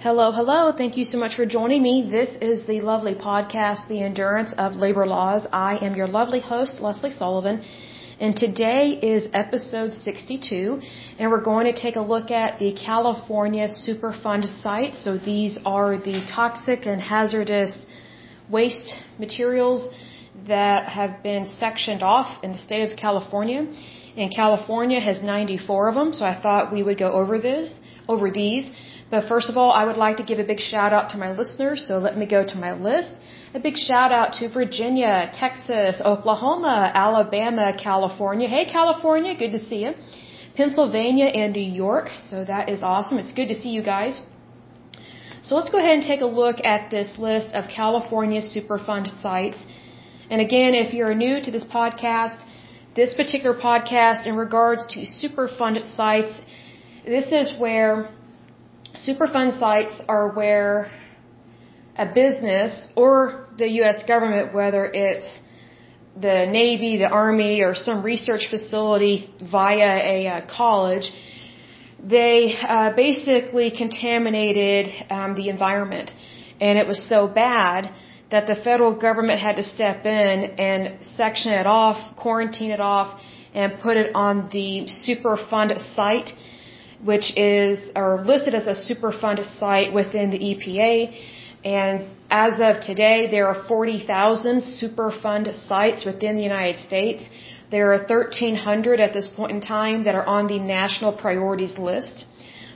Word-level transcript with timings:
Hello, 0.00 0.30
hello. 0.30 0.70
Thank 0.70 0.96
you 0.96 1.04
so 1.04 1.18
much 1.18 1.34
for 1.34 1.44
joining 1.44 1.82
me. 1.82 2.08
This 2.08 2.30
is 2.40 2.64
the 2.68 2.80
lovely 2.82 3.16
podcast, 3.16 3.88
The 3.88 4.00
Endurance 4.00 4.52
of 4.56 4.76
Labor 4.76 5.04
Laws. 5.06 5.44
I 5.52 5.78
am 5.84 5.96
your 5.96 6.06
lovely 6.06 6.38
host, 6.38 6.80
Lesley 6.80 7.10
Sullivan. 7.10 7.64
And 8.20 8.36
today 8.36 8.90
is 8.92 9.28
episode 9.32 9.92
62, 9.92 10.80
and 11.18 11.32
we're 11.32 11.42
going 11.42 11.66
to 11.66 11.72
take 11.72 11.96
a 11.96 12.00
look 12.00 12.30
at 12.30 12.60
the 12.60 12.74
California 12.74 13.66
Superfund 13.66 14.44
site. 14.62 14.94
So 14.94 15.18
these 15.18 15.58
are 15.66 15.96
the 15.96 16.24
toxic 16.32 16.86
and 16.86 17.00
hazardous 17.00 17.80
waste 18.48 19.00
materials 19.18 19.88
that 20.46 20.88
have 20.88 21.24
been 21.24 21.48
sectioned 21.48 22.04
off 22.04 22.44
in 22.44 22.52
the 22.52 22.58
state 22.58 22.88
of 22.88 22.96
California. 22.96 23.66
And 24.16 24.32
California 24.32 25.00
has 25.00 25.24
94 25.24 25.88
of 25.88 25.96
them, 25.96 26.12
so 26.12 26.24
I 26.24 26.40
thought 26.40 26.72
we 26.72 26.84
would 26.84 26.98
go 26.98 27.10
over 27.10 27.40
this, 27.40 27.68
over 28.08 28.30
these. 28.30 28.70
But 29.10 29.26
first 29.26 29.48
of 29.48 29.56
all, 29.56 29.72
I 29.72 29.84
would 29.86 29.96
like 29.96 30.18
to 30.18 30.22
give 30.22 30.38
a 30.38 30.44
big 30.44 30.60
shout 30.60 30.92
out 30.92 31.10
to 31.10 31.16
my 31.16 31.30
listeners, 31.32 31.86
so 31.88 31.98
let 31.98 32.18
me 32.18 32.26
go 32.26 32.44
to 32.44 32.56
my 32.58 32.72
list. 32.74 33.14
A 33.54 33.60
big 33.60 33.76
shout 33.76 34.12
out 34.12 34.34
to 34.38 34.48
Virginia, 34.50 35.30
Texas, 35.32 36.02
Oklahoma, 36.04 36.92
Alabama, 36.94 37.74
California. 37.88 38.48
Hey 38.48 38.66
California, 38.66 39.34
good 39.34 39.52
to 39.52 39.64
see 39.68 39.84
you. 39.84 39.92
Pennsylvania 40.56 41.26
and 41.26 41.54
New 41.54 41.70
York, 41.86 42.08
so 42.18 42.44
that 42.44 42.68
is 42.68 42.82
awesome. 42.82 43.16
It's 43.18 43.32
good 43.32 43.48
to 43.48 43.54
see 43.54 43.70
you 43.70 43.82
guys. 43.82 44.20
So 45.40 45.54
let's 45.56 45.70
go 45.70 45.78
ahead 45.78 45.94
and 45.94 46.02
take 46.02 46.20
a 46.20 46.26
look 46.42 46.56
at 46.64 46.90
this 46.90 47.16
list 47.16 47.52
of 47.54 47.68
California 47.68 48.42
Superfund 48.42 49.06
sites. 49.22 49.64
And 50.30 50.40
again, 50.42 50.74
if 50.74 50.92
you're 50.92 51.14
new 51.14 51.40
to 51.40 51.50
this 51.50 51.64
podcast, 51.64 52.36
this 52.94 53.14
particular 53.14 53.56
podcast 53.56 54.26
in 54.26 54.36
regards 54.36 54.84
to 54.94 55.00
Superfund 55.20 55.78
sites, 55.96 56.34
this 57.06 57.32
is 57.32 57.58
where 57.58 58.10
Superfund 59.06 59.58
sites 59.58 60.00
are 60.08 60.30
where 60.30 60.90
a 61.96 62.06
business 62.06 62.88
or 62.96 63.46
the 63.56 63.68
U.S. 63.80 64.02
government, 64.04 64.52
whether 64.52 64.86
it's 64.86 65.28
the 66.16 66.46
Navy, 66.46 66.96
the 66.98 67.08
Army, 67.08 67.62
or 67.62 67.74
some 67.74 68.02
research 68.02 68.48
facility 68.50 69.32
via 69.40 69.90
a 70.14 70.26
uh, 70.26 70.46
college, 70.46 71.12
they 72.02 72.54
uh, 72.60 72.94
basically 72.96 73.70
contaminated 73.70 74.86
um, 75.10 75.34
the 75.36 75.48
environment. 75.48 76.12
And 76.60 76.76
it 76.78 76.86
was 76.88 77.08
so 77.08 77.28
bad 77.28 77.92
that 78.32 78.46
the 78.48 78.56
federal 78.56 78.94
government 78.98 79.38
had 79.38 79.56
to 79.56 79.62
step 79.62 80.04
in 80.06 80.36
and 80.68 81.04
section 81.04 81.52
it 81.52 81.66
off, 81.66 82.16
quarantine 82.16 82.72
it 82.72 82.80
off, 82.80 83.20
and 83.54 83.78
put 83.80 83.96
it 83.96 84.10
on 84.14 84.48
the 84.50 84.88
Superfund 85.06 85.78
site 85.94 86.30
which 87.04 87.36
is 87.36 87.90
or 87.94 88.22
listed 88.24 88.54
as 88.54 88.66
a 88.66 88.76
Superfund 88.88 89.38
site 89.58 89.92
within 89.92 90.30
the 90.30 90.38
EPA. 90.38 91.14
And 91.64 92.06
as 92.30 92.60
of 92.60 92.80
today, 92.80 93.28
there 93.30 93.46
are 93.48 93.66
40,000 93.66 94.62
Superfund 94.62 95.54
sites 95.68 96.04
within 96.04 96.36
the 96.36 96.42
United 96.42 96.78
States. 96.78 97.28
There 97.70 97.92
are 97.92 97.98
1,300 97.98 99.00
at 99.00 99.12
this 99.12 99.28
point 99.28 99.52
in 99.52 99.60
time 99.60 100.04
that 100.04 100.14
are 100.14 100.26
on 100.26 100.46
the 100.46 100.58
national 100.58 101.12
priorities 101.12 101.76
list. 101.78 102.26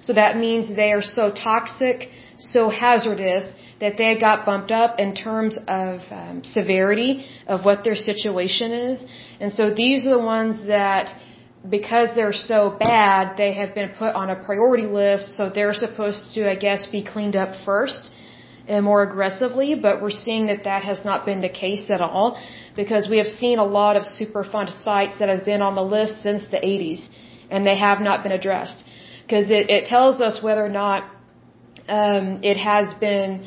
So 0.03 0.13
that 0.15 0.37
means 0.37 0.69
they 0.69 0.93
are 0.93 1.03
so 1.03 1.31
toxic, 1.31 2.09
so 2.39 2.69
hazardous 2.69 3.53
that 3.81 3.97
they 3.97 4.19
got 4.19 4.45
bumped 4.45 4.73
up 4.73 4.99
in 4.99 5.15
terms 5.15 5.57
of 5.69 6.01
um, 6.11 6.43
severity 6.43 7.25
of 7.47 7.65
what 7.65 7.85
their 7.85 7.95
situation 7.95 8.73
is. 8.73 9.05
And 9.41 9.53
so 9.53 9.73
these 9.73 10.07
are 10.07 10.11
the 10.11 10.27
ones 10.37 10.67
that 10.67 11.15
because 11.69 12.09
they're 12.15 12.33
so 12.33 12.77
bad, 12.79 13.37
they 13.37 13.53
have 13.55 13.75
been 13.75 13.91
put 13.91 14.15
on 14.15 14.31
a 14.31 14.37
priority 14.45 14.87
list, 14.87 15.37
so 15.37 15.49
they're 15.49 15.75
supposed 15.75 16.35
to, 16.35 16.51
I 16.51 16.57
guess, 16.57 16.87
be 16.87 17.05
cleaned 17.05 17.37
up 17.37 17.55
first 17.65 18.11
and 18.67 18.85
more 18.85 19.03
aggressively, 19.03 19.75
but 19.75 20.01
we're 20.03 20.11
seeing 20.11 20.47
that 20.47 20.65
that 20.65 20.83
has 20.83 21.05
not 21.05 21.25
been 21.27 21.41
the 21.41 21.49
case 21.49 21.91
at 21.91 22.01
all 22.01 22.41
because 22.77 23.09
we 23.11 23.19
have 23.19 23.27
seen 23.27 23.59
a 23.59 23.65
lot 23.65 23.97
of 23.97 24.03
Superfund 24.03 24.69
sites 24.83 25.19
that 25.19 25.29
have 25.29 25.45
been 25.45 25.63
on 25.63 25.75
the 25.75 25.83
list 25.83 26.23
since 26.23 26.47
the 26.49 26.59
80s 26.59 27.09
and 27.51 27.67
they 27.67 27.77
have 27.77 28.01
not 28.01 28.23
been 28.23 28.33
addressed. 28.33 28.83
Because 29.25 29.51
it, 29.51 29.71
it 29.71 29.87
tells 29.87 30.21
us 30.21 30.43
whether 30.43 30.65
or 30.65 30.69
not 30.69 31.05
um, 31.89 32.41
it 32.43 32.57
has 32.57 32.95
been, 32.95 33.47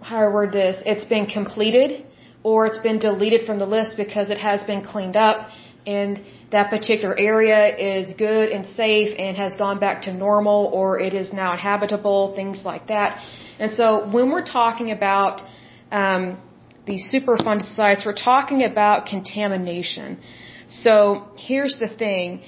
how 0.00 0.18
do 0.18 0.24
I 0.24 0.28
word 0.28 0.52
this, 0.52 0.82
it's 0.84 1.04
been 1.04 1.26
completed 1.26 2.04
or 2.42 2.66
it's 2.66 2.78
been 2.78 2.98
deleted 2.98 3.46
from 3.46 3.58
the 3.58 3.66
list 3.66 3.96
because 3.96 4.30
it 4.30 4.38
has 4.38 4.64
been 4.64 4.84
cleaned 4.84 5.16
up 5.16 5.48
and 5.86 6.20
that 6.50 6.70
particular 6.70 7.18
area 7.18 7.76
is 7.76 8.14
good 8.14 8.48
and 8.48 8.66
safe 8.66 9.14
and 9.18 9.36
has 9.36 9.54
gone 9.56 9.78
back 9.78 10.02
to 10.02 10.12
normal 10.12 10.70
or 10.72 10.98
it 10.98 11.14
is 11.14 11.32
now 11.32 11.56
habitable, 11.56 12.34
things 12.34 12.64
like 12.64 12.86
that. 12.88 13.18
And 13.58 13.72
so 13.72 14.08
when 14.08 14.30
we're 14.30 14.44
talking 14.44 14.90
about 14.90 15.42
um, 15.90 16.40
these 16.86 17.12
Superfund 17.12 17.62
sites, 17.62 18.04
we're 18.06 18.14
talking 18.14 18.62
about 18.62 19.06
contamination. 19.06 20.20
So 20.68 21.28
here's 21.36 21.78
the 21.78 21.88
thing. 21.88 22.42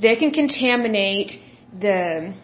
They 0.00 0.16
can 0.16 0.30
contaminate 0.32 1.32
the, 1.78 2.34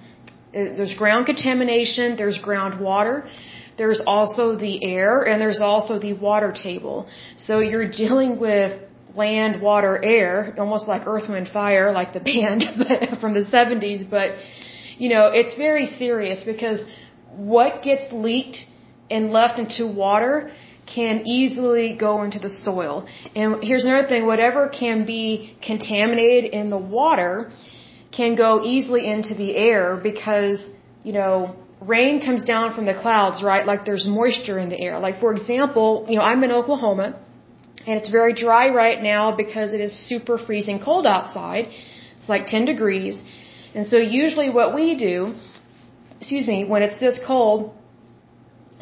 there's 0.52 0.94
ground 0.94 1.26
contamination, 1.26 2.16
there's 2.16 2.38
groundwater, 2.38 3.28
there's 3.76 4.02
also 4.06 4.56
the 4.56 4.84
air, 4.84 5.22
and 5.22 5.40
there's 5.40 5.60
also 5.60 5.98
the 5.98 6.14
water 6.14 6.52
table. 6.52 7.08
So 7.36 7.58
you're 7.60 7.90
dealing 7.90 8.38
with 8.38 8.85
land, 9.16 9.60
water, 9.60 10.02
air, 10.02 10.54
almost 10.58 10.86
like 10.86 11.06
Earth, 11.06 11.28
Wind, 11.28 11.48
Fire, 11.48 11.92
like 11.92 12.12
the 12.12 12.20
band 12.30 12.62
from 13.20 13.34
the 13.34 13.44
70s. 13.56 14.08
But, 14.08 14.36
you 14.98 15.08
know, 15.08 15.26
it's 15.26 15.54
very 15.54 15.86
serious 15.86 16.44
because 16.44 16.84
what 17.36 17.82
gets 17.82 18.12
leaked 18.12 18.66
and 19.10 19.30
left 19.30 19.58
into 19.58 19.86
water 19.86 20.50
can 20.92 21.26
easily 21.26 21.96
go 21.96 22.22
into 22.22 22.38
the 22.38 22.50
soil. 22.50 23.08
And 23.34 23.62
here's 23.62 23.84
another 23.84 24.06
thing, 24.08 24.26
whatever 24.26 24.68
can 24.68 25.04
be 25.04 25.56
contaminated 25.60 26.52
in 26.52 26.70
the 26.70 26.78
water 26.78 27.50
can 28.16 28.36
go 28.36 28.64
easily 28.64 29.10
into 29.10 29.34
the 29.34 29.56
air 29.56 29.98
because, 30.00 30.70
you 31.02 31.12
know, 31.12 31.56
rain 31.80 32.20
comes 32.20 32.42
down 32.44 32.74
from 32.74 32.86
the 32.86 32.94
clouds, 32.94 33.42
right? 33.42 33.66
Like 33.66 33.84
there's 33.84 34.06
moisture 34.06 34.58
in 34.58 34.68
the 34.68 34.80
air. 34.80 34.98
Like 34.98 35.18
for 35.20 35.32
example, 35.32 36.06
you 36.08 36.16
know, 36.16 36.22
I'm 36.22 36.42
in 36.44 36.52
Oklahoma 36.52 37.20
and 37.86 37.98
it's 37.98 38.08
very 38.08 38.34
dry 38.34 38.68
right 38.70 39.00
now 39.02 39.24
because 39.42 39.72
it 39.72 39.80
is 39.80 39.92
super 40.08 40.36
freezing 40.38 40.80
cold 40.80 41.06
outside. 41.06 41.68
It's 42.16 42.28
like 42.28 42.46
10 42.46 42.64
degrees. 42.64 43.22
And 43.74 43.86
so 43.86 43.96
usually 43.98 44.50
what 44.50 44.74
we 44.74 44.96
do, 44.96 45.34
excuse 46.18 46.46
me, 46.48 46.64
when 46.64 46.82
it's 46.82 46.98
this 46.98 47.20
cold, 47.24 47.74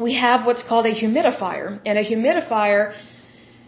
we 0.00 0.14
have 0.14 0.46
what's 0.46 0.62
called 0.62 0.86
a 0.86 0.94
humidifier. 0.94 1.80
And 1.84 1.98
a 1.98 2.04
humidifier, 2.04 2.94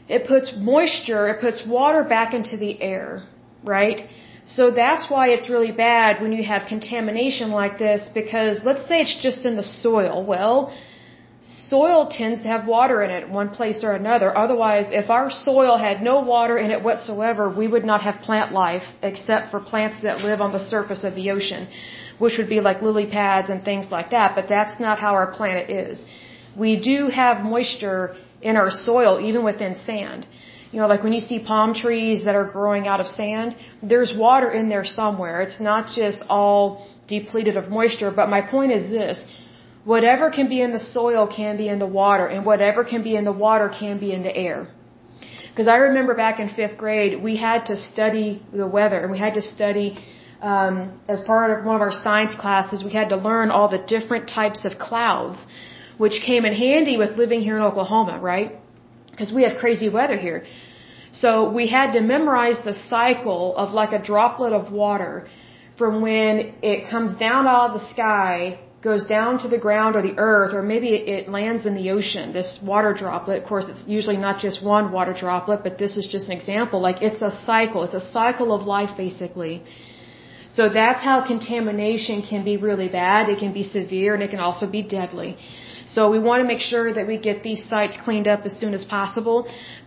it 0.08 0.26
puts 0.26 0.54
moisture, 0.56 1.28
it 1.28 1.40
puts 1.40 1.66
water 1.66 2.02
back 2.02 2.32
into 2.32 2.56
the 2.56 2.80
air, 2.80 3.26
right? 3.62 4.08
So 4.46 4.70
that's 4.70 5.10
why 5.10 5.30
it's 5.30 5.50
really 5.50 5.72
bad 5.72 6.22
when 6.22 6.32
you 6.32 6.44
have 6.44 6.62
contamination 6.68 7.50
like 7.50 7.78
this 7.78 8.08
because 8.14 8.60
let's 8.64 8.86
say 8.88 9.00
it's 9.00 9.18
just 9.20 9.44
in 9.44 9.56
the 9.56 9.64
soil. 9.64 10.24
Well, 10.24 10.72
soil 11.48 12.08
tends 12.10 12.42
to 12.42 12.48
have 12.48 12.66
water 12.66 13.02
in 13.02 13.10
it 13.10 13.28
one 13.28 13.50
place 13.50 13.84
or 13.84 13.92
another. 13.92 14.36
Otherwise, 14.36 14.86
if 14.90 15.10
our 15.10 15.30
soil 15.30 15.76
had 15.76 16.02
no 16.02 16.20
water 16.20 16.58
in 16.58 16.70
it 16.70 16.82
whatsoever, 16.82 17.48
we 17.48 17.68
would 17.68 17.84
not 17.84 18.02
have 18.02 18.16
plant 18.22 18.52
life 18.52 18.82
except 19.02 19.50
for 19.50 19.60
plants 19.60 20.00
that 20.02 20.20
live 20.20 20.40
on 20.40 20.52
the 20.52 20.58
surface 20.58 21.04
of 21.04 21.14
the 21.14 21.30
ocean, 21.30 21.68
which 22.18 22.36
would 22.38 22.48
be 22.48 22.60
like 22.60 22.82
lily 22.82 23.06
pads 23.06 23.48
and 23.48 23.64
things 23.64 23.86
like 23.90 24.10
that. 24.10 24.34
But 24.34 24.48
that's 24.48 24.80
not 24.80 24.98
how 24.98 25.14
our 25.14 25.30
planet 25.32 25.70
is. 25.70 26.04
We 26.58 26.80
do 26.80 27.08
have 27.08 27.44
moisture 27.44 28.16
in 28.42 28.56
our 28.56 28.70
soil, 28.70 29.20
even 29.20 29.44
within 29.44 29.76
sand. 29.78 30.26
You 30.72 30.80
know, 30.80 30.88
like 30.88 31.04
when 31.04 31.12
you 31.12 31.20
see 31.20 31.38
palm 31.38 31.74
trees 31.74 32.24
that 32.24 32.34
are 32.34 32.44
growing 32.44 32.88
out 32.88 33.00
of 33.00 33.06
sand, 33.06 33.54
there's 33.82 34.12
water 34.16 34.50
in 34.50 34.68
there 34.68 34.84
somewhere. 34.84 35.42
It's 35.42 35.60
not 35.60 35.88
just 35.94 36.22
all 36.28 36.88
depleted 37.06 37.56
of 37.56 37.70
moisture. 37.70 38.10
But 38.10 38.28
my 38.28 38.40
point 38.40 38.72
is 38.72 38.90
this 38.90 39.24
Whatever 39.94 40.30
can 40.36 40.48
be 40.48 40.60
in 40.66 40.72
the 40.72 40.84
soil 40.98 41.28
can 41.28 41.56
be 41.56 41.68
in 41.74 41.78
the 41.78 41.90
water, 42.02 42.26
and 42.34 42.44
whatever 42.44 42.82
can 42.92 43.02
be 43.08 43.14
in 43.14 43.24
the 43.24 43.36
water 43.46 43.68
can 43.80 44.00
be 44.04 44.10
in 44.16 44.22
the 44.24 44.36
air. 44.36 44.66
Because 45.50 45.68
I 45.68 45.76
remember 45.88 46.12
back 46.14 46.40
in 46.40 46.48
fifth 46.48 46.76
grade, 46.76 47.12
we 47.28 47.36
had 47.36 47.66
to 47.70 47.76
study 47.76 48.42
the 48.62 48.66
weather, 48.66 48.98
and 49.02 49.12
we 49.12 49.20
had 49.26 49.34
to 49.34 49.42
study, 49.54 49.88
um, 50.42 50.76
as 51.08 51.20
part 51.20 51.48
of 51.52 51.64
one 51.64 51.76
of 51.76 51.82
our 51.88 51.92
science 51.92 52.34
classes, 52.34 52.82
we 52.88 52.92
had 53.00 53.10
to 53.14 53.18
learn 53.28 53.52
all 53.52 53.68
the 53.76 53.82
different 53.94 54.28
types 54.28 54.64
of 54.64 54.72
clouds, 54.88 55.46
which 55.98 56.16
came 56.30 56.44
in 56.44 56.52
handy 56.52 56.96
with 57.02 57.16
living 57.16 57.40
here 57.40 57.56
in 57.56 57.62
Oklahoma, 57.62 58.18
right? 58.20 58.50
Because 59.12 59.32
we 59.32 59.44
have 59.44 59.56
crazy 59.64 59.88
weather 59.88 60.16
here. 60.16 60.44
So 61.12 61.48
we 61.58 61.68
had 61.68 61.92
to 61.92 62.00
memorize 62.00 62.58
the 62.64 62.74
cycle 62.94 63.56
of 63.56 63.72
like 63.72 63.92
a 63.92 64.02
droplet 64.10 64.52
of 64.52 64.72
water 64.72 65.28
from 65.78 66.02
when 66.02 66.54
it 66.72 66.90
comes 66.90 67.14
down 67.14 67.46
out 67.46 67.70
of 67.70 67.80
the 67.80 67.88
sky 67.94 68.58
goes 68.90 69.04
down 69.16 69.32
to 69.44 69.48
the 69.54 69.60
ground 69.66 69.92
or 69.96 70.02
the 70.08 70.16
earth, 70.30 70.52
or 70.58 70.62
maybe 70.72 70.90
it 71.16 71.24
lands 71.38 71.62
in 71.68 71.74
the 71.80 71.88
ocean, 71.96 72.26
this 72.40 72.50
water 72.72 72.92
droplet. 73.02 73.36
Of 73.42 73.46
course, 73.52 73.66
it's 73.72 73.84
usually 73.96 74.20
not 74.26 74.36
just 74.46 74.56
one 74.76 74.86
water 74.96 75.14
droplet, 75.24 75.60
but 75.66 75.72
this 75.82 75.92
is 76.00 76.06
just 76.14 76.24
an 76.30 76.34
example. 76.40 76.78
Like 76.88 76.98
it's 77.08 77.22
a 77.30 77.32
cycle. 77.50 77.80
It's 77.86 77.98
a 78.04 78.06
cycle 78.18 78.50
of 78.56 78.60
life, 78.76 78.92
basically. 79.04 79.54
So 80.56 80.62
that's 80.80 81.02
how 81.08 81.16
contamination 81.34 82.16
can 82.30 82.42
be 82.50 82.56
really 82.68 82.90
bad. 83.02 83.22
It 83.34 83.38
can 83.44 83.52
be 83.60 83.64
severe 83.78 84.10
and 84.16 84.22
it 84.26 84.30
can 84.34 84.42
also 84.48 84.66
be 84.78 84.82
deadly. 84.98 85.30
So 85.94 86.00
we 86.14 86.20
want 86.28 86.38
to 86.42 86.48
make 86.52 86.62
sure 86.72 86.86
that 86.96 87.06
we 87.10 87.16
get 87.28 87.36
these 87.48 87.62
sites 87.72 87.96
cleaned 88.04 88.28
up 88.34 88.40
as 88.48 88.54
soon 88.62 88.72
as 88.78 88.84
possible, 88.98 89.38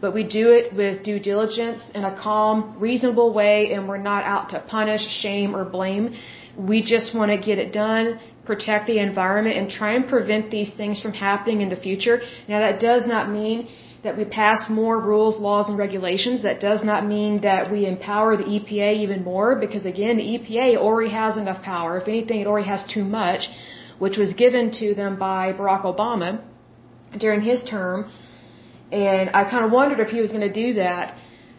but 0.04 0.12
we 0.18 0.24
do 0.40 0.46
it 0.60 0.66
with 0.80 1.04
due 1.10 1.20
diligence 1.32 1.82
in 1.98 2.04
a 2.12 2.14
calm, 2.26 2.56
reasonable 2.88 3.30
way, 3.40 3.58
and 3.74 3.82
we're 3.90 4.06
not 4.14 4.24
out 4.34 4.46
to 4.54 4.58
punish, 4.78 5.04
shame, 5.24 5.56
or 5.58 5.66
blame. 5.78 6.06
We 6.72 6.78
just 6.94 7.10
want 7.18 7.30
to 7.36 7.40
get 7.50 7.58
it 7.66 7.72
done, 7.74 8.06
protect 8.52 8.84
the 8.92 8.98
environment, 9.10 9.56
and 9.60 9.66
try 9.80 9.92
and 9.98 10.06
prevent 10.16 10.46
these 10.58 10.72
things 10.80 10.96
from 11.04 11.14
happening 11.28 11.60
in 11.66 11.70
the 11.76 11.82
future. 11.88 12.18
Now 12.52 12.60
that 12.66 12.76
does 12.90 13.06
not 13.14 13.24
mean 13.40 13.58
that 14.06 14.16
we 14.20 14.26
pass 14.42 14.60
more 14.82 14.98
rules, 15.12 15.36
laws, 15.48 15.66
and 15.70 15.78
regulations. 15.86 16.38
That 16.50 16.60
does 16.70 16.82
not 16.90 17.02
mean 17.16 17.42
that 17.50 17.62
we 17.74 17.80
empower 17.96 18.32
the 18.42 18.48
EPA 18.56 18.92
even 19.06 19.20
more 19.32 19.50
because 19.64 19.84
again, 19.94 20.16
the 20.22 20.28
EPA 20.36 20.68
already 20.88 21.12
has 21.24 21.34
enough 21.44 21.62
power. 21.74 21.92
If 22.02 22.08
anything, 22.16 22.40
it 22.44 22.48
already 22.48 22.70
has 22.76 22.84
too 22.96 23.06
much 23.22 23.44
which 24.00 24.18
was 24.18 24.34
given 24.34 24.72
to 24.82 24.96
them 24.96 25.20
by 25.20 25.54
Barack 25.54 25.84
Obama 25.84 26.42
during 27.18 27.42
his 27.42 27.64
term. 27.64 28.12
And 28.92 29.30
I 29.34 29.44
kind 29.50 29.66
of 29.66 29.72
wondered 29.72 30.00
if 30.00 30.10
he 30.10 30.22
was 30.22 30.32
going 30.32 30.48
to 30.52 30.58
do 30.66 30.74
that. 30.76 31.16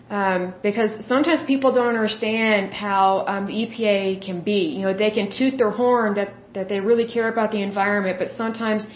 Um, 0.08 0.54
because 0.60 0.90
sometimes 1.06 1.40
people 1.46 1.72
don't 1.72 1.94
understand 1.94 2.72
how 2.72 3.25
um, 3.28 3.46
the 3.46 3.52
EPA 3.52 4.25
can 4.26 4.40
be. 4.40 4.62
You 4.76 4.82
know, 4.86 4.94
they 5.04 5.12
can 5.12 5.31
toot 5.31 5.56
their 5.56 5.70
horn 5.70 6.14
that 6.14 6.31
that 6.55 6.69
they 6.69 6.81
really 6.81 7.06
care 7.06 7.29
about 7.29 7.50
the 7.52 7.62
environment, 7.62 8.19
but 8.19 8.31
sometimes 8.43 8.87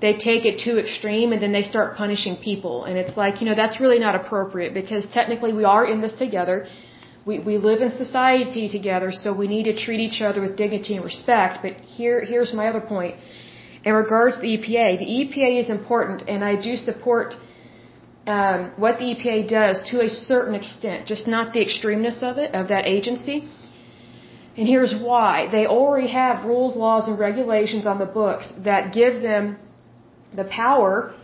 they 0.00 0.12
take 0.14 0.44
it 0.44 0.60
too 0.66 0.78
extreme 0.78 1.32
and 1.32 1.40
then 1.42 1.52
they 1.52 1.62
start 1.62 1.96
punishing 1.96 2.36
people. 2.36 2.84
And 2.84 2.98
it's 2.98 3.16
like, 3.16 3.40
you 3.40 3.46
know, 3.48 3.54
that's 3.54 3.80
really 3.80 3.98
not 3.98 4.14
appropriate 4.14 4.74
because 4.74 5.06
technically 5.18 5.52
we 5.52 5.64
are 5.64 5.84
in 5.84 6.00
this 6.00 6.14
together 6.14 6.66
we, 7.26 7.40
we 7.40 7.58
live 7.58 7.82
in 7.82 7.90
society 8.04 8.68
together, 8.68 9.10
so 9.10 9.34
we 9.34 9.48
need 9.48 9.64
to 9.64 9.76
treat 9.84 10.00
each 10.00 10.20
other 10.22 10.40
with 10.40 10.56
dignity 10.56 10.94
and 10.94 11.04
respect. 11.04 11.58
But 11.60 11.72
here, 11.96 12.24
here's 12.24 12.52
my 12.54 12.68
other 12.68 12.80
point. 12.80 13.16
In 13.84 13.92
regards 13.94 14.36
to 14.36 14.42
the 14.42 14.52
EPA, 14.56 14.98
the 15.04 15.10
EPA 15.20 15.50
is 15.62 15.68
important, 15.68 16.22
and 16.28 16.44
I 16.44 16.54
do 16.68 16.76
support 16.76 17.34
um, 18.26 18.72
what 18.76 18.98
the 18.98 19.06
EPA 19.14 19.48
does 19.48 19.82
to 19.90 20.00
a 20.02 20.08
certain 20.08 20.54
extent, 20.54 21.06
just 21.06 21.26
not 21.26 21.52
the 21.52 21.60
extremeness 21.66 22.22
of 22.22 22.38
it, 22.38 22.54
of 22.54 22.68
that 22.68 22.86
agency. 22.86 23.48
And 24.56 24.66
here's 24.66 24.94
why. 24.94 25.48
They 25.50 25.66
already 25.66 26.08
have 26.08 26.44
rules, 26.44 26.76
laws, 26.76 27.08
and 27.08 27.18
regulations 27.18 27.86
on 27.86 27.98
the 27.98 28.06
books 28.06 28.50
that 28.64 28.92
give 28.92 29.22
them 29.22 29.58
the 30.34 30.44
power 30.44 31.14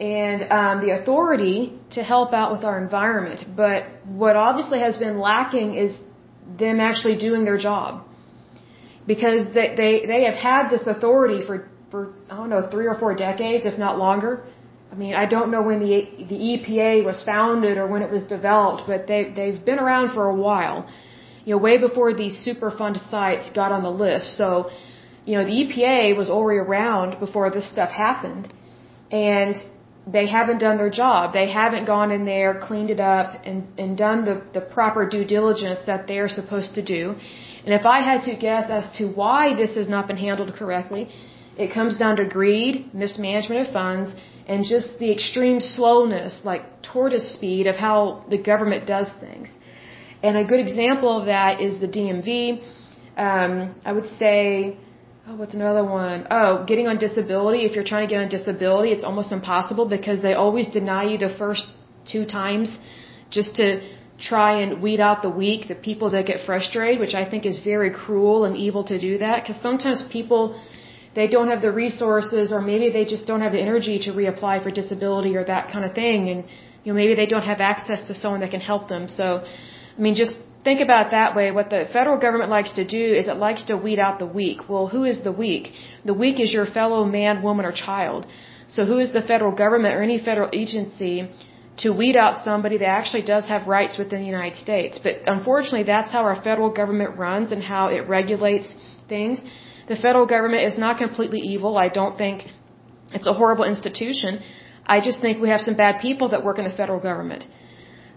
and 0.00 0.42
um, 0.50 0.80
the 0.84 0.90
authority 0.98 1.78
to 1.92 2.02
help 2.02 2.32
out 2.32 2.50
with 2.50 2.64
our 2.64 2.82
environment. 2.82 3.44
But 3.56 3.84
what 4.04 4.34
obviously 4.34 4.80
has 4.80 4.96
been 4.96 5.18
lacking 5.20 5.76
is 5.76 5.96
them 6.58 6.80
actually 6.80 7.16
doing 7.16 7.44
their 7.44 7.58
job. 7.58 8.04
Because 9.06 9.54
they, 9.54 9.74
they, 9.76 10.06
they 10.06 10.24
have 10.24 10.34
had 10.34 10.68
this 10.68 10.86
authority 10.86 11.46
for, 11.46 11.68
for, 11.90 12.12
I 12.30 12.36
don't 12.36 12.50
know, 12.50 12.68
three 12.70 12.86
or 12.86 12.96
four 12.98 13.14
decades, 13.14 13.66
if 13.66 13.78
not 13.78 13.98
longer. 13.98 14.42
I 14.90 14.96
mean, 14.96 15.14
I 15.14 15.26
don't 15.26 15.50
know 15.50 15.62
when 15.62 15.80
the, 15.80 16.08
the 16.32 16.38
EPA 16.52 17.04
was 17.04 17.22
founded 17.24 17.78
or 17.78 17.86
when 17.86 18.02
it 18.02 18.10
was 18.10 18.24
developed, 18.24 18.84
but 18.86 19.06
they, 19.06 19.32
they've 19.36 19.64
been 19.64 19.78
around 19.78 20.14
for 20.14 20.28
a 20.28 20.34
while. 20.34 20.88
You 21.44 21.54
know, 21.54 21.58
way 21.58 21.78
before 21.78 22.14
these 22.14 22.36
Superfund 22.46 22.96
sites 23.10 23.50
got 23.50 23.70
on 23.72 23.82
the 23.82 23.90
list. 23.90 24.36
So, 24.36 24.70
you 25.24 25.36
know, 25.36 25.44
the 25.44 25.56
EPA 25.62 26.16
was 26.16 26.28
already 26.30 26.58
around 26.58 27.20
before 27.20 27.50
this 27.50 27.68
stuff 27.70 27.90
happened. 27.90 28.52
And 29.10 29.56
they 30.06 30.26
haven't 30.26 30.58
done 30.58 30.76
their 30.76 30.90
job. 30.90 31.32
They 31.32 31.48
haven't 31.50 31.86
gone 31.86 32.10
in 32.10 32.26
there, 32.26 32.60
cleaned 32.60 32.90
it 32.90 33.00
up, 33.00 33.40
and, 33.44 33.66
and 33.78 33.96
done 33.96 34.24
the, 34.24 34.42
the 34.52 34.60
proper 34.60 35.08
due 35.08 35.24
diligence 35.24 35.80
that 35.86 36.06
they're 36.06 36.28
supposed 36.28 36.74
to 36.74 36.82
do. 36.82 37.14
And 37.64 37.72
if 37.72 37.86
I 37.86 38.00
had 38.00 38.22
to 38.24 38.36
guess 38.36 38.70
as 38.70 38.90
to 38.98 39.06
why 39.06 39.54
this 39.54 39.74
has 39.76 39.88
not 39.88 40.06
been 40.06 40.18
handled 40.18 40.52
correctly, 40.54 41.08
it 41.56 41.72
comes 41.72 41.96
down 41.96 42.16
to 42.16 42.26
greed, 42.26 42.92
mismanagement 42.92 43.66
of 43.66 43.72
funds, 43.72 44.10
and 44.46 44.64
just 44.64 44.98
the 44.98 45.10
extreme 45.10 45.60
slowness, 45.60 46.40
like 46.44 46.82
tortoise 46.82 47.32
speed 47.32 47.66
of 47.66 47.76
how 47.76 48.24
the 48.28 48.36
government 48.36 48.86
does 48.86 49.10
things. 49.20 49.48
And 50.24 50.36
a 50.44 50.46
good 50.52 50.62
example 50.66 51.10
of 51.20 51.26
that 51.26 51.60
is 51.66 51.72
the 51.84 51.90
DMV. 51.96 52.28
Um, 53.16 53.74
I 53.88 53.92
would 53.96 54.10
say 54.22 54.76
Oh, 55.26 55.36
what's 55.36 55.54
another 55.54 55.84
one? 55.84 56.26
Oh, 56.30 56.64
getting 56.70 56.86
on 56.86 56.98
disability. 56.98 57.60
If 57.64 57.72
you're 57.74 57.90
trying 57.92 58.06
to 58.06 58.10
get 58.14 58.20
on 58.22 58.28
disability, 58.28 58.90
it's 58.94 59.06
almost 59.10 59.32
impossible 59.32 59.86
because 59.86 60.20
they 60.20 60.34
always 60.34 60.66
deny 60.66 61.04
you 61.10 61.16
the 61.16 61.34
first 61.42 61.64
two 62.12 62.26
times 62.26 62.76
just 63.30 63.56
to 63.56 63.66
try 64.18 64.60
and 64.62 64.82
weed 64.82 65.00
out 65.00 65.22
the 65.22 65.30
weak, 65.30 65.66
the 65.66 65.74
people 65.74 66.10
that 66.10 66.26
get 66.26 66.44
frustrated, 66.44 67.00
which 67.00 67.14
I 67.14 67.24
think 67.30 67.46
is 67.46 67.58
very 67.60 67.90
cruel 67.90 68.44
and 68.44 68.54
evil 68.54 68.84
to 68.92 68.98
do 68.98 69.16
that 69.24 69.42
because 69.42 69.60
sometimes 69.62 70.02
people 70.18 70.60
they 71.14 71.26
don't 71.26 71.48
have 71.48 71.62
the 71.62 71.72
resources 71.72 72.52
or 72.52 72.60
maybe 72.60 72.90
they 72.90 73.06
just 73.14 73.26
don't 73.26 73.40
have 73.40 73.52
the 73.52 73.64
energy 73.68 73.98
to 74.00 74.10
reapply 74.20 74.62
for 74.62 74.70
disability 74.70 75.36
or 75.36 75.44
that 75.44 75.70
kind 75.72 75.84
of 75.88 75.92
thing 75.94 76.28
and 76.28 76.44
you 76.82 76.92
know 76.92 76.96
maybe 77.02 77.14
they 77.14 77.26
don't 77.34 77.48
have 77.52 77.60
access 77.60 78.00
to 78.08 78.14
someone 78.14 78.40
that 78.40 78.50
can 78.50 78.60
help 78.60 78.88
them. 78.88 79.08
So 79.08 79.44
I 79.96 80.00
mean 80.00 80.14
just 80.14 80.36
think 80.64 80.80
about 80.80 81.10
that 81.10 81.36
way. 81.36 81.46
What 81.58 81.70
the 81.70 81.82
federal 81.96 82.18
government 82.18 82.50
likes 82.50 82.72
to 82.80 82.84
do 82.84 83.04
is 83.20 83.28
it 83.28 83.36
likes 83.36 83.62
to 83.70 83.76
weed 83.76 83.98
out 83.98 84.18
the 84.18 84.30
weak. 84.40 84.68
Well, 84.68 84.86
who 84.94 85.04
is 85.04 85.22
the 85.28 85.32
weak? 85.44 85.72
The 86.04 86.16
weak 86.22 86.40
is 86.40 86.52
your 86.52 86.66
fellow 86.66 87.04
man, 87.04 87.42
woman, 87.42 87.66
or 87.66 87.72
child. 87.72 88.26
So 88.68 88.84
who 88.90 88.98
is 88.98 89.12
the 89.12 89.22
federal 89.32 89.52
government 89.52 89.94
or 89.94 90.02
any 90.02 90.18
federal 90.18 90.48
agency 90.52 91.28
to 91.82 91.90
weed 92.00 92.16
out 92.16 92.42
somebody 92.48 92.78
that 92.78 92.90
actually 92.98 93.22
does 93.22 93.46
have 93.46 93.66
rights 93.66 93.98
within 93.98 94.20
the 94.20 94.30
United 94.36 94.56
States? 94.56 94.98
But 95.06 95.14
unfortunately, 95.26 95.84
that's 95.94 96.10
how 96.10 96.22
our 96.30 96.40
federal 96.48 96.70
government 96.80 97.18
runs 97.18 97.52
and 97.52 97.62
how 97.62 97.88
it 97.88 98.08
regulates 98.08 98.74
things. 99.08 99.38
The 99.86 99.96
federal 99.96 100.26
government 100.26 100.62
is 100.62 100.78
not 100.78 100.96
completely 100.96 101.40
evil. 101.40 101.76
I 101.76 101.88
don't 102.00 102.16
think 102.16 102.46
it's 103.12 103.26
a 103.26 103.34
horrible 103.34 103.64
institution. 103.64 104.40
I 104.86 105.00
just 105.08 105.20
think 105.20 105.42
we 105.42 105.50
have 105.50 105.60
some 105.60 105.76
bad 105.76 106.00
people 106.00 106.30
that 106.30 106.42
work 106.48 106.58
in 106.58 106.64
the 106.64 106.76
federal 106.82 107.00
government. 107.00 107.46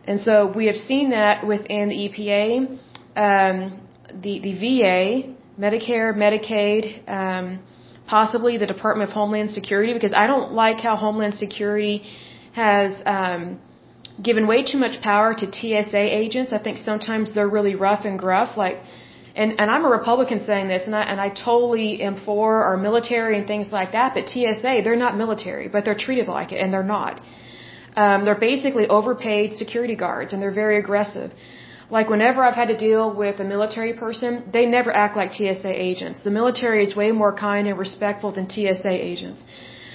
And 0.07 0.21
so 0.21 0.33
we 0.59 0.67
have 0.67 0.77
seen 0.77 1.09
that 1.09 1.45
within 1.45 1.89
the 1.89 1.99
EPA, 2.07 2.79
um, 3.27 3.81
the, 4.25 4.39
the 4.39 4.53
VA, 4.63 5.01
Medicare, 5.59 6.09
Medicaid, 6.25 6.83
um, 7.19 7.59
possibly 8.07 8.57
the 8.57 8.69
Department 8.75 9.09
of 9.09 9.13
Homeland 9.13 9.51
Security, 9.51 9.93
because 9.93 10.13
I 10.13 10.25
don't 10.27 10.53
like 10.53 10.79
how 10.79 10.95
Homeland 10.95 11.33
Security 11.33 12.03
has 12.53 12.89
um, 13.05 13.59
given 14.23 14.47
way 14.47 14.63
too 14.63 14.77
much 14.77 15.01
power 15.01 15.33
to 15.41 15.45
TSA 15.57 16.03
agents. 16.23 16.53
I 16.53 16.59
think 16.59 16.77
sometimes 16.77 17.33
they're 17.35 17.53
really 17.59 17.75
rough 17.75 18.05
and 18.05 18.17
gruff, 18.17 18.57
like. 18.57 18.77
And, 19.35 19.59
and 19.61 19.69
I'm 19.69 19.85
a 19.85 19.89
Republican 19.89 20.39
saying 20.39 20.67
this, 20.67 20.87
and 20.87 20.95
I, 20.95 21.03
and 21.03 21.21
I 21.21 21.29
totally 21.29 22.01
am 22.01 22.15
for 22.25 22.63
our 22.63 22.75
military 22.75 23.37
and 23.37 23.45
things 23.45 23.71
like 23.71 23.91
that, 23.91 24.15
but 24.15 24.27
TSA, 24.27 24.81
they're 24.83 24.95
not 24.95 25.15
military, 25.15 25.67
but 25.67 25.85
they're 25.85 26.01
treated 26.07 26.27
like 26.27 26.51
it, 26.53 26.59
and 26.59 26.73
they're 26.73 26.91
not. 26.99 27.21
Um, 28.03 28.25
they're 28.25 28.43
basically 28.51 28.87
overpaid 28.97 29.55
security 29.63 29.95
guards 30.05 30.31
and 30.33 30.41
they're 30.41 30.59
very 30.63 30.77
aggressive. 30.83 31.31
Like 31.89 32.09
whenever 32.13 32.43
I've 32.43 32.59
had 32.61 32.69
to 32.73 32.77
deal 32.89 33.05
with 33.21 33.39
a 33.45 33.47
military 33.55 33.93
person, 33.93 34.31
they 34.55 34.65
never 34.77 34.91
act 35.05 35.15
like 35.21 35.33
TSA 35.37 35.73
agents. 35.89 36.19
The 36.29 36.35
military 36.39 36.83
is 36.83 36.95
way 36.95 37.11
more 37.23 37.33
kind 37.47 37.67
and 37.67 37.77
respectful 37.85 38.31
than 38.37 38.49
TSA 38.55 38.95
agents. 39.11 39.41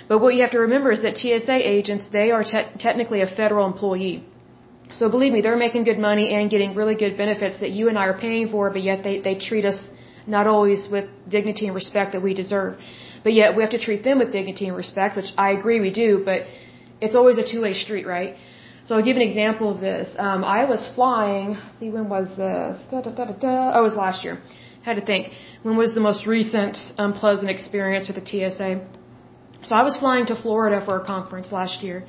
But 0.09 0.19
what 0.23 0.35
you 0.35 0.41
have 0.41 0.55
to 0.59 0.63
remember 0.69 0.91
is 0.91 1.03
that 1.03 1.17
TSA 1.23 1.59
agents, 1.77 2.05
they 2.19 2.29
are 2.37 2.45
te 2.53 2.61
technically 2.87 3.21
a 3.21 3.31
federal 3.41 3.67
employee. 3.73 4.19
So 4.99 5.09
believe 5.15 5.33
me, 5.37 5.41
they're 5.45 5.63
making 5.67 5.85
good 5.91 6.01
money 6.11 6.27
and 6.37 6.51
getting 6.55 6.75
really 6.81 6.97
good 7.05 7.17
benefits 7.17 7.61
that 7.61 7.71
you 7.79 7.89
and 7.91 7.97
I 8.03 8.07
are 8.13 8.19
paying 8.27 8.49
for, 8.55 8.71
but 8.71 8.83
yet 8.91 8.99
they, 9.05 9.15
they 9.27 9.37
treat 9.49 9.65
us 9.73 9.81
not 10.27 10.47
always 10.47 10.89
with 10.95 11.07
dignity 11.37 11.67
and 11.69 11.75
respect 11.75 12.13
that 12.13 12.23
we 12.23 12.35
deserve. 12.43 12.73
But 13.25 13.33
yet 13.33 13.57
we 13.57 13.63
have 13.63 13.73
to 13.79 13.83
treat 13.87 14.03
them 14.09 14.19
with 14.19 14.33
dignity 14.33 14.67
and 14.69 14.77
respect, 14.77 15.17
which 15.17 15.33
I 15.47 15.53
agree 15.53 15.81
we 15.81 15.93
do, 16.05 16.23
but 16.25 16.43
it's 17.05 17.17
always 17.21 17.39
a 17.39 17.47
two-way 17.53 17.75
street, 17.85 18.07
right? 18.07 18.37
So 18.85 18.97
I'll 18.97 19.07
give 19.09 19.17
an 19.17 19.27
example 19.31 19.69
of 19.75 19.81
this. 19.81 20.09
Um, 20.19 20.41
I 20.45 20.65
was 20.73 20.83
flying. 20.97 21.57
See, 21.79 21.91
when 21.97 22.09
was 22.09 22.29
this? 22.43 22.75
Da, 22.91 23.01
da, 23.01 23.11
da, 23.19 23.25
da, 23.31 23.37
da. 23.45 23.73
Oh, 23.75 23.81
it 23.83 23.89
was 23.91 23.99
last 24.07 24.25
year. 24.25 24.41
Had 24.89 24.97
to 24.97 25.05
think. 25.11 25.33
When 25.63 25.77
was 25.77 25.95
the 25.95 26.05
most 26.09 26.27
recent 26.27 26.77
unpleasant 26.99 27.51
experience 27.57 28.09
with 28.09 28.17
the 28.21 28.27
TSA? 28.31 28.71
So 29.69 29.77
I 29.81 29.83
was 29.89 29.97
flying 29.97 30.27
to 30.27 30.37
Florida 30.45 30.79
for 30.85 30.95
a 31.01 31.05
conference 31.05 31.53
last 31.53 31.85
year, 31.85 32.05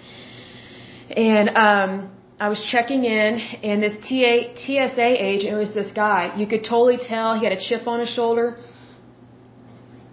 and 1.15 1.47
um, 1.65 1.91
I 2.39 2.49
was 2.49 2.59
checking 2.73 3.03
in, 3.05 3.31
and 3.69 3.83
this 3.83 3.95
TA, 4.07 4.35
TSA 4.63 5.09
agent, 5.31 5.53
it 5.53 5.61
was 5.65 5.73
this 5.75 5.91
guy. 5.91 6.21
You 6.35 6.47
could 6.47 6.63
totally 6.63 6.97
tell 6.97 7.37
he 7.39 7.43
had 7.47 7.55
a 7.59 7.61
chip 7.67 7.87
on 7.87 7.99
his 7.99 8.09
shoulder. 8.09 8.57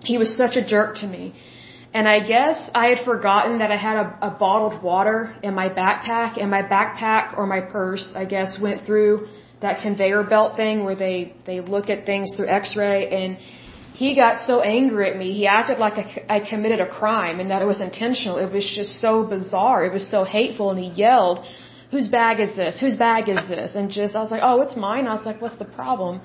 He 0.04 0.18
was 0.18 0.36
such 0.36 0.56
a 0.56 0.64
jerk 0.74 0.96
to 0.96 1.06
me. 1.06 1.34
And 1.92 2.08
I 2.08 2.20
guess 2.20 2.70
I 2.72 2.86
had 2.92 3.04
forgotten 3.04 3.58
that 3.58 3.72
I 3.72 3.76
had 3.76 3.96
a, 3.96 4.18
a 4.28 4.30
bottled 4.30 4.82
water 4.82 5.34
in 5.42 5.54
my 5.54 5.68
backpack, 5.68 6.40
and 6.40 6.48
my 6.50 6.62
backpack 6.62 7.36
or 7.36 7.46
my 7.46 7.60
purse, 7.60 8.12
I 8.14 8.24
guess, 8.24 8.60
went 8.60 8.86
through 8.86 9.26
that 9.60 9.82
conveyor 9.82 10.22
belt 10.24 10.56
thing 10.56 10.84
where 10.84 10.94
they 10.94 11.34
they 11.46 11.60
look 11.60 11.90
at 11.90 12.06
things 12.06 12.34
through 12.36 12.48
X-ray, 12.48 13.08
and 13.08 13.38
he 13.92 14.14
got 14.14 14.38
so 14.38 14.60
angry 14.60 15.10
at 15.10 15.16
me. 15.18 15.32
He 15.32 15.46
acted 15.46 15.78
like 15.78 15.94
I, 16.02 16.36
I 16.36 16.40
committed 16.52 16.80
a 16.80 16.88
crime 16.88 17.40
and 17.40 17.50
that 17.50 17.60
it 17.60 17.66
was 17.66 17.80
intentional. 17.80 18.38
It 18.38 18.52
was 18.52 18.64
just 18.80 19.00
so 19.00 19.24
bizarre. 19.24 19.84
It 19.84 19.92
was 19.92 20.08
so 20.08 20.22
hateful, 20.22 20.70
and 20.70 20.78
he 20.78 20.90
yelled, 21.04 21.40
"Whose 21.90 22.06
bag 22.06 22.38
is 22.38 22.54
this? 22.54 22.80
Whose 22.80 22.96
bag 22.96 23.28
is 23.28 23.42
this?" 23.48 23.74
And 23.74 23.90
just 23.90 24.14
I 24.14 24.22
was 24.22 24.30
like, 24.30 24.42
"Oh, 24.44 24.60
it's 24.60 24.76
mine." 24.76 25.08
I 25.08 25.14
was 25.14 25.26
like, 25.26 25.42
"What's 25.42 25.56
the 25.56 25.70
problem?" 25.80 26.20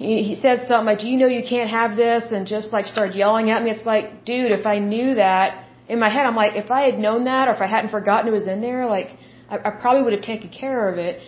He, 0.00 0.22
he 0.28 0.34
said 0.34 0.60
something 0.60 0.88
like, 0.90 1.00
do 1.04 1.08
you 1.10 1.18
know 1.20 1.30
you 1.38 1.44
can't 1.54 1.70
have 1.78 1.92
this? 2.04 2.32
And 2.36 2.46
just 2.46 2.72
like 2.76 2.86
started 2.86 3.14
yelling 3.14 3.50
at 3.50 3.62
me. 3.62 3.70
It's 3.70 3.86
like, 3.94 4.24
dude, 4.24 4.52
if 4.60 4.64
I 4.74 4.78
knew 4.78 5.08
that, 5.16 5.48
in 5.92 5.98
my 5.98 6.10
head, 6.14 6.24
I'm 6.28 6.38
like, 6.44 6.54
if 6.64 6.70
I 6.70 6.82
had 6.88 6.98
known 7.06 7.24
that 7.24 7.48
or 7.48 7.52
if 7.58 7.62
I 7.66 7.68
hadn't 7.74 7.90
forgotten 7.90 8.28
it 8.30 8.34
was 8.40 8.46
in 8.54 8.60
there, 8.68 8.86
like, 8.86 9.10
I, 9.50 9.56
I 9.68 9.70
probably 9.82 10.02
would 10.04 10.14
have 10.18 10.26
taken 10.34 10.50
care 10.62 10.82
of 10.90 10.96
it. 11.08 11.20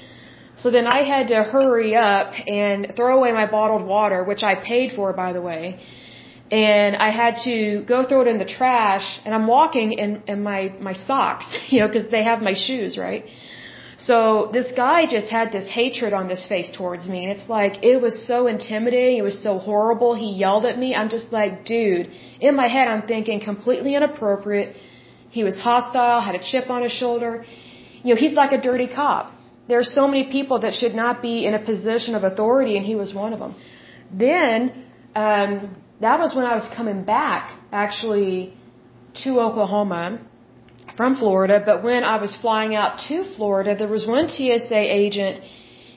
So 0.57 0.71
then 0.71 0.87
I 0.87 1.01
had 1.03 1.29
to 1.35 1.39
hurry 1.55 1.95
up 1.97 2.33
and 2.47 2.93
throw 2.97 3.13
away 3.19 3.33
my 3.33 3.47
bottled 3.57 3.87
water, 3.97 4.25
which 4.25 4.43
I 4.43 4.55
paid 4.73 4.93
for, 4.97 5.13
by 5.13 5.33
the 5.33 5.43
way. 5.51 5.65
And 6.51 6.97
I 6.97 7.11
had 7.11 7.35
to 7.49 7.83
go 7.93 7.99
throw 8.09 8.21
it 8.25 8.29
in 8.35 8.39
the 8.39 8.51
trash, 8.59 9.07
and 9.25 9.35
I'm 9.35 9.47
walking 9.47 9.93
in, 9.93 10.23
in 10.33 10.43
my, 10.43 10.61
my 10.89 10.93
socks, 10.93 11.47
you 11.73 11.81
know, 11.81 11.89
because 11.89 12.11
they 12.11 12.25
have 12.25 12.41
my 12.41 12.55
shoes, 12.55 12.97
right? 12.97 13.25
So 14.07 14.17
this 14.57 14.69
guy 14.85 14.99
just 15.17 15.29
had 15.39 15.53
this 15.57 15.69
hatred 15.79 16.13
on 16.21 16.29
his 16.35 16.45
face 16.53 16.71
towards 16.79 17.05
me, 17.13 17.19
and 17.25 17.31
it's 17.35 17.49
like, 17.49 17.75
it 17.91 17.99
was 18.07 18.15
so 18.31 18.39
intimidating, 18.55 19.19
it 19.19 19.27
was 19.33 19.41
so 19.49 19.53
horrible, 19.69 20.15
he 20.23 20.31
yelled 20.45 20.67
at 20.71 20.77
me, 20.85 20.89
I'm 21.01 21.11
just 21.17 21.29
like, 21.39 21.53
dude, 21.65 22.09
in 22.41 22.57
my 22.63 22.69
head 22.75 22.89
I'm 22.93 23.05
thinking 23.13 23.39
completely 23.51 23.95
inappropriate, 23.99 24.71
he 25.37 25.45
was 25.49 25.57
hostile, 25.69 26.21
had 26.21 26.35
a 26.41 26.43
chip 26.51 26.69
on 26.69 26.83
his 26.87 26.95
shoulder, 27.03 27.45
you 28.03 28.11
know, 28.13 28.21
he's 28.25 28.35
like 28.43 28.53
a 28.59 28.61
dirty 28.61 28.89
cop. 28.89 29.33
There 29.69 29.79
are 29.79 29.91
so 30.01 30.09
many 30.09 30.25
people 30.37 30.59
that 30.65 30.75
should 30.81 30.97
not 31.05 31.23
be 31.23 31.47
in 31.47 31.55
a 31.55 31.63
position 31.73 32.17
of 32.17 32.25
authority, 32.25 32.77
and 32.77 32.85
he 32.85 32.97
was 32.97 33.15
one 33.15 33.33
of 33.33 33.39
them. 33.39 33.55
Then, 34.27 34.85
um, 35.15 35.77
that 36.01 36.19
was 36.19 36.35
when 36.35 36.47
I 36.53 36.55
was 36.61 36.67
coming 36.77 37.05
back, 37.05 37.45
actually, 37.71 38.55
to 39.23 39.39
Oklahoma 39.47 40.05
from 40.97 41.17
Florida. 41.17 41.63
But 41.65 41.83
when 41.83 42.05
I 42.05 42.17
was 42.21 42.35
flying 42.37 42.75
out 42.75 42.99
to 43.09 43.25
Florida, 43.37 43.77
there 43.77 43.89
was 43.89 44.07
one 44.07 44.29
TSA 44.29 44.83
agent. 45.03 45.43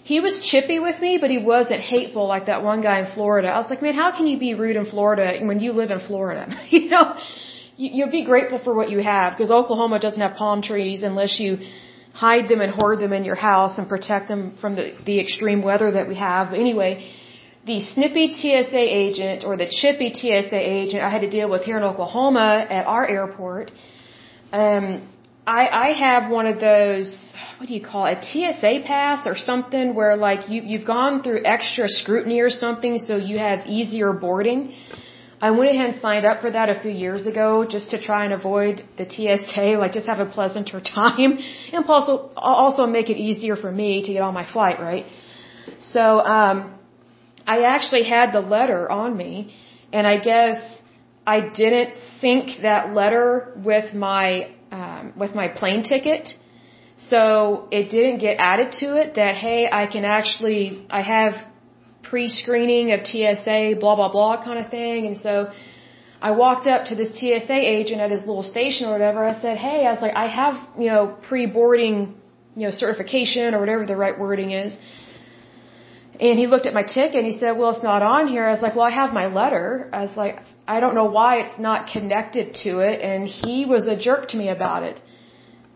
He 0.03 0.19
was 0.19 0.33
chippy 0.51 0.79
with 0.79 0.99
me, 1.01 1.17
but 1.17 1.29
he 1.29 1.39
wasn't 1.39 1.79
hateful 1.79 2.27
like 2.27 2.45
that 2.45 2.63
one 2.63 2.81
guy 2.81 2.99
in 3.03 3.07
Florida. 3.13 3.47
I 3.47 3.59
was 3.59 3.69
like, 3.69 3.81
man, 3.81 3.95
how 3.95 4.11
can 4.17 4.27
you 4.27 4.37
be 4.37 4.53
rude 4.53 4.75
in 4.75 4.85
Florida 4.85 5.25
when 5.41 5.59
you 5.59 5.71
live 5.73 5.91
in 5.91 5.99
Florida? 5.99 6.43
you 6.69 6.89
know, 6.89 7.17
you, 7.75 7.89
you'll 7.95 8.11
be 8.21 8.25
grateful 8.25 8.59
for 8.59 8.73
what 8.73 8.89
you 8.89 8.99
have 8.99 9.33
because 9.33 9.51
Oklahoma 9.51 9.99
doesn't 9.99 10.21
have 10.21 10.35
palm 10.37 10.61
trees 10.61 11.01
unless 11.03 11.39
you 11.39 11.57
hide 12.13 12.47
them 12.47 12.61
and 12.61 12.71
hoard 12.71 12.99
them 12.99 13.13
in 13.13 13.25
your 13.25 13.35
house 13.35 13.77
and 13.77 13.89
protect 13.89 14.29
them 14.29 14.55
from 14.61 14.75
the, 14.75 14.93
the 15.05 15.19
extreme 15.19 15.61
weather 15.61 15.91
that 15.91 16.07
we 16.07 16.15
have. 16.15 16.51
But 16.51 16.59
anyway, 16.59 16.91
the 17.65 17.81
snippy 17.81 18.31
TSA 18.33 18.85
agent 19.05 19.43
or 19.43 19.57
the 19.57 19.67
chippy 19.67 20.13
TSA 20.13 20.61
agent 20.79 21.03
I 21.03 21.09
had 21.09 21.21
to 21.21 21.29
deal 21.29 21.49
with 21.49 21.63
here 21.63 21.77
in 21.77 21.83
Oklahoma 21.83 22.65
at 22.69 22.85
our 22.85 23.05
airport. 23.07 23.71
Um, 24.51 25.09
I, 25.47 25.67
I 25.67 25.89
have 25.93 26.31
one 26.31 26.47
of 26.47 26.59
those, 26.59 27.33
what 27.57 27.67
do 27.67 27.73
you 27.73 27.85
call 27.85 28.05
it, 28.07 28.19
a 28.19 28.23
TSA 28.23 28.81
pass 28.85 29.27
or 29.27 29.35
something 29.35 29.93
where 29.93 30.15
like 30.15 30.49
you, 30.49 30.61
you've 30.63 30.87
gone 30.87 31.21
through 31.21 31.41
extra 31.45 31.87
scrutiny 31.87 32.39
or 32.39 32.49
something 32.49 32.97
so 32.97 33.15
you 33.15 33.37
have 33.37 33.67
easier 33.67 34.11
boarding. 34.13 34.73
I 35.39 35.51
went 35.51 35.69
ahead 35.69 35.89
and 35.91 35.99
signed 35.99 36.25
up 36.25 36.41
for 36.41 36.49
that 36.49 36.69
a 36.69 36.79
few 36.79 36.91
years 36.91 37.27
ago 37.27 37.65
just 37.69 37.91
to 37.91 38.01
try 38.01 38.23
and 38.25 38.33
avoid 38.33 38.83
the 38.97 39.07
TSA, 39.07 39.77
like 39.77 39.91
just 39.91 40.07
have 40.07 40.19
a 40.19 40.25
pleasanter 40.25 40.81
time 40.95 41.37
and 41.73 41.85
also, 41.85 42.31
also 42.35 42.87
make 42.87 43.09
it 43.09 43.17
easier 43.17 43.55
for 43.55 43.71
me 43.71 44.03
to 44.05 44.13
get 44.13 44.21
on 44.21 44.33
my 44.33 44.51
flight, 44.51 44.79
right? 44.79 45.05
So, 45.79 46.19
um, 46.19 46.73
I 47.45 47.63
actually 47.63 48.03
had 48.03 48.31
the 48.31 48.41
letter 48.41 48.89
on 48.89 49.15
me 49.15 49.53
and 49.93 50.07
I 50.07 50.17
guess 50.17 50.57
I 51.25 51.50
didn't 51.50 51.91
sync 52.20 52.62
that 52.62 52.94
letter 52.94 53.53
with 53.58 53.94
my, 53.94 54.51
um, 54.72 55.13
with 55.17 55.34
my 55.34 55.48
plane 55.48 55.84
ticket. 55.84 56.36
So 56.98 57.67
it 57.72 57.89
didn't 57.89 58.20
get 58.20 58.38
added 58.38 58.72
to 58.82 58.96
it 59.01 59.15
that, 59.15 59.36
hey, 59.36 59.67
I 59.72 59.88
can 59.88 60.05
actually, 60.05 60.86
I 60.89 61.01
have 61.01 61.34
pre-screening 62.03 62.91
of 62.94 63.05
TSA, 63.05 63.77
blah, 63.79 63.96
blah, 63.96 64.12
blah 64.12 64.44
kind 64.44 64.60
of 64.63 64.70
thing. 64.70 65.08
And 65.08 65.17
so 65.17 65.51
I 66.22 66.32
walked 66.32 66.67
up 66.67 66.86
to 66.86 66.96
this 66.96 67.10
TSA 67.20 67.60
agent 67.77 68.00
at 68.00 68.12
his 68.12 68.22
little 68.22 68.44
station 68.44 68.88
or 68.88 68.91
whatever. 68.91 69.25
I 69.25 69.39
said, 69.41 69.58
hey, 69.58 69.86
I 69.86 69.91
was 69.91 70.01
like, 70.01 70.15
I 70.15 70.27
have, 70.27 70.55
you 70.77 70.88
know, 70.88 71.15
pre-boarding, 71.27 72.15
you 72.55 72.65
know, 72.67 72.72
certification 72.72 73.53
or 73.53 73.60
whatever 73.60 73.86
the 73.86 73.98
right 73.98 74.17
wording 74.17 74.51
is. 74.51 74.77
And 76.19 76.39
he 76.39 76.48
looked 76.48 76.65
at 76.65 76.74
my 76.74 76.84
ticket 76.84 77.15
and 77.15 77.25
he 77.25 77.38
said, 77.38 77.57
well, 77.57 77.72
it's 77.72 77.84
not 77.84 78.01
on 78.01 78.27
here. 78.27 78.45
I 78.45 78.51
was 78.51 78.62
like, 78.62 78.75
well, 78.75 78.86
I 78.86 78.91
have 78.91 79.12
my 79.13 79.25
letter. 79.27 79.89
I 79.91 80.05
was 80.05 80.15
like, 80.15 80.39
I 80.67 80.79
don't 80.79 80.95
know 80.95 81.05
why 81.05 81.38
it's 81.38 81.60
not 81.60 81.88
connected 81.88 82.55
to 82.63 82.79
it. 82.79 83.01
And 83.01 83.27
he 83.27 83.65
was 83.65 83.88
a 83.88 83.98
jerk 83.98 84.29
to 84.29 84.38
me 84.38 84.50
about 84.50 84.84
it. 84.84 85.01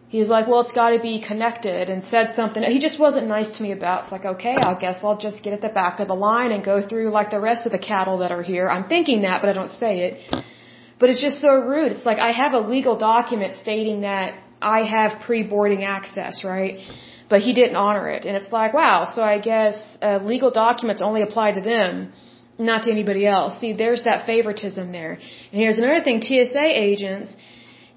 He's 0.07 0.29
like, 0.29 0.47
well, 0.47 0.61
it's 0.61 0.71
got 0.71 0.91
to 0.91 0.99
be 0.99 1.21
connected 1.21 1.89
and 1.91 2.03
said 2.05 2.35
something. 2.35 2.63
He 2.63 2.79
just 2.79 2.99
wasn't 2.99 3.27
nice 3.27 3.49
to 3.57 3.63
me 3.63 3.73
about. 3.73 3.99
It. 3.99 4.03
It's 4.03 4.11
like, 4.11 4.25
okay, 4.25 4.55
I 4.55 4.73
guess 4.73 5.03
I'll 5.03 5.17
just 5.17 5.43
get 5.43 5.53
at 5.53 5.61
the 5.61 5.69
back 5.69 5.99
of 5.99 6.07
the 6.07 6.15
line 6.15 6.51
and 6.51 6.63
go 6.63 6.87
through 6.87 7.09
like 7.09 7.29
the 7.29 7.39
rest 7.39 7.67
of 7.67 7.71
the 7.71 7.79
cattle 7.79 8.17
that 8.19 8.31
are 8.31 8.41
here. 8.41 8.67
I'm 8.69 8.87
thinking 8.87 9.21
that, 9.21 9.41
but 9.41 9.49
I 9.49 9.53
don't 9.53 9.69
say 9.69 9.93
it. 10.07 10.13
But 10.99 11.09
it's 11.09 11.21
just 11.21 11.39
so 11.39 11.59
rude. 11.59 11.91
It's 11.91 12.05
like 12.05 12.17
I 12.17 12.31
have 12.31 12.53
a 12.53 12.59
legal 12.59 12.97
document 12.97 13.53
stating 13.55 14.01
that 14.01 14.33
I 14.61 14.79
have 14.83 15.21
pre-boarding 15.21 15.83
access, 15.83 16.43
right? 16.43 16.79
But 17.29 17.41
he 17.41 17.53
didn't 17.53 17.75
honor 17.75 18.07
it. 18.09 18.25
And 18.25 18.35
it's 18.35 18.51
like, 18.51 18.73
wow, 18.73 19.05
so 19.05 19.21
I 19.21 19.37
guess 19.39 19.97
uh, 20.01 20.19
legal 20.23 20.51
documents 20.51 21.01
only 21.01 21.21
apply 21.21 21.51
to 21.53 21.61
them, 21.61 22.11
not 22.57 22.83
to 22.83 22.91
anybody 22.91 23.25
else. 23.25 23.59
See, 23.61 23.73
there's 23.73 24.03
that 24.03 24.25
favoritism 24.25 24.91
there. 24.91 25.13
And 25.51 25.57
here's 25.63 25.77
another 25.77 26.03
thing, 26.03 26.21
TSA 26.21 26.67
agents, 26.89 27.35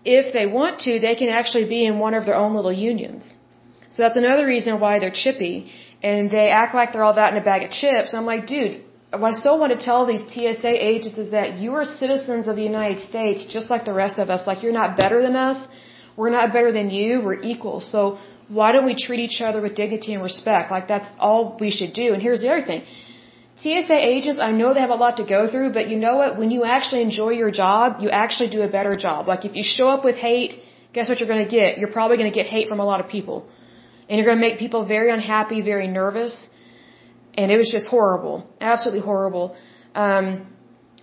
if 0.04 0.32
they 0.32 0.46
want 0.46 0.80
to, 0.80 1.00
they 1.00 1.16
can 1.16 1.30
actually 1.40 1.66
be 1.76 1.84
in 1.86 1.98
one 1.98 2.14
of 2.14 2.26
their 2.26 2.36
own 2.36 2.54
little 2.54 2.72
unions. 2.72 3.22
So 3.90 4.02
that's 4.02 4.16
another 4.16 4.46
reason 4.46 4.80
why 4.80 4.98
they're 4.98 5.18
chippy. 5.24 5.70
And 6.02 6.30
they 6.30 6.48
act 6.50 6.74
like 6.74 6.92
they're 6.92 7.04
all 7.08 7.14
that 7.14 7.32
in 7.32 7.38
a 7.38 7.44
bag 7.44 7.62
of 7.62 7.70
chips. 7.70 8.12
I'm 8.14 8.26
like, 8.26 8.46
dude, 8.46 8.82
what 9.12 9.34
I 9.34 9.38
still 9.38 9.58
want 9.58 9.78
to 9.78 9.84
tell 9.84 10.06
these 10.06 10.24
TSA 10.32 10.74
agents 10.92 11.18
is 11.18 11.30
that 11.32 11.58
you 11.58 11.74
are 11.74 11.84
citizens 11.84 12.48
of 12.48 12.56
the 12.56 12.62
United 12.62 13.00
States 13.08 13.44
just 13.44 13.68
like 13.70 13.84
the 13.84 13.92
rest 13.92 14.18
of 14.18 14.30
us. 14.30 14.46
Like 14.46 14.62
you're 14.62 14.78
not 14.82 14.96
better 14.96 15.20
than 15.20 15.36
us. 15.36 15.58
We're 16.16 16.30
not 16.30 16.52
better 16.52 16.72
than 16.72 16.90
you. 16.90 17.20
We're 17.20 17.40
equal. 17.40 17.80
So 17.80 18.18
why 18.58 18.68
don't 18.72 18.86
we 18.92 18.96
treat 19.06 19.20
each 19.28 19.40
other 19.46 19.60
with 19.64 19.74
dignity 19.82 20.12
and 20.14 20.22
respect? 20.22 20.70
Like 20.76 20.86
that's 20.92 21.10
all 21.18 21.56
we 21.64 21.70
should 21.78 21.92
do. 22.02 22.12
And 22.14 22.20
here's 22.26 22.42
the 22.42 22.50
other 22.52 22.66
thing. 22.70 22.82
TSA 23.62 23.98
agents, 24.14 24.40
I 24.48 24.50
know 24.58 24.68
they 24.74 24.84
have 24.86 24.96
a 24.98 25.00
lot 25.06 25.16
to 25.22 25.24
go 25.36 25.40
through, 25.50 25.72
but 25.78 25.88
you 25.88 25.98
know 26.04 26.16
what? 26.20 26.38
When 26.40 26.50
you 26.50 26.64
actually 26.64 27.02
enjoy 27.02 27.30
your 27.42 27.50
job, 27.50 28.00
you 28.04 28.10
actually 28.10 28.50
do 28.56 28.62
a 28.62 28.70
better 28.78 28.94
job. 28.96 29.28
Like 29.32 29.44
if 29.44 29.54
you 29.58 29.64
show 29.76 29.88
up 29.94 30.04
with 30.04 30.16
hate, 30.16 30.54
guess 30.92 31.08
what 31.08 31.20
you're 31.20 31.32
going 31.34 31.44
to 31.48 31.52
get? 31.58 31.78
You're 31.78 31.94
probably 31.98 32.16
going 32.20 32.32
to 32.32 32.38
get 32.40 32.46
hate 32.46 32.68
from 32.68 32.80
a 32.80 32.84
lot 32.92 33.00
of 33.00 33.08
people. 33.08 33.46
And 34.08 34.18
you're 34.18 34.26
going 34.30 34.40
to 34.40 34.46
make 34.48 34.58
people 34.58 34.84
very 34.84 35.10
unhappy, 35.12 35.60
very 35.62 35.88
nervous. 35.88 36.34
And 37.34 37.50
it 37.50 37.56
was 37.56 37.70
just 37.70 37.88
horrible. 37.88 38.46
Absolutely 38.60 39.04
horrible. 39.10 39.56
Um, 39.94 40.46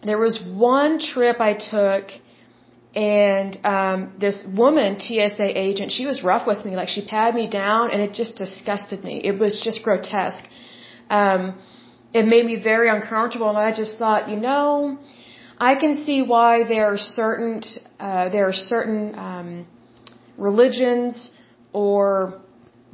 there 0.04 0.20
was 0.20 0.40
one 0.44 1.00
trip 1.00 1.38
I 1.40 1.54
took 1.54 2.12
and 2.96 3.60
um, 3.64 4.14
this 4.20 4.44
woman, 4.46 5.00
TSA 5.00 5.60
agent, 5.60 5.92
she 5.92 6.08
was 6.08 6.24
rough 6.24 6.48
with 6.48 6.66
me. 6.66 6.76
Like 6.76 6.90
she 6.90 7.06
patted 7.06 7.36
me 7.36 7.48
down 7.48 7.92
and 7.92 8.02
it 8.02 8.14
just 8.14 8.36
disgusted 8.36 9.04
me. 9.04 9.22
It 9.24 9.38
was 9.38 9.62
just 9.64 9.84
grotesque. 9.84 10.46
Um, 11.10 11.60
it 12.14 12.26
made 12.26 12.46
me 12.46 12.56
very 12.62 12.90
uncomfortable 12.90 13.50
and 13.50 13.58
I 13.58 13.72
just 13.76 14.00
thought, 14.00 14.28
you 14.28 14.38
know, 14.38 14.98
I 15.60 15.76
can 15.76 16.04
see 16.04 16.24
why 16.24 16.64
there 16.64 16.92
are 16.92 16.98
certain 16.98 17.62
uh, 18.00 18.30
there 18.30 18.48
are 18.48 18.54
certain 18.54 19.14
um, 19.16 19.68
religions 20.38 21.32
or 21.74 22.42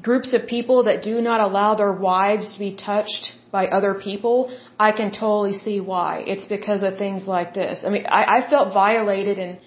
groups 0.02 0.34
of 0.34 0.46
people 0.48 0.84
that 0.84 1.04
do 1.04 1.22
not 1.22 1.40
allow 1.40 1.75
their 1.75 1.94
wives 1.94 2.54
to 2.54 2.60
be 2.60 2.75
touched 2.75 3.34
by 3.52 3.68
other 3.68 3.94
people. 3.94 4.56
I 4.78 4.92
can 4.92 5.12
totally 5.12 5.54
see 5.54 5.80
why. 5.80 6.24
It's 6.28 6.46
because 6.48 6.84
of 6.84 6.98
things 6.98 7.25
like 7.25 7.54
this. 7.54 7.84
I 7.86 7.90
mean, 7.90 8.06
I, 8.08 8.38
I 8.38 8.50
felt 8.50 8.74
violated 8.74 9.40
and 9.40 9.58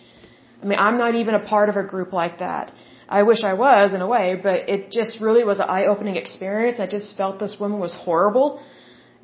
I 0.63 0.67
mean, 0.67 0.79
I'm 0.79 0.99
not 0.99 1.15
even 1.15 1.35
a 1.35 1.45
part 1.55 1.69
of 1.69 1.77
a 1.77 1.85
group 1.85 2.13
like 2.13 2.39
that. 2.39 2.73
I 3.09 3.23
wish 3.23 3.43
I 3.45 3.55
was 3.55 3.95
in 3.95 4.01
a 4.01 4.07
way, 4.07 4.39
but 4.43 4.69
it 4.69 4.91
just 4.91 5.21
really 5.21 5.45
was 5.45 5.61
an 5.61 5.69
eye-opening 5.69 6.17
experience. 6.17 6.79
I 6.81 6.87
just 6.87 7.17
felt 7.17 7.39
this 7.39 7.57
woman 7.59 7.79
was 7.79 7.95
horrible 7.95 8.61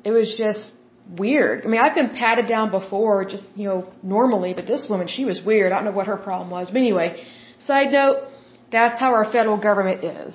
it 0.05 0.11
was 0.11 0.37
just 0.37 0.71
weird. 1.23 1.65
I 1.65 1.67
mean, 1.67 1.81
I've 1.85 1.95
been 2.01 2.11
patted 2.23 2.47
down 2.47 2.69
before, 2.79 3.25
just, 3.25 3.47
you 3.55 3.67
know, 3.69 3.79
normally, 4.03 4.53
but 4.53 4.65
this 4.73 4.87
woman, 4.89 5.07
she 5.07 5.25
was 5.25 5.37
weird. 5.43 5.71
I 5.71 5.75
don't 5.77 5.85
know 5.89 5.97
what 5.99 6.07
her 6.13 6.17
problem 6.29 6.49
was. 6.51 6.69
But 6.69 6.77
anyway, 6.77 7.07
side 7.59 7.91
note, 7.91 8.17
that's 8.71 8.99
how 8.99 9.13
our 9.13 9.25
federal 9.37 9.59
government 9.69 10.03
is. 10.03 10.31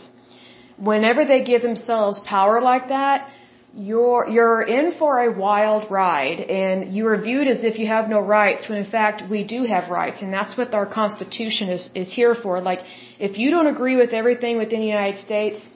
Whenever 0.76 1.24
they 1.24 1.44
give 1.44 1.62
themselves 1.62 2.20
power 2.36 2.60
like 2.60 2.88
that, 2.88 3.30
you're, 3.74 4.26
you're 4.28 4.62
in 4.62 4.98
for 4.98 5.20
a 5.20 5.30
wild 5.30 5.90
ride 5.90 6.40
and 6.40 6.92
you 6.92 7.06
are 7.06 7.20
viewed 7.20 7.46
as 7.46 7.62
if 7.62 7.78
you 7.78 7.86
have 7.86 8.08
no 8.08 8.20
rights 8.20 8.68
when 8.68 8.78
in 8.78 8.90
fact 8.90 9.22
we 9.30 9.44
do 9.44 9.62
have 9.62 9.90
rights 9.90 10.22
and 10.22 10.32
that's 10.32 10.56
what 10.56 10.74
our 10.74 10.86
constitution 10.86 11.68
is, 11.68 11.88
is 11.94 12.12
here 12.12 12.34
for. 12.34 12.60
Like, 12.60 12.80
if 13.18 13.38
you 13.38 13.50
don't 13.50 13.68
agree 13.68 13.96
with 13.96 14.10
everything 14.10 14.58
within 14.58 14.80
the 14.80 14.86
United 14.86 15.18
States, 15.18 15.68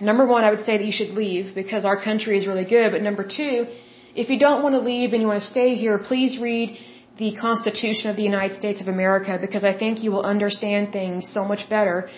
number 0.00 0.26
one, 0.26 0.44
I 0.44 0.50
would 0.50 0.64
say 0.66 0.76
that 0.76 0.84
you 0.84 0.92
should 0.92 1.10
leave 1.10 1.54
because 1.54 1.86
our 1.86 2.02
country 2.02 2.36
is 2.36 2.46
really 2.46 2.66
good. 2.66 2.92
But 2.92 3.02
number 3.02 3.24
two, 3.24 3.66
if 4.14 4.28
you 4.28 4.38
don't 4.38 4.62
want 4.62 4.74
to 4.74 4.80
leave 4.80 5.12
and 5.14 5.22
you 5.22 5.28
want 5.28 5.40
to 5.40 5.46
stay 5.46 5.76
here, 5.76 5.98
please 5.98 6.38
read 6.38 6.76
the 7.16 7.34
Constitution 7.36 8.10
of 8.10 8.16
the 8.16 8.22
United 8.22 8.54
States 8.54 8.80
of 8.82 8.88
America 8.88 9.38
because 9.40 9.64
I 9.64 9.76
think 9.76 10.02
you 10.04 10.12
will 10.12 10.26
understand 10.34 10.92
things 10.92 11.26
so 11.32 11.42
much 11.44 11.68
better. 11.70 12.08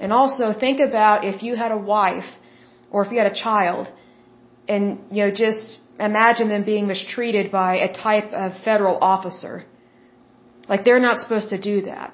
And 0.00 0.12
also 0.12 0.52
think 0.52 0.80
about 0.80 1.24
if 1.24 1.42
you 1.42 1.54
had 1.54 1.70
a 1.70 1.78
wife 1.78 2.30
or 2.90 3.04
if 3.04 3.12
you 3.12 3.18
had 3.18 3.30
a 3.30 3.34
child 3.34 3.86
and, 4.72 4.84
you 5.10 5.20
know, 5.24 5.32
just 5.46 5.78
imagine 5.98 6.48
them 6.54 6.64
being 6.72 6.86
mistreated 6.94 7.46
by 7.60 7.72
a 7.88 7.90
type 7.92 8.30
of 8.44 8.48
federal 8.68 8.96
officer. 9.14 9.54
Like 10.68 10.84
they're 10.84 11.04
not 11.08 11.18
supposed 11.24 11.50
to 11.50 11.60
do 11.70 11.76
that. 11.92 12.12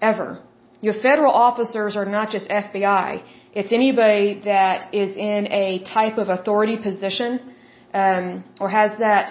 Ever. 0.00 0.28
Your 0.86 0.96
federal 1.08 1.32
officers 1.32 1.96
are 1.96 2.08
not 2.18 2.26
just 2.34 2.46
FBI. 2.48 3.22
It's 3.58 3.72
anybody 3.72 4.40
that 4.44 4.92
is 5.02 5.10
in 5.16 5.42
a 5.64 5.82
type 5.96 6.18
of 6.18 6.28
authority 6.28 6.76
position, 6.88 7.30
um, 8.02 8.44
or 8.60 8.68
has 8.68 8.98
that 8.98 9.30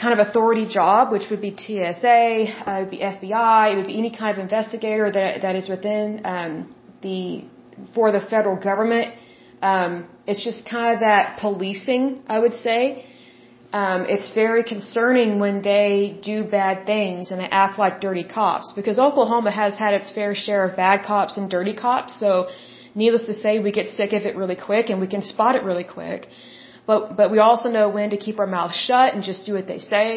kind 0.00 0.12
of 0.18 0.20
authority 0.26 0.66
job, 0.66 1.12
which 1.12 1.26
would 1.30 1.40
be 1.40 1.52
TSA, 1.56 2.18
uh, 2.66 2.78
it 2.78 2.80
would 2.82 2.90
be 2.90 2.98
FBI, 2.98 3.72
it 3.72 3.76
would 3.76 3.86
be 3.86 3.98
any 4.04 4.14
kind 4.20 4.32
of 4.36 4.38
investigator 4.38 5.10
that 5.18 5.42
that 5.42 5.54
is 5.60 5.68
within 5.68 6.20
um, 6.24 6.74
the 7.02 7.44
for 7.94 8.10
the 8.16 8.20
federal 8.20 8.56
government. 8.56 9.14
Um, 9.70 9.90
it's 10.30 10.44
just 10.48 10.60
kind 10.74 10.88
of 10.94 11.00
that 11.08 11.38
policing, 11.42 12.04
I 12.34 12.38
would 12.44 12.56
say. 12.66 12.80
Um, 13.82 14.00
it's 14.14 14.30
very 14.42 14.62
concerning 14.74 15.30
when 15.44 15.56
they 15.70 15.88
do 16.30 16.36
bad 16.58 16.76
things 16.92 17.30
and 17.30 17.40
they 17.42 17.50
act 17.64 17.78
like 17.84 17.94
dirty 18.06 18.26
cops 18.38 18.66
because 18.78 18.98
Oklahoma 19.06 19.50
has 19.62 19.72
had 19.84 19.92
its 19.98 20.10
fair 20.18 20.32
share 20.44 20.62
of 20.66 20.76
bad 20.76 20.98
cops 21.10 21.38
and 21.38 21.50
dirty 21.56 21.74
cops. 21.86 22.20
So, 22.24 22.30
needless 23.02 23.24
to 23.30 23.34
say, 23.44 23.52
we 23.68 23.72
get 23.80 23.88
sick 24.00 24.12
of 24.18 24.22
it 24.28 24.36
really 24.42 24.58
quick 24.68 24.90
and 24.90 25.00
we 25.04 25.08
can 25.14 25.22
spot 25.32 25.56
it 25.58 25.64
really 25.70 25.88
quick. 25.96 26.28
But 26.86 27.16
but 27.18 27.30
we 27.34 27.38
also 27.48 27.68
know 27.76 27.86
when 27.96 28.10
to 28.14 28.18
keep 28.26 28.38
our 28.44 28.50
mouths 28.58 28.76
shut 28.86 29.14
and 29.14 29.24
just 29.30 29.46
do 29.48 29.54
what 29.58 29.66
they 29.72 29.80
say, 29.92 30.08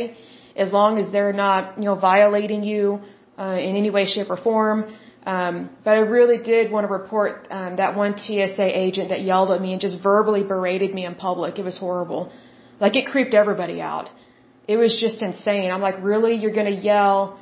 as 0.66 0.74
long 0.80 1.00
as 1.02 1.12
they're 1.16 1.38
not 1.46 1.62
you 1.80 1.88
know 1.90 1.98
violating 2.10 2.64
you 2.72 2.84
uh, 3.44 3.58
in 3.68 3.74
any 3.84 3.92
way, 3.98 4.06
shape, 4.06 4.30
or 4.36 4.40
form. 4.50 4.80
Um, 5.34 5.70
but 5.84 5.94
I 6.00 6.04
really 6.18 6.38
did 6.52 6.72
want 6.72 6.84
to 6.88 6.92
report 7.00 7.48
um, 7.50 7.76
that 7.82 7.98
one 7.98 8.18
TSA 8.18 8.68
agent 8.86 9.10
that 9.10 9.22
yelled 9.30 9.52
at 9.52 9.60
me 9.62 9.74
and 9.74 9.82
just 9.88 9.98
verbally 10.02 10.44
berated 10.44 10.94
me 10.98 11.04
in 11.10 11.16
public. 11.16 11.60
It 11.60 11.66
was 11.72 11.78
horrible. 11.78 12.32
Like 12.80 12.96
it 12.96 13.08
creeped 13.14 13.34
everybody 13.34 13.82
out. 13.82 14.10
It 14.70 14.78
was 14.78 14.94
just 15.06 15.22
insane. 15.22 15.70
I'm 15.70 15.82
like, 15.82 15.98
really? 16.02 16.36
You're 16.36 16.58
going 16.60 16.74
to 16.74 16.82
yell 16.92 17.40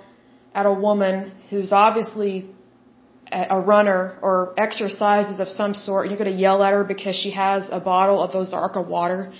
at 0.55 0.65
a 0.65 0.73
woman 0.73 1.31
who's 1.51 1.71
obviously 1.71 2.49
a 3.31 3.59
runner 3.61 4.17
or 4.21 4.55
exercises 4.57 5.39
of 5.39 5.47
some 5.47 5.73
sort. 5.75 6.07
You're 6.07 6.21
going 6.23 6.33
to 6.35 6.41
yell 6.47 6.63
at 6.63 6.73
her 6.73 6.83
because 6.83 7.15
she 7.15 7.31
has 7.31 7.69
a 7.71 7.79
bottle 7.79 8.19
of 8.25 8.31
Ozarka 8.31 8.83
water. 8.87 9.31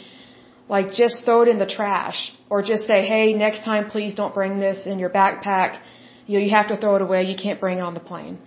Like 0.69 0.87
just 0.93 1.25
throw 1.25 1.41
it 1.43 1.47
in 1.47 1.57
the 1.57 1.71
trash 1.77 2.31
or 2.49 2.61
just 2.61 2.85
say, 2.85 3.05
hey, 3.13 3.33
next 3.33 3.63
time 3.63 3.89
please 3.89 4.13
don't 4.13 4.35
bring 4.35 4.59
this 4.59 4.85
in 4.85 4.99
your 4.99 5.09
backpack 5.09 5.81
you 6.25 6.37
know, 6.37 6.43
you 6.45 6.51
have 6.51 6.67
to 6.73 6.77
throw 6.77 6.95
it 6.95 7.01
away. 7.01 7.23
You 7.23 7.37
can't 7.45 7.59
bring 7.59 7.77
it 7.79 7.85
on 7.89 7.93
the 7.93 8.05
plane. 8.11 8.37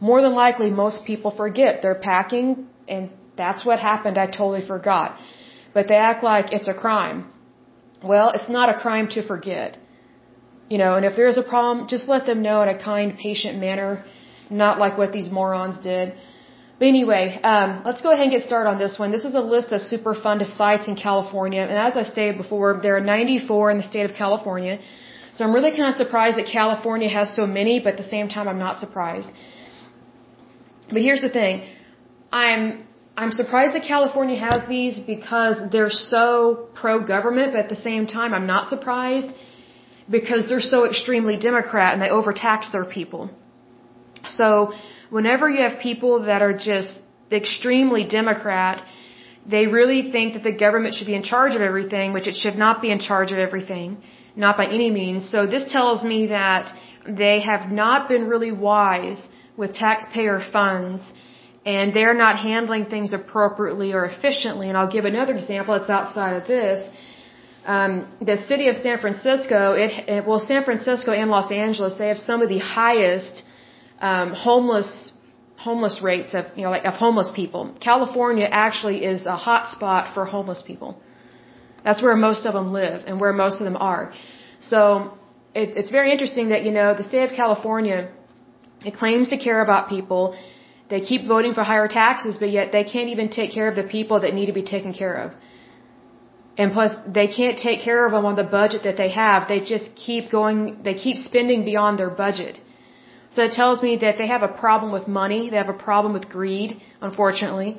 More 0.00 0.20
than 0.20 0.34
likely, 0.34 0.70
most 0.70 1.04
people 1.04 1.30
forget. 1.30 1.82
They're 1.82 2.02
packing, 2.12 2.66
and 2.88 3.10
that's 3.36 3.64
what 3.64 3.78
happened. 3.78 4.18
I 4.18 4.26
totally 4.26 4.64
forgot. 4.66 5.18
But 5.74 5.88
they 5.88 5.96
act 5.96 6.22
like 6.22 6.52
it's 6.52 6.68
a 6.68 6.74
crime. 6.74 7.18
Well, 8.02 8.30
it's 8.30 8.48
not 8.48 8.68
a 8.74 8.74
crime 8.84 9.08
to 9.14 9.26
forget. 9.26 9.78
You 10.68 10.78
know, 10.78 10.94
and 10.96 11.04
if 11.04 11.14
there's 11.16 11.38
a 11.38 11.42
problem, 11.42 11.86
just 11.88 12.08
let 12.08 12.26
them 12.26 12.42
know 12.42 12.60
in 12.62 12.68
a 12.68 12.78
kind, 12.78 13.16
patient 13.16 13.58
manner, 13.58 14.04
not 14.50 14.78
like 14.78 14.98
what 14.98 15.12
these 15.12 15.30
morons 15.30 15.78
did. 15.78 16.14
But 16.78 16.88
anyway, 16.88 17.40
um, 17.42 17.82
let's 17.86 18.02
go 18.02 18.10
ahead 18.10 18.24
and 18.24 18.32
get 18.32 18.42
started 18.42 18.68
on 18.68 18.78
this 18.78 18.98
one. 18.98 19.10
This 19.10 19.24
is 19.24 19.34
a 19.34 19.40
list 19.40 19.72
of 19.72 19.80
Superfund 19.80 20.44
sites 20.56 20.88
in 20.88 20.96
California, 20.96 21.62
and 21.62 21.78
as 21.78 21.96
I 21.96 22.02
stated 22.02 22.36
before, 22.36 22.80
there 22.82 22.96
are 22.96 23.00
94 23.00 23.70
in 23.70 23.76
the 23.78 23.82
state 23.82 24.10
of 24.10 24.14
California. 24.14 24.78
So 25.36 25.44
I'm 25.44 25.54
really 25.56 25.72
kind 25.78 25.88
of 25.92 25.96
surprised 26.02 26.38
that 26.38 26.46
California 26.58 27.08
has 27.10 27.34
so 27.38 27.44
many, 27.46 27.74
but 27.84 27.90
at 27.94 27.98
the 28.04 28.10
same 28.16 28.28
time, 28.34 28.48
I'm 28.52 28.62
not 28.66 28.78
surprised. 28.84 29.30
But 30.92 31.02
here's 31.06 31.20
the 31.20 31.32
thing. 31.40 31.54
I'm, 32.32 32.62
I'm 33.18 33.32
surprised 33.40 33.74
that 33.74 33.84
California 33.94 34.38
has 34.48 34.66
these 34.66 34.98
because 35.14 35.56
they're 35.72 35.96
so 36.14 36.68
pro-government, 36.80 37.52
but 37.52 37.60
at 37.66 37.68
the 37.68 37.82
same 37.88 38.06
time, 38.06 38.32
I'm 38.32 38.46
not 38.46 38.70
surprised 38.74 39.28
because 40.16 40.48
they're 40.48 40.68
so 40.74 40.86
extremely 40.90 41.36
Democrat 41.36 41.92
and 41.92 42.00
they 42.00 42.08
overtax 42.08 42.72
their 42.72 42.86
people. 42.86 43.30
So 44.38 44.72
whenever 45.10 45.50
you 45.50 45.62
have 45.68 45.78
people 45.80 46.22
that 46.30 46.40
are 46.40 46.56
just 46.56 46.98
extremely 47.30 48.04
Democrat, 48.04 48.82
they 49.54 49.66
really 49.66 50.10
think 50.12 50.32
that 50.34 50.44
the 50.50 50.56
government 50.66 50.94
should 50.94 51.10
be 51.14 51.18
in 51.22 51.24
charge 51.34 51.54
of 51.54 51.60
everything, 51.60 52.14
which 52.14 52.26
it 52.26 52.36
should 52.36 52.56
not 52.56 52.80
be 52.80 52.90
in 52.90 53.00
charge 53.00 53.32
of 53.32 53.38
everything 53.38 54.02
not 54.36 54.56
by 54.56 54.66
any 54.66 54.90
means. 54.90 55.28
So 55.30 55.46
this 55.46 55.64
tells 55.72 56.02
me 56.04 56.26
that 56.26 56.72
they 57.08 57.40
have 57.40 57.70
not 57.70 58.08
been 58.08 58.24
really 58.28 58.52
wise 58.52 59.28
with 59.56 59.74
taxpayer 59.74 60.40
funds 60.52 61.02
and 61.64 61.92
they're 61.92 62.14
not 62.26 62.38
handling 62.38 62.84
things 62.86 63.12
appropriately 63.12 63.92
or 63.92 64.04
efficiently. 64.04 64.68
And 64.68 64.76
I'll 64.78 64.94
give 64.98 65.04
another 65.04 65.34
example 65.34 65.76
that's 65.76 65.90
outside 65.90 66.34
of 66.40 66.46
this. 66.46 66.88
Um, 67.64 68.06
the 68.20 68.36
city 68.46 68.68
of 68.68 68.76
San 68.76 69.00
Francisco, 69.00 69.72
it, 69.72 69.90
it, 70.08 70.26
well, 70.26 70.38
San 70.38 70.64
Francisco 70.64 71.10
and 71.10 71.28
Los 71.30 71.50
Angeles, 71.50 71.94
they 71.98 72.08
have 72.08 72.18
some 72.18 72.40
of 72.40 72.48
the 72.48 72.60
highest 72.60 73.42
um, 74.00 74.32
homeless 74.32 75.10
homeless 75.56 76.00
rates 76.02 76.34
of 76.34 76.44
you 76.54 76.62
know 76.64 76.70
like 76.70 76.84
of 76.84 76.94
homeless 76.94 77.30
people. 77.34 77.74
California 77.80 78.46
actually 78.66 79.04
is 79.04 79.26
a 79.26 79.36
hot 79.36 79.68
spot 79.74 80.14
for 80.14 80.24
homeless 80.24 80.62
people. 80.62 81.00
That's 81.86 82.02
where 82.06 82.16
most 82.28 82.42
of 82.48 82.52
them 82.58 82.68
live 82.80 82.98
and 83.06 83.20
where 83.22 83.32
most 83.44 83.56
of 83.60 83.64
them 83.68 83.78
are. 83.92 84.04
So 84.70 84.80
it, 85.60 85.68
it's 85.80 85.92
very 85.98 86.10
interesting 86.14 86.46
that, 86.52 86.62
you 86.66 86.72
know, 86.78 86.88
the 87.00 87.06
state 87.10 87.24
of 87.30 87.34
California, 87.42 87.98
it 88.88 88.94
claims 89.02 89.26
to 89.34 89.38
care 89.46 89.60
about 89.66 89.88
people. 89.96 90.22
They 90.92 91.00
keep 91.10 91.22
voting 91.34 91.52
for 91.58 91.62
higher 91.72 91.88
taxes, 92.00 92.34
but 92.42 92.50
yet 92.58 92.72
they 92.76 92.84
can't 92.94 93.10
even 93.14 93.28
take 93.38 93.50
care 93.58 93.68
of 93.72 93.76
the 93.80 93.86
people 93.96 94.18
that 94.24 94.34
need 94.38 94.48
to 94.52 94.56
be 94.62 94.66
taken 94.74 94.92
care 95.02 95.16
of. 95.24 95.28
And 96.58 96.72
plus, 96.72 96.92
they 97.18 97.28
can't 97.38 97.58
take 97.66 97.80
care 97.88 98.02
of 98.06 98.12
them 98.16 98.24
on 98.30 98.36
the 98.42 98.48
budget 98.58 98.82
that 98.88 98.96
they 99.02 99.10
have. 99.22 99.48
They 99.54 99.60
just 99.74 99.88
keep 99.94 100.30
going, 100.38 100.60
they 100.86 100.94
keep 100.94 101.18
spending 101.30 101.64
beyond 101.64 101.98
their 102.00 102.12
budget. 102.24 102.54
So 103.34 103.42
it 103.48 103.52
tells 103.52 103.82
me 103.86 103.92
that 104.04 104.16
they 104.18 104.28
have 104.34 104.42
a 104.50 104.52
problem 104.64 104.90
with 104.96 105.06
money. 105.06 105.50
They 105.50 105.60
have 105.64 105.74
a 105.78 105.80
problem 105.88 106.14
with 106.14 106.26
greed, 106.36 106.80
unfortunately. 107.08 107.70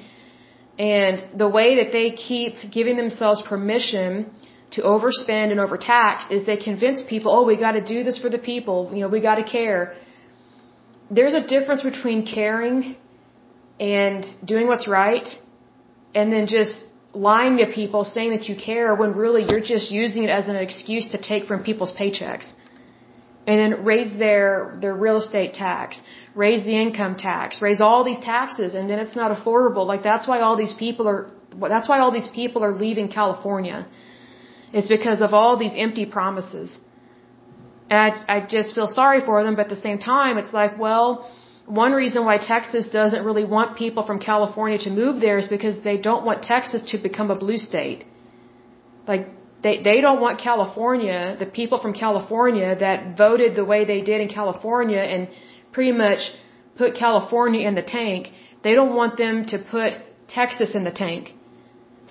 And 0.77 1.39
the 1.43 1.49
way 1.49 1.83
that 1.83 1.91
they 1.91 2.11
keep 2.11 2.71
giving 2.71 2.97
themselves 2.97 3.41
permission 3.47 4.31
to 4.71 4.81
overspend 4.81 5.51
and 5.51 5.59
overtax 5.59 6.29
is 6.29 6.45
they 6.45 6.57
convince 6.57 7.01
people, 7.01 7.31
oh, 7.31 7.43
we 7.45 7.57
got 7.57 7.71
to 7.71 7.83
do 7.83 8.03
this 8.03 8.19
for 8.19 8.29
the 8.29 8.37
people. 8.37 8.91
You 8.93 9.01
know, 9.01 9.07
we 9.07 9.21
got 9.21 9.35
to 9.35 9.43
care. 9.43 9.95
There's 11.09 11.33
a 11.33 11.45
difference 11.47 11.81
between 11.81 12.25
caring 12.25 12.95
and 13.79 14.25
doing 14.45 14.67
what's 14.67 14.87
right 14.87 15.27
and 16.13 16.31
then 16.31 16.47
just 16.47 16.75
lying 17.13 17.57
to 17.57 17.67
people 17.67 18.03
saying 18.03 18.31
that 18.31 18.47
you 18.49 18.55
care 18.55 18.93
when 18.95 19.15
really 19.15 19.43
you're 19.49 19.67
just 19.75 19.89
using 19.91 20.23
it 20.23 20.29
as 20.29 20.47
an 20.47 20.55
excuse 20.55 21.07
to 21.09 21.21
take 21.21 21.45
from 21.45 21.63
people's 21.63 21.93
paychecks 21.95 22.51
and 23.47 23.57
then 23.59 23.85
raise 23.85 24.15
their 24.17 24.77
their 24.81 24.93
real 24.93 25.17
estate 25.17 25.53
tax, 25.53 25.99
raise 26.45 26.63
the 26.69 26.75
income 26.85 27.15
tax, 27.29 27.61
raise 27.67 27.81
all 27.87 28.01
these 28.09 28.21
taxes, 28.33 28.75
and 28.77 28.89
then 28.89 28.99
it's 29.03 29.15
not 29.21 29.29
affordable. 29.37 29.85
Like 29.93 30.03
that's 30.11 30.27
why 30.31 30.37
all 30.45 30.55
these 30.63 30.75
people 30.83 31.07
are 31.13 31.21
that's 31.75 31.89
why 31.91 31.99
all 31.99 32.13
these 32.19 32.31
people 32.41 32.63
are 32.67 32.75
leaving 32.85 33.07
California. 33.21 33.79
It's 34.77 34.89
because 34.97 35.21
of 35.27 35.33
all 35.33 35.53
these 35.63 35.75
empty 35.85 36.05
promises. 36.17 36.69
And 37.89 37.99
I, 38.05 38.09
I 38.35 38.37
just 38.55 38.75
feel 38.75 38.89
sorry 39.01 39.21
for 39.29 39.43
them, 39.43 39.55
but 39.55 39.63
at 39.67 39.73
the 39.77 39.83
same 39.87 39.99
time, 40.15 40.37
it's 40.37 40.53
like, 40.61 40.77
well, 40.85 41.07
one 41.65 41.93
reason 41.93 42.25
why 42.25 42.37
Texas 42.37 42.87
doesn't 42.99 43.23
really 43.29 43.45
want 43.55 43.77
people 43.77 44.03
from 44.09 44.19
California 44.19 44.77
to 44.79 44.91
move 45.01 45.21
there 45.21 45.37
is 45.43 45.47
because 45.47 45.81
they 45.89 45.97
don't 46.09 46.25
want 46.29 46.43
Texas 46.43 46.81
to 46.91 46.97
become 46.97 47.31
a 47.31 47.39
blue 47.43 47.57
state. 47.57 48.05
Like, 49.07 49.23
they, 49.63 49.81
they 49.81 49.99
don't 50.01 50.21
want 50.21 50.39
California, 50.39 51.35
the 51.39 51.45
people 51.59 51.77
from 51.85 51.93
California 51.93 52.75
that 52.85 53.17
voted 53.17 53.55
the 53.55 53.65
way 53.65 53.85
they 53.85 54.01
did 54.01 54.19
in 54.21 54.29
California 54.29 54.99
and 54.99 55.29
pretty 55.77 55.95
much 56.05 56.21
put 56.81 56.89
California 57.05 57.63
in 57.69 57.75
the 57.81 57.87
tank, 57.99 58.21
they 58.65 58.73
don't 58.79 58.95
want 59.01 59.13
them 59.23 59.35
to 59.51 59.57
put 59.75 59.91
Texas 60.37 60.69
in 60.77 60.83
the 60.89 60.95
tank. 61.05 61.23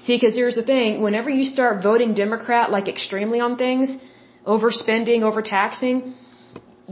See, 0.05 0.15
because 0.17 0.37
here's 0.41 0.59
the 0.61 0.67
thing, 0.75 1.03
whenever 1.07 1.31
you 1.39 1.45
start 1.57 1.83
voting 1.83 2.11
Democrat 2.25 2.71
like 2.77 2.87
extremely 2.97 3.41
on 3.47 3.53
things, 3.65 3.89
overspending, 4.55 5.21
overtaxing, 5.29 6.15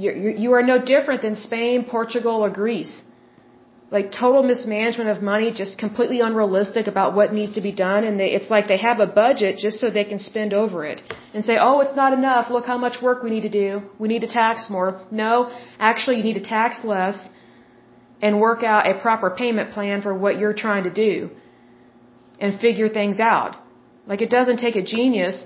you're, 0.02 0.16
you 0.44 0.50
are 0.58 0.64
no 0.72 0.78
different 0.92 1.22
than 1.26 1.36
Spain, 1.48 1.84
Portugal, 1.96 2.36
or 2.46 2.50
Greece 2.62 2.94
like 3.90 4.10
total 4.10 4.42
mismanagement 4.42 5.10
of 5.10 5.22
money, 5.22 5.52
just 5.52 5.78
completely 5.78 6.20
unrealistic 6.20 6.86
about 6.86 7.14
what 7.14 7.32
needs 7.32 7.54
to 7.54 7.60
be 7.60 7.70
done. 7.70 8.04
And 8.04 8.18
they, 8.18 8.30
it's 8.32 8.50
like 8.50 8.66
they 8.66 8.78
have 8.78 8.98
a 9.00 9.06
budget 9.06 9.58
just 9.58 9.78
so 9.78 9.90
they 9.90 10.04
can 10.04 10.18
spend 10.18 10.52
over 10.52 10.84
it 10.84 11.00
and 11.32 11.44
say, 11.44 11.56
oh, 11.60 11.80
it's 11.80 11.94
not 11.94 12.12
enough. 12.12 12.50
Look 12.50 12.66
how 12.66 12.78
much 12.78 13.00
work 13.02 13.22
we 13.22 13.30
need 13.30 13.42
to 13.42 13.48
do. 13.48 13.82
We 13.98 14.08
need 14.08 14.22
to 14.22 14.28
tax 14.28 14.68
more. 14.70 15.00
No, 15.10 15.50
actually, 15.78 16.16
you 16.16 16.24
need 16.24 16.34
to 16.42 16.48
tax 16.56 16.84
less 16.84 17.18
and 18.20 18.40
work 18.40 18.62
out 18.64 18.86
a 18.86 18.94
proper 19.00 19.30
payment 19.30 19.72
plan 19.72 20.02
for 20.02 20.12
what 20.16 20.38
you're 20.38 20.54
trying 20.54 20.84
to 20.84 20.90
do 20.90 21.30
and 22.40 22.58
figure 22.58 22.88
things 22.88 23.20
out. 23.20 23.56
Like 24.06 24.22
it 24.22 24.30
doesn't 24.30 24.58
take 24.58 24.76
a 24.76 24.82
genius 24.82 25.44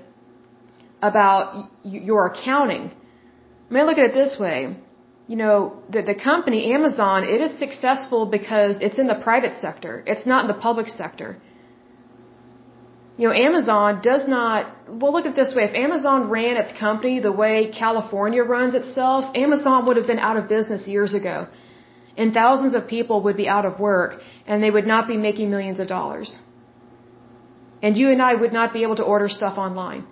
about 1.02 1.70
your 1.84 2.26
accounting. 2.26 2.90
I 3.70 3.74
mean, 3.74 3.84
look 3.86 3.98
at 3.98 4.04
it 4.10 4.14
this 4.14 4.38
way 4.38 4.76
you 5.28 5.36
know, 5.36 5.56
the, 5.94 6.00
the 6.10 6.14
company, 6.14 6.72
Amazon, 6.72 7.22
it 7.34 7.40
is 7.46 7.52
successful 7.58 8.24
because 8.38 8.76
it's 8.86 8.98
in 8.98 9.08
the 9.12 9.20
private 9.28 9.54
sector. 9.64 10.02
It's 10.06 10.26
not 10.32 10.40
in 10.44 10.48
the 10.48 10.60
public 10.68 10.88
sector. 10.88 11.30
you 13.18 13.28
know, 13.28 13.34
Amazon 13.34 14.00
does 14.10 14.26
not, 14.26 14.60
well, 14.88 15.12
look 15.12 15.26
at 15.26 15.32
it 15.32 15.36
this 15.36 15.52
way. 15.54 15.64
If 15.70 15.74
Amazon 15.74 16.30
ran 16.30 16.56
its 16.56 16.72
company 16.86 17.14
the 17.20 17.36
way 17.42 17.54
California 17.84 18.42
runs 18.42 18.74
itself, 18.74 19.22
Amazon 19.46 19.86
would 19.86 19.96
have 20.00 20.06
been 20.12 20.24
out 20.28 20.36
of 20.40 20.48
business 20.48 20.88
years 20.88 21.14
ago. 21.20 21.36
And 22.16 22.32
thousands 22.32 22.74
of 22.74 22.88
people 22.96 23.22
would 23.24 23.36
be 23.36 23.48
out 23.56 23.66
of 23.70 23.78
work 23.78 24.12
and 24.46 24.62
they 24.62 24.70
would 24.76 24.86
not 24.86 25.06
be 25.12 25.16
making 25.28 25.50
millions 25.50 25.78
of 25.78 25.88
dollars. 25.88 26.38
And 27.82 27.98
you 27.98 28.10
and 28.14 28.22
I 28.22 28.34
would 28.34 28.54
not 28.60 28.72
be 28.72 28.82
able 28.82 28.96
to 28.96 29.06
order 29.14 29.28
stuff 29.28 29.58
online. 29.58 30.06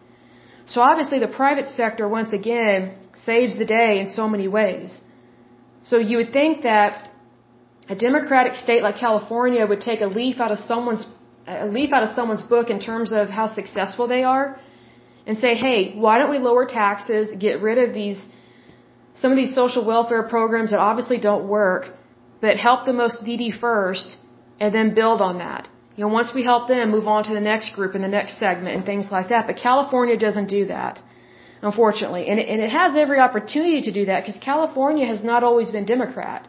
So 0.66 0.81
obviously 0.83 1.20
the 1.20 1.35
private 1.42 1.68
sector, 1.68 2.05
once 2.09 2.33
again, 2.33 2.98
saves 3.24 3.57
the 3.57 3.64
day 3.64 3.98
in 4.00 4.09
so 4.11 4.29
many 4.29 4.46
ways. 4.46 5.00
So 5.88 5.99
you 6.11 6.16
would 6.20 6.33
think 6.38 6.62
that 6.70 7.11
a 7.94 7.96
democratic 8.09 8.55
state 8.64 8.83
like 8.87 8.96
California 9.07 9.64
would 9.70 9.83
take 9.90 10.01
a 10.09 10.11
leaf 10.20 10.40
out 10.44 10.53
of 10.57 10.61
someone's 10.70 11.05
a 11.46 11.66
leaf 11.79 11.92
out 11.96 12.03
of 12.03 12.11
someone's 12.18 12.42
book 12.55 12.70
in 12.70 12.81
terms 12.81 13.12
of 13.12 13.29
how 13.29 13.46
successful 13.55 14.09
they 14.09 14.25
are 14.25 14.59
and 15.27 15.38
say, 15.38 15.55
hey, 15.55 15.94
why 15.94 16.18
don't 16.18 16.31
we 16.31 16.38
lower 16.38 16.66
taxes, 16.66 17.35
get 17.46 17.61
rid 17.61 17.79
of 17.79 17.94
these, 17.94 18.18
some 19.22 19.31
of 19.33 19.37
these 19.37 19.55
social 19.55 19.85
welfare 19.85 20.25
programs 20.25 20.70
that 20.72 20.81
obviously 20.81 21.18
don't 21.18 21.46
work, 21.49 21.85
but 22.40 22.57
help 22.57 22.85
the 22.85 22.92
most 22.92 23.22
needy 23.22 23.51
first 23.51 24.18
and 24.61 24.75
then 24.75 24.94
build 24.94 25.20
on 25.20 25.38
that. 25.38 25.68
You 25.96 26.05
know, 26.05 26.12
once 26.12 26.33
we 26.35 26.42
help 26.44 26.68
them, 26.68 26.90
move 26.90 27.09
on 27.09 27.25
to 27.25 27.33
the 27.33 27.46
next 27.53 27.75
group 27.75 27.94
and 27.94 28.05
the 28.05 28.14
next 28.20 28.38
segment 28.38 28.75
and 28.77 28.85
things 28.85 29.07
like 29.11 29.29
that. 29.29 29.46
But 29.46 29.57
California 29.57 30.16
doesn't 30.16 30.49
do 30.49 30.66
that, 30.66 31.03
unfortunately. 31.62 32.27
And 32.29 32.38
it, 32.40 32.49
and 32.49 32.61
it 32.62 32.71
has 32.71 32.97
every 32.97 33.19
opportunity 33.19 33.83
to 33.83 33.92
do 33.92 34.07
that 34.07 34.23
because 34.23 34.38
California 34.38 35.07
has 35.07 35.23
not 35.23 35.42
always 35.42 35.71
been 35.71 35.85
Democrat. 35.85 36.49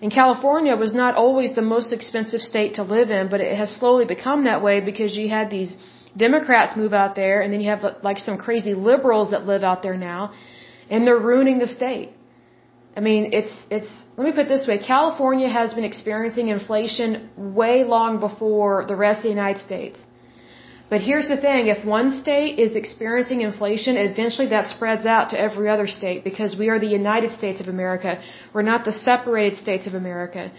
And 0.00 0.12
California 0.12 0.76
was 0.76 0.92
not 0.94 1.16
always 1.16 1.54
the 1.54 1.62
most 1.62 1.92
expensive 1.92 2.40
state 2.40 2.74
to 2.74 2.82
live 2.82 3.10
in, 3.10 3.28
but 3.28 3.40
it 3.40 3.56
has 3.56 3.74
slowly 3.74 4.04
become 4.04 4.44
that 4.44 4.62
way 4.62 4.80
because 4.80 5.16
you 5.16 5.28
had 5.28 5.50
these 5.50 5.76
Democrats 6.16 6.76
move 6.76 6.92
out 6.92 7.16
there 7.16 7.40
and 7.40 7.52
then 7.52 7.60
you 7.60 7.70
have 7.70 7.82
like 8.02 8.18
some 8.18 8.38
crazy 8.38 8.74
liberals 8.74 9.30
that 9.32 9.46
live 9.46 9.62
out 9.62 9.82
there 9.82 9.96
now 9.96 10.32
and 10.88 11.06
they're 11.06 11.18
ruining 11.18 11.58
the 11.58 11.66
state. 11.66 12.10
I 12.96 13.00
mean, 13.00 13.32
it's, 13.32 13.54
it's, 13.70 13.90
let 14.16 14.24
me 14.26 14.32
put 14.32 14.46
it 14.46 14.48
this 14.48 14.66
way. 14.66 14.78
California 14.78 15.48
has 15.48 15.74
been 15.74 15.84
experiencing 15.84 16.48
inflation 16.48 17.30
way 17.36 17.84
long 17.84 18.18
before 18.18 18.84
the 18.86 18.96
rest 18.96 19.18
of 19.18 19.24
the 19.24 19.28
United 19.28 19.60
States. 19.60 20.00
But 20.90 21.02
here's 21.02 21.28
the 21.28 21.36
thing, 21.36 21.66
if 21.66 21.84
one 21.84 22.10
state 22.12 22.58
is 22.58 22.74
experiencing 22.74 23.42
inflation, 23.42 23.96
eventually 23.96 24.48
that 24.48 24.68
spreads 24.68 25.04
out 25.04 25.30
to 25.30 25.38
every 25.38 25.68
other 25.68 25.86
state 25.86 26.24
because 26.24 26.56
we 26.56 26.70
are 26.70 26.78
the 26.78 26.94
United 27.02 27.32
States 27.32 27.60
of 27.60 27.68
America. 27.68 28.18
We're 28.54 28.68
not 28.72 28.86
the 28.86 28.92
separated 28.92 29.58
states 29.58 29.86
of 29.86 29.92
America. 29.92 30.50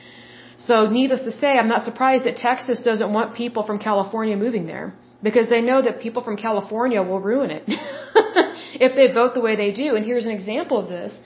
So 0.57 0.87
needless 0.87 1.21
to 1.21 1.31
say, 1.31 1.57
I'm 1.57 1.67
not 1.67 1.83
surprised 1.83 2.25
that 2.25 2.35
Texas 2.35 2.79
doesn't 2.79 3.11
want 3.11 3.33
people 3.33 3.63
from 3.63 3.79
California 3.79 4.37
moving 4.37 4.67
there 4.67 4.93
because 5.23 5.49
they 5.49 5.61
know 5.61 5.81
that 5.81 5.99
people 5.99 6.21
from 6.21 6.37
California 6.37 7.01
will 7.01 7.21
ruin 7.21 7.49
it 7.49 7.63
if 8.87 8.95
they 8.95 9.11
vote 9.11 9.33
the 9.33 9.41
way 9.41 9.55
they 9.55 9.71
do. 9.71 9.95
And 9.95 10.05
here's 10.05 10.25
an 10.25 10.31
example 10.31 10.77
of 10.77 10.89
this. 10.89 11.19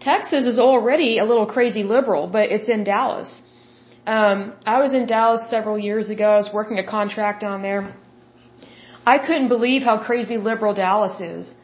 Texas 0.00 0.44
is 0.44 0.58
already 0.58 1.18
a 1.18 1.24
little 1.24 1.46
crazy 1.46 1.84
liberal, 1.84 2.26
but 2.26 2.50
it's 2.50 2.68
in 2.68 2.82
Dallas. 2.82 3.42
Um, 4.06 4.54
I 4.66 4.80
was 4.80 4.92
in 4.92 5.06
Dallas 5.06 5.48
several 5.48 5.78
years 5.78 6.10
ago. 6.10 6.30
I 6.30 6.36
was 6.36 6.50
working 6.52 6.78
a 6.78 6.86
contract 6.96 7.40
down 7.40 7.62
there 7.62 7.94
I 9.06 9.18
couldn't 9.18 9.48
believe 9.48 9.82
how 9.82 9.98
crazy 9.98 10.36
liberal 10.38 10.74
Dallas 10.74 11.20
is. 11.20 11.54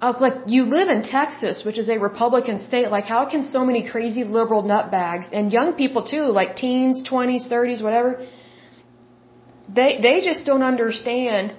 I 0.00 0.08
was 0.10 0.20
like, 0.20 0.36
you 0.46 0.64
live 0.64 0.88
in 0.88 1.02
Texas, 1.02 1.62
which 1.64 1.78
is 1.78 1.90
a 1.90 1.98
Republican 1.98 2.58
state. 2.58 2.90
Like, 2.90 3.04
how 3.04 3.28
can 3.28 3.44
so 3.44 3.64
many 3.66 3.88
crazy 3.88 4.24
liberal 4.24 4.62
nutbags 4.62 5.26
and 5.30 5.52
young 5.52 5.74
people 5.74 6.02
too, 6.04 6.26
like 6.38 6.56
teens, 6.56 7.02
20s, 7.06 7.48
30s, 7.48 7.82
whatever, 7.82 8.26
they, 9.68 10.00
they 10.00 10.22
just 10.22 10.46
don't 10.46 10.62
understand. 10.62 11.54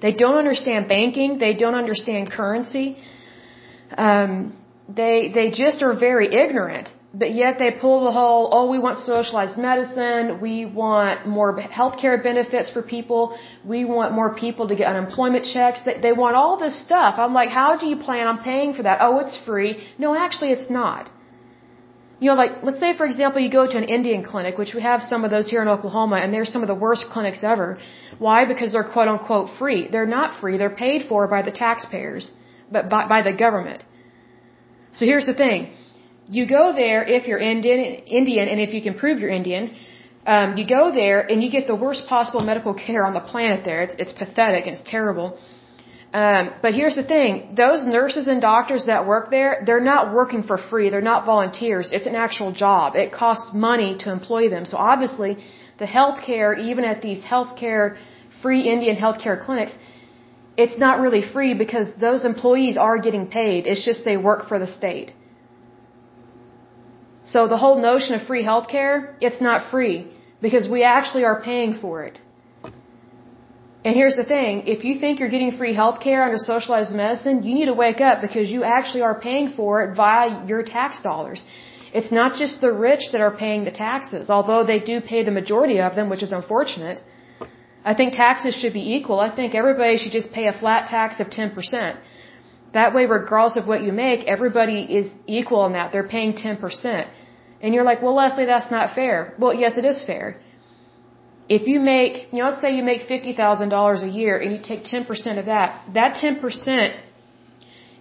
They 0.00 0.12
don't 0.12 0.34
understand 0.34 0.88
banking. 0.88 1.38
They 1.38 1.54
don't 1.54 1.76
understand 1.76 2.32
currency. 2.32 2.96
Um, 3.96 4.56
they, 4.88 5.30
they 5.32 5.50
just 5.52 5.80
are 5.82 5.96
very 5.96 6.34
ignorant 6.34 6.88
but 7.14 7.32
yet 7.34 7.58
they 7.58 7.70
pull 7.70 8.04
the 8.04 8.10
whole, 8.10 8.48
oh, 8.52 8.70
we 8.70 8.78
want 8.78 8.98
socialized 8.98 9.58
medicine, 9.58 10.40
we 10.40 10.64
want 10.64 11.26
more 11.26 11.50
healthcare 11.60 12.22
benefits 12.22 12.70
for 12.70 12.82
people, 12.82 13.38
we 13.64 13.84
want 13.84 14.14
more 14.14 14.34
people 14.34 14.68
to 14.68 14.74
get 14.74 14.86
unemployment 14.86 15.44
checks. 15.44 15.80
They, 15.84 16.00
they 16.00 16.12
want 16.12 16.36
all 16.36 16.56
this 16.58 16.76
stuff. 16.86 17.14
I'm 17.18 17.34
like, 17.34 17.50
how 17.50 17.76
do 17.76 17.86
you 17.86 17.96
plan 17.96 18.26
on 18.26 18.42
paying 18.42 18.72
for 18.72 18.84
that? 18.84 18.98
Oh, 19.00 19.18
it's 19.18 19.36
free. 19.44 19.70
No, 19.98 20.14
actually, 20.14 20.52
it's 20.52 20.70
not. 20.70 21.10
You 22.18 22.28
know, 22.30 22.36
like, 22.42 22.62
let's 22.62 22.80
say, 22.80 22.96
for 22.96 23.04
example, 23.04 23.42
you 23.42 23.50
go 23.50 23.66
to 23.66 23.76
an 23.76 23.88
Indian 23.98 24.22
clinic, 24.24 24.56
which 24.56 24.72
we 24.74 24.80
have 24.80 25.02
some 25.02 25.24
of 25.24 25.30
those 25.30 25.50
here 25.50 25.60
in 25.60 25.68
Oklahoma, 25.68 26.16
and 26.16 26.32
they're 26.32 26.50
some 26.56 26.62
of 26.62 26.68
the 26.68 26.80
worst 26.86 27.06
clinics 27.12 27.42
ever. 27.42 27.78
Why? 28.18 28.44
Because 28.46 28.72
they're 28.72 28.90
quote 28.94 29.08
unquote 29.08 29.50
free. 29.58 29.88
They're 29.88 30.12
not 30.18 30.40
free. 30.40 30.56
They're 30.56 30.78
paid 30.86 31.08
for 31.08 31.26
by 31.26 31.42
the 31.42 31.50
taxpayers, 31.50 32.30
but 32.70 32.88
by, 32.88 33.06
by 33.08 33.20
the 33.22 33.32
government. 33.32 33.84
So 34.92 35.04
here's 35.04 35.26
the 35.26 35.34
thing 35.34 35.72
you 36.28 36.46
go 36.46 36.72
there 36.72 37.04
if 37.04 37.26
you're 37.26 37.38
Indian, 37.38 37.80
Indian, 38.20 38.48
and 38.48 38.60
if 38.60 38.72
you 38.72 38.82
can 38.82 38.94
prove 38.94 39.18
you're 39.20 39.30
Indian. 39.30 39.74
Um, 40.24 40.56
you 40.56 40.64
go 40.66 40.92
there 40.92 41.20
and 41.20 41.42
you 41.42 41.50
get 41.50 41.66
the 41.66 41.74
worst 41.74 42.06
possible 42.06 42.42
medical 42.42 42.74
care 42.86 43.04
on 43.04 43.14
the 43.14 43.20
planet. 43.32 43.64
There, 43.64 43.82
it's 43.82 43.94
it's 43.98 44.12
pathetic 44.12 44.66
it's 44.66 44.82
terrible. 44.84 45.38
Um, 46.12 46.50
but 46.60 46.74
here's 46.74 46.94
the 46.94 47.04
thing: 47.14 47.54
those 47.56 47.84
nurses 47.86 48.26
and 48.28 48.40
doctors 48.40 48.86
that 48.86 49.06
work 49.06 49.30
there, 49.30 49.62
they're 49.66 49.86
not 49.94 50.12
working 50.12 50.42
for 50.42 50.58
free. 50.58 50.90
They're 50.90 51.08
not 51.12 51.24
volunteers. 51.24 51.90
It's 51.90 52.06
an 52.06 52.14
actual 52.14 52.52
job. 52.52 52.96
It 52.96 53.12
costs 53.12 53.50
money 53.54 53.96
to 54.00 54.12
employ 54.12 54.48
them. 54.50 54.64
So 54.66 54.76
obviously, 54.76 55.38
the 55.78 55.86
health 55.86 56.18
care, 56.24 56.52
even 56.54 56.84
at 56.84 57.02
these 57.02 57.22
healthcare 57.22 57.96
free 58.42 58.62
Indian 58.74 58.96
healthcare 58.96 59.42
clinics, 59.44 59.74
it's 60.56 60.78
not 60.78 61.00
really 61.00 61.22
free 61.34 61.54
because 61.54 61.88
those 61.98 62.24
employees 62.24 62.76
are 62.76 62.98
getting 62.98 63.26
paid. 63.26 63.66
It's 63.66 63.84
just 63.84 64.04
they 64.04 64.16
work 64.16 64.48
for 64.48 64.58
the 64.58 64.66
state. 64.66 65.12
So 67.32 67.48
the 67.54 67.60
whole 67.62 67.78
notion 67.90 68.12
of 68.16 68.22
free 68.30 68.44
healthcare, 68.50 68.96
it's 69.26 69.40
not 69.48 69.70
free 69.70 69.96
because 70.44 70.64
we 70.74 70.80
actually 70.96 71.24
are 71.30 71.38
paying 71.50 71.72
for 71.82 71.94
it. 72.08 72.16
And 73.84 73.92
here's 74.00 74.16
the 74.22 74.28
thing, 74.34 74.52
if 74.74 74.80
you 74.86 74.94
think 75.02 75.18
you're 75.18 75.34
getting 75.36 75.52
free 75.60 75.74
healthcare 75.82 76.20
under 76.26 76.40
socialized 76.52 76.94
medicine, 77.02 77.36
you 77.46 77.54
need 77.58 77.70
to 77.72 77.78
wake 77.84 78.00
up 78.08 78.20
because 78.26 78.46
you 78.54 78.60
actually 78.76 79.02
are 79.08 79.18
paying 79.28 79.48
for 79.58 79.82
it 79.82 79.96
via 79.96 80.44
your 80.50 80.62
tax 80.62 81.00
dollars. 81.08 81.40
It's 81.98 82.12
not 82.20 82.36
just 82.42 82.60
the 82.60 82.72
rich 82.88 83.04
that 83.12 83.20
are 83.26 83.34
paying 83.44 83.64
the 83.64 83.74
taxes, 83.86 84.30
although 84.36 84.62
they 84.64 84.80
do 84.90 85.00
pay 85.00 85.24
the 85.24 85.34
majority 85.40 85.80
of 85.80 85.96
them, 85.96 86.08
which 86.12 86.22
is 86.22 86.32
unfortunate. 86.40 87.02
I 87.90 87.94
think 87.94 88.12
taxes 88.12 88.54
should 88.60 88.74
be 88.80 88.86
equal. 88.96 89.18
I 89.28 89.30
think 89.38 89.54
everybody 89.54 89.96
should 89.96 90.12
just 90.20 90.32
pay 90.32 90.46
a 90.46 90.56
flat 90.62 90.86
tax 90.96 91.18
of 91.18 91.26
10%. 91.28 91.96
That 92.78 92.94
way, 92.94 93.04
regardless 93.06 93.56
of 93.56 93.66
what 93.66 93.82
you 93.82 93.92
make, 93.92 94.20
everybody 94.36 94.80
is 95.00 95.10
equal 95.26 95.66
in 95.66 95.72
that. 95.72 95.92
They're 95.92 96.12
paying 96.16 96.32
10%. 96.34 97.08
And 97.62 97.74
you're 97.74 97.84
like, 97.90 98.02
well, 98.02 98.14
Lesley, 98.14 98.44
that's 98.44 98.70
not 98.70 98.94
fair. 98.94 99.34
Well, 99.38 99.54
yes, 99.54 99.78
it 99.78 99.84
is 99.84 100.04
fair. 100.04 100.36
If 101.48 101.66
you 101.66 101.78
make, 101.80 102.32
you 102.32 102.38
know, 102.38 102.48
let's 102.48 102.60
say 102.60 102.74
you 102.74 102.82
make 102.82 103.02
$50,000 103.08 104.02
a 104.02 104.08
year 104.08 104.38
and 104.42 104.52
you 104.54 104.60
take 104.70 104.82
10% 104.84 105.38
of 105.38 105.46
that, 105.46 105.68
that 105.94 106.16
10% 106.16 106.96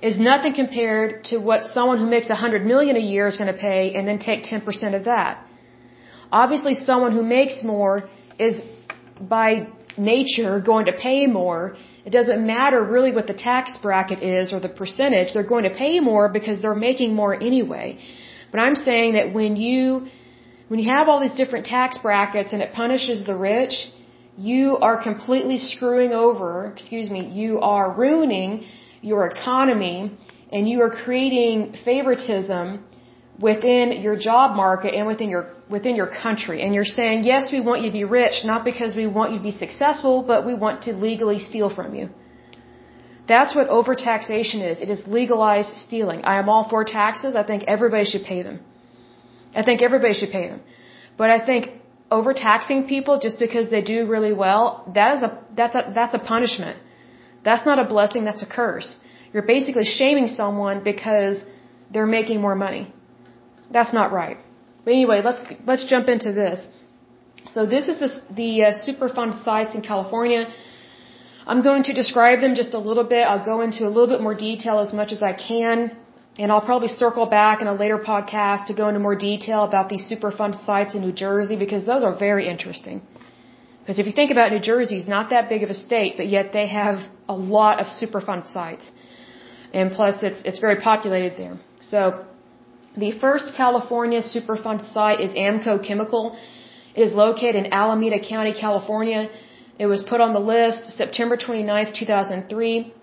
is 0.02 0.20
nothing 0.20 0.54
compared 0.54 1.26
to 1.26 1.38
what 1.38 1.66
someone 1.66 2.00
who 2.00 2.10
makes 2.16 2.30
100 2.30 2.66
million 2.66 2.96
a 2.96 3.06
year 3.14 3.28
is 3.28 3.38
going 3.38 3.54
to 3.56 3.60
pay 3.70 3.94
and 3.94 4.08
then 4.08 4.20
take 4.20 4.44
10% 4.44 4.96
of 5.00 5.06
that. 5.06 5.46
Obviously, 6.32 6.74
someone 6.74 7.12
who 7.12 7.24
makes 7.24 7.64
more 7.64 8.10
is 8.40 8.62
by 9.20 9.68
nature 9.98 10.60
going 10.62 10.86
to 10.86 10.94
pay 10.94 11.28
more 11.28 11.76
it 12.06 12.10
doesn't 12.10 12.46
matter 12.46 12.84
really 12.84 13.12
what 13.14 13.28
the 13.28 13.34
tax 13.34 13.78
bracket 13.82 14.24
is 14.24 14.54
or 14.54 14.60
the 14.60 14.70
percentage. 14.70 15.34
They're 15.34 15.52
going 15.56 15.66
to 15.66 15.76
pay 15.86 16.00
more 16.00 16.30
because 16.30 16.62
they're 16.62 16.84
making 16.90 17.14
more 17.14 17.34
anyway. 17.36 18.00
But 18.52 18.60
I'm 18.60 18.76
saying 18.76 19.14
that 19.14 19.34
when 19.34 19.56
you, 19.56 20.08
when 20.68 20.80
you 20.80 20.90
have 20.90 21.08
all 21.08 21.20
these 21.20 21.38
different 21.42 21.66
tax 21.66 21.98
brackets 21.98 22.54
and 22.54 22.62
it 22.62 22.74
punishes 22.74 23.26
the 23.26 23.36
rich, 23.36 23.76
you 24.38 24.78
are 24.78 25.02
completely 25.02 25.58
screwing 25.58 26.14
over, 26.14 26.72
excuse 26.74 27.10
me, 27.10 27.28
you 27.28 27.60
are 27.60 27.92
ruining 27.92 28.64
your 29.02 29.28
economy 29.28 30.12
and 30.52 30.70
you 30.70 30.82
are 30.82 30.90
creating 30.90 31.76
favoritism 31.86 32.84
within 33.40 34.02
your 34.02 34.16
job 34.16 34.56
market 34.56 34.94
and 34.94 35.08
within 35.08 35.30
your 35.30 35.46
within 35.70 35.96
your 35.96 36.08
country. 36.08 36.62
And 36.62 36.74
you're 36.76 36.94
saying 37.00 37.24
yes 37.24 37.52
we 37.52 37.62
want 37.62 37.82
you 37.82 37.90
to 37.90 37.94
be 37.94 38.04
rich 38.04 38.44
not 38.44 38.64
because 38.64 38.96
we 38.96 39.08
want 39.08 39.32
you 39.32 39.38
to 39.38 39.44
be 39.44 39.52
successful 39.52 40.24
but 40.32 40.46
we 40.46 40.54
want 40.54 40.84
to 40.84 40.94
legally 40.94 41.40
steal 41.40 41.74
from 41.74 41.96
you 41.96 42.10
that's 43.34 43.54
what 43.58 43.68
overtaxation 43.80 44.60
is. 44.72 44.82
It 44.86 44.90
is 44.96 45.02
legalized 45.08 45.74
stealing. 45.86 46.24
I 46.32 46.38
am 46.42 46.50
all 46.50 46.66
for 46.70 46.84
taxes. 46.84 47.36
I 47.42 47.44
think 47.50 47.64
everybody 47.76 48.06
should 48.12 48.26
pay 48.32 48.42
them. 48.48 48.60
I 49.60 49.64
think 49.68 49.82
everybody 49.82 50.14
should 50.14 50.32
pay 50.32 50.48
them. 50.48 50.62
But 51.18 51.30
i 51.38 51.40
think 51.50 51.64
overtaxing 52.18 52.80
people 52.94 53.20
just 53.26 53.38
because 53.40 53.70
they 53.74 53.82
do 53.82 53.98
really 54.14 54.34
well 54.44 54.64
that 54.96 55.10
is 55.16 55.24
a 55.28 55.30
that's 55.60 55.76
a 55.82 55.84
that's 55.98 56.16
a 56.20 56.24
punishment. 56.34 56.78
That's 57.48 57.66
not 57.70 57.80
a 57.84 57.88
blessing 57.94 58.26
that's 58.30 58.44
a 58.48 58.52
curse. 58.60 58.90
You're 59.34 59.50
basically 59.56 59.86
shaming 60.00 60.28
someone 60.28 60.84
because 60.92 61.44
they're 61.92 62.14
making 62.20 62.42
more 62.42 62.56
money. 62.56 62.84
That's 63.78 63.94
not 64.00 64.12
right. 64.12 64.38
But 64.84 64.92
anyway, 64.92 65.22
let's 65.24 65.44
let's 65.66 65.86
jump 65.94 66.08
into 66.16 66.32
this. 66.42 66.60
So 67.56 67.66
this 67.66 67.88
is 67.88 67.98
the, 68.04 68.10
the 68.42 68.52
uh, 68.66 68.74
Superfund 68.86 69.44
sites 69.44 69.74
in 69.76 69.82
California. 69.82 70.42
I'm 71.48 71.62
going 71.64 71.84
to 71.84 71.94
describe 71.94 72.42
them 72.42 72.56
just 72.56 72.74
a 72.74 72.80
little 72.80 73.04
bit. 73.04 73.24
I'll 73.28 73.46
go 73.46 73.62
into 73.62 73.86
a 73.86 73.92
little 73.96 74.08
bit 74.08 74.22
more 74.22 74.36
detail 74.36 74.80
as 74.80 74.94
much 74.94 75.12
as 75.12 75.22
I 75.24 75.34
can. 75.34 75.96
And 76.38 76.52
I'll 76.52 76.66
probably 76.72 76.88
circle 76.88 77.26
back 77.26 77.62
in 77.62 77.68
a 77.68 77.74
later 77.74 77.98
podcast 77.98 78.68
to 78.68 78.74
go 78.74 78.88
into 78.88 79.00
more 79.00 79.16
detail 79.16 79.64
about 79.64 79.90
these 79.90 80.04
Superfund 80.12 80.64
sites 80.66 80.96
in 80.96 81.02
New 81.02 81.12
Jersey 81.12 81.58
because 81.58 81.86
those 81.86 82.04
are 82.04 82.16
very 82.16 82.48
interesting. 82.48 83.02
Because 83.82 84.00
if 84.00 84.06
you 84.06 84.14
think 84.14 84.32
about 84.32 84.52
New 84.52 84.60
Jersey, 84.60 84.96
it's 84.98 85.08
not 85.08 85.32
that 85.32 85.50
big 85.50 85.64
of 85.64 85.70
a 85.70 85.74
state, 85.74 86.16
but 86.16 86.28
yet 86.28 86.54
they 86.54 86.68
have 86.68 87.00
a 87.28 87.36
lot 87.36 87.80
of 87.82 87.88
Superfund 87.88 88.48
sites. 88.48 88.92
And 89.74 89.92
plus, 89.92 90.22
it's, 90.22 90.42
it's 90.46 90.60
very 90.60 90.78
populated 90.78 91.34
there. 91.38 91.58
So, 91.80 92.26
the 92.96 93.12
first 93.20 93.54
California 93.56 94.22
Superfund 94.22 94.86
site 94.94 95.22
is 95.22 95.32
Amco 95.34 95.86
Chemical. 95.86 96.38
It 96.94 97.02
is 97.02 97.14
located 97.14 97.56
in 97.56 97.74
Alameda 97.74 98.20
County, 98.20 98.54
California. 98.54 99.30
It 99.84 99.88
was 99.94 100.02
put 100.12 100.20
on 100.26 100.32
the 100.38 100.46
list 100.56 100.82
September 101.02 101.36
29th, 101.44 101.92
2003. 102.00 102.94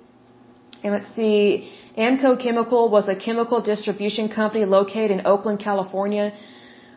And 0.82 0.92
let's 0.94 1.10
see, 1.16 1.40
Amco 2.06 2.30
Chemical 2.44 2.82
was 2.96 3.08
a 3.14 3.16
chemical 3.26 3.60
distribution 3.72 4.28
company 4.40 4.64
located 4.64 5.10
in 5.16 5.20
Oakland, 5.32 5.58
California. 5.68 6.26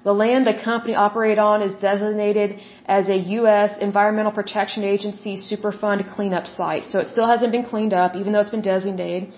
The 0.04 0.14
land 0.22 0.46
the 0.52 0.58
company 0.70 0.94
operated 1.06 1.40
on 1.40 1.64
is 1.68 1.74
designated 1.90 2.50
as 2.98 3.10
a 3.16 3.18
U.S. 3.40 3.72
Environmental 3.88 4.34
Protection 4.42 4.84
Agency 4.84 5.34
Superfund 5.48 6.00
cleanup 6.16 6.46
site. 6.46 6.86
So 6.92 7.00
it 7.00 7.10
still 7.16 7.30
hasn't 7.34 7.52
been 7.52 7.66
cleaned 7.74 7.96
up, 8.04 8.16
even 8.22 8.34
though 8.34 8.44
it's 8.46 8.56
been 8.58 8.70
designated. 8.76 9.34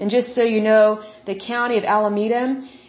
And 0.00 0.10
just 0.16 0.34
so 0.34 0.42
you 0.56 0.62
know, 0.70 0.84
the 1.30 1.38
county 1.52 1.78
of 1.78 1.84
Alameda 1.84 2.42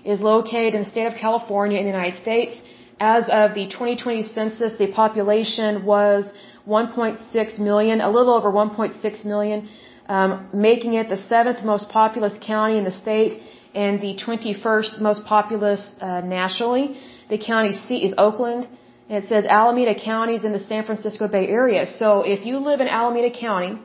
is 0.04 0.20
located 0.34 0.74
in 0.74 0.82
the 0.86 0.92
state 0.96 1.10
of 1.14 1.16
California 1.28 1.78
in 1.78 1.86
the 1.90 1.96
United 2.00 2.18
States. 2.26 2.56
As 3.00 3.26
of 3.30 3.54
the 3.54 3.66
2020 3.68 4.24
census, 4.24 4.72
the 4.84 4.88
population 5.02 5.86
was 5.86 6.22
1.6 6.68 7.60
million, 7.60 8.02
a 8.02 8.10
little 8.10 8.34
over 8.34 8.52
1.6 8.52 9.26
million, 9.26 9.70
um, 10.10 10.50
making 10.54 10.94
it 10.96 11.08
the 11.10 11.18
seventh 11.18 11.64
most 11.64 11.90
populous 11.90 12.36
county 12.42 12.78
in 12.78 12.84
the 12.84 12.92
state 12.92 13.42
and 13.74 14.02
the 14.02 14.14
21st 14.26 15.00
most 15.00 15.24
populous 15.26 15.90
uh, 16.02 16.22
nationally. 16.22 17.00
The 17.30 17.38
county 17.38 17.74
seat 17.74 18.04
is 18.04 18.14
Oakland. 18.18 18.68
It 19.10 19.26
says 19.30 19.46
Alameda 19.46 19.96
County 19.96 20.36
is 20.36 20.44
in 20.44 20.52
the 20.52 20.60
San 20.60 20.84
Francisco 20.84 21.28
Bay 21.28 21.48
Area. 21.48 21.88
So 21.88 22.24
if 22.36 22.46
you 22.46 22.58
live 22.60 22.82
in 22.82 22.88
Alameda 22.88 23.32
County, 23.32 23.80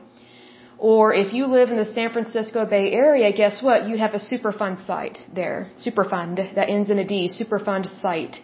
or 0.77 1.13
if 1.13 1.33
you 1.33 1.45
live 1.47 1.69
in 1.69 1.77
the 1.77 1.85
San 1.97 2.11
Francisco 2.11 2.65
Bay 2.65 2.91
Area, 2.91 3.31
guess 3.31 3.63
what? 3.63 3.87
You 3.87 3.97
have 3.97 4.13
a 4.13 4.23
Superfund 4.31 4.85
site 4.85 5.19
there. 5.33 5.71
Superfund, 5.77 6.55
that 6.55 6.67
ends 6.69 6.89
in 6.89 6.99
a 6.99 7.07
D, 7.07 7.29
Superfund 7.29 7.85
site. 8.01 8.35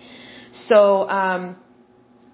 So, 0.52 1.10
um, 1.10 1.58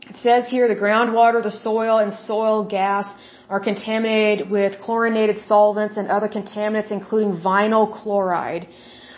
it 0.10 0.18
says 0.18 0.48
here 0.48 0.68
the 0.68 0.76
groundwater, 0.76 1.42
the 1.42 1.52
soil, 1.52 1.98
and 1.98 2.14
soil 2.14 2.64
gas 2.64 3.08
are 3.50 3.60
contaminated 3.60 4.50
with 4.50 4.80
chlorinated 4.80 5.38
solvents 5.48 5.98
and 5.98 6.08
other 6.08 6.28
contaminants, 6.28 6.92
including 6.92 7.32
vinyl 7.40 7.86
chloride. 7.92 8.68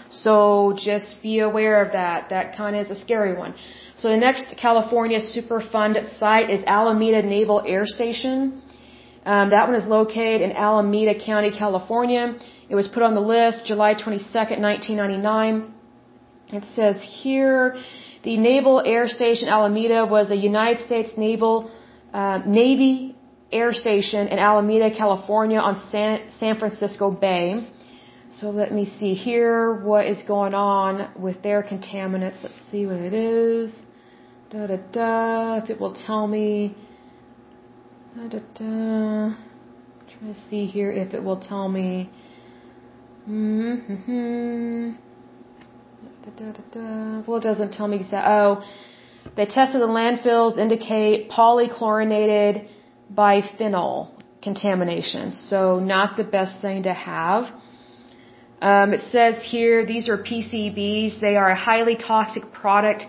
So 0.09 0.73
just 0.77 1.21
be 1.21 1.39
aware 1.39 1.83
of 1.83 1.91
that. 1.91 2.29
That 2.29 2.55
kind 2.55 2.75
of 2.75 2.81
is 2.85 2.89
a 2.89 2.99
scary 2.99 3.33
one. 3.37 3.53
So 3.97 4.09
the 4.09 4.17
next 4.17 4.55
California 4.57 5.19
Superfund 5.19 5.95
site 6.17 6.49
is 6.49 6.63
Alameda 6.65 7.21
Naval 7.21 7.63
Air 7.65 7.85
Station. 7.85 8.61
Um, 9.25 9.49
that 9.49 9.67
one 9.67 9.75
is 9.75 9.85
located 9.85 10.41
in 10.41 10.51
Alameda 10.53 11.15
County, 11.19 11.51
California. 11.51 12.37
It 12.69 12.75
was 12.75 12.87
put 12.87 13.03
on 13.03 13.13
the 13.15 13.21
list 13.21 13.65
July 13.65 13.93
22nd, 13.93 14.59
1999. 14.59 15.73
It 16.49 16.63
says 16.75 17.03
here, 17.03 17.75
the 18.23 18.37
Naval 18.37 18.81
Air 18.85 19.07
Station 19.07 19.47
Alameda 19.47 20.05
was 20.05 20.31
a 20.31 20.35
United 20.35 20.85
States 20.85 21.11
Naval 21.17 21.71
uh, 22.13 22.39
Navy 22.45 23.15
air 23.51 23.73
station 23.73 24.27
in 24.27 24.39
Alameda, 24.39 24.91
California 24.95 25.59
on 25.59 25.89
San, 25.91 26.29
San 26.39 26.59
Francisco 26.59 27.11
Bay. 27.11 27.67
So 28.31 28.49
let 28.49 28.73
me 28.73 28.85
see 28.85 29.13
here 29.13 29.73
what 29.73 30.05
is 30.05 30.21
going 30.23 30.53
on 30.53 31.11
with 31.19 31.41
their 31.41 31.63
contaminants. 31.63 32.43
Let's 32.43 32.61
see 32.69 32.85
what 32.85 32.97
it 32.97 33.13
is. 33.13 33.71
Da 34.49 34.67
da 34.67 34.77
da. 34.91 35.63
If 35.63 35.69
it 35.69 35.79
will 35.79 35.93
tell 35.93 36.27
me. 36.27 36.75
Da 38.15 38.27
da 38.27 38.39
da. 38.39 39.35
Try 40.09 40.33
to 40.33 40.39
see 40.49 40.65
here 40.65 40.91
if 40.91 41.13
it 41.13 41.23
will 41.23 41.39
tell 41.39 41.69
me. 41.69 42.09
Mm-hmm. 43.27 45.06
Well, 47.25 47.37
it 47.37 47.43
doesn't 47.43 47.71
tell 47.73 47.87
me 47.87 47.97
exactly. 47.97 48.31
Oh, 48.33 48.63
they 49.35 49.45
tested 49.45 49.81
the 49.81 49.87
landfills 49.87 50.57
indicate 50.57 51.29
polychlorinated 51.29 52.67
biphenyl 53.13 54.11
contamination. 54.41 55.35
So 55.35 55.79
not 55.79 56.17
the 56.17 56.23
best 56.23 56.59
thing 56.61 56.83
to 56.83 56.93
have. 56.93 57.43
Um, 58.61 58.93
it 58.93 59.01
says 59.11 59.43
here 59.43 59.85
these 59.85 60.09
are 60.09 60.17
PCBs. 60.17 61.19
They 61.21 61.35
are 61.37 61.49
a 61.49 61.55
highly 61.55 61.95
toxic 61.95 62.51
product 62.51 63.03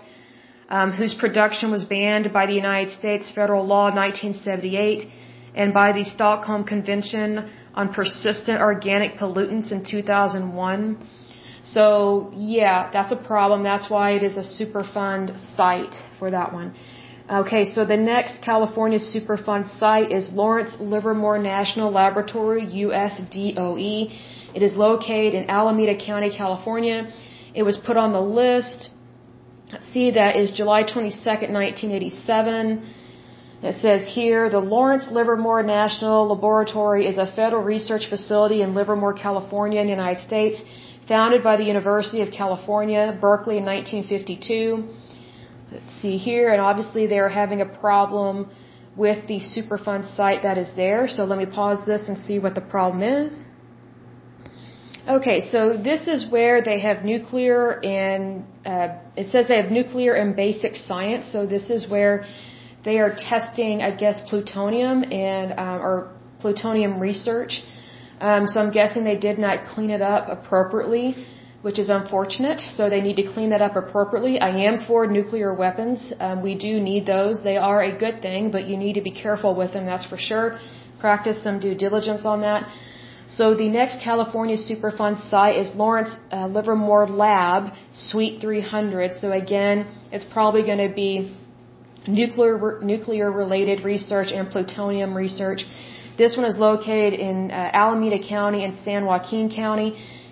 um, 0.69 0.91
whose 0.91 1.13
production 1.13 1.71
was 1.71 1.83
banned 1.83 2.31
by 2.31 2.45
the 2.45 2.53
United 2.53 2.97
States 2.99 3.29
federal 3.29 3.65
law 3.65 3.87
in 3.89 3.95
1978 3.95 5.07
and 5.55 5.73
by 5.73 5.91
the 5.91 6.05
Stockholm 6.05 6.63
Convention 6.63 7.49
on 7.73 7.93
Persistent 7.93 8.61
Organic 8.61 9.17
Pollutants 9.17 9.71
in 9.71 9.83
2001. 9.83 10.97
So 11.73 12.31
yeah, 12.35 12.89
that's 12.91 13.11
a 13.11 13.21
problem. 13.31 13.63
That's 13.63 13.89
why 13.89 14.11
it 14.17 14.23
is 14.23 14.35
a 14.37 14.47
Superfund 14.57 15.25
site 15.55 15.95
for 16.17 16.31
that 16.31 16.53
one. 16.53 16.73
Okay, 17.41 17.63
so 17.73 17.85
the 17.85 17.97
next 18.13 18.41
California 18.41 18.97
Superfund 18.97 19.65
site 19.77 20.11
is 20.11 20.29
Lawrence 20.29 20.73
Livermore 20.79 21.37
National 21.37 21.91
Laboratory, 21.91 22.63
USDOE. 22.85 24.11
It 24.55 24.63
is 24.63 24.75
located 24.75 25.35
in 25.35 25.47
Alameda 25.47 25.95
County, 25.95 26.31
California. 26.35 27.11
It 27.53 27.61
was 27.61 27.77
put 27.77 27.97
on 27.97 28.13
the 28.13 28.21
list. 28.21 28.89
Let's 29.71 29.87
see, 29.93 30.09
that 30.11 30.37
is 30.37 30.51
July 30.51 30.81
22nd, 30.83 31.51
1987. 31.53 32.83
It 33.61 33.75
says 33.81 34.07
here, 34.07 34.49
the 34.49 34.59
Lawrence 34.59 35.07
Livermore 35.11 35.61
National 35.61 36.27
Laboratory 36.29 37.05
is 37.05 37.17
a 37.19 37.27
federal 37.27 37.61
research 37.61 38.07
facility 38.09 38.63
in 38.63 38.73
Livermore, 38.73 39.13
California 39.13 39.81
in 39.81 39.87
the 39.87 39.93
United 39.93 40.21
States, 40.25 40.63
founded 41.09 41.43
by 41.43 41.57
the 41.57 41.67
University 41.75 42.21
of 42.21 42.29
California, 42.41 43.03
Berkeley 43.19 43.57
in 43.57 43.65
1952. 43.65 44.87
Let's 45.71 46.01
see 46.01 46.17
here, 46.17 46.47
and 46.53 46.61
obviously 46.61 47.07
they're 47.07 47.33
having 47.43 47.61
a 47.61 47.69
problem 47.85 48.49
with 48.95 49.19
the 49.27 49.39
Superfund 49.53 50.03
site 50.15 50.43
that 50.43 50.57
is 50.57 50.71
there. 50.75 51.07
So 51.15 51.25
let 51.31 51.37
me 51.43 51.47
pause 51.59 51.85
this 51.85 52.07
and 52.09 52.17
see 52.17 52.37
what 52.39 52.53
the 52.59 52.65
problem 52.75 53.01
is. 53.01 53.45
Okay, 55.17 55.49
so 55.49 55.59
this 55.89 56.01
is 56.07 56.29
where 56.29 56.61
they 56.61 56.79
have 56.87 57.03
nuclear 57.03 57.83
and 57.83 58.45
uh, 58.65 58.89
it 59.15 59.31
says 59.31 59.47
they 59.47 59.59
have 59.63 59.71
nuclear 59.71 60.13
and 60.13 60.35
basic 60.35 60.75
science. 60.75 61.31
So 61.31 61.47
this 61.47 61.71
is 61.71 61.89
where 61.89 62.25
they 62.85 62.99
are 62.99 63.15
testing, 63.15 63.81
I 63.81 63.91
guess, 64.03 64.21
plutonium 64.29 65.03
and 65.11 65.47
um, 65.53 65.81
or 65.87 66.11
plutonium 66.39 66.99
research. 66.99 67.63
Um, 68.19 68.47
so 68.47 68.59
I'm 68.61 68.71
guessing 68.71 69.03
they 69.03 69.17
did 69.17 69.39
not 69.39 69.65
clean 69.73 69.89
it 69.89 70.01
up 70.01 70.27
appropriately, 70.29 71.25
which 71.61 71.79
is 71.79 71.89
unfortunate. 71.89 72.59
So 72.59 72.89
they 72.89 73.01
need 73.01 73.15
to 73.17 73.27
clean 73.33 73.49
that 73.51 73.61
up 73.61 73.75
appropriately. 73.75 74.39
I 74.39 74.51
am 74.69 74.79
for 74.85 75.07
nuclear 75.07 75.53
weapons. 75.53 76.11
Um, 76.19 76.41
we 76.41 76.55
do 76.55 76.79
need 76.79 77.05
those. 77.05 77.41
They 77.43 77.57
are 77.57 77.81
a 77.83 77.97
good 77.97 78.21
thing, 78.21 78.51
but 78.51 78.65
you 78.65 78.77
need 78.77 78.93
to 78.93 79.01
be 79.01 79.11
careful 79.11 79.55
with 79.55 79.73
them. 79.73 79.85
That's 79.85 80.05
for 80.05 80.17
sure. 80.17 80.59
Practice 80.99 81.41
some 81.41 81.59
due 81.59 81.75
diligence 81.75 82.25
on 82.25 82.41
that. 82.41 82.69
So 83.29 83.53
the 83.53 83.69
next 83.69 84.01
California 84.03 84.57
Superfund 84.57 85.29
site 85.29 85.57
is 85.57 85.69
Lawrence 85.75 86.09
uh, 86.31 86.47
Livermore 86.47 87.07
Lab, 87.07 87.71
Site 87.93 88.41
300. 88.41 89.13
So 89.13 89.31
again, 89.31 89.87
it's 90.11 90.25
probably 90.25 90.63
going 90.63 90.89
to 90.89 90.93
be 90.93 91.35
nuclear 92.07 92.79
nuclear 92.81 93.31
related 93.31 93.85
research 93.85 94.31
and 94.31 94.49
plutonium 94.49 95.15
research. 95.15 95.63
This 96.19 96.35
one 96.35 96.45
is 96.51 96.57
located 96.57 97.13
in 97.27 97.49
uh, 97.49 97.81
Alameda 97.81 98.19
County 98.35 98.65
and 98.65 98.73
San 98.85 99.05
Joaquin 99.05 99.47
County. 99.49 99.89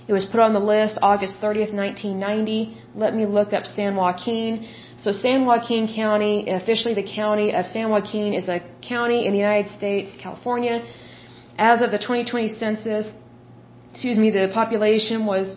It 0.10 0.14
was 0.18 0.26
put 0.26 0.42
on 0.48 0.52
the 0.52 0.66
list 0.74 0.98
August 1.02 1.36
30th, 1.44 1.74
1990. 1.74 2.78
Let 3.04 3.16
me 3.16 3.26
look 3.26 3.54
up 3.58 3.64
San 3.66 3.96
Joaquin. 3.96 4.68
So 4.98 5.14
San 5.14 5.46
Joaquin 5.46 5.88
County, 6.02 6.34
officially 6.50 6.94
the 7.02 7.08
county 7.20 7.54
of 7.60 7.66
San 7.76 7.90
Joaquin, 7.90 8.34
is 8.34 8.50
a 8.50 8.60
county 8.94 9.20
in 9.28 9.32
the 9.32 9.40
United 9.40 9.72
States, 9.78 10.12
California. 10.22 10.76
As 11.58 11.82
of 11.82 11.92
the 11.92 12.00
2020 12.00 12.50
census, 12.50 13.10
excuse 13.94 14.18
me, 14.18 14.30
the 14.30 14.50
population 14.54 15.26
was 15.26 15.56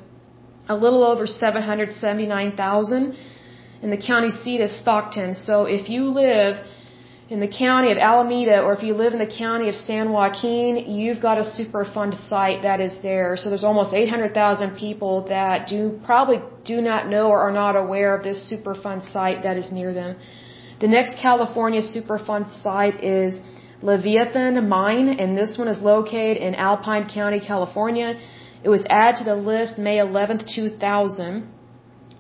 a 0.68 0.76
little 0.76 1.02
over 1.02 1.26
779,000 1.26 3.16
and 3.82 3.92
the 3.92 4.02
county 4.10 4.30
seat 4.30 4.60
is 4.60 4.72
Stockton. 4.82 5.34
So 5.34 5.64
if 5.64 5.90
you 5.90 6.02
live 6.24 6.64
in 7.30 7.38
the 7.38 7.52
county 7.64 7.92
of 7.92 7.98
Alameda 7.98 8.60
or 8.60 8.72
if 8.76 8.82
you 8.82 8.92
live 8.92 9.12
in 9.12 9.20
the 9.20 9.34
county 9.44 9.68
of 9.68 9.76
San 9.76 10.10
Joaquin, 10.10 10.72
you've 10.98 11.22
got 11.22 11.38
a 11.38 11.46
Superfund 11.58 12.12
site 12.28 12.62
that 12.62 12.80
is 12.80 12.98
there. 13.02 13.36
So 13.36 13.50
there's 13.50 13.62
almost 13.62 13.94
800,000 13.94 14.76
people 14.76 15.28
that 15.28 15.68
do 15.68 16.00
probably 16.04 16.40
do 16.64 16.80
not 16.80 17.08
know 17.08 17.26
or 17.28 17.38
are 17.48 17.52
not 17.52 17.76
aware 17.76 18.16
of 18.16 18.24
this 18.24 18.38
Superfund 18.50 19.08
site 19.12 19.44
that 19.44 19.56
is 19.56 19.70
near 19.70 19.94
them. 19.94 20.16
The 20.80 20.88
next 20.88 21.18
California 21.22 21.82
Superfund 21.82 22.46
site 22.62 23.04
is 23.04 23.38
Leviathan 23.80 24.68
Mine, 24.68 25.08
and 25.20 25.38
this 25.38 25.56
one 25.56 25.68
is 25.68 25.80
located 25.80 26.36
in 26.36 26.56
Alpine 26.56 27.08
County, 27.08 27.38
California. 27.38 28.18
It 28.64 28.70
was 28.70 28.84
added 28.90 29.18
to 29.18 29.24
the 29.24 29.36
list 29.36 29.78
May 29.78 29.98
11th, 29.98 30.52
2000. 30.52 31.48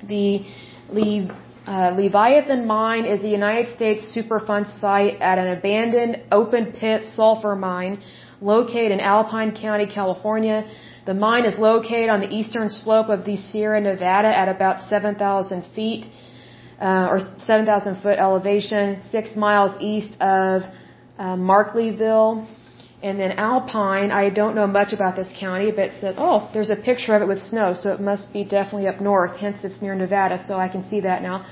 The 0.08 0.44
Le 0.88 1.49
uh, 1.66 1.90
Leviathan 1.96 2.66
Mine 2.66 3.04
is 3.04 3.22
a 3.22 3.28
United 3.28 3.74
States 3.74 4.14
Superfund 4.14 4.80
site 4.80 5.20
at 5.20 5.38
an 5.38 5.48
abandoned 5.48 6.22
open 6.32 6.72
pit 6.72 7.04
sulfur 7.14 7.54
mine 7.54 8.00
located 8.40 8.92
in 8.92 9.00
Alpine 9.00 9.54
County, 9.54 9.86
California. 9.86 10.66
The 11.06 11.14
mine 11.14 11.44
is 11.44 11.58
located 11.58 12.08
on 12.08 12.20
the 12.20 12.28
eastern 12.28 12.70
slope 12.70 13.08
of 13.08 13.24
the 13.24 13.36
Sierra 13.36 13.80
Nevada 13.80 14.28
at 14.28 14.48
about 14.48 14.88
7,000 14.88 15.64
feet, 15.74 16.06
uh, 16.80 17.08
or 17.10 17.20
7,000 17.20 18.00
foot 18.00 18.18
elevation, 18.18 19.02
six 19.10 19.36
miles 19.36 19.76
east 19.80 20.12
of 20.20 20.62
uh, 21.18 21.36
Markleeville. 21.36 22.46
And 23.02 23.18
then 23.18 23.32
Alpine, 23.32 24.10
I 24.10 24.28
don't 24.28 24.54
know 24.54 24.66
much 24.66 24.92
about 24.92 25.16
this 25.16 25.32
county, 25.38 25.70
but 25.70 25.84
it 25.90 25.92
said, 26.00 26.16
oh, 26.18 26.50
there's 26.52 26.68
a 26.68 26.76
picture 26.76 27.14
of 27.14 27.22
it 27.22 27.28
with 27.28 27.40
snow, 27.40 27.72
so 27.72 27.92
it 27.92 28.00
must 28.00 28.30
be 28.32 28.44
definitely 28.44 28.88
up 28.88 29.00
north, 29.00 29.38
hence 29.38 29.64
it's 29.64 29.80
near 29.80 29.94
Nevada, 29.94 30.36
so 30.46 30.58
I 30.58 30.68
can 30.68 30.82
see 30.90 31.00
that 31.00 31.22
now. 31.22 31.46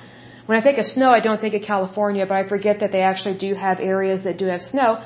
When 0.44 0.58
I 0.58 0.62
think 0.62 0.76
of 0.78 0.84
snow, 0.84 1.11
I 1.11 1.20
don't 1.20 1.40
think 1.40 1.54
of 1.54 1.62
California, 1.62 2.26
but 2.26 2.37
I 2.37 2.46
forget 2.48 2.80
that 2.80 2.92
they 2.92 3.00
actually 3.00 3.38
do 3.46 3.54
have 3.54 3.80
areas 3.80 4.24
that 4.24 4.37
do 4.37 4.46
have 4.46 4.62
snow. 4.62 5.02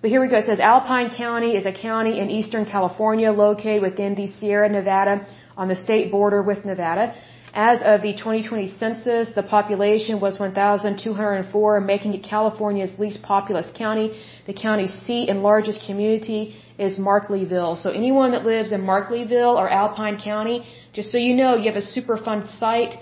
But 0.00 0.10
here 0.10 0.20
we 0.20 0.28
go. 0.28 0.38
It 0.38 0.46
says 0.46 0.60
Alpine 0.60 1.10
County 1.10 1.52
is 1.56 1.66
a 1.66 1.72
county 1.72 2.18
in 2.20 2.30
eastern 2.30 2.64
California 2.64 3.30
located 3.30 3.82
within 3.82 4.14
the 4.16 4.26
Sierra 4.26 4.68
Nevada 4.68 5.26
on 5.56 5.68
the 5.68 5.76
state 5.76 6.10
border 6.10 6.42
with 6.42 6.64
Nevada. 6.64 7.14
As 7.54 7.82
of 7.82 8.00
the 8.00 8.14
2020 8.14 8.66
census, 8.66 9.28
the 9.34 9.42
population 9.42 10.20
was 10.20 10.40
1,204, 10.40 11.80
making 11.80 12.14
it 12.14 12.22
California's 12.22 12.98
least 12.98 13.22
populous 13.22 13.70
county. 13.76 14.18
The 14.46 14.54
county's 14.54 14.94
seat 14.94 15.28
and 15.28 15.42
largest 15.42 15.84
community 15.86 16.54
is 16.78 16.98
Markleeville. 16.98 17.76
So 17.76 17.90
anyone 17.90 18.30
that 18.30 18.46
lives 18.46 18.72
in 18.72 18.80
Markleeville 18.80 19.54
or 19.54 19.68
Alpine 19.68 20.18
County, 20.18 20.64
just 20.94 21.12
so 21.12 21.18
you 21.18 21.34
know, 21.34 21.54
you 21.56 21.70
have 21.70 21.76
a 21.76 21.84
Superfund 21.94 22.48
site 22.58 22.94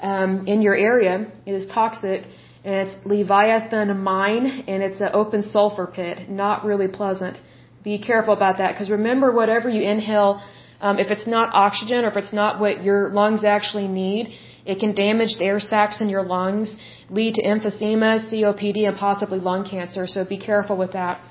um, 0.00 0.46
in 0.46 0.62
your 0.62 0.74
area. 0.74 1.30
It 1.44 1.52
is 1.52 1.66
toxic, 1.66 2.22
and 2.64 2.88
it's 2.88 3.06
Leviathan 3.06 3.98
Mine, 3.98 4.64
and 4.66 4.82
it's 4.82 5.02
an 5.02 5.10
open 5.12 5.50
sulfur 5.50 5.86
pit. 5.86 6.30
Not 6.30 6.64
really 6.64 6.88
pleasant. 6.88 7.38
Be 7.82 7.98
careful 7.98 8.32
about 8.32 8.56
that, 8.58 8.72
because 8.72 8.88
remember, 8.88 9.30
whatever 9.30 9.68
you 9.68 9.82
inhale 9.82 10.40
um, 10.84 10.98
if 11.04 11.10
it's 11.14 11.26
not 11.26 11.54
oxygen 11.66 12.04
or 12.04 12.08
if 12.08 12.16
it's 12.22 12.34
not 12.42 12.60
what 12.62 12.84
your 12.88 13.00
lungs 13.20 13.42
actually 13.42 13.88
need, 13.88 14.24
it 14.72 14.76
can 14.82 14.92
damage 14.94 15.32
the 15.38 15.46
air 15.52 15.60
sacs 15.60 16.00
in 16.02 16.08
your 16.14 16.24
lungs, 16.36 16.76
lead 17.18 17.32
to 17.38 17.42
emphysema, 17.52 18.10
COPD, 18.28 18.86
and 18.88 18.96
possibly 18.96 19.38
lung 19.38 19.62
cancer. 19.74 20.06
So 20.06 20.24
be 20.36 20.40
careful 20.50 20.76
with 20.76 20.92
that. 20.92 21.22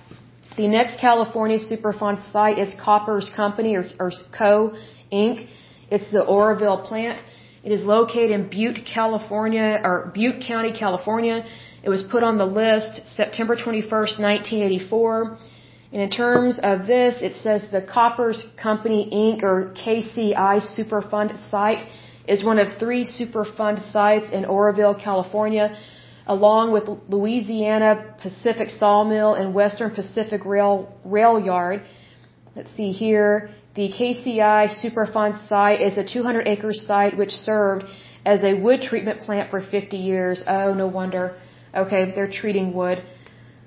The 0.58 0.68
next 0.68 1.00
California 1.00 1.60
Superfund 1.60 2.18
site 2.32 2.58
is 2.58 2.74
Koppers 2.86 3.30
Company 3.36 3.76
or, 3.76 3.86
or 4.00 4.12
Co. 4.38 4.74
Inc. 5.12 5.48
It's 5.92 6.10
the 6.12 6.24
Oroville 6.24 6.82
plant. 6.90 7.20
It 7.64 7.72
is 7.72 7.84
located 7.84 8.32
in 8.32 8.50
Butte, 8.50 8.80
California, 8.86 9.80
or 9.84 10.12
Butte 10.16 10.44
County, 10.48 10.74
California. 10.74 11.46
It 11.84 11.90
was 11.90 12.02
put 12.02 12.24
on 12.24 12.38
the 12.40 12.50
list 12.62 12.94
September 13.16 13.56
21st, 13.56 14.14
1984. 14.30 15.38
And 15.94 16.02
in 16.02 16.10
terms 16.10 16.60
of 16.72 16.88
this, 16.88 17.22
it 17.22 17.36
says 17.44 17.68
the 17.72 17.84
Koppers 17.84 18.40
Company 18.58 19.02
Inc. 19.14 19.44
or 19.44 19.72
KCI 19.76 20.56
Superfund 20.76 21.32
site 21.52 21.86
is 22.28 22.44
one 22.44 22.58
of 22.58 22.68
three 22.80 23.04
Superfund 23.04 23.92
sites 23.92 24.32
in 24.32 24.44
Oroville, 24.46 24.96
California, 24.96 25.78
along 26.26 26.72
with 26.74 26.86
Louisiana 27.10 28.16
Pacific 28.20 28.72
Sawmill 28.72 29.36
and 29.36 29.54
Western 29.54 29.92
Pacific 29.92 30.46
Rail, 30.46 30.92
Rail 31.06 31.40
Yard. 31.40 31.84
Let's 32.56 32.72
see 32.76 32.92
here. 32.92 33.52
The 33.76 33.90
KCI 33.90 34.62
Superfund 34.82 35.48
site 35.48 35.80
is 35.80 36.00
a 36.00 36.04
200 36.04 36.48
acre 36.48 36.74
site 36.74 37.16
which 37.16 37.32
served 37.32 37.86
as 38.26 38.44
a 38.44 38.56
wood 38.56 38.82
treatment 38.82 39.22
plant 39.22 39.52
for 39.52 39.62
50 39.62 39.98
years. 39.98 40.44
Oh, 40.48 40.74
no 40.74 40.88
wonder. 40.88 41.36
Okay, 41.76 42.12
they're 42.16 42.32
treating 42.32 42.74
wood. 42.74 43.04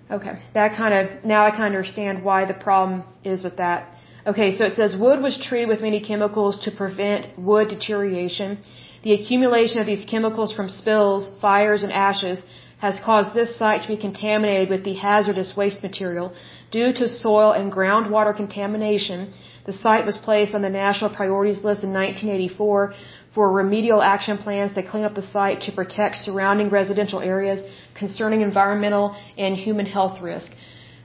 Okay, 0.09 0.38
that 0.55 0.77
kind 0.77 0.95
of, 0.95 1.25
now 1.25 1.45
I 1.47 1.51
kind 1.51 1.64
of 1.64 1.73
understand 1.75 2.23
why 2.23 2.45
the 2.45 2.55
problem 2.55 3.03
is 3.25 3.42
with 3.42 3.57
that. 3.57 3.92
Okay, 4.25 4.57
so 4.57 4.64
it 4.64 4.75
says 4.75 4.97
wood 4.97 5.21
was 5.21 5.37
treated 5.37 5.69
with 5.69 5.81
many 5.81 6.01
chemicals 6.01 6.61
to 6.64 6.71
prevent 6.71 7.37
wood 7.37 7.69
deterioration. 7.69 8.59
The 9.03 9.14
accumulation 9.14 9.81
of 9.81 9.87
these 9.87 10.05
chemicals 10.05 10.53
from 10.53 10.69
spills, 10.69 11.31
fires, 11.40 11.83
and 11.83 11.92
ashes 11.92 12.40
has 12.79 13.01
caused 13.05 13.35
this 13.35 13.57
site 13.57 13.83
to 13.83 13.88
be 13.88 13.97
contaminated 13.97 14.69
with 14.69 14.85
the 14.85 14.95
hazardous 14.95 15.57
waste 15.57 15.83
material. 15.83 16.33
Due 16.71 16.92
to 16.92 17.09
soil 17.09 17.51
and 17.53 17.73
groundwater 17.73 18.37
contamination, 18.37 19.33
the 19.64 19.73
site 19.73 20.07
was 20.07 20.16
placed 20.16 20.55
on 20.55 20.62
the 20.62 20.69
national 20.69 21.11
priorities 21.11 21.64
list 21.64 21.83
in 21.83 21.92
1984 21.92 22.95
for 23.35 23.53
remedial 23.53 24.03
action 24.03 24.38
plans 24.38 24.73
to 24.75 24.83
clean 24.83 25.05
up 25.05 25.14
the 25.14 25.23
site 25.23 25.62
to 25.62 25.73
protect 25.73 26.16
surrounding 26.16 26.69
residential 26.71 27.21
areas 27.21 27.61
concerning 27.98 28.40
environmental 28.42 29.16
and 29.37 29.56
human 29.56 29.87
health 29.87 30.20
risk. 30.20 30.52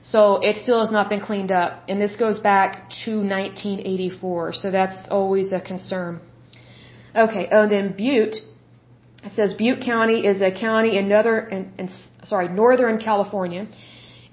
So 0.02 0.22
it 0.42 0.58
still 0.58 0.80
has 0.80 0.90
not 0.90 1.08
been 1.08 1.20
cleaned 1.20 1.52
up, 1.52 1.84
and 1.88 2.00
this 2.00 2.16
goes 2.16 2.40
back 2.40 2.90
to 3.04 3.12
1984. 3.18 4.52
So 4.54 4.70
that's 4.70 5.08
always 5.08 5.52
a 5.52 5.60
concern. 5.60 6.20
Okay, 7.14 7.46
and 7.50 7.70
then 7.70 7.92
Butte. 7.96 8.36
It 9.24 9.32
says 9.34 9.54
Butte 9.54 9.80
County 9.80 10.26
is 10.26 10.40
a 10.40 10.50
county 10.50 10.98
in 10.98 11.08
northern, 11.08 11.72
in, 11.78 11.90
sorry, 12.24 12.48
northern 12.48 12.98
California. 12.98 13.68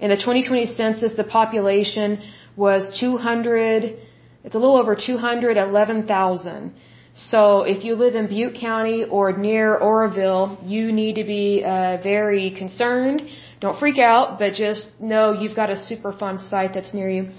In 0.00 0.08
the 0.10 0.16
2020 0.16 0.66
census, 0.66 1.12
the 1.14 1.24
population 1.24 2.20
was 2.56 2.98
200. 2.98 3.96
It's 4.42 4.54
a 4.54 4.58
little 4.58 4.76
over 4.76 4.96
211,000. 4.96 6.74
So 7.14 7.62
if 7.62 7.84
you 7.84 7.96
live 7.96 8.14
in 8.14 8.28
Butte 8.28 8.54
County 8.54 9.04
or 9.04 9.36
near 9.36 9.76
Oroville, 9.76 10.58
you 10.62 10.92
need 10.92 11.14
to 11.16 11.24
be 11.24 11.62
uh, 11.64 11.98
very 12.02 12.50
concerned. 12.52 13.22
Don't 13.60 13.78
freak 13.78 13.98
out, 13.98 14.38
but 14.38 14.54
just 14.54 15.00
know 15.00 15.32
you've 15.32 15.56
got 15.56 15.70
a 15.70 15.74
Superfund 15.74 16.48
site 16.48 16.72
that's 16.72 16.94
near 16.94 17.10
you. 17.10 17.30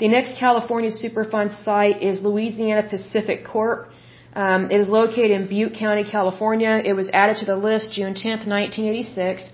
The 0.00 0.08
next 0.08 0.36
California 0.38 0.90
Superfund 0.90 1.62
site 1.62 2.02
is 2.02 2.20
Louisiana 2.20 2.88
Pacific 2.88 3.46
Corp. 3.46 3.88
Um, 4.34 4.70
it 4.72 4.80
is 4.80 4.88
located 4.88 5.30
in 5.30 5.46
Butte 5.46 5.74
County, 5.74 6.02
California. 6.02 6.82
It 6.84 6.94
was 6.94 7.08
added 7.12 7.36
to 7.36 7.44
the 7.46 7.56
list 7.56 7.92
June 7.92 8.14
10, 8.14 8.48
1986. 8.48 9.44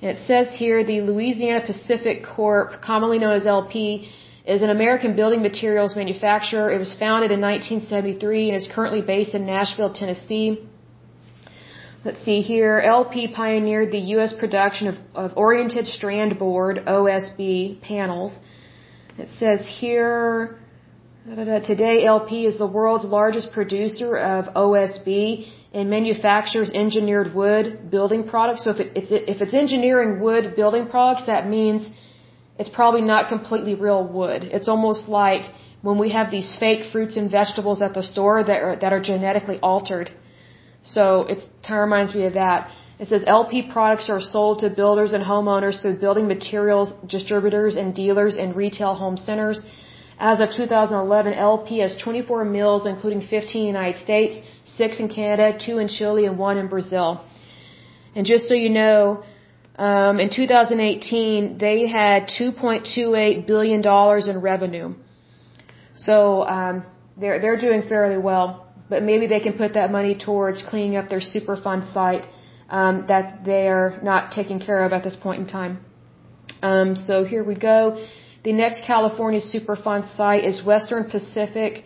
And 0.00 0.16
it 0.16 0.20
says 0.26 0.54
here 0.54 0.82
the 0.82 1.02
Louisiana 1.02 1.60
Pacific 1.64 2.24
Corp, 2.24 2.80
commonly 2.80 3.18
known 3.18 3.34
as 3.34 3.46
LP, 3.46 4.08
is 4.48 4.62
an 4.62 4.70
American 4.70 5.14
building 5.14 5.42
materials 5.42 5.94
manufacturer. 5.94 6.72
It 6.72 6.78
was 6.78 6.94
founded 7.04 7.30
in 7.30 7.40
1973 7.40 8.48
and 8.48 8.56
is 8.56 8.68
currently 8.74 9.02
based 9.02 9.34
in 9.34 9.44
Nashville, 9.44 9.92
Tennessee. 9.92 10.66
Let's 12.02 12.24
see 12.24 12.40
here. 12.40 12.80
LP 12.80 13.28
pioneered 13.28 13.90
the 13.92 14.04
U.S. 14.14 14.32
production 14.32 14.88
of, 14.88 14.96
of 15.14 15.36
oriented 15.36 15.86
strand 15.86 16.38
board 16.38 16.80
OSB 16.86 17.82
panels. 17.82 18.32
It 19.18 19.28
says 19.38 19.60
here, 19.80 20.58
today 21.26 22.06
LP 22.06 22.46
is 22.46 22.56
the 22.56 22.70
world's 22.78 23.04
largest 23.04 23.52
producer 23.52 24.16
of 24.16 24.46
OSB 24.54 25.46
and 25.74 25.90
manufactures 25.90 26.70
engineered 26.70 27.34
wood 27.34 27.90
building 27.90 28.26
products. 28.26 28.64
So 28.64 28.70
if, 28.70 28.80
it, 28.80 28.92
it's, 28.96 29.10
if 29.10 29.42
it's 29.42 29.52
engineering 29.52 30.20
wood 30.20 30.56
building 30.56 30.86
products, 30.88 31.26
that 31.26 31.46
means 31.46 31.86
it's 32.58 32.68
probably 32.68 33.02
not 33.02 33.28
completely 33.28 33.74
real 33.74 34.04
wood. 34.06 34.42
It's 34.44 34.68
almost 34.68 35.08
like 35.08 35.44
when 35.82 35.98
we 35.98 36.10
have 36.10 36.30
these 36.30 36.56
fake 36.56 36.90
fruits 36.92 37.16
and 37.16 37.30
vegetables 37.30 37.82
at 37.82 37.94
the 37.94 38.02
store 38.02 38.42
that 38.42 38.62
are, 38.62 38.76
that 38.76 38.92
are 38.92 39.00
genetically 39.00 39.58
altered. 39.62 40.10
So 40.82 41.04
it 41.32 41.38
kind 41.62 41.78
of 41.78 41.84
reminds 41.88 42.14
me 42.14 42.24
of 42.24 42.34
that. 42.34 42.70
It 42.98 43.06
says 43.08 43.22
LP 43.26 43.70
products 43.70 44.08
are 44.08 44.20
sold 44.20 44.60
to 44.60 44.70
builders 44.70 45.12
and 45.12 45.22
homeowners 45.22 45.80
through 45.80 45.98
building 45.98 46.26
materials 46.26 46.92
distributors 47.06 47.76
and 47.76 47.94
dealers 47.94 48.36
and 48.36 48.56
retail 48.56 48.94
home 48.94 49.16
centers. 49.16 49.62
As 50.18 50.40
of 50.40 50.50
2011, 50.50 51.32
LP 51.34 51.78
has 51.78 51.96
24 51.96 52.44
mills, 52.44 52.86
including 52.86 53.20
15 53.20 53.40
in 53.40 53.62
the 53.62 53.78
United 53.78 54.02
States, 54.02 54.38
6 54.76 55.00
in 55.00 55.08
Canada, 55.08 55.56
2 55.56 55.78
in 55.78 55.86
Chile, 55.86 56.26
and 56.26 56.36
1 56.38 56.58
in 56.58 56.66
Brazil. 56.66 57.24
And 58.16 58.26
just 58.26 58.48
so 58.48 58.54
you 58.54 58.68
know, 58.68 59.22
um, 59.78 60.18
in 60.18 60.28
2018, 60.28 61.56
they 61.58 61.86
had 61.86 62.28
2.28 62.28 63.46
billion 63.46 63.80
dollars 63.80 64.26
in 64.26 64.40
revenue. 64.40 64.94
So 65.94 66.42
um, 66.42 66.84
they're 67.16 67.38
they're 67.40 67.60
doing 67.60 67.82
fairly 67.82 68.18
well, 68.18 68.66
but 68.90 69.02
maybe 69.02 69.28
they 69.28 69.40
can 69.40 69.54
put 69.54 69.74
that 69.74 69.92
money 69.92 70.14
towards 70.26 70.62
cleaning 70.62 70.96
up 70.96 71.08
their 71.08 71.20
Superfund 71.20 71.92
site 71.92 72.26
um, 72.68 73.04
that 73.06 73.44
they're 73.44 74.00
not 74.02 74.32
taking 74.32 74.58
care 74.58 74.84
of 74.84 74.92
at 74.92 75.04
this 75.04 75.16
point 75.16 75.40
in 75.42 75.46
time. 75.46 75.78
Um, 76.60 76.96
so 76.96 77.24
here 77.24 77.44
we 77.44 77.54
go. 77.54 78.04
The 78.42 78.52
next 78.52 78.84
California 78.84 79.40
Superfund 79.40 80.14
site 80.16 80.44
is 80.44 80.64
Western 80.64 81.04
Pacific. 81.08 81.84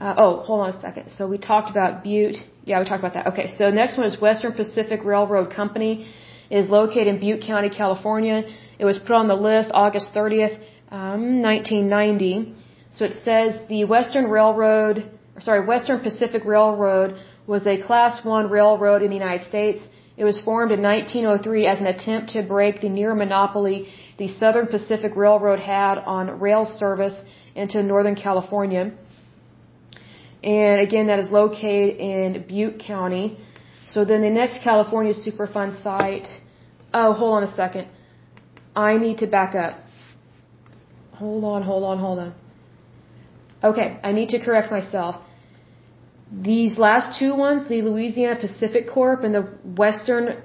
Uh, 0.00 0.14
oh, 0.16 0.36
hold 0.42 0.60
on 0.60 0.70
a 0.70 0.80
second. 0.80 1.10
So 1.10 1.28
we 1.28 1.38
talked 1.38 1.70
about 1.70 2.02
Butte. 2.02 2.36
Yeah, 2.64 2.78
we 2.80 2.86
talked 2.86 3.00
about 3.00 3.14
that. 3.14 3.26
Okay, 3.28 3.48
so 3.58 3.70
next 3.70 3.96
one 3.98 4.06
is 4.06 4.20
Western 4.20 4.52
Pacific 4.52 5.04
Railroad 5.04 5.50
Company. 5.54 6.06
Is 6.50 6.68
located 6.68 7.08
in 7.08 7.18
Butte 7.20 7.42
County, 7.42 7.70
California. 7.70 8.44
It 8.78 8.84
was 8.84 8.98
put 8.98 9.12
on 9.12 9.28
the 9.28 9.34
list 9.34 9.70
August 9.74 10.14
30th, 10.14 10.58
um, 10.90 11.42
1990. 11.42 12.54
So 12.90 13.04
it 13.04 13.14
says 13.24 13.58
the 13.68 13.84
Western 13.84 14.26
Railroad, 14.30 15.10
sorry, 15.40 15.64
Western 15.64 16.00
Pacific 16.00 16.44
Railroad 16.44 17.18
was 17.46 17.66
a 17.66 17.80
Class 17.82 18.24
1 18.24 18.48
railroad 18.50 19.02
in 19.02 19.08
the 19.10 19.16
United 19.16 19.46
States. 19.46 19.80
It 20.16 20.24
was 20.24 20.40
formed 20.40 20.72
in 20.72 20.82
1903 20.82 21.66
as 21.66 21.80
an 21.80 21.86
attempt 21.86 22.30
to 22.30 22.42
break 22.42 22.80
the 22.80 22.88
near 22.88 23.14
monopoly 23.14 23.88
the 24.16 24.28
Southern 24.28 24.66
Pacific 24.66 25.14
Railroad 25.14 25.60
had 25.60 25.98
on 25.98 26.40
rail 26.40 26.64
service 26.64 27.16
into 27.54 27.82
Northern 27.82 28.14
California. 28.14 28.92
And 30.42 30.80
again, 30.80 31.08
that 31.08 31.18
is 31.18 31.30
located 31.30 31.96
in 31.98 32.44
Butte 32.48 32.78
County. 32.78 33.36
So 33.88 34.04
then 34.04 34.20
the 34.20 34.30
next 34.30 34.62
California 34.62 35.14
Superfund 35.14 35.82
site, 35.82 36.28
oh, 36.92 37.12
hold 37.12 37.34
on 37.38 37.42
a 37.44 37.54
second. 37.54 37.88
I 38.74 38.98
need 38.98 39.18
to 39.18 39.26
back 39.26 39.54
up. 39.54 39.78
Hold 41.12 41.44
on, 41.44 41.62
hold 41.62 41.84
on, 41.84 41.98
hold 41.98 42.18
on. 42.18 42.34
Okay, 43.64 43.98
I 44.02 44.12
need 44.12 44.30
to 44.30 44.38
correct 44.38 44.70
myself. 44.70 45.16
These 46.30 46.78
last 46.78 47.18
two 47.18 47.34
ones, 47.34 47.68
the 47.68 47.80
Louisiana 47.82 48.38
Pacific 48.38 48.90
Corp 48.90 49.22
and 49.22 49.34
the 49.34 49.42
Western 49.84 50.42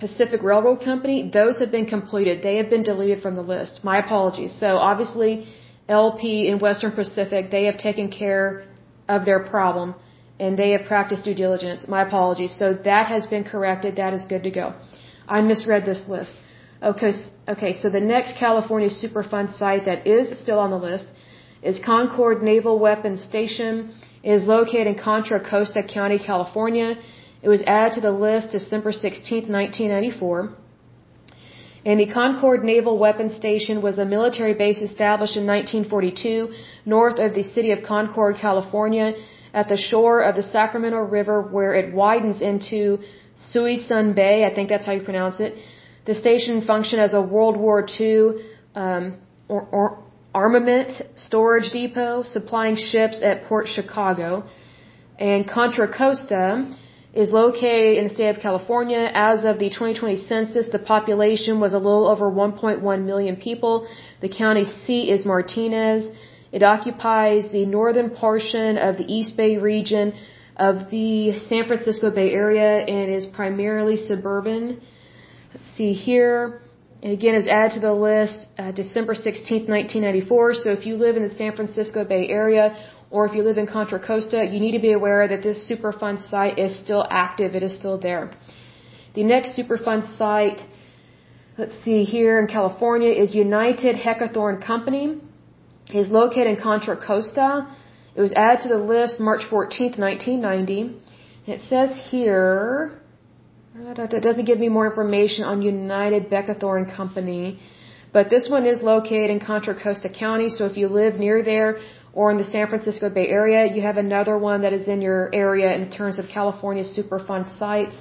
Pacific 0.00 0.42
Railroad 0.42 0.80
Company, 0.82 1.30
those 1.32 1.58
have 1.58 1.70
been 1.70 1.86
completed. 1.86 2.42
They 2.42 2.56
have 2.56 2.70
been 2.70 2.82
deleted 2.82 3.22
from 3.22 3.36
the 3.36 3.42
list. 3.42 3.80
My 3.84 3.98
apologies. 3.98 4.52
So 4.58 4.78
obviously, 4.78 5.46
LP 5.88 6.48
and 6.50 6.60
Western 6.60 6.92
Pacific, 6.92 7.50
they 7.50 7.64
have 7.64 7.78
taken 7.78 8.10
care 8.10 8.64
of 9.08 9.24
their 9.24 9.40
problem 9.40 9.94
and 10.40 10.58
they 10.58 10.70
have 10.70 10.84
practiced 10.84 11.24
due 11.24 11.34
diligence. 11.34 11.88
My 11.88 12.02
apologies. 12.02 12.54
So 12.56 12.74
that 12.90 13.06
has 13.06 13.26
been 13.26 13.44
corrected. 13.44 13.96
That 13.96 14.14
is 14.14 14.24
good 14.24 14.44
to 14.44 14.50
go. 14.50 14.74
I 15.26 15.40
misread 15.40 15.84
this 15.84 16.02
list. 16.08 16.32
Okay, 16.82 17.12
okay. 17.48 17.72
So 17.80 17.90
the 17.90 18.00
next 18.00 18.36
California 18.36 18.88
Superfund 18.88 19.56
site 19.56 19.84
that 19.86 20.06
is 20.06 20.38
still 20.38 20.60
on 20.60 20.70
the 20.70 20.78
list 20.78 21.06
is 21.62 21.80
Concord 21.80 22.42
Naval 22.42 22.78
Weapons 22.78 23.22
Station 23.22 23.92
is 24.22 24.44
located 24.44 24.86
in 24.86 24.94
Contra 24.94 25.40
Costa 25.40 25.82
County, 25.82 26.18
California. 26.18 26.96
It 27.42 27.48
was 27.48 27.62
added 27.66 27.94
to 27.94 28.00
the 28.00 28.12
list 28.12 28.52
December 28.52 28.92
16, 28.92 29.50
1994. 29.50 30.52
And 31.84 32.00
the 32.00 32.06
Concord 32.12 32.64
Naval 32.64 32.98
Weapons 32.98 33.34
Station 33.34 33.82
was 33.82 33.98
a 33.98 34.04
military 34.04 34.54
base 34.54 34.78
established 34.78 35.36
in 35.36 35.46
1942 35.46 36.52
north 36.84 37.18
of 37.18 37.34
the 37.34 37.42
city 37.42 37.70
of 37.70 37.82
Concord, 37.82 38.36
California, 38.36 39.14
at 39.54 39.68
the 39.68 39.76
shore 39.76 40.20
of 40.22 40.36
the 40.36 40.42
Sacramento 40.42 40.98
River 40.98 41.42
where 41.42 41.74
it 41.74 41.94
widens 41.94 42.42
into 42.42 42.98
Suisun 43.52 44.14
Bay. 44.14 44.44
I 44.44 44.54
think 44.54 44.68
that's 44.68 44.86
how 44.86 44.92
you 44.92 45.02
pronounce 45.02 45.40
it. 45.40 45.54
The 46.06 46.14
station 46.14 46.62
functioned 46.62 47.02
as 47.02 47.14
a 47.14 47.20
World 47.20 47.56
War 47.56 47.86
II 48.00 48.42
um, 48.74 49.18
or, 49.48 49.62
or 49.72 50.02
armament 50.34 50.90
storage 51.16 51.70
depot 51.70 52.22
supplying 52.22 52.76
ships 52.76 53.22
at 53.22 53.44
Port 53.44 53.66
Chicago. 53.68 54.44
And 55.18 55.48
Contra 55.48 55.88
Costa 55.92 56.74
is 57.12 57.30
located 57.32 57.98
in 57.98 58.04
the 58.04 58.14
state 58.14 58.36
of 58.36 58.40
California. 58.40 59.10
As 59.12 59.44
of 59.44 59.58
the 59.58 59.70
2020 59.70 60.16
census, 60.16 60.68
the 60.68 60.78
population 60.78 61.58
was 61.58 61.72
a 61.72 61.78
little 61.78 62.06
over 62.06 62.30
1.1 62.30 63.04
million 63.04 63.36
people. 63.36 63.88
The 64.20 64.28
county 64.28 64.64
seat 64.64 65.08
is 65.08 65.24
Martinez. 65.24 66.10
It 66.52 66.62
occupies 66.62 67.50
the 67.50 67.66
northern 67.66 68.10
portion 68.10 68.78
of 68.78 68.96
the 68.96 69.04
East 69.04 69.36
Bay 69.36 69.58
region 69.58 70.14
of 70.56 70.90
the 70.90 71.38
San 71.48 71.66
Francisco 71.66 72.10
Bay 72.10 72.32
Area 72.32 72.78
and 72.78 73.14
is 73.14 73.26
primarily 73.26 73.96
suburban. 73.96 74.80
Let's 75.54 75.70
see 75.76 75.92
here. 75.92 76.60
And 77.02 77.12
again, 77.12 77.34
was 77.34 77.46
added 77.46 77.72
to 77.74 77.80
the 77.80 77.92
list 77.92 78.46
uh, 78.58 78.72
December 78.72 79.14
16, 79.14 79.66
1994. 79.66 80.54
So 80.54 80.70
if 80.72 80.84
you 80.84 80.96
live 80.96 81.16
in 81.16 81.22
the 81.22 81.34
San 81.34 81.54
Francisco 81.54 82.04
Bay 82.04 82.28
Area 82.28 82.76
or 83.10 83.26
if 83.26 83.34
you 83.34 83.42
live 83.42 83.56
in 83.56 83.66
Contra 83.66 84.04
Costa, 84.04 84.44
you 84.44 84.58
need 84.58 84.72
to 84.72 84.80
be 84.80 84.92
aware 84.92 85.28
that 85.28 85.42
this 85.42 85.70
Superfund 85.70 86.28
site 86.28 86.58
is 86.58 86.76
still 86.76 87.06
active. 87.08 87.54
It 87.54 87.62
is 87.62 87.74
still 87.76 87.98
there. 87.98 88.32
The 89.14 89.22
next 89.22 89.56
Superfund 89.56 90.16
site, 90.16 90.60
let's 91.56 91.76
see 91.84 92.02
here 92.02 92.40
in 92.40 92.48
California, 92.48 93.10
is 93.10 93.34
United 93.34 93.96
Heckethorn 93.96 94.64
Company. 94.64 95.20
Is 95.90 96.10
located 96.10 96.48
in 96.48 96.56
Contra 96.56 96.98
Costa. 96.98 97.66
It 98.14 98.20
was 98.20 98.32
added 98.32 98.60
to 98.64 98.68
the 98.68 98.76
list 98.76 99.20
March 99.20 99.44
14, 99.48 99.92
1990. 99.96 101.00
It 101.46 101.60
says 101.70 101.96
here, 102.10 103.00
uh, 103.74 104.02
it 104.02 104.22
doesn't 104.22 104.44
give 104.44 104.58
me 104.58 104.68
more 104.68 104.86
information 104.86 105.44
on 105.44 105.62
United 105.62 106.28
Beckethorn 106.28 106.94
Company, 106.94 107.58
but 108.12 108.28
this 108.28 108.50
one 108.50 108.66
is 108.66 108.82
located 108.82 109.30
in 109.30 109.40
Contra 109.40 109.74
Costa 109.82 110.10
County. 110.10 110.50
So 110.50 110.66
if 110.66 110.76
you 110.76 110.88
live 110.88 111.14
near 111.14 111.42
there 111.42 111.78
or 112.12 112.30
in 112.32 112.36
the 112.36 112.44
San 112.44 112.68
Francisco 112.68 113.08
Bay 113.08 113.26
Area, 113.28 113.72
you 113.74 113.80
have 113.80 113.96
another 113.96 114.36
one 114.36 114.60
that 114.62 114.74
is 114.74 114.88
in 114.88 115.00
your 115.00 115.34
area 115.34 115.74
in 115.74 115.90
terms 115.90 116.18
of 116.18 116.26
California 116.28 116.84
Superfund 116.84 117.58
sites. 117.58 117.96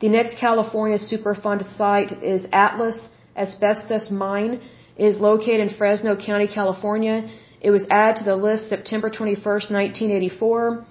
The 0.00 0.08
next 0.08 0.38
California 0.38 0.98
Superfund 0.98 1.76
site 1.76 2.12
is 2.22 2.46
Atlas 2.52 2.98
Asbestos 3.36 4.12
Mine. 4.12 4.60
Is 5.08 5.18
located 5.18 5.60
in 5.66 5.70
Fresno 5.78 6.14
County, 6.14 6.46
California. 6.46 7.16
It 7.66 7.70
was 7.76 7.84
added 7.88 8.16
to 8.18 8.24
the 8.24 8.36
list 8.36 8.68
September 8.68 9.08
21st, 9.08 9.66
1984. 9.82 10.84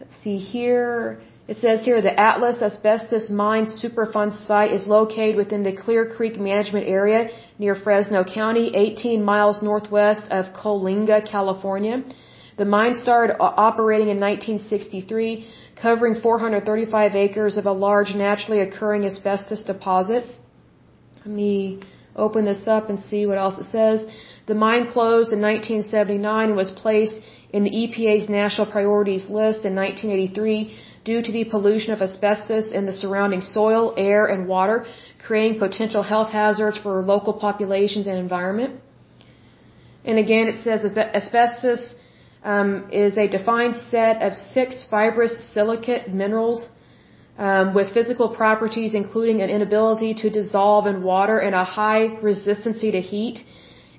Let's 0.00 0.16
see 0.22 0.36
here. 0.36 1.22
It 1.52 1.56
says 1.56 1.82
here 1.82 2.02
the 2.02 2.14
Atlas 2.28 2.60
Asbestos 2.60 3.30
Mine 3.30 3.66
Superfund 3.80 4.32
site 4.46 4.72
is 4.78 4.86
located 4.86 5.36
within 5.36 5.62
the 5.62 5.74
Clear 5.84 6.02
Creek 6.14 6.38
Management 6.38 6.86
Area 6.86 7.30
near 7.58 7.74
Fresno 7.74 8.22
County, 8.22 8.66
18 8.76 9.24
miles 9.24 9.62
northwest 9.62 10.30
of 10.30 10.52
Coalinga, 10.52 11.18
California. 11.34 12.04
The 12.58 12.66
mine 12.66 12.96
started 12.96 13.36
operating 13.40 14.08
in 14.14 14.20
1963, 14.20 15.46
covering 15.80 16.20
435 16.20 17.14
acres 17.14 17.56
of 17.56 17.64
a 17.64 17.72
large 17.72 18.14
naturally 18.14 18.60
occurring 18.60 19.06
asbestos 19.06 19.62
deposit. 19.62 20.24
Let 21.24 21.34
me 21.34 21.80
open 22.26 22.44
this 22.44 22.66
up 22.76 22.90
and 22.90 22.98
see 23.00 23.22
what 23.26 23.38
else 23.38 23.58
it 23.58 23.70
says. 23.70 24.04
The 24.46 24.54
mine 24.54 24.84
closed 24.96 25.32
in 25.36 25.40
1979 25.40 26.48
and 26.48 26.56
was 26.56 26.70
placed 26.70 27.16
in 27.52 27.64
the 27.64 27.70
EPA's 27.82 28.28
national 28.28 28.66
priorities 28.76 29.24
list 29.38 29.60
in 29.68 29.74
1983 29.74 30.74
due 31.04 31.22
to 31.22 31.32
the 31.32 31.44
pollution 31.44 31.92
of 31.92 32.00
asbestos 32.02 32.66
in 32.78 32.84
the 32.86 32.92
surrounding 32.92 33.40
soil, 33.40 33.94
air, 33.96 34.26
and 34.26 34.46
water, 34.46 34.86
creating 35.26 35.58
potential 35.58 36.02
health 36.02 36.30
hazards 36.30 36.78
for 36.84 37.02
local 37.02 37.34
populations 37.46 38.06
and 38.06 38.18
environment. 38.18 38.72
And 40.04 40.18
again, 40.18 40.48
it 40.48 40.58
says 40.64 40.80
asbestos 41.20 41.94
um, 42.42 42.88
is 42.90 43.16
a 43.18 43.28
defined 43.28 43.76
set 43.90 44.22
of 44.22 44.34
six 44.34 44.84
fibrous 44.90 45.34
silicate 45.54 46.12
minerals 46.22 46.68
um, 47.38 47.72
with 47.72 47.94
physical 47.94 48.28
properties 48.34 48.94
including 48.94 49.40
an 49.40 49.48
inability 49.48 50.12
to 50.22 50.28
dissolve 50.28 50.86
in 50.86 51.02
water 51.02 51.38
and 51.38 51.54
a 51.54 51.64
high 51.64 52.08
resistancy 52.22 52.90
to 52.92 53.00
heat 53.00 53.44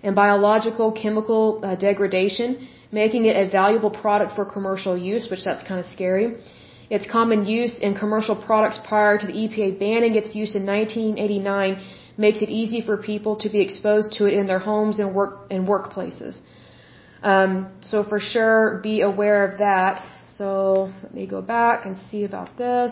and 0.04 0.16
biological 0.16 0.92
chemical 0.92 1.60
uh, 1.64 1.76
degradation, 1.76 2.68
making 2.92 3.26
it 3.26 3.36
a 3.36 3.50
valuable 3.50 3.92
product 3.92 4.34
for 4.36 4.46
commercial 4.46 4.98
use, 4.98 5.30
which 5.30 5.44
that's 5.44 5.64
kind 5.64 5.80
of 5.80 5.86
scary. 5.86 6.38
Its 6.90 7.06
common 7.06 7.46
use 7.46 7.78
in 7.78 7.96
commercial 7.96 8.36
products 8.36 8.80
prior 8.88 9.18
to 9.18 9.28
the 9.28 9.34
EPA 9.34 9.80
banning 9.80 10.16
its 10.16 10.36
use 10.36 10.56
in 10.56 10.66
1989 10.66 11.82
makes 12.18 12.42
it 12.42 12.50
easy 12.50 12.82
for 12.82 12.98
people 12.98 13.36
to 13.38 13.50
be 13.50 13.62
exposed 13.62 14.14
to 14.14 14.26
it 14.26 14.34
in 14.34 14.48
their 14.48 14.60
homes 14.60 15.00
and 15.00 15.14
work 15.14 15.48
and 15.52 15.68
workplaces. 15.68 16.38
Um, 17.22 17.72
so 17.82 18.04
for 18.04 18.20
sure, 18.20 18.80
be 18.82 19.02
aware 19.02 19.46
of 19.48 19.60
that. 19.60 20.04
So 20.38 20.92
let 21.04 21.14
me 21.14 21.28
go 21.28 21.42
back 21.42 21.86
and 21.86 21.96
see 22.10 22.24
about 22.24 22.58
this. 22.58 22.92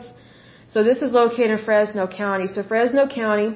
So 0.70 0.84
this 0.84 1.01
is 1.01 1.13
located 1.13 1.51
in 1.51 1.59
Fresno 1.63 2.07
County. 2.07 2.47
So 2.47 2.61
Fresno 2.61 3.07
County, 3.07 3.55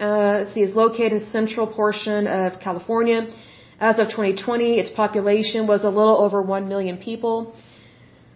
uh, 0.00 0.38
let's 0.38 0.54
see, 0.54 0.62
is 0.62 0.74
located 0.74 1.12
in 1.12 1.18
the 1.18 1.30
central 1.38 1.66
portion 1.66 2.26
of 2.26 2.58
California. 2.58 3.30
As 3.78 3.98
of 3.98 4.06
2020, 4.08 4.78
its 4.78 4.88
population 4.88 5.66
was 5.66 5.84
a 5.84 5.90
little 5.90 6.16
over 6.16 6.40
1 6.40 6.68
million 6.68 6.96
people. 6.96 7.54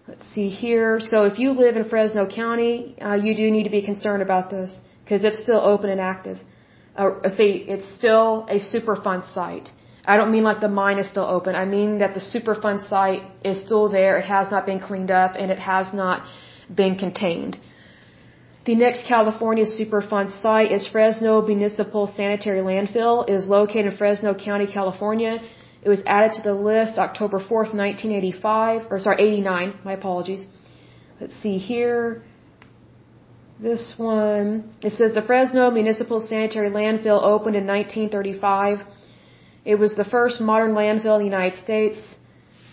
Let's 0.07 0.29
see 0.35 0.49
here. 0.51 1.01
So 1.01 1.25
if 1.25 1.39
you 1.39 1.53
live 1.53 1.77
in 1.77 1.85
Fresno 1.89 2.27
County, 2.29 2.97
uh, 3.01 3.15
you 3.15 3.35
do 3.35 3.51
need 3.51 3.65
to 3.65 3.71
be 3.71 3.81
concerned 3.81 4.23
about 4.23 4.51
this 4.51 4.71
because 5.03 5.25
it's 5.25 5.41
still 5.43 5.61
open 5.61 5.89
and 5.89 6.01
active. 6.01 6.39
Uh, 6.95 7.29
see, 7.31 7.65
it's 7.75 7.89
still 7.95 8.47
a 8.51 8.59
Superfund 8.59 9.33
site. 9.33 9.71
I 10.05 10.19
don't 10.19 10.33
mean 10.33 10.45
like 10.45 10.61
the 10.61 10.69
mine 10.69 10.99
is 10.99 11.09
still 11.09 11.25
open. 11.25 11.55
I 11.55 11.65
mean 11.65 11.99
that 12.01 12.13
the 12.13 12.21
Superfund 12.21 12.87
site 12.91 13.23
is 13.43 13.59
still 13.65 13.89
there. 13.89 14.19
It 14.19 14.27
has 14.27 14.51
not 14.51 14.67
been 14.67 14.81
cleaned 14.81 15.11
up 15.11 15.33
and 15.39 15.51
it 15.51 15.59
has 15.59 15.95
not 15.95 16.29
been 16.83 16.97
contained. 16.97 17.57
The 18.67 18.75
next 18.75 19.07
California 19.07 19.65
Superfund 19.65 20.33
site 20.43 20.73
is 20.73 20.89
Fresno 20.89 21.41
Municipal 21.41 22.09
Sanitary 22.09 22.63
Landfill. 22.71 23.29
It 23.29 23.33
is 23.33 23.47
located 23.47 23.87
in 23.93 23.97
Fresno 23.97 24.35
County, 24.35 24.67
California. 24.67 25.35
It 25.85 25.89
was 25.89 26.03
added 26.05 26.33
to 26.39 26.43
the 26.43 26.53
list 26.53 26.99
October 26.99 27.39
4th, 27.39 27.71
1985, 27.83 28.89
or 28.91 28.99
sorry, 28.99 29.23
89, 29.23 29.75
my 29.85 29.93
apologies. 29.93 30.45
Let's 31.21 31.37
see 31.43 31.59
here. 31.59 32.25
This 33.61 33.95
one, 33.97 34.75
it 34.83 34.95
says 34.95 35.15
the 35.15 35.23
Fresno 35.23 35.71
Municipal 35.71 36.21
Sanitary 36.21 36.69
Landfill 36.69 37.23
opened 37.23 37.55
in 37.55 37.69
1935. 37.69 38.81
It 39.65 39.77
was 39.77 39.95
the 39.95 40.09
first 40.17 40.41
modern 40.41 40.73
landfill 40.73 41.15
in 41.19 41.21
the 41.27 41.31
United 41.37 41.57
States. 41.63 42.17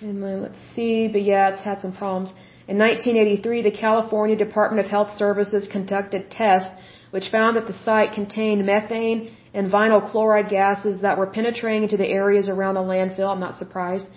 And 0.02 0.24
then 0.24 0.41
let's 0.41 0.62
see, 0.76 1.08
but 1.08 1.22
yeah, 1.22 1.50
it's 1.50 1.62
had 1.62 1.82
some 1.82 1.94
problems. 1.94 2.34
In 2.66 2.78
1983, 2.78 3.61
the 3.61 3.72
California 3.72 4.38
Department 4.38 4.86
of 4.86 4.89
Health 4.89 5.11
Services 5.14 5.68
conducted 5.68 6.32
tests 6.32 6.74
which 7.14 7.30
found 7.30 7.57
that 7.57 7.68
the 7.68 7.74
site 7.74 8.14
contained 8.14 8.66
methane 8.66 9.30
and 9.53 9.72
vinyl 9.72 10.01
chloride 10.09 10.49
gases 10.49 11.01
that 11.01 11.18
were 11.18 11.28
penetrating 11.28 11.84
into 11.84 11.97
the 11.97 12.07
areas 12.07 12.47
around 12.49 12.76
the 12.76 12.88
landfill. 12.93 13.30
I'm 13.32 13.39
not 13.39 13.57
surprised. 13.57 14.07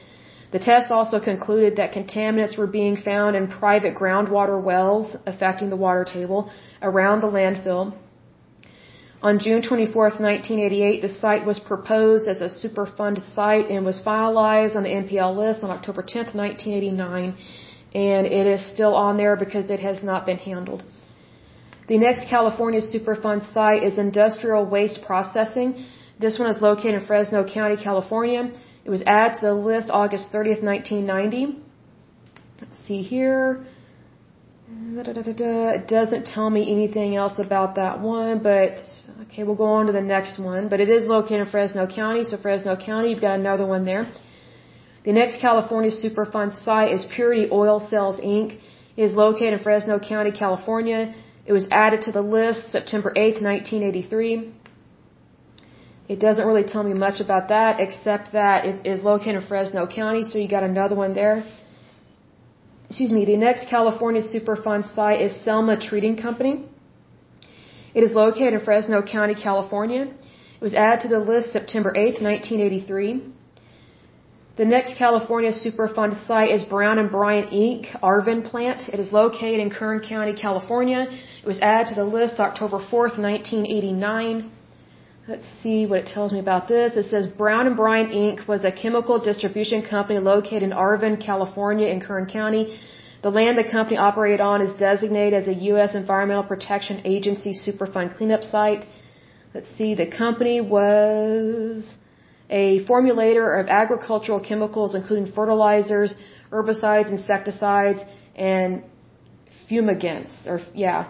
The 0.52 0.60
tests 0.60 0.90
also 0.90 1.18
concluded 1.20 1.76
that 1.76 1.92
contaminants 1.92 2.56
were 2.56 2.68
being 2.68 2.96
found 2.96 3.36
in 3.36 3.48
private 3.48 3.94
groundwater 3.94 4.58
wells 4.62 5.14
affecting 5.26 5.68
the 5.68 5.76
water 5.76 6.04
table 6.04 6.50
around 6.80 7.20
the 7.20 7.32
landfill. 7.38 7.92
On 9.22 9.38
June 9.40 9.60
24, 9.60 10.02
1988, 10.02 11.02
the 11.02 11.08
site 11.08 11.44
was 11.44 11.58
proposed 11.58 12.28
as 12.28 12.40
a 12.40 12.50
Superfund 12.62 13.16
site 13.34 13.68
and 13.68 13.84
was 13.84 14.00
finalized 14.00 14.76
on 14.76 14.84
the 14.84 14.94
NPL 15.02 15.36
list 15.36 15.64
on 15.64 15.70
October 15.70 16.02
10, 16.02 16.26
1989, 16.32 17.36
and 17.96 18.26
it 18.40 18.46
is 18.54 18.60
still 18.74 18.94
on 19.06 19.16
there 19.16 19.36
because 19.44 19.66
it 19.76 19.80
has 19.88 19.98
not 20.10 20.26
been 20.28 20.40
handled. 20.50 20.82
The 21.92 21.98
next 22.06 22.28
California 22.28 22.80
Superfund 22.92 23.40
site 23.54 23.82
is 23.88 23.96
Industrial 24.08 24.62
Waste 24.74 24.98
Processing. 25.08 25.68
This 26.24 26.38
one 26.38 26.50
is 26.54 26.60
located 26.60 26.94
in 26.98 27.06
Fresno 27.10 27.40
County, 27.56 27.76
California. 27.88 28.42
It 28.84 28.90
was 28.96 29.02
added 29.06 29.32
to 29.38 29.46
the 29.46 29.54
list 29.70 29.88
August 30.02 30.24
30th, 30.32 30.62
1990. 30.62 31.58
Let's 32.60 32.78
see 32.86 33.02
here. 33.02 33.64
It 34.68 35.88
doesn't 35.88 36.24
tell 36.34 36.50
me 36.50 36.62
anything 36.76 37.10
else 37.22 37.38
about 37.38 37.76
that 37.76 38.00
one, 38.00 38.42
but 38.50 38.74
okay, 39.22 39.42
we'll 39.44 39.60
go 39.66 39.70
on 39.78 39.86
to 39.86 39.92
the 39.92 40.06
next 40.16 40.34
one. 40.52 40.68
But 40.68 40.80
it 40.80 40.90
is 40.96 41.06
located 41.06 41.40
in 41.46 41.50
Fresno 41.54 41.86
County, 41.86 42.24
so 42.24 42.36
Fresno 42.36 42.74
County, 42.76 43.10
you've 43.10 43.26
got 43.28 43.38
another 43.38 43.66
one 43.74 43.84
there. 43.84 44.04
The 45.06 45.12
next 45.12 45.40
California 45.40 45.92
Superfund 45.92 46.52
site 46.64 46.90
is 46.92 47.04
Purity 47.16 47.46
Oil 47.52 47.78
Sales 47.78 48.16
Inc. 48.18 48.58
It 48.96 49.04
is 49.08 49.12
located 49.14 49.52
in 49.56 49.60
Fresno 49.60 50.00
County, 50.00 50.32
California. 50.32 51.14
It 51.50 51.52
was 51.52 51.68
added 51.70 52.00
to 52.06 52.10
the 52.16 52.22
list 52.36 52.72
September 52.72 53.12
8, 53.14 53.40
1983. 53.40 54.52
It 56.08 56.18
doesn't 56.18 56.44
really 56.44 56.64
tell 56.64 56.82
me 56.82 56.92
much 56.92 57.20
about 57.20 57.46
that, 57.50 57.78
except 57.78 58.32
that 58.32 58.64
it 58.64 58.84
is 58.84 59.04
located 59.04 59.36
in 59.36 59.42
Fresno 59.42 59.86
County, 59.86 60.24
so 60.24 60.38
you 60.38 60.48
got 60.48 60.64
another 60.64 60.96
one 60.96 61.14
there. 61.14 61.44
Excuse 62.88 63.12
me, 63.12 63.24
the 63.24 63.36
next 63.36 63.68
California 63.68 64.22
Superfund 64.22 64.92
site 64.92 65.20
is 65.20 65.32
Selma 65.44 65.78
Treating 65.78 66.16
Company. 66.16 66.64
It 67.94 68.02
is 68.02 68.12
located 68.12 68.54
in 68.54 68.60
Fresno 68.68 69.02
County, 69.02 69.36
California. 69.36 70.02
It 70.60 70.64
was 70.68 70.74
added 70.74 71.02
to 71.02 71.08
the 71.14 71.20
list 71.20 71.52
September 71.52 71.92
8, 71.94 72.20
1983. 72.20 73.35
The 74.56 74.64
next 74.64 74.96
California 74.96 75.50
Superfund 75.52 76.18
site 76.26 76.50
is 76.50 76.62
Brown 76.62 76.98
and 76.98 77.10
Bryant 77.10 77.50
Inc. 77.50 77.82
Arvin 78.00 78.42
plant. 78.42 78.88
It 78.88 78.98
is 78.98 79.12
located 79.12 79.60
in 79.60 79.68
Kern 79.68 80.00
County, 80.00 80.32
California. 80.32 81.02
It 81.42 81.46
was 81.46 81.60
added 81.60 81.88
to 81.88 81.94
the 81.94 82.06
list 82.06 82.40
October 82.40 82.78
4th, 82.78 83.18
1989. 83.18 84.50
Let's 85.28 85.46
see 85.62 85.84
what 85.84 85.98
it 85.98 86.06
tells 86.06 86.32
me 86.32 86.38
about 86.38 86.68
this. 86.68 86.96
It 86.96 87.10
says 87.10 87.26
Brown 87.26 87.66
and 87.66 87.76
Bryant 87.76 88.12
Inc. 88.12 88.46
was 88.48 88.64
a 88.64 88.72
chemical 88.72 89.18
distribution 89.18 89.82
company 89.82 90.18
located 90.20 90.62
in 90.62 90.70
Arvin, 90.70 91.20
California 91.20 91.88
in 91.88 92.00
Kern 92.00 92.24
County. 92.24 92.78
The 93.22 93.30
land 93.30 93.58
the 93.58 93.70
company 93.70 93.98
operated 93.98 94.40
on 94.40 94.62
is 94.62 94.72
designated 94.78 95.34
as 95.42 95.48
a 95.48 95.56
U.S. 95.72 95.94
Environmental 95.94 96.44
Protection 96.44 97.02
Agency 97.04 97.52
Superfund 97.52 98.16
cleanup 98.16 98.42
site. 98.42 98.86
Let's 99.52 99.70
see, 99.76 99.94
the 99.94 100.06
company 100.06 100.62
was 100.62 101.84
a 102.48 102.84
formulator 102.84 103.60
of 103.60 103.66
agricultural 103.68 104.40
chemicals 104.40 104.94
including 104.94 105.32
fertilizers, 105.32 106.14
herbicides, 106.50 107.10
insecticides, 107.10 108.00
and 108.34 108.82
fumigants. 109.68 110.46
Or, 110.46 110.60
yeah. 110.74 111.08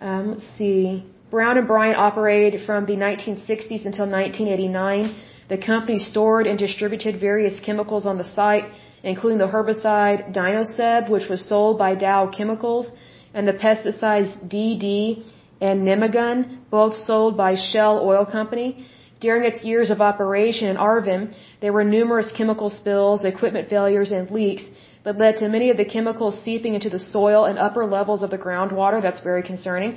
Um, 0.00 0.32
let's 0.32 0.44
see. 0.58 1.04
Brown 1.30 1.56
and 1.58 1.66
Bryant 1.66 1.96
operated 1.96 2.66
from 2.66 2.86
the 2.86 2.96
1960s 2.96 3.86
until 3.86 4.06
1989. 4.06 5.14
The 5.48 5.58
company 5.58 5.98
stored 5.98 6.46
and 6.46 6.58
distributed 6.58 7.20
various 7.20 7.60
chemicals 7.60 8.04
on 8.06 8.18
the 8.18 8.24
site, 8.24 8.64
including 9.02 9.38
the 9.38 9.48
herbicide 9.54 10.34
Dinoseb, 10.34 11.08
which 11.08 11.28
was 11.28 11.46
sold 11.48 11.78
by 11.78 11.94
Dow 11.94 12.26
Chemicals, 12.26 12.90
and 13.34 13.48
the 13.48 13.52
pesticides 13.52 14.32
DD 14.52 15.24
and 15.60 15.86
Nemagon, 15.86 16.58
both 16.70 16.96
sold 16.96 17.36
by 17.36 17.54
Shell 17.54 18.00
Oil 18.10 18.26
Company. 18.26 18.86
During 19.26 19.44
its 19.48 19.60
years 19.70 19.90
of 19.94 20.00
operation 20.10 20.66
in 20.72 20.76
Arvin, 20.76 21.22
there 21.60 21.74
were 21.76 21.84
numerous 21.84 22.30
chemical 22.38 22.70
spills, 22.78 23.24
equipment 23.24 23.68
failures, 23.74 24.10
and 24.16 24.28
leaks 24.38 24.64
that 25.04 25.16
led 25.22 25.36
to 25.36 25.48
many 25.48 25.68
of 25.70 25.76
the 25.76 25.90
chemicals 25.94 26.40
seeping 26.46 26.74
into 26.78 26.90
the 26.94 26.98
soil 27.14 27.44
and 27.50 27.56
upper 27.66 27.84
levels 27.86 28.24
of 28.24 28.30
the 28.34 28.42
groundwater. 28.46 29.00
That's 29.06 29.22
very 29.30 29.44
concerning. 29.52 29.90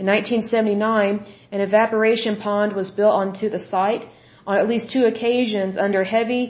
In 0.00 0.06
1979, 0.06 1.26
an 1.56 1.60
evaporation 1.60 2.36
pond 2.36 2.72
was 2.80 2.92
built 2.98 3.14
onto 3.22 3.48
the 3.56 3.62
site. 3.72 4.04
On 4.46 4.56
at 4.56 4.68
least 4.72 4.92
two 4.92 5.04
occasions, 5.12 5.76
under 5.86 6.04
heavy 6.04 6.42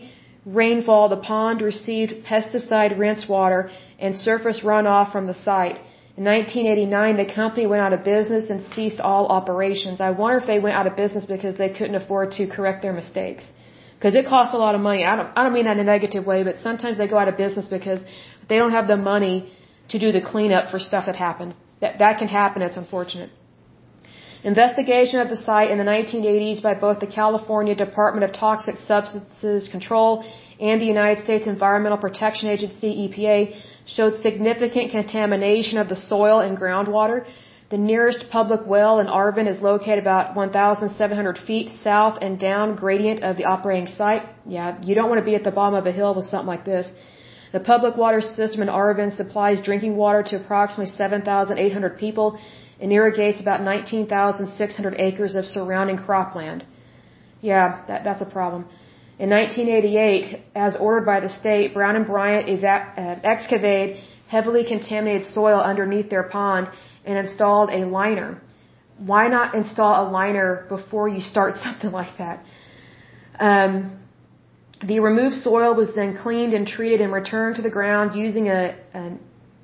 rainfall, 0.45 1.09
the 1.09 1.23
pond 1.33 1.63
received 1.63 2.13
pesticide 2.27 2.99
rinse 2.99 3.27
water 3.27 3.71
and 3.99 4.15
surface 4.15 4.61
runoff 4.61 5.13
from 5.13 5.27
the 5.27 5.39
site. 5.49 5.79
In 6.19 6.25
1989, 6.25 7.17
the 7.17 7.33
company 7.33 7.65
went 7.73 7.81
out 7.81 7.93
of 7.97 8.03
business 8.03 8.51
and 8.51 8.61
ceased 8.75 9.01
all 9.09 9.25
operations. 9.39 10.01
I 10.01 10.11
wonder 10.11 10.39
if 10.39 10.47
they 10.49 10.59
went 10.59 10.75
out 10.79 10.89
of 10.89 10.97
business 10.97 11.25
because 11.35 11.57
they 11.57 11.69
couldn't 11.77 11.95
afford 11.95 12.33
to 12.39 12.49
correct 12.55 12.83
their 12.83 12.93
mistakes. 12.93 13.45
Because 13.97 14.17
it 14.21 14.27
costs 14.27 14.53
a 14.53 14.59
lot 14.59 14.75
of 14.75 14.81
money. 14.81 15.05
I 15.05 15.15
don't, 15.19 15.31
I 15.37 15.45
don't 15.45 15.55
mean 15.59 15.67
that 15.67 15.77
in 15.77 15.85
a 15.87 15.91
negative 15.97 16.27
way, 16.27 16.43
but 16.49 16.57
sometimes 16.59 16.99
they 16.99 17.07
go 17.07 17.19
out 17.23 17.29
of 17.29 17.37
business 17.37 17.67
because 17.77 18.01
they 18.49 18.59
don't 18.59 18.73
have 18.73 18.89
the 18.89 18.97
money 18.97 19.37
to 19.91 20.01
do 20.01 20.11
the 20.11 20.21
cleanup 20.21 20.73
for 20.73 20.81
stuff 20.81 21.07
that 21.07 21.15
happened. 21.15 21.55
That, 21.83 22.01
that 22.01 22.19
can 22.19 22.27
happen. 22.27 22.63
It's 22.63 22.77
unfortunate. 22.77 23.31
Investigation 24.43 25.21
of 25.21 25.29
the 25.29 25.37
site 25.37 25.71
in 25.71 25.79
the 25.79 25.89
1980s 25.97 26.61
by 26.61 26.75
both 26.75 26.99
the 26.99 27.13
California 27.21 27.77
Department 27.77 28.25
of 28.25 28.33
Toxic 28.33 28.77
Substances 28.93 29.69
Control 29.69 30.25
and 30.59 30.81
the 30.81 30.87
United 30.97 31.23
States 31.23 31.47
Environmental 31.47 31.99
Protection 31.99 32.49
Agency, 32.49 32.91
EPA, 33.05 33.39
showed 33.97 34.21
significant 34.29 34.91
contamination 34.91 35.77
of 35.83 35.89
the 35.89 36.01
soil 36.13 36.39
and 36.47 36.57
groundwater. 36.63 37.19
The 37.75 37.81
nearest 37.93 38.23
public 38.31 38.63
well 38.75 38.95
in 39.01 39.07
Arvin 39.21 39.49
is 39.53 39.61
located 39.61 39.99
about 39.99 40.35
1,700 40.35 41.39
feet 41.49 41.69
south 41.83 42.19
and 42.23 42.39
down 42.39 42.77
gradient 42.83 43.23
of 43.29 43.37
the 43.37 43.47
operating 43.55 43.89
site. 43.99 44.23
Yeah, 44.47 44.79
you 44.87 44.95
don't 44.95 45.11
want 45.11 45.21
to 45.21 45.29
be 45.31 45.35
at 45.41 45.45
the 45.49 45.57
bottom 45.61 45.79
of 45.79 45.87
a 45.87 45.93
hill 46.01 46.15
with 46.15 46.27
something 46.27 46.53
like 46.55 46.65
this. 46.65 46.87
The 47.53 47.61
public 47.61 47.97
water 47.97 48.21
system 48.21 48.63
in 48.63 48.69
Arvin 48.69 49.11
supplies 49.17 49.61
drinking 49.69 49.97
water 49.97 50.23
to 50.31 50.37
approximately 50.37 50.91
7,800 51.03 51.99
people 51.99 52.39
and 52.81 52.93
irrigates 52.93 53.41
about 53.41 53.63
19,600 53.63 54.95
acres 54.99 55.35
of 55.35 55.45
surrounding 55.47 55.99
cropland. 55.99 56.63
Yeah, 57.41 57.83
that, 57.89 58.05
that's 58.05 58.23
a 58.23 58.31
problem. 58.39 58.67
In 59.19 59.31
1988, 59.31 60.43
as 60.55 60.77
ordered 60.77 61.05
by 61.05 61.19
the 61.19 61.29
state, 61.29 61.75
Brown 61.75 61.97
and 61.97 62.07
Bryant 62.07 62.65
uh, 62.65 63.17
excavated 63.25 63.97
heavily 64.29 64.65
contaminated 64.65 65.27
soil 65.27 65.61
underneath 65.61 66.09
their 66.09 66.23
pond 66.23 66.69
and 67.05 67.19
installed 67.19 67.71
a 67.71 67.85
liner. 67.85 68.41
Why 68.99 69.27
not 69.29 69.55
install 69.55 70.09
a 70.09 70.11
liner 70.11 70.67
before 70.69 71.09
you 71.09 71.21
start 71.21 71.55
something 71.67 71.91
like 71.91 72.17
that? 72.19 72.45
Um, 73.41 73.99
the 74.87 75.01
removed 75.01 75.37
soil 75.37 75.75
was 75.75 75.93
then 75.95 76.17
cleaned 76.17 76.55
and 76.55 76.67
treated 76.67 77.01
and 77.01 77.13
returned 77.13 77.57
to 77.57 77.63
the 77.63 77.71
ground 77.71 78.17
using 78.17 78.47
a, 78.49 78.77
an 78.95 79.19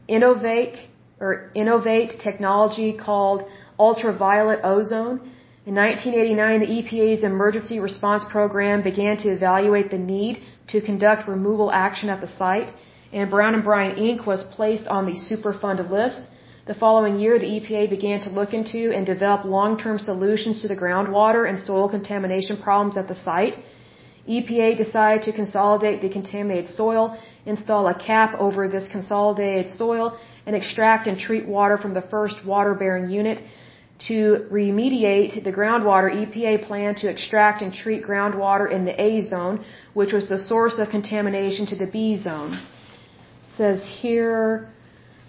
innovate 0.08 0.76
or 1.20 1.52
innovate 1.54 2.14
technology 2.22 2.92
called 2.92 3.44
ultraviolet 3.78 4.60
ozone. 4.64 5.30
In 5.66 5.74
1989, 5.76 6.60
the 6.60 6.72
EPA's 6.78 7.24
emergency 7.24 7.80
response 7.80 8.22
program 8.30 8.82
began 8.82 9.16
to 9.16 9.30
evaluate 9.30 9.90
the 9.90 9.96
need 9.96 10.42
to 10.68 10.82
conduct 10.82 11.26
removal 11.26 11.72
action 11.72 12.10
at 12.10 12.20
the 12.20 12.28
site, 12.28 12.68
and 13.14 13.30
Brown 13.30 13.54
and 13.54 13.64
Bryant 13.64 13.96
Inc. 13.98 14.26
was 14.26 14.42
placed 14.56 14.86
on 14.88 15.06
the 15.06 15.16
Superfund 15.28 15.88
list. 15.88 16.28
The 16.66 16.74
following 16.74 17.18
year, 17.18 17.38
the 17.38 17.46
EPA 17.46 17.88
began 17.88 18.20
to 18.24 18.28
look 18.28 18.52
into 18.52 18.92
and 18.94 19.06
develop 19.06 19.46
long-term 19.46 20.00
solutions 20.00 20.60
to 20.60 20.68
the 20.68 20.76
groundwater 20.76 21.48
and 21.48 21.58
soil 21.58 21.88
contamination 21.88 22.58
problems 22.58 22.98
at 22.98 23.08
the 23.08 23.14
site. 23.14 23.56
EPA 24.28 24.76
decided 24.76 25.22
to 25.22 25.32
consolidate 25.32 26.02
the 26.02 26.10
contaminated 26.10 26.68
soil, 26.68 27.16
install 27.46 27.86
a 27.88 27.98
cap 27.98 28.34
over 28.38 28.68
this 28.68 28.86
consolidated 28.88 29.72
soil, 29.72 30.18
and 30.44 30.54
extract 30.54 31.06
and 31.06 31.18
treat 31.18 31.46
water 31.46 31.78
from 31.78 31.94
the 31.94 32.02
first 32.02 32.44
water-bearing 32.44 33.08
unit. 33.10 33.40
To 34.00 34.46
remediate 34.50 35.44
the 35.44 35.52
groundwater, 35.52 36.10
EPA 36.10 36.66
planned 36.66 36.96
to 36.98 37.08
extract 37.08 37.62
and 37.62 37.72
treat 37.72 38.02
groundwater 38.02 38.70
in 38.70 38.84
the 38.84 39.00
A 39.00 39.22
zone, 39.22 39.64
which 39.94 40.12
was 40.12 40.28
the 40.28 40.38
source 40.38 40.78
of 40.78 40.90
contamination 40.90 41.66
to 41.66 41.76
the 41.76 41.86
B 41.86 42.16
zone. 42.16 42.54
It 42.54 43.56
says 43.56 43.86
here, 44.02 44.68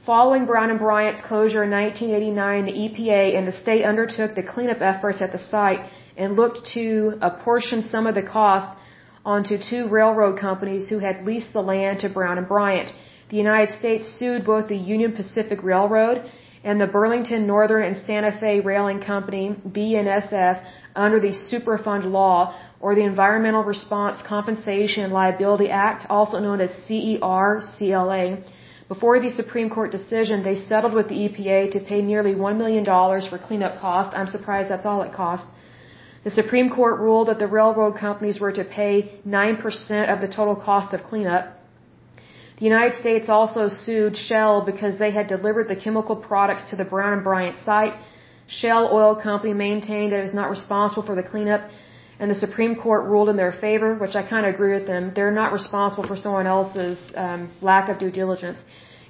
Following 0.05 0.45
Brown 0.45 0.69
and 0.69 0.77
Bryant's 0.77 1.21
closure 1.21 1.63
in 1.63 1.71
1989, 1.71 2.65
the 2.65 2.71
EPA 2.71 3.37
and 3.37 3.47
the 3.47 3.51
state 3.51 3.83
undertook 3.83 4.35
the 4.35 4.43
cleanup 4.43 4.81
efforts 4.81 5.19
at 5.21 5.31
the 5.31 5.39
site 5.39 5.79
and 6.15 6.35
looked 6.35 6.65
to 6.73 7.17
apportion 7.21 7.81
some 7.81 8.05
of 8.05 8.13
the 8.13 8.21
cost 8.21 8.77
onto 9.25 9.57
two 9.57 9.87
railroad 9.87 10.37
companies 10.37 10.87
who 10.89 10.99
had 10.99 11.25
leased 11.25 11.53
the 11.53 11.61
land 11.61 11.99
to 12.01 12.09
Brown 12.09 12.37
and 12.37 12.47
Bryant. 12.47 12.91
The 13.29 13.37
United 13.37 13.73
States 13.79 14.07
sued 14.07 14.45
both 14.45 14.67
the 14.67 14.77
Union 14.77 15.13
Pacific 15.13 15.63
Railroad 15.63 16.29
and 16.65 16.81
the 16.81 16.87
Burlington 16.87 17.45
Northern 17.45 17.83
and 17.87 18.05
Santa 18.07 18.31
Fe 18.39 18.59
Railing 18.59 18.99
Company, 18.99 19.55
BNSF, 19.77 20.65
under 20.95 21.19
the 21.19 21.33
Superfund 21.49 22.05
law 22.11 22.59
or 22.79 22.95
the 22.95 23.03
Environmental 23.03 23.63
Response 23.63 24.23
Compensation 24.27 25.11
Liability 25.11 25.69
Act, 25.69 26.07
also 26.09 26.39
known 26.39 26.59
as 26.61 26.71
CER-CLA. 26.87 28.39
Before 28.87 29.19
the 29.19 29.29
Supreme 29.29 29.69
Court 29.69 29.91
decision, 29.91 30.43
they 30.43 30.55
settled 30.55 30.93
with 30.93 31.07
the 31.07 31.19
EPA 31.25 31.71
to 31.73 31.79
pay 31.79 32.01
nearly 32.01 32.33
$1 32.33 32.57
million 32.57 32.83
for 32.83 33.37
cleanup 33.37 33.79
costs. 33.79 34.15
I'm 34.15 34.27
surprised 34.27 34.69
that's 34.69 34.87
all 34.87 35.03
it 35.03 35.13
cost. 35.13 35.45
The 36.23 36.31
Supreme 36.31 36.71
Court 36.71 36.99
ruled 36.99 37.27
that 37.27 37.37
the 37.37 37.47
railroad 37.47 37.97
companies 37.97 38.39
were 38.39 38.51
to 38.51 38.63
pay 38.63 39.19
9% 39.27 40.13
of 40.13 40.19
the 40.21 40.27
total 40.27 40.55
cost 40.55 40.95
of 40.95 41.03
cleanup. 41.03 41.54
The 42.59 42.65
United 42.65 42.95
States 43.01 43.27
also 43.27 43.67
sued 43.67 44.15
Shell 44.15 44.63
because 44.65 44.97
they 44.97 45.11
had 45.11 45.27
delivered 45.27 45.67
the 45.67 45.75
chemical 45.75 46.15
products 46.15 46.69
to 46.69 46.75
the 46.77 46.85
Brown 46.85 47.11
and 47.13 47.23
Bryant 47.23 47.57
site. 47.59 47.95
Shell 48.47 48.89
Oil 48.93 49.15
Company 49.15 49.53
maintained 49.53 50.13
that 50.13 50.19
it 50.19 50.27
was 50.29 50.33
not 50.41 50.49
responsible 50.49 51.03
for 51.03 51.15
the 51.15 51.23
cleanup, 51.23 51.69
and 52.19 52.31
the 52.31 52.39
Supreme 52.45 52.75
Court 52.75 53.03
ruled 53.05 53.27
in 53.27 53.35
their 53.35 53.51
favor, 53.51 53.95
which 53.95 54.15
I 54.15 54.23
kind 54.23 54.45
of 54.45 54.53
agree 54.53 54.73
with 54.77 54.87
them. 54.87 55.11
They're 55.13 55.37
not 55.43 55.51
responsible 55.51 56.07
for 56.07 56.15
someone 56.15 56.47
else's 56.47 56.99
um, 57.15 57.51
lack 57.61 57.89
of 57.89 57.99
due 57.99 58.11
diligence, 58.11 58.59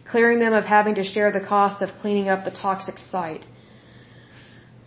clearing 0.10 0.40
them 0.40 0.54
of 0.54 0.66
having 0.66 0.96
to 0.96 1.04
share 1.04 1.32
the 1.32 1.46
cost 1.54 1.84
of 1.84 1.90
cleaning 2.02 2.30
up 2.30 2.46
the 2.46 2.56
toxic 2.66 2.98
site. 2.98 3.46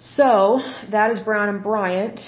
So 0.00 0.60
that 0.90 1.12
is 1.12 1.20
Brown 1.20 1.48
and 1.48 1.62
Bryant. 1.62 2.20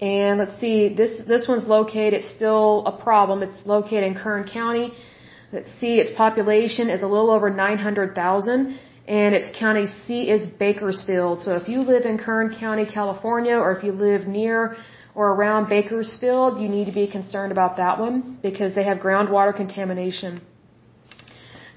And 0.00 0.38
let's 0.38 0.60
see, 0.60 0.94
this 0.94 1.12
this 1.26 1.48
one's 1.48 1.66
located. 1.66 2.14
It's 2.20 2.32
still 2.34 2.84
a 2.86 2.92
problem. 2.92 3.42
It's 3.42 3.66
located 3.66 4.04
in 4.04 4.14
Kern 4.14 4.44
County. 4.48 4.92
Let's 5.50 5.72
see, 5.80 5.94
its 5.98 6.12
population 6.14 6.90
is 6.90 7.02
a 7.02 7.06
little 7.06 7.30
over 7.30 7.48
900,000 7.48 8.78
and 9.08 9.34
its 9.34 9.48
county 9.58 9.86
seat 9.86 10.28
is 10.28 10.46
Bakersfield. 10.46 11.42
So 11.42 11.56
if 11.56 11.68
you 11.70 11.80
live 11.80 12.04
in 12.04 12.18
Kern 12.18 12.54
County, 12.54 12.84
California, 12.84 13.56
or 13.56 13.74
if 13.74 13.82
you 13.82 13.92
live 13.92 14.26
near 14.26 14.76
or 15.14 15.32
around 15.32 15.70
Bakersfield, 15.70 16.60
you 16.60 16.68
need 16.68 16.84
to 16.84 16.92
be 16.92 17.06
concerned 17.10 17.50
about 17.50 17.78
that 17.78 17.98
one 17.98 18.38
because 18.42 18.74
they 18.74 18.84
have 18.84 18.98
groundwater 18.98 19.56
contamination. 19.56 20.42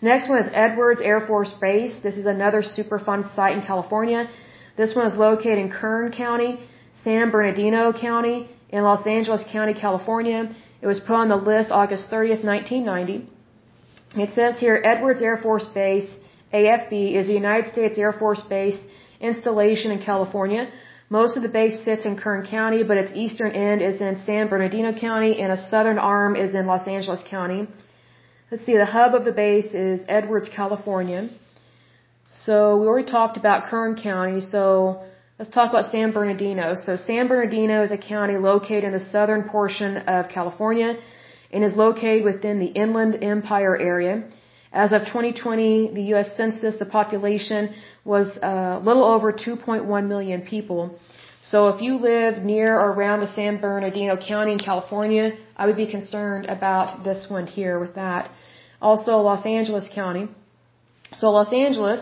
Next 0.01 0.27
one 0.27 0.39
is 0.39 0.49
Edwards 0.53 0.99
Air 0.99 1.21
Force 1.25 1.53
Base. 1.61 1.93
This 2.03 2.17
is 2.17 2.25
another 2.25 2.61
Superfund 2.63 3.33
site 3.35 3.55
in 3.55 3.61
California. 3.61 4.29
This 4.75 4.95
one 4.95 5.05
is 5.07 5.15
located 5.15 5.59
in 5.59 5.69
Kern 5.71 6.11
County, 6.11 6.59
San 7.05 7.31
Bernardino 7.31 7.93
County, 7.93 8.49
in 8.69 8.83
Los 8.83 9.07
Angeles 9.07 9.43
County, 9.49 9.73
California. 9.73 10.53
It 10.81 10.87
was 10.87 10.99
put 10.99 11.15
on 11.15 11.29
the 11.29 11.37
list 11.37 11.71
August 11.71 12.11
30th, 12.11 12.43
1990. 12.43 13.31
It 14.15 14.33
says 14.35 14.57
here 14.57 14.81
Edwards 14.83 15.21
Air 15.21 15.37
Force 15.37 15.65
Base, 15.73 16.09
AFB, 16.53 17.15
is 17.15 17.29
a 17.29 17.33
United 17.33 17.71
States 17.71 17.97
Air 17.97 18.11
Force 18.11 18.41
base 18.41 18.77
installation 19.21 19.91
in 19.91 20.03
California. 20.03 20.69
Most 21.09 21.37
of 21.37 21.43
the 21.43 21.49
base 21.49 21.85
sits 21.85 22.05
in 22.05 22.17
Kern 22.17 22.45
County, 22.45 22.83
but 22.83 22.97
its 22.97 23.13
eastern 23.15 23.51
end 23.51 23.81
is 23.81 24.01
in 24.01 24.21
San 24.25 24.49
Bernardino 24.49 24.91
County 24.93 25.41
and 25.41 25.51
a 25.53 25.69
southern 25.69 25.97
arm 25.97 26.35
is 26.35 26.53
in 26.53 26.65
Los 26.65 26.87
Angeles 26.87 27.21
County. 27.29 27.67
Let's 28.49 28.65
see, 28.65 28.75
the 28.75 28.85
hub 28.85 29.15
of 29.15 29.23
the 29.23 29.31
base 29.31 29.73
is 29.73 30.03
Edwards, 30.09 30.49
California. 30.53 31.29
So 32.33 32.77
we 32.79 32.87
already 32.87 33.09
talked 33.09 33.37
about 33.37 33.65
Kern 33.69 33.95
County, 33.95 34.41
so 34.41 35.03
let's 35.39 35.51
talk 35.51 35.69
about 35.69 35.89
San 35.89 36.11
Bernardino. 36.11 36.75
So 36.75 36.97
San 36.97 37.29
Bernardino 37.29 37.83
is 37.83 37.91
a 37.91 37.97
county 37.97 38.35
located 38.35 38.83
in 38.83 38.91
the 38.91 39.05
southern 39.09 39.47
portion 39.47 39.97
of 39.97 40.27
California 40.27 40.97
and 41.51 41.63
is 41.63 41.75
located 41.75 42.23
within 42.23 42.59
the 42.59 42.71
Inland 42.83 43.23
Empire 43.23 43.77
area. 43.77 44.23
As 44.71 44.93
of 44.93 45.01
2020, 45.01 45.91
the 45.93 46.03
U.S. 46.13 46.29
Census, 46.37 46.77
the 46.77 46.85
population 46.85 47.73
was 48.05 48.37
a 48.37 48.79
little 48.83 49.03
over 49.03 49.33
2.1 49.33 50.07
million 50.07 50.41
people. 50.41 50.97
So 51.43 51.69
if 51.69 51.81
you 51.81 51.97
live 51.97 52.43
near 52.43 52.79
or 52.79 52.91
around 52.91 53.21
the 53.21 53.33
San 53.35 53.59
Bernardino 53.59 54.15
County 54.15 54.53
in 54.53 54.59
California, 54.59 55.37
I 55.57 55.65
would 55.65 55.75
be 55.75 55.89
concerned 55.89 56.45
about 56.45 57.03
this 57.03 57.27
one 57.29 57.47
here 57.47 57.79
with 57.79 57.95
that. 57.95 58.29
Also 58.81 59.17
Los 59.17 59.45
Angeles 59.45 59.87
County. 59.93 60.29
So 61.17 61.29
Los 61.29 61.51
Angeles 61.51 62.01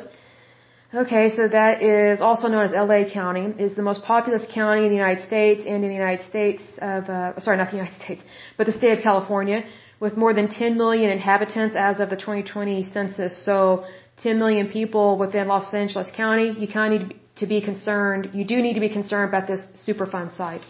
Okay, 0.91 1.29
so 1.29 1.47
that 1.47 1.83
is 1.83 2.19
also 2.19 2.47
known 2.47 2.63
as 2.63 2.71
LA 2.71 3.07
County, 3.07 3.53
is 3.63 3.75
the 3.75 3.83
most 3.83 4.01
populous 4.03 4.43
county 4.51 4.85
in 4.85 4.89
the 4.89 4.95
United 4.95 5.23
States 5.23 5.61
and 5.63 5.83
in 5.83 5.89
the 5.89 5.93
United 5.93 6.25
States 6.25 6.63
of, 6.81 7.07
uh, 7.07 7.39
sorry, 7.39 7.57
not 7.57 7.69
the 7.69 7.77
United 7.77 7.99
States, 8.03 8.23
but 8.57 8.65
the 8.65 8.71
state 8.71 8.97
of 8.97 9.03
California, 9.03 9.63
with 9.99 10.17
more 10.17 10.33
than 10.33 10.47
10 10.47 10.77
million 10.77 11.11
inhabitants 11.11 11.75
as 11.77 11.99
of 11.99 12.09
the 12.09 12.15
2020 12.15 12.85
census. 12.85 13.45
So 13.45 13.85
10 14.23 14.39
million 14.39 14.67
people 14.69 15.19
within 15.19 15.47
Los 15.47 15.71
Angeles 15.75 16.09
County, 16.15 16.55
you 16.57 16.67
kind 16.67 16.95
of 16.95 17.07
need 17.09 17.19
to 17.35 17.45
be 17.45 17.61
concerned, 17.61 18.31
you 18.33 18.43
do 18.43 18.59
need 18.59 18.73
to 18.73 18.79
be 18.79 18.89
concerned 18.89 19.29
about 19.29 19.45
this 19.45 19.61
Superfund 19.87 20.35
site. 20.35 20.61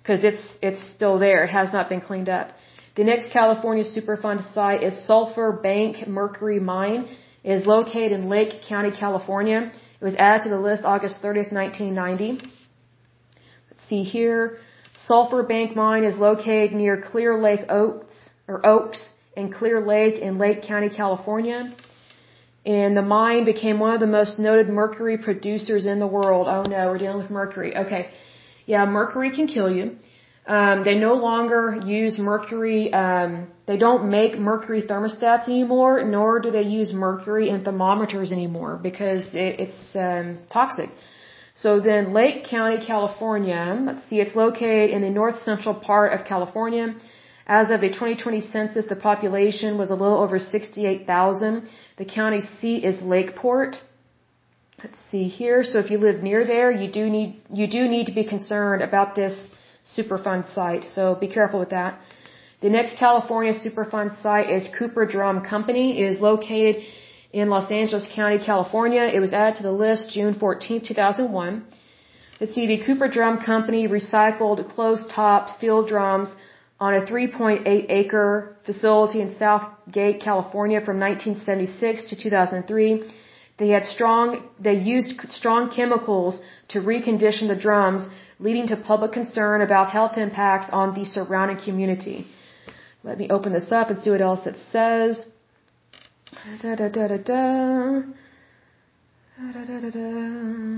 Because 0.00 0.22
it's, 0.22 0.48
it's 0.62 0.80
still 0.94 1.18
there, 1.18 1.42
it 1.42 1.50
has 1.50 1.72
not 1.72 1.88
been 1.88 2.00
cleaned 2.00 2.28
up. 2.28 2.52
The 2.94 3.02
next 3.02 3.32
California 3.32 3.82
Superfund 3.82 4.54
site 4.54 4.84
is 4.84 5.04
Sulphur 5.06 5.50
Bank 5.50 6.06
Mercury 6.06 6.60
Mine 6.60 7.08
is 7.44 7.66
located 7.66 8.12
in 8.12 8.28
Lake 8.28 8.62
County, 8.68 8.90
California. 8.90 9.72
It 10.00 10.04
was 10.04 10.14
added 10.16 10.44
to 10.44 10.48
the 10.50 10.58
list 10.58 10.84
August 10.84 11.22
30th, 11.22 11.52
1990. 11.52 12.32
Let's 13.70 13.88
see 13.88 14.02
here. 14.02 14.58
Sulphur 15.06 15.42
Bank 15.42 15.74
Mine 15.74 16.04
is 16.04 16.16
located 16.16 16.72
near 16.72 17.00
Clear 17.00 17.38
Lake 17.40 17.64
Oaks, 17.68 18.28
or 18.46 18.64
Oaks, 18.66 19.00
and 19.36 19.52
Clear 19.52 19.80
Lake 19.80 20.20
in 20.20 20.38
Lake 20.38 20.62
County, 20.62 20.90
California. 20.90 21.74
And 22.66 22.94
the 22.94 23.02
mine 23.02 23.44
became 23.44 23.78
one 23.78 23.94
of 23.94 24.00
the 24.00 24.06
most 24.06 24.38
noted 24.38 24.68
mercury 24.68 25.16
producers 25.16 25.86
in 25.86 25.98
the 25.98 26.06
world. 26.06 26.46
Oh 26.46 26.62
no, 26.62 26.88
we're 26.88 26.98
dealing 26.98 27.18
with 27.18 27.30
mercury. 27.30 27.74
Okay. 27.74 28.10
Yeah, 28.66 28.84
mercury 28.84 29.30
can 29.30 29.46
kill 29.46 29.70
you. 29.70 29.96
Um, 30.46 30.84
they 30.84 30.94
no 30.94 31.14
longer 31.14 31.80
use 31.84 32.18
mercury. 32.18 32.92
Um, 32.92 33.48
they 33.66 33.76
don't 33.76 34.10
make 34.10 34.38
mercury 34.38 34.82
thermostats 34.82 35.48
anymore, 35.48 36.02
nor 36.04 36.40
do 36.40 36.50
they 36.50 36.62
use 36.62 36.92
mercury 36.92 37.50
in 37.50 37.62
thermometers 37.62 38.32
anymore 38.32 38.80
because 38.82 39.24
it, 39.34 39.60
it's 39.60 39.96
um, 39.96 40.38
toxic. 40.52 40.90
So 41.54 41.78
then, 41.78 42.12
Lake 42.14 42.44
County, 42.44 42.84
California. 42.84 43.78
Let's 43.86 44.08
see, 44.08 44.18
it's 44.18 44.34
located 44.34 44.90
in 44.90 45.02
the 45.02 45.10
north 45.10 45.38
central 45.38 45.74
part 45.74 46.12
of 46.12 46.26
California. 46.26 46.94
As 47.46 47.70
of 47.70 47.80
the 47.80 47.88
2020 47.88 48.40
census, 48.52 48.86
the 48.86 48.96
population 48.96 49.76
was 49.76 49.90
a 49.90 49.94
little 49.94 50.18
over 50.18 50.38
68,000. 50.38 51.68
The 51.98 52.04
county 52.04 52.42
seat 52.60 52.84
is 52.84 53.02
Lakeport. 53.02 53.76
Let's 54.82 54.96
see 55.10 55.24
here. 55.28 55.64
So 55.64 55.78
if 55.80 55.90
you 55.90 55.98
live 55.98 56.22
near 56.22 56.46
there, 56.46 56.70
you 56.70 56.90
do 56.90 57.10
need 57.10 57.42
you 57.52 57.66
do 57.66 57.88
need 57.88 58.06
to 58.06 58.12
be 58.12 58.24
concerned 58.24 58.82
about 58.82 59.14
this 59.14 59.34
Superfund 59.96 60.52
site. 60.54 60.84
So 60.94 61.14
be 61.14 61.28
careful 61.28 61.60
with 61.60 61.70
that. 61.70 61.98
The 62.60 62.70
next 62.70 62.96
California 62.98 63.54
Superfund 63.54 64.20
site 64.22 64.50
is 64.50 64.68
Cooper 64.78 65.06
Drum 65.06 65.42
Company. 65.42 65.98
It 66.00 66.06
is 66.12 66.20
located 66.20 66.82
in 67.32 67.48
Los 67.48 67.70
Angeles 67.70 68.06
County, 68.14 68.38
California. 68.38 69.02
It 69.02 69.20
was 69.20 69.32
added 69.32 69.56
to 69.56 69.62
the 69.62 69.72
list 69.72 70.10
June 70.10 70.34
14, 70.34 70.82
2001. 70.84 71.64
Let's 72.40 72.54
see, 72.54 72.66
the 72.66 72.84
Cooper 72.84 73.08
Drum 73.08 73.38
Company 73.38 73.88
recycled 73.88 74.68
closed-top 74.74 75.48
steel 75.48 75.86
drums 75.86 76.34
on 76.78 76.94
a 76.94 77.02
3.8 77.02 77.86
acre 77.88 78.56
facility 78.64 79.20
in 79.20 79.34
Southgate, 79.36 80.20
California 80.20 80.80
from 80.80 80.98
1976 80.98 82.08
to 82.10 82.16
2003. 82.16 83.12
They 83.58 83.68
had 83.68 83.84
strong, 83.84 84.48
they 84.58 84.74
used 84.74 85.20
strong 85.30 85.70
chemicals 85.70 86.40
to 86.68 86.80
recondition 86.80 87.48
the 87.48 87.56
drums 87.56 88.08
leading 88.40 88.66
to 88.68 88.76
public 88.76 89.12
concern 89.12 89.60
about 89.60 89.90
health 89.90 90.16
impacts 90.16 90.68
on 90.72 90.94
the 90.94 91.04
surrounding 91.04 91.60
community. 91.62 92.26
Let 93.04 93.18
me 93.18 93.28
open 93.30 93.52
this 93.52 93.70
up 93.70 93.90
and 93.90 93.98
see 94.00 94.10
what 94.10 94.22
else 94.22 94.46
it 94.46 94.56
says. 94.72 95.24
Da, 96.62 96.74
da, 96.76 96.88
da, 96.88 97.06
da, 97.08 97.18
da. 97.30 98.02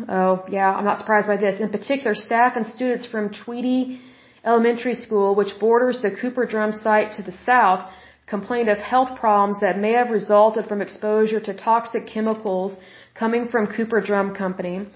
Oh, 0.08 0.44
yeah, 0.48 0.70
I'm 0.76 0.84
not 0.84 0.98
surprised 0.98 1.26
by 1.26 1.36
this. 1.36 1.60
In 1.60 1.70
particular, 1.70 2.14
staff 2.14 2.56
and 2.56 2.66
students 2.66 3.06
from 3.06 3.30
Tweedy 3.44 4.00
Elementary 4.44 4.94
School, 4.94 5.34
which 5.34 5.58
borders 5.58 6.00
the 6.02 6.12
Cooper 6.20 6.46
Drum 6.46 6.72
site 6.72 7.12
to 7.14 7.22
the 7.22 7.32
south, 7.32 7.90
complained 8.26 8.68
of 8.68 8.78
health 8.78 9.18
problems 9.18 9.58
that 9.60 9.78
may 9.78 9.92
have 9.92 10.10
resulted 10.10 10.66
from 10.66 10.80
exposure 10.80 11.40
to 11.40 11.52
toxic 11.54 12.06
chemicals 12.06 12.76
coming 13.14 13.48
from 13.48 13.66
Cooper 13.66 14.00
Drum 14.00 14.34
Company. 14.34 14.86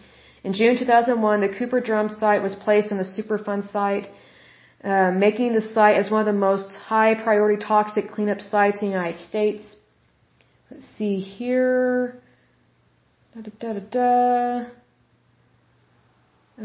In 0.47 0.53
June 0.53 0.79
2001, 0.79 1.41
the 1.41 1.49
Cooper 1.49 1.81
Drum 1.81 2.09
site 2.09 2.41
was 2.41 2.55
placed 2.55 2.93
on 2.93 2.99
the 2.99 3.09
Superfund 3.17 3.63
site, 3.73 4.07
uh, 4.85 5.11
making 5.11 5.55
the 5.55 5.65
site 5.75 5.97
as 5.97 6.09
one 6.09 6.21
of 6.21 6.29
the 6.33 6.41
most 6.49 6.69
high 6.77 7.15
priority 7.17 7.59
toxic 7.61 8.13
cleanup 8.13 8.41
sites 8.41 8.81
in 8.81 8.87
the 8.87 8.95
United 9.01 9.19
States. 9.19 9.65
Let's 10.71 10.87
see 10.97 11.19
here. 11.19 12.21
Da, 13.35 13.41
da, 13.41 13.73
da, 13.73 13.81
da, 13.97 14.71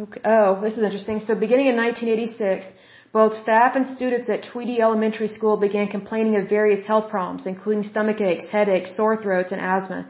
Okay. 0.03 0.21
Oh, 0.25 0.61
this 0.61 0.77
is 0.77 0.83
interesting. 0.83 1.19
So 1.19 1.33
beginning 1.33 1.69
in 1.71 1.75
1986, 1.75 2.67
both 3.11 3.35
staff 3.35 3.75
and 3.75 3.87
students 3.87 4.29
at 4.29 4.43
Tweedy 4.43 4.79
Elementary 4.79 5.27
School 5.27 5.57
began 5.57 5.87
complaining 5.87 6.35
of 6.35 6.47
various 6.47 6.85
health 6.85 7.09
problems, 7.09 7.47
including 7.47 7.81
stomach 7.81 8.21
aches, 8.21 8.47
headaches, 8.47 8.95
sore 8.95 9.17
throats, 9.23 9.51
and 9.51 9.59
asthma. 9.59 10.01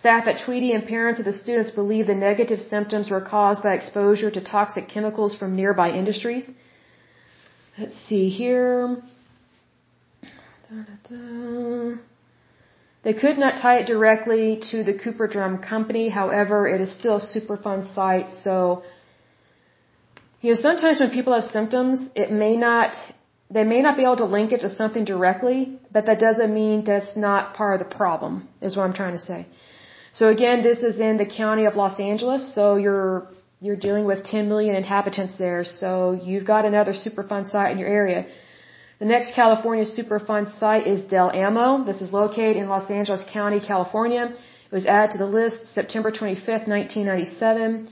Staff 0.00 0.26
at 0.26 0.44
Tweedy 0.44 0.72
and 0.72 0.86
parents 0.86 1.18
of 1.20 1.24
the 1.24 1.32
students 1.32 1.70
believe 1.70 2.06
the 2.06 2.14
negative 2.14 2.60
symptoms 2.60 3.10
were 3.10 3.20
caused 3.20 3.62
by 3.62 3.74
exposure 3.74 4.30
to 4.30 4.40
toxic 4.40 4.88
chemicals 4.88 5.34
from 5.36 5.56
nearby 5.56 5.90
industries. 5.90 6.50
Let's 7.78 7.96
see 8.08 8.28
here. 8.28 9.02
They 13.04 13.14
could 13.14 13.38
not 13.38 13.60
tie 13.60 13.78
it 13.78 13.86
directly 13.86 14.60
to 14.70 14.82
the 14.82 14.94
Cooper 14.94 15.26
Drum 15.26 15.58
Company. 15.58 16.08
However, 16.08 16.66
it 16.66 16.80
is 16.80 16.92
still 16.92 17.16
a 17.16 17.20
Superfund 17.20 17.94
site. 17.94 18.30
So, 18.42 18.82
you 20.40 20.50
know, 20.50 20.56
sometimes 20.56 21.00
when 21.00 21.10
people 21.10 21.34
have 21.34 21.44
symptoms, 21.44 22.08
it 22.14 22.30
may 22.32 22.56
not, 22.56 22.94
they 23.50 23.64
may 23.64 23.82
not 23.82 23.96
be 23.96 24.04
able 24.04 24.16
to 24.16 24.24
link 24.24 24.52
it 24.52 24.60
to 24.62 24.70
something 24.70 25.04
directly, 25.04 25.78
but 25.92 26.06
that 26.06 26.18
doesn't 26.18 26.52
mean 26.52 26.84
that's 26.84 27.14
not 27.16 27.54
part 27.54 27.80
of 27.80 27.88
the 27.88 27.94
problem, 27.94 28.48
is 28.60 28.76
what 28.76 28.84
I'm 28.84 28.94
trying 28.94 29.16
to 29.18 29.24
say. 29.24 29.46
So 30.18 30.28
again, 30.28 30.62
this 30.62 30.80
is 30.88 31.00
in 31.00 31.16
the 31.16 31.26
county 31.26 31.64
of 31.64 31.74
Los 31.74 31.98
Angeles. 31.98 32.42
So 32.54 32.76
you're, 32.76 33.26
you're 33.60 33.80
dealing 33.86 34.04
with 34.04 34.22
10 34.22 34.48
million 34.48 34.76
inhabitants 34.76 35.34
there. 35.44 35.64
So 35.64 35.88
you've 36.26 36.46
got 36.46 36.64
another 36.64 36.92
Superfund 36.92 37.50
site 37.50 37.72
in 37.72 37.78
your 37.78 37.88
area. 37.88 38.26
The 39.00 39.06
next 39.06 39.34
California 39.34 39.84
Superfund 39.84 40.56
site 40.60 40.86
is 40.86 41.00
Del 41.14 41.30
Amo. 41.46 41.84
This 41.84 42.00
is 42.00 42.12
located 42.12 42.56
in 42.56 42.68
Los 42.68 42.88
Angeles 42.98 43.24
County, 43.32 43.58
California. 43.58 44.24
It 44.70 44.74
was 44.78 44.86
added 44.86 45.10
to 45.14 45.18
the 45.18 45.26
list 45.26 45.74
September 45.74 46.12
25th, 46.12 46.68
1997. 46.68 47.86
It 47.86 47.90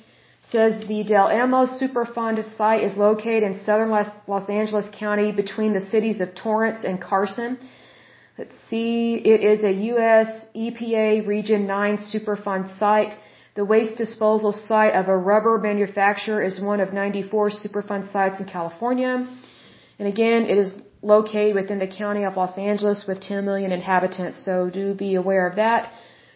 says 0.53 0.73
the 0.87 1.03
Del 1.03 1.27
Amo 1.27 1.67
Superfund 1.67 2.39
site 2.57 2.85
is 2.85 2.97
located 2.97 3.43
in 3.43 3.65
southern 3.65 3.91
Los 3.91 4.49
Angeles 4.49 4.87
County 4.97 5.33
between 5.33 5.73
the 5.73 5.85
cities 5.91 6.21
of 6.21 6.37
Torrance 6.37 6.85
and 6.85 7.01
Carson. 7.01 7.59
Let's 8.39 8.57
see, 8.71 9.21
it 9.33 9.43
is 9.43 9.63
a 9.63 9.73
U.S. 9.93 10.29
EPA 10.57 11.27
Region 11.27 11.67
9 11.67 11.99
Superfund 11.99 12.79
site. 12.79 13.15
The 13.57 13.65
waste 13.67 13.99
disposal 13.99 14.53
site 14.53 14.95
of 14.95 15.09
a 15.09 15.17
rubber 15.17 15.59
manufacturer 15.59 16.43
is 16.43 16.59
one 16.59 16.81
of 16.81 16.95
94 16.95 17.51
Superfund 17.51 18.11
sites 18.11 18.41
in 18.41 18.47
California. 18.47 19.29
And 19.99 20.09
again, 20.09 20.47
it 20.47 20.57
is 20.57 20.73
located 21.03 21.55
within 21.55 21.79
the 21.79 21.87
county 21.87 22.25
of 22.25 22.39
Los 22.39 22.57
Angeles 22.57 23.05
with 23.07 23.21
10 23.21 23.45
million 23.45 23.71
inhabitants, 23.71 24.43
so 24.47 24.71
do 24.71 24.95
be 24.95 25.15
aware 25.17 25.47
of 25.47 25.57
that. 25.57 25.93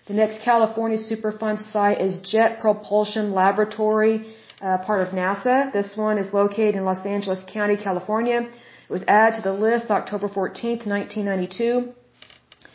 The 0.07 0.13
next 0.13 0.43
California 0.43 0.99
Superfund 0.99 1.73
site 1.73 2.03
is 2.03 2.21
Jet 2.21 2.61
Propulsion 2.61 3.33
Laboratory, 3.33 4.27
uh, 4.61 4.79
part 4.79 5.01
of 5.01 5.15
NASA. 5.15 5.73
This 5.73 5.97
one 5.97 6.19
is 6.19 6.35
located 6.35 6.75
in 6.75 6.85
Los 6.85 7.07
Angeles 7.07 7.43
County, 7.51 7.79
California. 7.79 8.49
It 8.89 8.93
was 8.93 9.05
added 9.09 9.37
to 9.37 9.43
the 9.43 9.53
list 9.53 9.91
October 9.91 10.29
14th, 10.29 10.87
1992. 10.87 11.89
It 11.89 12.67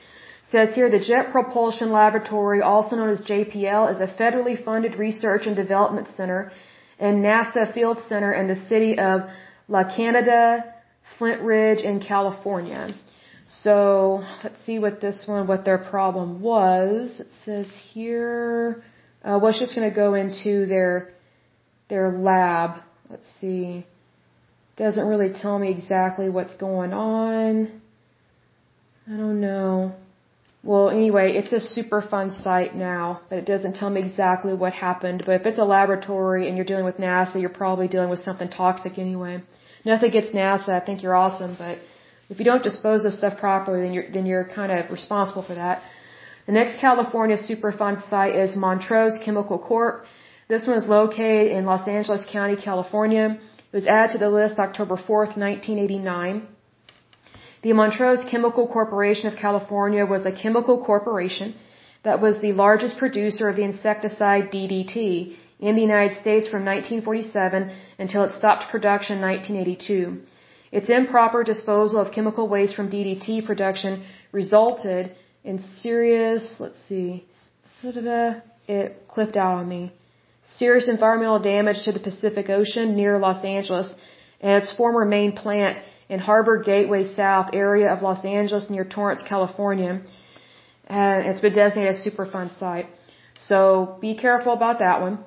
says 0.52 0.76
here 0.76 0.90
the 0.90 1.00
Jet 1.00 1.32
Propulsion 1.32 1.92
Laboratory, 1.92 2.62
also 2.62 2.98
known 2.98 3.10
as 3.10 3.22
JPL, 3.22 3.94
is 3.94 4.02
a 4.02 4.08
federally 4.08 4.62
funded 4.64 4.96
research 4.96 5.46
and 5.46 5.56
development 5.56 6.08
center 6.18 6.52
and 7.00 7.24
NASA 7.26 7.74
Field 7.74 7.98
Center 8.08 8.32
in 8.32 8.48
the 8.48 8.56
city 8.68 8.98
of 9.00 9.22
La 9.68 9.84
Canada, 9.96 10.74
Flintridge 11.18 11.84
in 11.84 12.00
California. 12.00 12.94
So 13.48 14.24
let's 14.44 14.64
see 14.66 14.80
what 14.80 15.02
this 15.02 15.24
one, 15.26 15.48
what 15.48 15.66
their 15.66 15.78
problem 15.78 16.42
was. 16.42 17.20
It 17.20 17.28
says 17.44 17.68
here, 17.92 18.84
uh, 19.24 19.40
well, 19.42 19.48
it's 19.48 19.60
just 19.60 19.76
going 19.76 19.90
to 19.90 19.96
go 19.96 20.14
into 20.14 20.66
their 20.68 21.14
their 21.90 22.12
lab. 22.12 22.82
Let's 23.10 23.28
see. 23.42 23.86
Doesn't 24.82 25.08
really 25.14 25.32
tell 25.32 25.60
me 25.60 25.70
exactly 25.70 26.28
what's 26.36 26.56
going 26.56 26.92
on. 26.92 27.82
I 29.08 29.16
don't 29.16 29.40
know. 29.40 29.94
Well, 30.64 30.90
anyway, 30.90 31.28
it's 31.40 31.54
a 31.60 31.62
Superfund 31.74 32.42
site 32.42 32.74
now, 32.76 33.22
but 33.30 33.38
it 33.42 33.46
doesn't 33.46 33.76
tell 33.76 33.92
me 33.92 34.02
exactly 34.02 34.56
what 34.56 34.74
happened. 34.74 35.22
But 35.28 35.36
if 35.40 35.46
it's 35.46 35.60
a 35.60 35.70
laboratory 35.78 36.48
and 36.48 36.56
you're 36.56 36.70
dealing 36.72 36.88
with 36.90 36.98
NASA, 36.98 37.36
you're 37.40 37.58
probably 37.64 37.88
dealing 37.88 38.10
with 38.10 38.22
something 38.28 38.50
toxic 38.50 38.98
anyway. 38.98 39.44
Nothing 39.86 40.10
against 40.10 40.34
NASA. 40.34 40.70
I 40.70 40.84
think 40.88 41.04
you're 41.04 41.20
awesome, 41.26 41.54
but 41.64 41.78
if 42.32 42.40
you 42.40 42.46
don't 42.46 42.64
dispose 42.64 43.06
of 43.06 43.14
stuff 43.14 43.38
properly, 43.38 43.82
then 43.84 43.94
you're 43.94 44.10
then 44.16 44.26
you're 44.26 44.48
kind 44.60 44.72
of 44.72 44.90
responsible 44.98 45.44
for 45.44 45.56
that. 45.64 45.84
The 46.48 46.54
next 46.60 46.80
California 46.88 47.38
Superfund 47.38 47.98
site 48.10 48.36
is 48.44 48.56
Montrose 48.56 49.16
Chemical 49.26 49.60
Corp. 49.60 50.06
This 50.48 50.66
one 50.66 50.78
is 50.82 50.88
located 50.88 51.52
in 51.52 51.66
Los 51.66 51.88
Angeles 51.88 52.24
County, 52.38 52.56
California. 52.70 53.28
It 53.72 53.78
was 53.78 53.88
added 53.88 54.12
to 54.14 54.18
the 54.18 54.30
list 54.30 54.60
October 54.60 54.96
4th, 54.98 55.38
1989. 55.38 56.48
The 57.62 57.72
Montrose 57.72 58.26
Chemical 58.26 58.68
Corporation 58.68 59.32
of 59.32 59.40
California 59.40 60.06
was 60.06 60.26
a 60.26 60.32
chemical 60.34 60.84
corporation 60.84 61.56
that 62.04 62.20
was 62.20 62.40
the 62.40 62.52
largest 62.52 62.98
producer 62.98 63.48
of 63.48 63.56
the 63.56 63.64
insecticide 63.64 64.52
DDT 64.52 65.36
in 65.62 65.76
the 65.76 65.82
United 65.82 66.20
States 66.20 66.50
from 66.50 66.66
1947 66.66 67.72
until 67.98 68.24
it 68.26 68.34
stopped 68.34 68.70
production 68.72 69.18
in 69.18 69.22
1982. 69.22 70.20
Its 70.74 70.90
improper 70.90 71.44
disposal 71.44 72.02
of 72.02 72.12
chemical 72.12 72.50
waste 72.50 72.76
from 72.76 72.90
DDT 72.90 73.46
production 73.46 74.04
resulted 74.34 75.16
in 75.46 75.60
serious, 75.80 76.56
let's 76.60 76.82
see, 76.90 77.26
it 78.68 79.08
clipped 79.08 79.38
out 79.38 79.56
on 79.60 79.70
me. 79.70 79.94
Serious 80.44 80.88
environmental 80.90 81.40
damage 81.40 81.84
to 81.86 81.92
the 81.92 82.00
Pacific 82.00 82.50
Ocean 82.50 82.96
near 82.96 83.18
Los 83.18 83.44
Angeles 83.46 83.94
and 84.40 84.64
its 84.64 84.72
former 84.74 85.06
main 85.06 85.32
plant 85.34 85.78
in 86.10 86.20
Harbor 86.20 86.62
Gateway 86.62 87.04
South 87.04 87.52
area 87.54 87.94
of 87.94 88.02
Los 88.02 88.26
Angeles 88.26 88.70
near 88.70 88.86
Torrance, 88.86 89.24
California. 89.24 90.02
And 90.88 91.28
it's 91.28 91.42
been 91.42 91.54
designated 91.54 91.96
a 91.96 92.10
Superfund 92.10 92.58
site. 92.58 92.88
So 93.38 93.98
be 94.02 94.16
careful 94.16 94.54
about 94.54 94.80
that 94.80 95.02
one. 95.02 95.20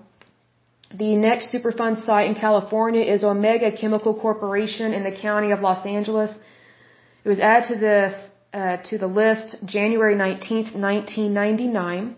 The 0.92 1.16
next 1.16 1.52
Superfund 1.52 2.04
site 2.04 2.28
in 2.28 2.34
California 2.34 3.02
is 3.02 3.24
Omega 3.24 3.72
Chemical 3.72 4.14
Corporation 4.14 4.92
in 4.92 5.02
the 5.04 5.12
county 5.12 5.50
of 5.52 5.60
Los 5.60 5.86
Angeles. 5.86 6.30
It 7.24 7.28
was 7.28 7.40
added 7.40 7.68
to 7.68 7.76
this 7.78 8.14
uh, 8.52 8.76
to 8.88 8.98
the 8.98 9.06
list 9.06 9.56
January 9.64 10.14
19th, 10.14 10.76
1999. 10.76 12.16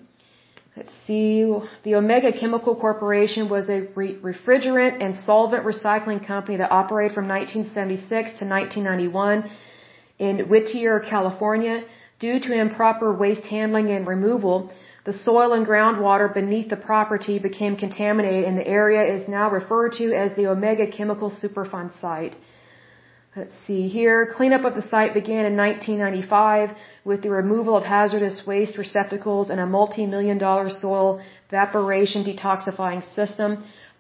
Let's 0.77 0.93
see. 1.07 1.51
The 1.85 1.95
Omega 1.95 2.33
Chemical 2.39 2.77
Corporation 2.77 3.49
was 3.49 3.67
a 3.71 3.89
re- 3.95 4.17
refrigerant 4.17 5.03
and 5.03 5.17
solvent 5.25 5.65
recycling 5.65 6.27
company 6.27 6.59
that 6.59 6.71
operated 6.71 7.15
from 7.15 7.27
1976 7.29 8.39
to 8.41 8.45
1991 8.45 9.51
in 10.19 10.41
Whittier, 10.51 11.01
California. 11.01 11.85
Due 12.19 12.41
to 12.41 12.53
improper 12.53 13.11
waste 13.15 13.47
handling 13.47 13.91
and 13.91 14.07
removal, 14.07 14.71
the 15.05 15.15
soil 15.15 15.55
and 15.55 15.67
groundwater 15.67 16.33
beneath 16.33 16.69
the 16.69 16.77
property 16.77 17.39
became 17.39 17.77
contaminated 17.77 18.45
and 18.45 18.59
the 18.59 18.67
area 18.67 19.03
is 19.17 19.29
now 19.29 19.51
referred 19.51 19.93
to 19.95 20.13
as 20.13 20.35
the 20.37 20.47
Omega 20.47 20.87
Chemical 20.91 21.31
Superfund 21.31 21.99
site. 22.01 22.35
Let's 23.35 23.53
see 23.67 23.89
here. 23.89 24.33
Cleanup 24.35 24.65
of 24.65 24.75
the 24.75 24.89
site 24.89 25.13
began 25.15 25.45
in 25.45 25.57
1995 25.57 26.71
with 27.07 27.23
the 27.23 27.31
removal 27.31 27.75
of 27.77 27.85
hazardous 27.85 28.39
waste 28.51 28.77
receptacles 28.77 29.49
and 29.51 29.61
a 29.61 29.67
multi-million 29.79 30.39
dollar 30.47 30.69
soil 30.69 31.09
evaporation 31.49 32.25
detoxifying 32.29 33.03
system, 33.19 33.51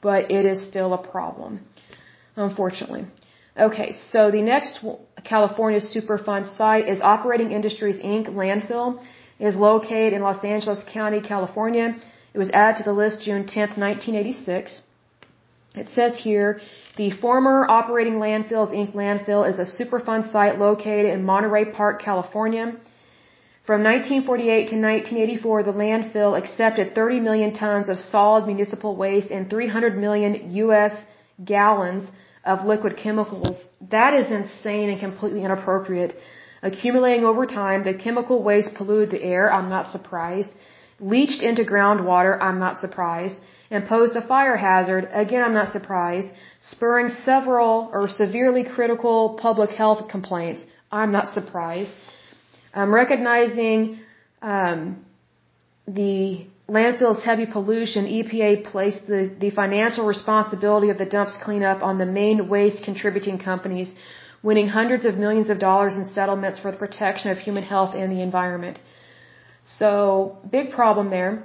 but 0.03 0.31
it 0.39 0.45
is 0.53 0.59
still 0.71 0.93
a 0.93 1.03
problem, 1.13 1.61
unfortunately. 2.35 3.05
Okay, 3.67 3.93
so 4.13 4.31
the 4.31 4.43
next 4.43 4.73
California 5.25 5.81
Superfund 5.81 6.45
site 6.57 6.89
is 6.89 7.01
Operating 7.01 7.53
Industries 7.53 7.99
Inc. 8.15 8.27
landfill 8.41 8.89
It 9.39 9.47
is 9.53 9.57
located 9.57 10.13
in 10.13 10.21
Los 10.29 10.43
Angeles 10.45 10.83
County, 10.99 11.21
California. 11.21 11.87
It 12.35 12.39
was 12.39 12.51
added 12.51 12.79
to 12.79 12.85
the 12.91 12.97
list 13.03 13.23
June 13.23 13.47
10, 13.47 13.81
1986. 13.87 14.83
It 15.77 15.89
says 15.95 16.13
here, 16.27 16.61
the 16.97 17.11
former 17.25 17.59
Operating 17.79 18.17
Landfills 18.25 18.73
Inc. 18.81 18.93
landfill 18.95 19.49
is 19.51 19.59
a 19.65 19.69
Superfund 19.77 20.33
site 20.33 20.59
located 20.59 21.11
in 21.15 21.25
Monterey 21.25 21.67
Park, 21.67 22.03
California. 22.03 22.67
From 23.67 23.83
1948 23.83 24.69
to 24.69 24.77
1984, 24.77 25.63
the 25.65 25.73
landfill 25.73 26.39
accepted 26.39 26.95
30 26.95 27.19
million 27.19 27.53
tons 27.53 27.89
of 27.89 27.99
solid 27.99 28.47
municipal 28.47 28.95
waste 28.95 29.33
and 29.33 29.51
300 29.51 29.99
million 29.99 30.53
U.S. 30.65 30.95
gallons 31.45 32.09
of 32.45 32.65
liquid 32.65 32.97
chemicals. 32.97 33.57
That 33.91 34.15
is 34.15 34.31
insane 34.31 34.91
and 34.91 35.01
completely 35.01 35.43
inappropriate. 35.43 36.15
Accumulating 36.63 37.25
over 37.25 37.45
time, 37.45 37.83
the 37.83 37.95
chemical 37.95 38.41
waste 38.41 38.77
polluted 38.77 39.11
the 39.11 39.25
air, 39.25 39.53
I'm 39.53 39.69
not 39.69 39.89
surprised. 39.89 40.51
Leached 41.01 41.43
into 41.43 41.65
groundwater, 41.65 42.41
I'm 42.41 42.61
not 42.61 42.79
surprised. 42.79 43.35
And 43.73 43.89
posed 43.89 44.15
a 44.15 44.25
fire 44.29 44.57
hazard, 44.57 45.09
again 45.13 45.43
I'm 45.43 45.55
not 45.55 45.73
surprised. 45.73 46.29
Spurring 46.61 47.09
several 47.09 47.91
or 47.93 48.07
severely 48.09 48.63
critical 48.63 49.37
public 49.43 49.71
health 49.71 50.09
complaints, 50.09 50.63
I'm 50.93 51.11
not 51.11 51.31
surprised. 51.31 51.91
Um, 52.77 52.93
recognizing 52.95 54.01
um, 54.43 55.07
the 55.89 56.47
landfill's 56.69 57.23
heavy 57.25 57.47
pollution, 57.47 58.05
EPA 58.05 58.65
placed 58.65 59.07
the, 59.07 59.23
the 59.45 59.51
financial 59.63 60.05
responsibility 60.07 60.91
of 60.91 60.99
the 60.99 61.07
dump's 61.07 61.37
cleanup 61.43 61.83
on 61.83 61.97
the 61.97 62.05
main 62.05 62.49
waste 62.51 62.85
contributing 62.85 63.39
companies, 63.39 63.89
winning 64.43 64.69
hundreds 64.69 65.07
of 65.07 65.17
millions 65.17 65.49
of 65.49 65.59
dollars 65.59 65.95
in 65.95 66.05
settlements 66.19 66.59
for 66.59 66.71
the 66.71 66.77
protection 66.77 67.31
of 67.31 67.39
human 67.39 67.63
health 67.63 67.95
and 67.95 68.13
the 68.13 68.21
environment. 68.21 68.79
So, 69.65 70.37
big 70.51 70.71
problem 70.71 71.09
there. 71.09 71.45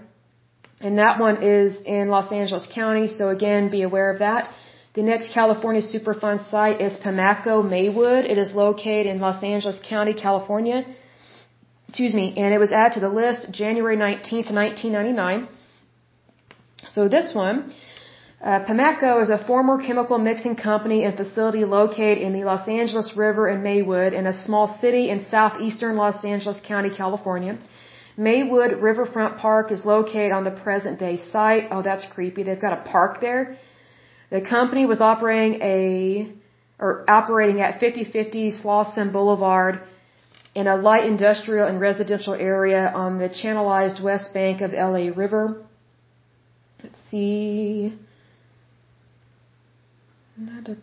And 0.81 0.97
that 0.97 1.17
one 1.17 1.41
is 1.41 1.77
in 1.85 2.09
Los 2.09 2.29
Angeles 2.33 2.67
County, 2.75 3.07
so 3.07 3.29
again, 3.29 3.69
be 3.69 3.83
aware 3.83 4.11
of 4.11 4.19
that. 4.19 4.51
The 4.95 5.03
next 5.03 5.31
California 5.33 5.81
Superfund 5.81 6.49
site 6.49 6.81
is 6.81 6.97
Pemaco 6.97 7.55
Maywood. 7.63 8.25
It 8.25 8.37
is 8.37 8.51
located 8.51 9.05
in 9.05 9.21
Los 9.21 9.41
Angeles 9.41 9.79
County, 9.87 10.13
California 10.13 10.83
excuse 11.91 12.13
me, 12.13 12.33
and 12.37 12.53
it 12.53 12.57
was 12.65 12.71
added 12.71 12.93
to 12.93 13.01
the 13.01 13.13
list 13.21 13.51
January 13.51 13.97
19th, 13.97 14.49
1999. 14.63 15.49
So 16.93 17.09
this 17.09 17.35
one, 17.35 17.73
uh, 18.41 18.63
Pemaco 18.65 19.21
is 19.21 19.29
a 19.29 19.39
former 19.45 19.75
chemical 19.85 20.17
mixing 20.17 20.55
company 20.55 21.03
and 21.03 21.17
facility 21.17 21.65
located 21.65 22.19
in 22.19 22.31
the 22.31 22.45
Los 22.45 22.65
Angeles 22.65 23.09
River 23.17 23.49
in 23.49 23.61
Maywood 23.61 24.13
in 24.13 24.25
a 24.25 24.33
small 24.45 24.67
city 24.79 25.09
in 25.09 25.25
southeastern 25.25 25.97
Los 25.97 26.23
Angeles 26.23 26.61
County, 26.65 26.91
California. 26.95 27.59
Maywood 28.15 28.71
Riverfront 28.81 29.37
Park 29.37 29.73
is 29.73 29.83
located 29.83 30.31
on 30.31 30.45
the 30.45 30.55
present 30.63 30.97
day 30.97 31.17
site. 31.33 31.67
Oh, 31.71 31.81
that's 31.81 32.05
creepy. 32.13 32.43
They've 32.43 32.65
got 32.67 32.71
a 32.79 32.83
park 32.89 33.19
there. 33.19 33.57
The 34.29 34.39
company 34.39 34.85
was 34.85 35.01
operating 35.01 35.61
a, 35.61 36.31
or 36.79 37.03
operating 37.09 37.59
at 37.59 37.81
5050 37.81 38.61
Slauson 38.61 39.11
Boulevard 39.11 39.81
in 40.53 40.67
a 40.67 40.75
light 40.75 41.05
industrial 41.05 41.67
and 41.67 41.79
residential 41.79 42.33
area 42.33 42.91
on 42.93 43.17
the 43.17 43.29
channelized 43.29 44.01
west 44.01 44.33
bank 44.33 44.61
of 44.61 44.71
LA 44.73 45.09
River. 45.15 45.61
Let's 46.83 46.99
see. 47.09 47.93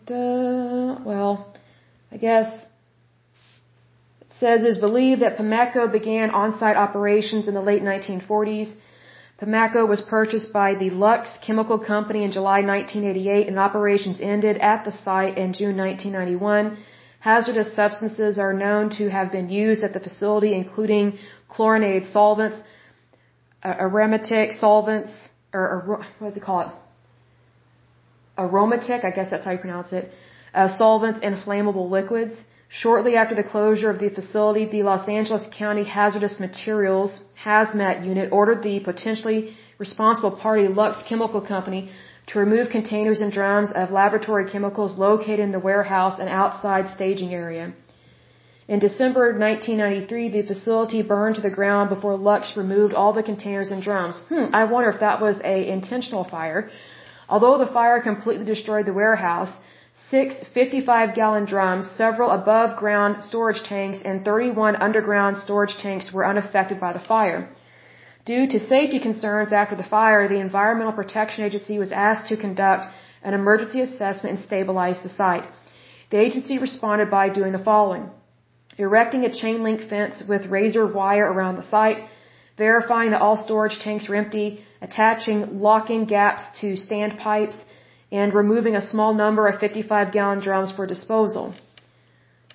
Well, 0.09 1.53
I 2.11 2.17
guess 2.17 2.47
it 4.21 4.27
says 4.39 4.63
it's 4.63 4.77
believed 4.79 5.21
that 5.21 5.37
Pemaco 5.37 5.91
began 5.91 6.31
on-site 6.31 6.77
operations 6.77 7.47
in 7.47 7.53
the 7.53 7.61
late 7.61 7.83
1940s. 7.83 8.73
Pemaco 9.41 9.87
was 9.87 10.01
purchased 10.01 10.51
by 10.51 10.75
the 10.75 10.89
Lux 10.89 11.37
Chemical 11.45 11.79
Company 11.79 12.23
in 12.23 12.31
July 12.31 12.61
1988 12.61 13.47
and 13.47 13.59
operations 13.59 14.19
ended 14.21 14.57
at 14.57 14.85
the 14.85 14.91
site 14.91 15.37
in 15.37 15.53
June 15.53 15.77
1991. 15.77 16.77
Hazardous 17.19 17.75
substances 17.75 18.39
are 18.39 18.53
known 18.53 18.89
to 18.91 19.09
have 19.09 19.31
been 19.31 19.49
used 19.49 19.83
at 19.83 19.93
the 19.93 19.99
facility, 19.99 20.53
including 20.53 21.17
chlorinated 21.49 22.07
solvents, 22.11 22.57
aromatic 23.63 24.53
solvents, 24.53 25.11
or, 25.53 25.61
or 25.61 25.79
what 26.19 26.29
does 26.29 26.37
it 26.37 26.43
call 26.43 26.61
it? 26.61 26.67
Aromatic, 28.37 29.03
I 29.03 29.11
guess 29.11 29.29
that's 29.29 29.43
how 29.43 29.51
you 29.51 29.57
pronounce 29.57 29.91
it. 29.91 30.11
Uh, 30.53 30.77
solvents 30.77 31.19
and 31.21 31.35
flammable 31.35 31.89
liquids. 31.89 32.35
Shortly 32.69 33.15
after 33.15 33.35
the 33.35 33.43
closure 33.43 33.89
of 33.89 33.99
the 33.99 34.09
facility, 34.09 34.65
the 34.65 34.83
Los 34.83 35.09
Angeles 35.09 35.45
County 35.57 35.83
Hazardous 35.83 36.39
Materials 36.39 37.19
Hazmat 37.43 38.05
Unit 38.05 38.31
ordered 38.31 38.63
the 38.63 38.79
potentially 38.79 39.55
responsible 39.77 40.31
party 40.31 40.67
Lux 40.67 41.03
Chemical 41.09 41.41
Company 41.41 41.91
to 42.29 42.39
remove 42.39 42.69
containers 42.69 43.21
and 43.21 43.31
drums 43.31 43.71
of 43.71 43.91
laboratory 43.91 44.45
chemicals 44.49 44.97
located 44.97 45.39
in 45.39 45.51
the 45.51 45.65
warehouse 45.69 46.19
and 46.19 46.29
outside 46.29 46.87
staging 46.87 47.33
area. 47.33 47.71
In 48.67 48.77
December 48.77 49.23
1993, 49.33 50.29
the 50.29 50.43
facility 50.43 51.01
burned 51.01 51.37
to 51.37 51.41
the 51.41 51.55
ground 51.59 51.89
before 51.89 52.15
Lux 52.15 52.55
removed 52.55 52.93
all 52.93 53.13
the 53.13 53.23
containers 53.31 53.71
and 53.71 53.81
drums. 53.81 54.19
Hmm, 54.29 54.45
I 54.53 54.65
wonder 54.65 54.89
if 54.91 54.99
that 54.99 55.19
was 55.19 55.39
a 55.43 55.57
intentional 55.77 56.23
fire. 56.23 56.69
Although 57.27 57.57
the 57.57 57.73
fire 57.77 57.99
completely 57.99 58.45
destroyed 58.45 58.85
the 58.85 58.93
warehouse, 58.93 59.51
six 60.11 60.35
55-gallon 60.55 61.45
drums, 61.45 61.89
several 61.89 62.29
above-ground 62.29 63.23
storage 63.23 63.63
tanks, 63.63 63.99
and 64.05 64.23
31 64.23 64.75
underground 64.75 65.37
storage 65.37 65.75
tanks 65.77 66.13
were 66.13 66.25
unaffected 66.25 66.79
by 66.79 66.93
the 66.93 67.05
fire. 67.13 67.49
Due 68.29 68.45
to 68.53 68.59
safety 68.59 68.99
concerns 68.99 69.51
after 69.51 69.75
the 69.75 69.91
fire, 69.95 70.27
the 70.27 70.39
Environmental 70.47 70.93
Protection 70.93 71.43
Agency 71.45 71.79
was 71.79 71.91
asked 71.91 72.27
to 72.27 72.37
conduct 72.37 72.83
an 73.23 73.33
emergency 73.33 73.81
assessment 73.81 74.35
and 74.35 74.45
stabilize 74.45 74.99
the 75.01 75.09
site. 75.09 75.47
The 76.11 76.19
agency 76.25 76.59
responded 76.59 77.09
by 77.09 77.29
doing 77.29 77.53
the 77.53 77.65
following. 77.69 78.05
Erecting 78.77 79.23
a 79.25 79.33
chain 79.41 79.63
link 79.63 79.81
fence 79.89 80.21
with 80.31 80.45
razor 80.57 80.85
wire 80.85 81.27
around 81.33 81.55
the 81.55 81.69
site, 81.75 82.03
verifying 82.55 83.09
that 83.11 83.21
all 83.21 83.35
storage 83.35 83.79
tanks 83.79 84.07
were 84.07 84.19
empty, 84.23 84.47
attaching 84.79 85.59
locking 85.67 86.05
gaps 86.05 86.43
to 86.59 86.67
standpipes, 86.85 87.57
and 88.11 88.35
removing 88.35 88.75
a 88.75 88.87
small 88.91 89.11
number 89.15 89.47
of 89.47 89.59
55 89.59 90.11
gallon 90.11 90.39
drums 90.39 90.71
for 90.71 90.85
disposal. 90.85 91.55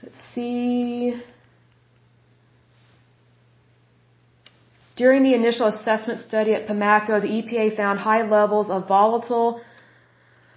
Let's 0.04 0.20
see. 0.34 1.20
During 4.96 5.24
the 5.24 5.34
initial 5.34 5.66
assessment 5.66 6.20
study 6.20 6.52
at 6.54 6.68
Pemaco, 6.68 7.20
the 7.20 7.32
EPA 7.38 7.76
found 7.76 7.98
high 7.98 8.22
levels 8.22 8.70
of 8.70 8.86
volatile 8.86 9.60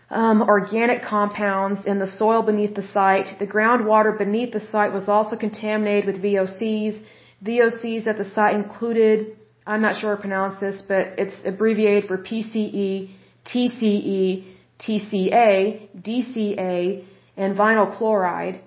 um, 0.10 0.42
organic 0.44 1.02
compounds 1.02 1.86
in 1.86 1.98
the 2.00 2.08
soil 2.08 2.44
beneath 2.44 2.76
the 2.76 2.84
site. 2.84 3.40
The 3.40 3.48
groundwater 3.48 4.16
beneath 4.18 4.54
the 4.54 4.60
site 4.60 4.94
was 4.94 5.10
also 5.10 5.36
contaminated 5.36 6.06
with 6.06 6.22
VOCs. 6.24 7.02
VOCs 7.44 8.08
at 8.08 8.18
the 8.18 8.26
site 8.26 8.56
included, 8.56 9.38
I'm 9.66 9.82
not 9.82 9.96
sure 10.00 10.12
how 10.12 10.16
to 10.16 10.22
pronounce 10.22 10.60
this, 10.60 10.84
but 10.88 11.18
it's 11.18 11.36
abbreviated 11.44 12.08
for 12.08 12.18
PCE, 12.20 13.10
TCE, 13.46 14.46
TCA, 14.80 15.90
DCA, 16.00 17.06
and 17.36 17.58
vinyl 17.58 17.98
chloride. 17.98 18.62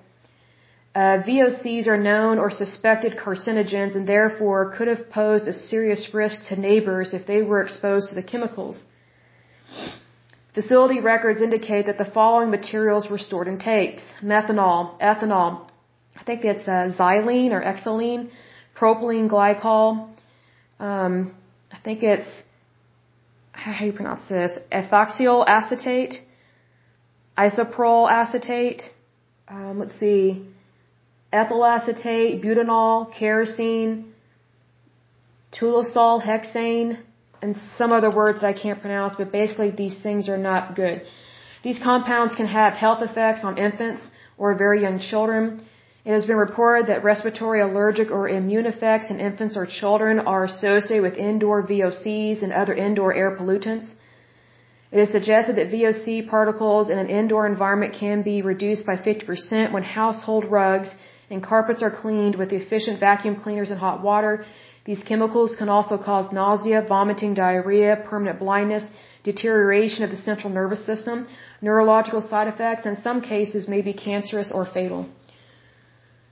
Uh, 0.93 1.23
VOCs 1.23 1.87
are 1.87 1.97
known 1.97 2.39
or 2.39 2.51
suspected 2.51 3.17
carcinogens 3.17 3.95
and 3.95 4.09
therefore 4.09 4.75
could 4.77 4.89
have 4.89 5.09
posed 5.11 5.47
a 5.47 5.53
serious 5.53 6.13
risk 6.13 6.49
to 6.49 6.57
neighbors 6.57 7.15
if 7.15 7.27
they 7.27 7.43
were 7.43 7.63
exposed 7.63 8.09
to 8.09 8.15
the 8.17 8.23
chemicals. 8.23 8.83
Facility 10.53 10.99
records 10.99 11.41
indicate 11.41 11.87
that 11.87 11.97
the 11.97 12.11
following 12.13 12.51
materials 12.51 13.09
were 13.09 13.19
stored 13.19 13.47
in 13.47 13.59
tanks. 13.61 14.03
Methanol, 14.21 14.99
ethanol, 15.01 15.69
I 16.17 16.25
think 16.25 16.45
it's 16.45 16.67
uh, 16.67 16.93
xylene 16.99 17.53
or 17.53 17.63
xylene, 17.63 18.31
propylene 18.77 19.31
glycol, 19.31 20.11
um, 20.81 21.35
I 21.71 21.79
think 21.85 22.03
it's, 22.03 22.29
how 23.53 23.79
do 23.79 23.87
you 23.87 23.93
pronounce 23.93 24.29
this? 24.29 24.59
Ethoxyl 24.73 25.45
acetate, 25.47 26.15
isopropyl 27.39 28.11
acetate, 28.11 28.83
um, 29.47 29.79
let's 29.79 29.99
see, 30.01 30.47
ethyl 31.33 31.65
acetate, 31.65 32.43
butanol, 32.43 33.13
kerosene, 33.13 34.13
toluol, 35.53 36.23
hexane, 36.23 36.99
and 37.43 37.57
some 37.79 37.93
other 37.93 38.11
words 38.15 38.41
that 38.41 38.47
I 38.47 38.53
can't 38.53 38.81
pronounce, 38.81 39.17
but 39.17 39.33
basically 39.33 39.71
these 39.71 39.99
things 39.99 40.29
are 40.29 40.37
not 40.37 40.75
good. 40.75 41.03
These 41.63 41.79
compounds 41.79 42.35
can 42.35 42.47
have 42.47 42.75
health 42.75 43.03
effects 43.03 43.45
on 43.45 43.59
infants 43.59 44.03
or 44.39 44.55
very 44.55 44.81
young 44.83 44.99
children. 44.99 45.63
It 46.05 46.13
has 46.13 46.25
been 46.25 46.37
reported 46.37 46.87
that 46.87 47.05
respiratory 47.05 47.61
allergic 47.61 48.11
or 48.11 48.29
immune 48.29 48.67
effects 48.67 49.11
in 49.11 49.21
infants 49.21 49.57
or 49.57 49.67
children 49.67 50.19
are 50.21 50.45
associated 50.45 51.03
with 51.03 51.17
indoor 51.17 51.63
VOCs 51.63 52.43
and 52.43 52.53
other 52.53 52.75
indoor 52.75 53.13
air 53.15 53.37
pollutants. 53.37 53.89
It 54.93 54.99
is 54.99 55.11
suggested 55.11 55.57
that 55.57 55.71
VOC 55.71 56.29
particles 56.29 56.91
in 56.91 56.99
an 56.99 57.09
indoor 57.09 57.47
environment 57.47 57.95
can 57.95 58.23
be 58.23 58.43
reduced 58.43 58.85
by 58.87 58.97
50% 58.97 59.73
when 59.73 59.83
household 59.83 60.47
rugs 60.47 60.91
and 61.31 61.43
carpets 61.43 61.83
are 61.83 61.95
cleaned 62.03 62.35
with 62.37 62.53
efficient 62.53 62.99
vacuum 63.01 63.37
cleaners 63.43 63.71
and 63.71 63.79
hot 63.79 64.03
water. 64.03 64.45
These 64.85 65.03
chemicals 65.05 65.55
can 65.57 65.69
also 65.69 65.97
cause 65.97 66.33
nausea, 66.33 66.83
vomiting, 66.89 67.35
diarrhea, 67.35 68.05
permanent 68.11 68.39
blindness, 68.41 68.85
deterioration 69.23 70.03
of 70.05 70.11
the 70.11 70.17
central 70.17 70.53
nervous 70.53 70.85
system, 70.85 71.29
neurological 71.61 72.23
side 72.23 72.49
effects, 72.49 72.87
and 72.87 72.97
in 72.97 73.03
some 73.03 73.21
cases 73.21 73.69
may 73.69 73.83
be 73.83 73.93
cancerous 73.93 74.51
or 74.51 74.65
fatal. 74.67 75.07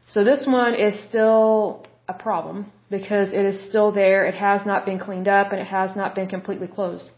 So 0.09 0.25
this 0.25 0.47
one 0.47 0.75
is 0.75 0.99
still 1.09 1.87
a 2.09 2.15
problem 2.15 2.73
because 2.91 3.33
it 3.35 3.45
is 3.51 3.61
still 3.69 3.93
there, 3.93 4.25
it 4.25 4.35
has 4.35 4.65
not 4.65 4.87
been 4.87 4.99
cleaned 4.99 5.29
up, 5.29 5.53
and 5.53 5.61
it 5.61 5.67
has 5.67 5.95
not 5.95 6.15
been 6.15 6.29
completely 6.29 6.67
closed. 6.67 7.11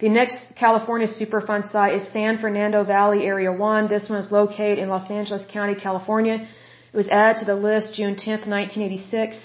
The 0.00 0.08
next 0.08 0.56
California 0.56 1.06
Superfund 1.06 1.70
site 1.70 1.94
is 1.94 2.08
San 2.08 2.38
Fernando 2.38 2.82
Valley 2.82 3.24
Area 3.24 3.52
1. 3.52 3.88
This 3.88 4.08
one 4.08 4.18
is 4.18 4.32
located 4.32 4.80
in 4.80 4.88
Los 4.88 5.08
Angeles 5.08 5.44
County, 5.52 5.76
California. 5.76 6.48
It 6.92 6.96
was 6.96 7.08
added 7.08 7.38
to 7.40 7.44
the 7.44 7.54
list 7.54 7.94
June 7.94 8.16
10, 8.16 8.50
1986. 8.50 9.38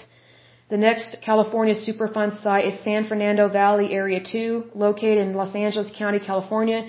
The 0.68 0.76
next 0.76 1.16
California 1.22 1.74
Superfund 1.74 2.42
site 2.42 2.64
is 2.64 2.80
San 2.80 3.04
Fernando 3.04 3.48
Valley 3.48 3.92
Area 3.92 4.20
2, 4.20 4.70
located 4.74 5.18
in 5.18 5.34
Los 5.34 5.54
Angeles 5.54 5.92
County, 5.96 6.18
California. 6.18 6.80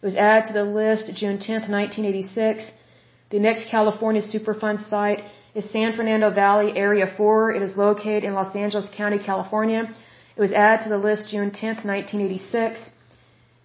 It 0.00 0.06
was 0.10 0.16
added 0.16 0.46
to 0.48 0.54
the 0.54 0.64
list 0.64 1.12
June 1.14 1.38
10, 1.38 1.70
1986. 1.70 2.72
The 3.28 3.38
next 3.38 3.68
California 3.68 4.22
Superfund 4.22 4.88
site 4.88 5.22
is 5.54 5.68
San 5.70 5.92
Fernando 5.94 6.30
Valley 6.30 6.72
Area 6.74 7.06
4. 7.18 7.52
It 7.56 7.62
is 7.62 7.76
located 7.76 8.24
in 8.24 8.32
Los 8.32 8.56
Angeles 8.56 8.88
County, 8.96 9.18
California. 9.18 9.82
It 10.36 10.40
was 10.40 10.54
added 10.54 10.84
to 10.84 10.88
the 10.88 11.02
list 11.08 11.28
June 11.28 11.50
10, 11.50 11.84
1986. 11.84 12.90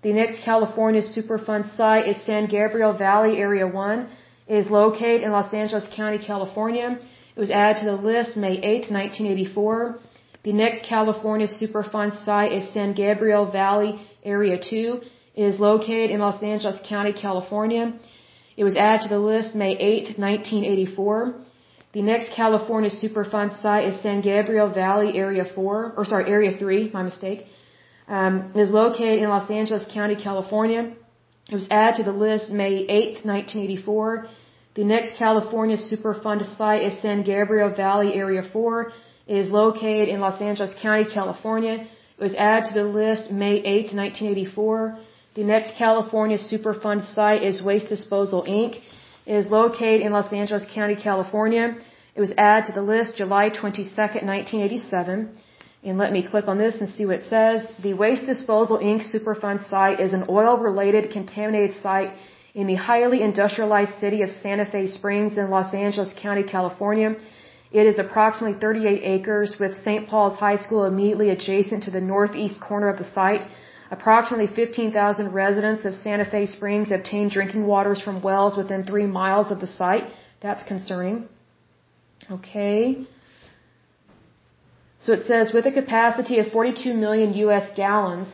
The 0.06 0.14
next 0.14 0.44
California 0.44 1.02
Superfund 1.02 1.76
site 1.76 2.08
is 2.08 2.18
San 2.28 2.46
Gabriel 2.46 2.94
Valley 2.94 3.38
Area 3.46 3.68
1. 3.68 4.08
It 4.48 4.58
is 4.64 4.68
located 4.70 5.24
in 5.24 5.32
Los 5.32 5.52
Angeles 5.52 5.88
County, 5.96 6.20
California. 6.20 7.00
It 7.36 7.40
was 7.40 7.50
added 7.50 7.80
to 7.80 7.86
the 7.86 8.00
list 8.10 8.38
May 8.38 8.56
8, 8.74 8.92
1984. 8.92 9.98
The 10.44 10.54
next 10.54 10.86
California 10.86 11.48
Superfund 11.48 12.24
site 12.24 12.52
is 12.52 12.72
San 12.72 12.94
Gabriel 12.94 13.48
Valley 13.50 13.92
Area 14.24 14.60
2. 14.60 15.02
It 15.42 15.46
is 15.52 15.60
located 15.60 16.12
in 16.12 16.20
Los 16.20 16.44
Angeles 16.44 16.80
County, 16.88 17.14
California. 17.26 17.84
It 18.56 18.64
was 18.64 18.78
added 18.78 19.02
to 19.06 19.10
the 19.10 19.24
list 19.32 19.56
May 19.56 19.74
8, 19.76 20.20
1984. 20.20 21.34
The 21.94 22.04
next 22.04 22.32
California 22.42 22.92
Superfund 22.92 23.60
site 23.60 23.88
is 23.88 24.04
San 24.04 24.22
Gabriel 24.22 24.70
Valley 24.70 25.18
Area 25.18 25.46
4, 25.46 25.94
or 25.98 26.06
sorry, 26.06 26.30
Area 26.30 26.56
3, 26.56 26.92
my 26.94 27.02
mistake. 27.02 27.48
Um, 28.08 28.52
it 28.56 28.62
is 28.62 28.72
located 28.72 29.20
in 29.24 29.30
Los 29.30 29.50
Angeles 29.50 29.86
County, 29.94 30.16
California. 30.16 30.94
It 31.50 31.56
was 31.56 31.68
added 31.70 31.98
to 31.98 32.04
the 32.04 32.18
list 32.18 32.50
May 32.50 32.86
8, 32.88 33.26
1984. 33.26 34.28
The 34.76 34.84
next 34.84 35.18
California 35.18 35.78
Superfund 35.78 36.58
site 36.58 36.84
is 36.84 37.02
San 37.02 37.24
Gabriel 37.24 37.70
Valley 37.74 38.14
Area 38.14 38.44
4 38.44 38.92
is 39.28 39.50
located 39.50 40.08
in 40.10 40.20
Los 40.20 40.40
Angeles 40.42 40.76
County, 40.82 41.06
California. 41.12 41.88
It 42.18 42.24
was 42.24 42.36
added 42.36 42.68
to 42.68 42.74
the 42.74 42.84
list 42.84 43.32
May 43.32 43.56
8, 43.58 43.94
1984. 43.94 45.00
The 45.36 45.44
next 45.44 45.76
California 45.78 46.38
Superfund 46.38 47.14
site 47.14 47.44
is 47.44 47.62
Waste 47.62 47.90
Disposal 47.90 48.44
Inc. 48.48 48.82
It 49.26 49.36
is 49.36 49.50
located 49.50 50.02
in 50.02 50.14
Los 50.14 50.32
Angeles 50.32 50.66
County, 50.74 50.96
California. 50.96 51.78
It 52.16 52.22
was 52.22 52.34
added 52.38 52.68
to 52.68 52.74
the 52.74 52.82
list 52.82 53.18
July 53.18 53.50
22, 53.50 53.84
1987. 53.90 55.36
And 55.86 56.00
let 56.00 56.12
me 56.12 56.28
click 56.32 56.48
on 56.48 56.58
this 56.58 56.78
and 56.82 56.90
see 56.90 57.06
what 57.06 57.18
it 57.22 57.26
says. 57.26 57.68
The 57.84 57.94
Waste 57.94 58.26
Disposal 58.26 58.80
Inc. 58.80 59.02
Superfund 59.14 59.60
site 59.70 60.00
is 60.00 60.14
an 60.14 60.24
oil-related 60.28 61.12
contaminated 61.12 61.76
site 61.76 62.12
in 62.56 62.66
the 62.66 62.78
highly 62.90 63.22
industrialized 63.22 63.96
city 64.00 64.24
of 64.24 64.32
Santa 64.32 64.66
Fe 64.66 64.88
Springs 64.88 65.38
in 65.38 65.52
Los 65.52 65.76
Angeles 65.76 66.12
County, 66.26 66.42
California. 66.42 67.16
It 67.72 67.86
is 67.86 68.00
approximately 68.00 68.58
38 68.60 69.04
acres 69.16 69.58
with 69.60 69.78
St. 69.84 70.08
Paul's 70.10 70.40
High 70.40 70.56
School 70.66 70.86
immediately 70.86 71.30
adjacent 71.30 71.84
to 71.84 71.92
the 71.92 72.02
northeast 72.02 72.60
corner 72.60 72.90
of 72.90 72.98
the 72.98 73.10
site. 73.18 73.44
Approximately 73.92 74.48
15,000 74.56 75.34
residents 75.34 75.86
of 75.86 75.94
Santa 75.94 76.26
Fe 76.26 76.48
Springs 76.48 76.92
obtain 76.92 77.30
drinking 77.30 77.66
waters 77.68 78.02
from 78.02 78.24
wells 78.24 78.58
within 78.58 78.84
three 78.84 79.06
miles 79.06 79.52
of 79.52 79.60
the 79.60 79.68
site. 79.68 80.06
That's 80.42 80.64
concerning. 80.64 81.28
Okay. 82.32 83.06
So 85.06 85.14
it 85.14 85.26
says 85.26 85.54
with 85.54 85.68
a 85.68 85.72
capacity 85.72 86.40
of 86.40 86.48
42 86.52 86.92
million 86.96 87.36
U.S. 87.46 87.66
gallons 87.76 88.28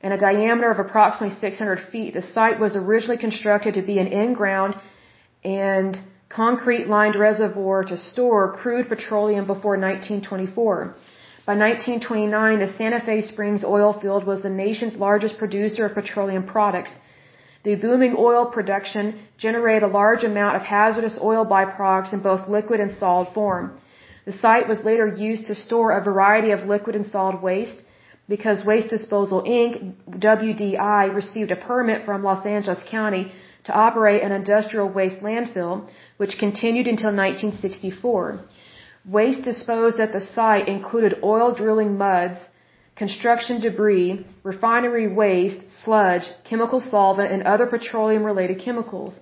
and 0.00 0.12
a 0.14 0.18
diameter 0.18 0.70
of 0.70 0.78
approximately 0.78 1.34
600 1.34 1.80
feet, 1.92 2.14
the 2.14 2.22
site 2.22 2.60
was 2.60 2.76
originally 2.76 3.16
constructed 3.16 3.74
to 3.74 3.82
be 3.82 3.98
an 3.98 4.06
in-ground 4.06 4.76
and 5.42 5.98
concrete 6.28 6.86
lined 6.86 7.16
reservoir 7.16 7.82
to 7.82 7.96
store 7.96 8.52
crude 8.52 8.88
petroleum 8.88 9.46
before 9.48 9.76
1924. 9.76 10.94
By 11.44 11.56
1929, 11.56 12.60
the 12.60 12.72
Santa 12.78 13.00
Fe 13.00 13.20
Springs 13.20 13.64
oil 13.64 13.92
field 13.92 14.22
was 14.24 14.42
the 14.42 14.56
nation's 14.64 14.96
largest 15.06 15.38
producer 15.38 15.86
of 15.86 15.94
petroleum 15.94 16.44
products. 16.44 16.92
The 17.64 17.74
booming 17.74 18.14
oil 18.16 18.46
production 18.46 19.18
generated 19.38 19.82
a 19.82 19.96
large 20.00 20.22
amount 20.22 20.54
of 20.54 20.62
hazardous 20.62 21.18
oil 21.20 21.44
byproducts 21.44 22.12
in 22.12 22.20
both 22.20 22.48
liquid 22.48 22.78
and 22.78 22.92
solid 22.92 23.28
form. 23.34 23.76
The 24.26 24.32
site 24.32 24.68
was 24.68 24.84
later 24.84 25.06
used 25.06 25.46
to 25.46 25.54
store 25.54 25.92
a 25.92 26.02
variety 26.02 26.50
of 26.50 26.66
liquid 26.66 26.96
and 26.96 27.06
solid 27.06 27.40
waste 27.40 27.80
because 28.28 28.64
Waste 28.64 28.90
Disposal 28.90 29.42
Inc., 29.42 29.94
WDI, 30.08 31.14
received 31.14 31.52
a 31.52 31.62
permit 31.70 32.04
from 32.04 32.24
Los 32.24 32.44
Angeles 32.44 32.82
County 32.90 33.30
to 33.66 33.72
operate 33.72 34.22
an 34.22 34.32
industrial 34.32 34.88
waste 34.88 35.20
landfill, 35.20 35.88
which 36.16 36.38
continued 36.38 36.88
until 36.88 37.12
1964. 37.12 38.40
Waste 39.04 39.42
disposed 39.44 40.00
at 40.00 40.12
the 40.12 40.20
site 40.20 40.66
included 40.66 41.20
oil 41.22 41.54
drilling 41.54 41.96
muds, 41.96 42.40
construction 42.96 43.60
debris, 43.60 44.26
refinery 44.42 45.06
waste, 45.06 45.62
sludge, 45.84 46.26
chemical 46.42 46.80
solvent, 46.80 47.30
and 47.30 47.44
other 47.44 47.66
petroleum 47.66 48.24
related 48.24 48.58
chemicals. 48.58 49.20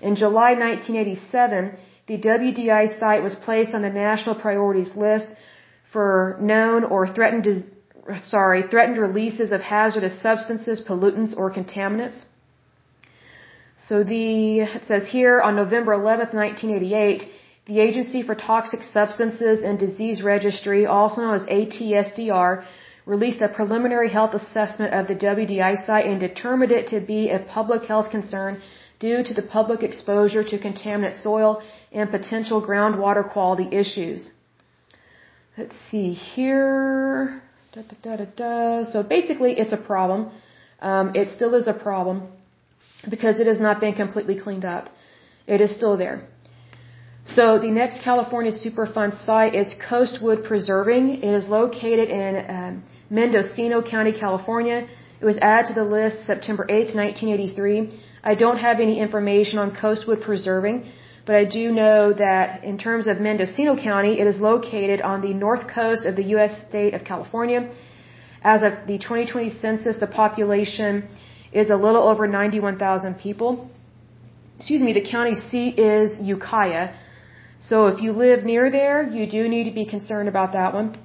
In 0.00 0.16
July 0.16 0.54
1987, 0.54 1.76
the 2.06 2.18
WDI 2.18 2.98
site 2.98 3.22
was 3.22 3.34
placed 3.34 3.74
on 3.74 3.82
the 3.82 3.90
national 3.90 4.34
priorities 4.34 4.94
list 4.96 5.28
for 5.92 6.36
known 6.40 6.84
or 6.84 7.06
threatened 7.06 7.46
sorry, 8.28 8.62
threatened 8.62 8.98
releases 8.98 9.52
of 9.52 9.60
hazardous 9.60 10.20
substances, 10.20 10.80
pollutants, 10.80 11.36
or 11.36 11.52
contaminants. 11.52 12.18
So 13.88 14.02
the, 14.04 14.60
it 14.60 14.84
says 14.86 15.06
here 15.06 15.40
on 15.40 15.56
November 15.56 15.92
11th, 15.92 16.34
1988, 16.34 17.28
the 17.66 17.80
Agency 17.80 18.22
for 18.22 18.34
Toxic 18.34 18.82
Substances 18.82 19.62
and 19.62 19.78
Disease 19.78 20.22
Registry, 20.22 20.86
also 20.86 21.20
known 21.22 21.34
as 21.34 21.42
ATSDR, 21.42 22.64
released 23.06 23.42
a 23.42 23.48
preliminary 23.48 24.08
health 24.08 24.34
assessment 24.34 24.94
of 24.94 25.08
the 25.08 25.14
WDI 25.14 25.84
site 25.86 26.06
and 26.06 26.20
determined 26.20 26.72
it 26.72 26.86
to 26.88 27.00
be 27.00 27.30
a 27.30 27.40
public 27.40 27.84
health 27.84 28.10
concern 28.10 28.60
due 29.00 29.22
to 29.24 29.34
the 29.34 29.42
public 29.42 29.82
exposure 29.82 30.44
to 30.44 30.58
contaminant 30.58 31.20
soil 31.20 31.62
and 31.92 32.10
potential 32.10 32.60
groundwater 32.62 33.24
quality 33.32 33.68
issues. 33.70 34.30
Let's 35.56 35.76
see 35.90 36.12
here. 36.12 37.42
Da, 37.72 37.82
da, 38.02 38.16
da, 38.36 38.84
so 38.84 39.02
basically, 39.02 39.52
it's 39.58 39.72
a 39.72 39.76
problem. 39.76 40.30
Um, 40.80 41.12
it 41.14 41.30
still 41.36 41.54
is 41.54 41.68
a 41.68 41.72
problem 41.72 42.28
because 43.08 43.40
it 43.40 43.46
has 43.46 43.60
not 43.60 43.80
been 43.80 43.94
completely 43.94 44.38
cleaned 44.38 44.64
up. 44.64 44.88
It 45.46 45.60
is 45.60 45.70
still 45.74 45.96
there. 45.96 46.26
So 47.26 47.58
the 47.58 47.70
next 47.70 48.02
California 48.02 48.52
Superfund 48.52 49.24
site 49.24 49.54
is 49.54 49.74
Coastwood 49.88 50.44
Preserving. 50.44 51.22
It 51.22 51.34
is 51.40 51.48
located 51.48 52.08
in 52.10 52.32
um, 52.56 52.82
Mendocino 53.10 53.80
County, 53.80 54.12
California. 54.12 54.88
It 55.20 55.24
was 55.24 55.38
added 55.38 55.68
to 55.68 55.74
the 55.74 55.84
list 55.84 56.26
September 56.26 56.66
8, 56.68 56.94
1983. 56.94 58.00
I 58.24 58.34
don't 58.34 58.58
have 58.58 58.80
any 58.80 58.98
information 58.98 59.58
on 59.58 59.74
Coastwood 59.74 60.20
Preserving, 60.22 60.90
but 61.24 61.34
I 61.36 61.44
do 61.44 61.70
know 61.70 62.12
that 62.12 62.64
in 62.64 62.78
terms 62.78 63.06
of 63.06 63.20
Mendocino 63.20 63.76
County, 63.76 64.20
it 64.20 64.26
is 64.26 64.38
located 64.40 65.00
on 65.00 65.20
the 65.20 65.32
north 65.32 65.68
coast 65.68 66.04
of 66.04 66.16
the 66.16 66.24
U.S. 66.34 66.52
state 66.68 66.94
of 66.94 67.04
California. 67.04 67.70
As 68.42 68.62
of 68.62 68.72
the 68.88 68.98
2020 68.98 69.50
census, 69.50 70.00
the 70.00 70.08
population 70.08 71.08
is 71.52 71.70
a 71.70 71.76
little 71.76 72.02
over 72.08 72.26
91,000 72.26 73.18
people. 73.18 73.70
Excuse 74.58 74.82
me, 74.82 74.92
the 74.92 75.08
county 75.08 75.36
seat 75.36 75.78
is 75.78 76.18
Ukiah. 76.20 76.94
So 77.60 77.86
if 77.86 78.02
you 78.02 78.12
live 78.12 78.44
near 78.44 78.70
there, 78.70 79.02
you 79.04 79.30
do 79.30 79.48
need 79.48 79.64
to 79.64 79.74
be 79.82 79.86
concerned 79.86 80.28
about 80.28 80.52
that 80.54 80.74
one. 80.74 80.96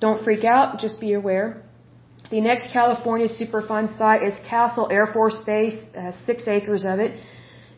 Don't 0.00 0.24
freak 0.24 0.44
out, 0.44 0.80
just 0.80 1.00
be 1.00 1.12
aware. 1.12 1.62
The 2.30 2.40
next 2.40 2.72
California 2.72 3.28
Superfund 3.28 3.96
site 3.96 4.22
is 4.22 4.34
Castle 4.48 4.88
Air 4.90 5.06
Force 5.06 5.38
Base, 5.44 5.78
uh, 5.96 6.12
six 6.26 6.48
acres 6.48 6.84
of 6.84 6.98
it. 6.98 7.12
It 7.12 7.20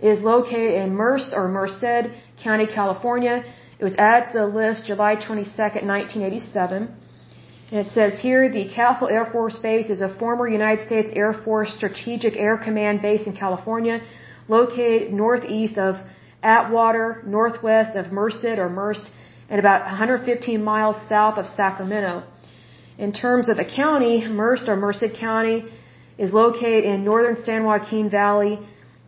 is 0.03 0.21
located 0.21 0.75
in 0.83 0.95
Merced 0.95 1.33
or 1.33 1.49
Merced 1.49 2.11
County, 2.43 2.67
California. 2.67 3.45
It 3.79 3.85
was 3.85 3.95
added 3.97 4.33
to 4.33 4.39
the 4.41 4.47
list 4.47 4.87
July 4.87 5.15
22, 5.15 5.51
1987. 5.51 6.95
And 7.71 7.87
it 7.87 7.91
says 7.93 8.21
here 8.21 8.51
the 8.51 8.69
Castle 8.69 9.09
Air 9.09 9.27
Force 9.33 9.59
Base 9.59 9.89
is 9.89 10.01
a 10.03 10.15
former 10.19 10.49
United 10.49 10.87
States 10.87 11.11
Air 11.15 11.33
Force 11.45 11.75
Strategic 11.75 12.37
Air 12.37 12.59
Command 12.59 13.01
base 13.01 13.27
in 13.27 13.35
California, 13.35 14.03
located 14.49 15.13
northeast 15.13 15.79
of 15.79 15.95
Atwater, 16.43 17.23
northwest 17.25 17.97
of 17.97 18.13
Merced 18.13 18.59
or 18.59 18.69
Merced, 18.69 19.09
and 19.49 19.61
about 19.61 19.83
115 19.87 20.63
miles 20.63 20.97
south 21.09 21.39
of 21.39 21.47
Sacramento. 21.47 22.25
In 22.99 23.13
terms 23.13 23.49
of 23.49 23.57
the 23.57 23.65
county, 23.65 24.27
Merced 24.29 24.69
or 24.69 24.77
Merced 24.77 25.15
County 25.19 25.65
is 26.19 26.33
located 26.33 26.85
in 26.85 27.05
northern 27.05 27.43
San 27.45 27.65
Joaquin 27.65 28.11
Valley 28.11 28.59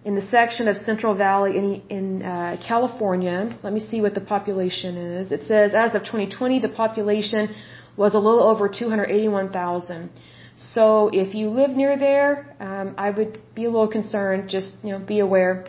in 0.04 0.14
the 0.14 0.26
section 0.26 0.68
of 0.68 0.76
Central 0.76 1.14
Valley 1.14 1.56
in, 1.56 1.82
in 1.88 2.22
uh, 2.22 2.56
California. 2.66 3.58
Let 3.62 3.72
me 3.72 3.80
see 3.80 4.00
what 4.00 4.14
the 4.14 4.20
population 4.20 4.96
is. 4.96 5.32
It 5.32 5.44
says 5.44 5.74
as 5.74 5.94
of 5.94 6.02
2020, 6.02 6.60
the 6.60 6.68
population 6.68 7.54
was 7.96 8.14
a 8.14 8.18
little 8.18 8.42
over 8.42 8.68
281,000. 8.68 10.10
So 10.56 11.10
if 11.12 11.34
you 11.34 11.48
live 11.50 11.70
near 11.70 11.96
there, 11.98 12.54
um, 12.60 12.94
I 12.98 13.10
would 13.10 13.40
be 13.54 13.64
a 13.64 13.70
little 13.70 13.88
concerned. 13.88 14.50
Just 14.50 14.76
you 14.84 14.92
know, 14.92 15.00
be 15.00 15.20
aware. 15.20 15.66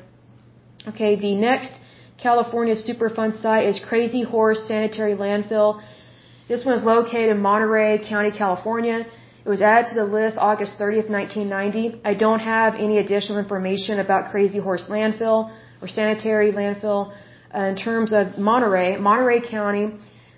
Okay, 0.90 1.16
the 1.16 1.36
next 1.36 1.72
California 2.22 2.76
Superfund 2.76 3.42
site 3.42 3.66
is 3.68 3.80
Crazy 3.80 4.24
Horse 4.24 4.68
Sanitary 4.68 5.16
Landfill. 5.16 5.82
This 6.48 6.64
one 6.64 6.76
is 6.76 6.84
located 6.84 7.30
in 7.30 7.42
Monterey 7.42 8.08
County, 8.08 8.32
California. 8.32 9.08
It 9.46 9.50
was 9.50 9.62
added 9.62 9.90
to 9.90 9.96
the 10.02 10.06
list 10.06 10.38
August 10.40 10.80
30th, 10.80 11.08
1990. 11.08 12.02
I 12.04 12.16
don't 12.16 12.40
have 12.40 12.74
any 12.74 12.98
additional 12.98 13.38
information 13.38 14.00
about 14.00 14.32
Crazy 14.32 14.58
Horse 14.58 14.86
Landfill 14.90 15.52
or 15.82 15.88
Sanitary 15.88 16.52
Landfill. 16.52 17.14
Uh, 17.54 17.60
in 17.72 17.76
terms 17.76 18.12
of 18.12 18.40
Monterey, 18.40 18.98
Monterey 18.98 19.42
County, 19.48 19.86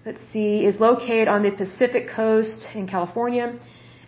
let's 0.06 0.22
see, 0.34 0.66
is 0.66 0.82
located 0.82 1.30
on 1.30 1.42
the 1.42 1.52
Pacific 1.52 2.10
coast 2.10 2.68
in 2.76 2.86
California. 2.86 3.58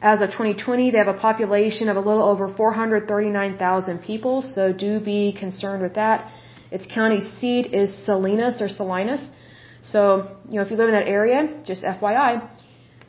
As 0.02 0.20
of 0.20 0.32
2020, 0.32 0.92
they 0.92 0.98
have 0.98 1.08
a 1.08 1.22
population 1.28 1.88
of 1.88 1.96
a 1.96 2.02
little 2.02 2.24
over 2.24 2.54
439,000 2.54 4.00
people, 4.00 4.42
so 4.42 4.74
do 4.74 5.00
be 5.00 5.32
concerned 5.32 5.82
with 5.82 5.94
that. 5.94 6.30
Its 6.72 6.86
county 6.94 7.22
seat 7.40 7.74
is 7.74 7.90
Salinas 8.06 8.62
or 8.62 8.68
Salinas. 8.68 9.26
So, 9.82 10.36
you 10.50 10.56
know, 10.58 10.62
if 10.62 10.72
you 10.72 10.78
live 10.78 10.90
in 10.90 10.96
that 10.96 11.08
area, 11.08 11.48
just 11.64 11.84
FYI. 11.84 12.48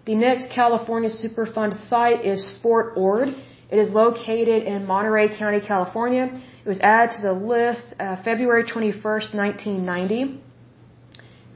The 0.07 0.14
next 0.14 0.51
California 0.51 1.11
Superfund 1.11 1.88
site 1.88 2.24
is 2.24 2.51
Fort 2.62 2.94
Ord. 2.96 3.28
It 3.70 3.78
is 3.78 3.90
located 3.90 4.62
in 4.62 4.86
Monterey 4.86 5.36
County, 5.36 5.61
California. 5.61 6.40
It 6.64 6.68
was 6.68 6.80
added 6.80 7.16
to 7.16 7.22
the 7.22 7.34
list 7.34 7.94
uh, 8.01 8.16
February 8.22 8.64
21st, 8.64 9.34
1990. 9.34 10.40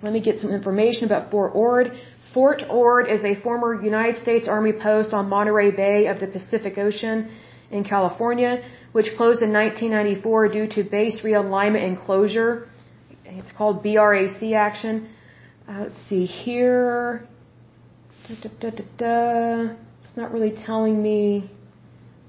Let 0.02 0.12
me 0.12 0.20
get 0.20 0.40
some 0.40 0.50
information 0.50 1.06
about 1.06 1.30
Fort 1.30 1.52
Ord. 1.54 1.92
Fort 2.34 2.62
Ord 2.68 3.08
is 3.10 3.24
a 3.24 3.34
former 3.40 3.82
United 3.82 4.20
States 4.20 4.46
Army 4.46 4.72
post 4.72 5.14
on 5.14 5.30
Monterey 5.30 5.70
Bay 5.70 6.08
of 6.08 6.20
the 6.20 6.26
Pacific 6.26 6.76
Ocean 6.76 7.34
in 7.70 7.82
California, 7.82 8.62
which 8.92 9.06
closed 9.16 9.42
in 9.42 9.52
1994 9.52 10.48
due 10.48 10.68
to 10.68 10.84
base 10.84 11.22
realignment 11.24 11.82
and 11.82 11.98
closure. 11.98 12.68
It's 13.24 13.52
called 13.52 13.82
BRAC 13.82 14.52
action. 14.52 15.08
Uh, 15.66 15.84
let's 15.84 15.94
see 16.10 16.26
here. 16.26 17.26
Da, 18.26 18.48
da, 18.58 18.70
da, 18.96 19.74
it's 20.02 20.16
not 20.16 20.32
really 20.32 20.50
telling 20.56 21.02
me 21.02 21.50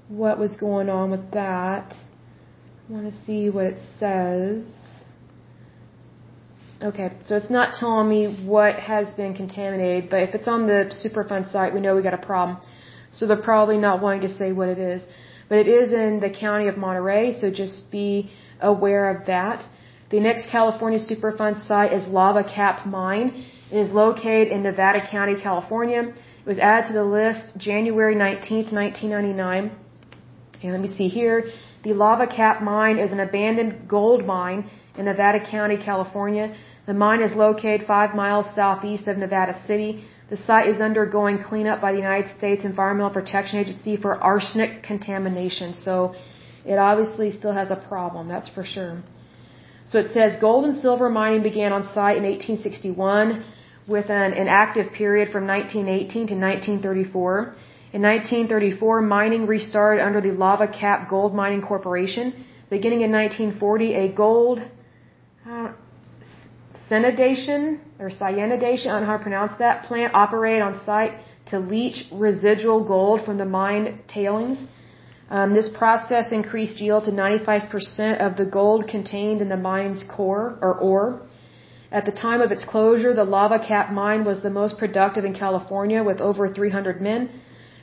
what 0.08 0.38
was 0.38 0.54
going 0.58 0.90
on 0.90 1.10
with 1.10 1.30
that. 1.30 1.94
I 1.94 2.92
want 2.92 3.10
to 3.10 3.24
see 3.24 3.48
what 3.48 3.64
it 3.64 3.78
says. 3.98 4.62
Okay, 6.82 7.16
so 7.24 7.36
it's 7.36 7.48
not 7.48 7.76
telling 7.80 8.10
me 8.10 8.44
what 8.44 8.74
has 8.74 9.14
been 9.14 9.32
contaminated, 9.34 10.10
but 10.10 10.20
if 10.20 10.34
it's 10.34 10.46
on 10.46 10.66
the 10.66 10.92
Superfund 11.02 11.50
site, 11.50 11.72
we 11.72 11.80
know 11.80 11.96
we 11.96 12.02
got 12.02 12.12
a 12.12 12.26
problem. 12.26 12.58
So 13.10 13.26
they're 13.26 13.40
probably 13.40 13.78
not 13.78 14.02
wanting 14.02 14.20
to 14.28 14.34
say 14.36 14.52
what 14.52 14.68
it 14.68 14.78
is. 14.78 15.02
But 15.48 15.60
it 15.60 15.68
is 15.68 15.92
in 15.92 16.20
the 16.20 16.28
county 16.28 16.68
of 16.68 16.76
Monterey, 16.76 17.40
so 17.40 17.50
just 17.50 17.90
be 17.90 18.30
aware 18.60 19.16
of 19.16 19.26
that. 19.28 19.64
The 20.10 20.20
next 20.20 20.50
California 20.50 20.98
Superfund 20.98 21.66
site 21.66 21.94
is 21.94 22.06
Lava 22.06 22.44
Cap 22.44 22.84
Mine. 22.84 23.46
It 23.70 23.78
is 23.78 23.90
located 23.90 24.48
in 24.48 24.62
Nevada 24.62 25.00
County, 25.10 25.34
California. 25.40 26.02
It 26.44 26.48
was 26.48 26.58
added 26.58 26.86
to 26.88 26.92
the 26.92 27.04
list 27.04 27.56
January 27.56 28.14
19, 28.14 28.70
1999. 28.70 29.72
And 30.62 30.72
let 30.72 30.80
me 30.80 30.88
see 30.88 31.08
here. 31.08 31.50
The 31.82 31.92
Lava 31.92 32.26
Cap 32.26 32.62
Mine 32.62 32.98
is 32.98 33.12
an 33.12 33.20
abandoned 33.20 33.88
gold 33.88 34.24
mine 34.24 34.70
in 34.96 35.04
Nevada 35.04 35.40
County, 35.44 35.76
California. 35.76 36.54
The 36.86 36.94
mine 36.94 37.22
is 37.22 37.32
located 37.32 37.86
five 37.86 38.14
miles 38.14 38.46
southeast 38.54 39.08
of 39.08 39.18
Nevada 39.18 39.60
City. 39.66 40.04
The 40.30 40.36
site 40.36 40.68
is 40.68 40.80
undergoing 40.80 41.42
cleanup 41.42 41.80
by 41.80 41.92
the 41.92 41.98
United 41.98 42.36
States 42.36 42.64
Environmental 42.64 43.10
Protection 43.10 43.58
Agency 43.58 43.96
for 43.96 44.16
arsenic 44.16 44.82
contamination. 44.82 45.74
So 45.74 46.14
it 46.64 46.78
obviously 46.78 47.30
still 47.30 47.52
has 47.52 47.70
a 47.70 47.76
problem, 47.76 48.28
that's 48.28 48.48
for 48.48 48.64
sure. 48.64 49.02
So 49.88 50.00
it 50.00 50.12
says 50.12 50.36
gold 50.40 50.64
and 50.64 50.76
silver 50.76 51.08
mining 51.08 51.42
began 51.42 51.72
on 51.72 51.82
site 51.84 52.16
in 52.16 52.24
1861 52.24 53.44
with 53.86 54.10
an, 54.10 54.32
inactive 54.32 54.92
period 54.92 55.30
from 55.30 55.46
1918 55.46 56.26
to 56.28 56.34
1934. 56.34 57.54
In 57.92 58.02
1934, 58.02 59.00
mining 59.02 59.46
restarted 59.46 60.04
under 60.04 60.20
the 60.20 60.32
Lava 60.32 60.68
Cap 60.68 61.08
Gold 61.08 61.34
Mining 61.34 61.62
Corporation. 61.62 62.44
Beginning 62.68 63.02
in 63.02 63.12
1940, 63.12 63.94
a 63.94 64.12
gold 64.12 64.60
uh, 65.48 65.68
cyanidation 66.90 67.80
or 67.98 68.10
cyanidation, 68.10 68.88
I 68.88 68.92
don't 68.94 69.02
know 69.02 69.06
how 69.06 69.16
to 69.16 69.22
pronounce 69.22 69.56
that, 69.58 69.84
plant 69.84 70.14
operated 70.14 70.62
on 70.62 70.84
site 70.84 71.18
to 71.46 71.60
leach 71.60 72.06
residual 72.12 72.82
gold 72.84 73.24
from 73.24 73.38
the 73.38 73.44
mine 73.44 74.00
tailings. 74.08 74.58
Um, 75.30 75.54
this 75.54 75.68
process 75.68 76.32
increased 76.32 76.80
yield 76.80 77.04
to 77.04 77.12
95% 77.12 78.20
of 78.20 78.36
the 78.36 78.46
gold 78.46 78.88
contained 78.88 79.40
in 79.40 79.48
the 79.48 79.56
mine's 79.56 80.04
core 80.04 80.58
or 80.60 80.78
ore. 80.78 81.22
At 81.92 82.04
the 82.04 82.12
time 82.12 82.40
of 82.40 82.50
its 82.50 82.64
closure, 82.64 83.14
the 83.14 83.24
lava 83.24 83.58
cap 83.58 83.92
mine 83.92 84.24
was 84.24 84.42
the 84.42 84.50
most 84.50 84.76
productive 84.78 85.24
in 85.24 85.34
California 85.34 86.02
with 86.02 86.20
over 86.20 86.48
300 86.48 87.00
men. 87.00 87.28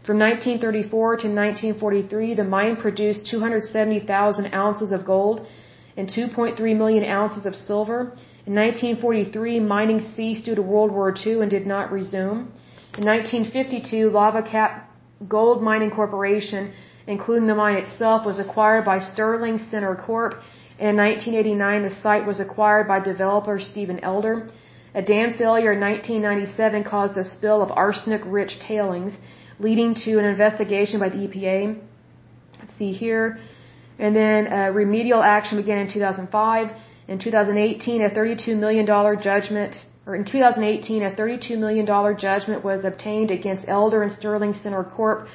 From 0.04 0.20
1934 0.20 1.18
to 1.24 1.28
1943, 1.28 2.34
the 2.34 2.44
mine 2.44 2.76
produced 2.76 3.26
270,000 3.28 4.54
ounces 4.54 4.92
of 4.92 5.06
gold 5.06 5.48
and 5.96 6.10
2.3 6.10 6.78
million 6.78 7.06
ounces 7.06 7.46
of 7.46 7.56
silver. 7.56 8.12
In 8.46 8.56
1943, 8.56 9.62
mining 9.62 10.02
ceased 10.02 10.44
due 10.44 10.56
to 10.56 10.62
World 10.62 10.92
War 10.92 11.14
II 11.26 11.40
and 11.42 11.50
did 11.50 11.66
not 11.66 11.92
resume. 11.92 12.52
In 12.98 13.06
1952, 13.06 14.10
Lava 14.10 14.44
Cap 14.44 14.90
Gold 15.30 15.64
Mining 15.64 15.92
Corporation, 15.92 16.74
including 17.08 17.48
the 17.48 17.56
mine 17.56 17.78
itself, 17.78 18.26
was 18.26 18.40
acquired 18.40 18.84
by 18.84 19.00
Sterling 19.00 19.58
Center 19.58 19.96
Corp. 19.96 20.36
In 20.80 20.98
1989, 20.98 21.84
the 21.84 21.96
site 22.02 22.26
was 22.26 22.40
acquired 22.40 22.88
by 22.88 23.00
developer 23.00 23.60
Stephen 23.60 24.00
Elder. 24.00 24.50
A 24.96 25.02
dam 25.02 25.34
failure 25.34 25.74
in 25.74 25.80
1997 25.80 26.84
caused 26.84 27.18
a 27.18 27.24
spill 27.24 27.62
of 27.62 27.72
arsenic-rich 27.72 28.60
tailings, 28.60 29.18
leading 29.60 29.94
to 30.06 30.18
an 30.20 30.26
investigation 30.26 31.00
by 31.00 31.10
the 31.10 31.28
EPA. 31.28 31.80
Let's 32.60 32.76
see 32.76 32.92
here. 32.92 33.40
And 34.00 34.16
then 34.16 34.52
uh, 34.52 34.72
remedial 34.74 35.22
action 35.22 35.58
began 35.58 35.78
in 35.80 35.90
2005. 35.92 36.72
In 37.08 37.20
2018, 37.20 38.02
a 38.02 38.10
$32 38.10 38.58
million 38.58 38.86
judgment, 39.22 39.76
or 40.08 40.16
in 40.16 40.26
2018, 40.26 41.04
a 41.04 41.12
$32 41.12 41.58
million 41.58 41.86
judgment 42.18 42.64
was 42.64 42.84
obtained 42.84 43.30
against 43.30 43.68
Elder 43.68 44.02
and 44.02 44.12
Sterling 44.12 44.54
Center 44.54 44.84
Corp. 44.84 45.28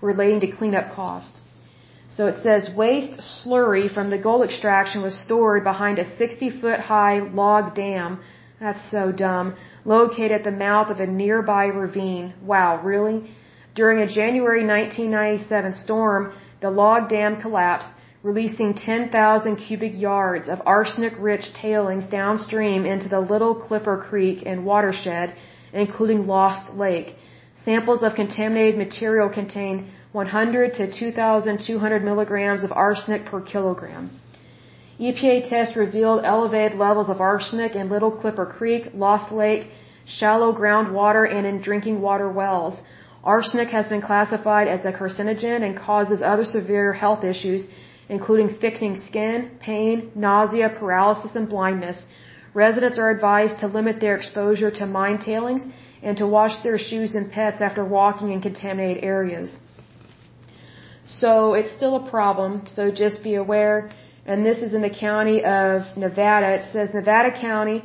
relating 0.00 0.40
to 0.40 0.48
cleanup 0.58 0.94
costs. 0.94 1.41
So 2.16 2.26
it 2.26 2.42
says 2.42 2.68
waste 2.76 3.20
slurry 3.20 3.92
from 3.92 4.10
the 4.10 4.18
gold 4.18 4.44
extraction 4.44 5.02
was 5.02 5.18
stored 5.18 5.64
behind 5.64 5.98
a 5.98 6.16
60 6.16 6.60
foot 6.60 6.80
high 6.80 7.20
log 7.20 7.74
dam. 7.74 8.20
That's 8.60 8.90
so 8.90 9.12
dumb. 9.12 9.56
Located 9.84 10.32
at 10.32 10.44
the 10.44 10.50
mouth 10.50 10.88
of 10.90 11.00
a 11.00 11.06
nearby 11.06 11.66
ravine. 11.66 12.34
Wow, 12.42 12.82
really? 12.82 13.30
During 13.74 14.00
a 14.00 14.06
January 14.06 14.64
1997 14.64 15.74
storm, 15.74 16.32
the 16.60 16.70
log 16.70 17.08
dam 17.08 17.40
collapsed 17.40 17.90
releasing 18.22 18.72
10,000 18.74 19.56
cubic 19.56 19.92
yards 19.98 20.48
of 20.48 20.60
arsenic-rich 20.64 21.52
tailings 21.54 22.06
downstream 22.06 22.84
into 22.84 23.08
the 23.08 23.18
Little 23.18 23.54
Clipper 23.54 23.98
Creek 24.08 24.44
and 24.46 24.64
watershed, 24.64 25.34
including 25.72 26.26
Lost 26.26 26.74
Lake. 26.74 27.16
Samples 27.64 28.02
of 28.02 28.14
contaminated 28.14 28.78
material 28.78 29.28
contained 29.28 29.86
100 30.12 30.74
to 30.74 30.92
2,200 30.92 32.04
milligrams 32.04 32.62
of 32.62 32.72
arsenic 32.72 33.24
per 33.24 33.40
kilogram. 33.40 34.10
EPA 35.00 35.48
tests 35.48 35.74
revealed 35.74 36.20
elevated 36.22 36.78
levels 36.78 37.08
of 37.08 37.20
arsenic 37.20 37.74
in 37.74 37.88
Little 37.88 38.10
Clipper 38.10 38.44
Creek, 38.44 38.88
Lost 38.94 39.32
Lake, 39.32 39.68
shallow 40.06 40.52
groundwater, 40.52 41.24
and 41.36 41.46
in 41.46 41.62
drinking 41.62 42.00
water 42.00 42.28
wells. 42.28 42.74
Arsenic 43.24 43.68
has 43.68 43.88
been 43.88 44.02
classified 44.02 44.68
as 44.68 44.84
a 44.84 44.92
carcinogen 44.92 45.62
and 45.64 45.76
causes 45.76 46.20
other 46.22 46.44
severe 46.44 46.92
health 46.92 47.24
issues, 47.24 47.66
including 48.08 48.48
thickening 48.48 48.96
skin, 48.96 49.50
pain, 49.60 50.10
nausea, 50.14 50.68
paralysis, 50.68 51.34
and 51.34 51.48
blindness. 51.48 52.04
Residents 52.52 52.98
are 52.98 53.10
advised 53.10 53.60
to 53.60 53.66
limit 53.66 53.98
their 54.00 54.16
exposure 54.16 54.70
to 54.70 54.86
mine 54.86 55.18
tailings 55.18 55.62
and 56.02 56.16
to 56.18 56.26
wash 56.26 56.62
their 56.62 56.78
shoes 56.78 57.14
and 57.14 57.32
pets 57.32 57.62
after 57.62 57.82
walking 57.84 58.32
in 58.32 58.42
contaminated 58.42 59.02
areas. 59.02 59.56
So 61.04 61.54
it's 61.54 61.74
still 61.74 61.96
a 61.96 62.10
problem, 62.10 62.66
so 62.72 62.90
just 62.90 63.22
be 63.22 63.34
aware. 63.34 63.90
And 64.24 64.46
this 64.46 64.58
is 64.58 64.72
in 64.72 64.82
the 64.82 64.90
county 64.90 65.44
of 65.44 65.96
Nevada. 65.96 66.54
It 66.54 66.72
says 66.72 66.94
Nevada 66.94 67.32
County 67.32 67.82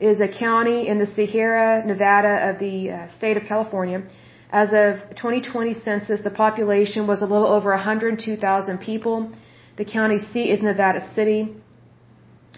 is 0.00 0.20
a 0.20 0.28
county 0.28 0.86
in 0.88 0.98
the 0.98 1.06
Sierra 1.06 1.84
Nevada 1.84 2.50
of 2.50 2.58
the 2.58 2.90
uh, 2.90 3.08
state 3.16 3.36
of 3.36 3.44
California. 3.44 4.02
As 4.50 4.68
of 4.68 5.00
2020 5.16 5.74
census, 5.74 6.22
the 6.22 6.30
population 6.30 7.08
was 7.08 7.22
a 7.22 7.26
little 7.26 7.48
over 7.48 7.70
102,000 7.70 8.78
people. 8.78 9.32
The 9.76 9.84
county 9.84 10.18
seat 10.18 10.50
is 10.50 10.62
Nevada 10.62 11.00
City. 11.14 11.56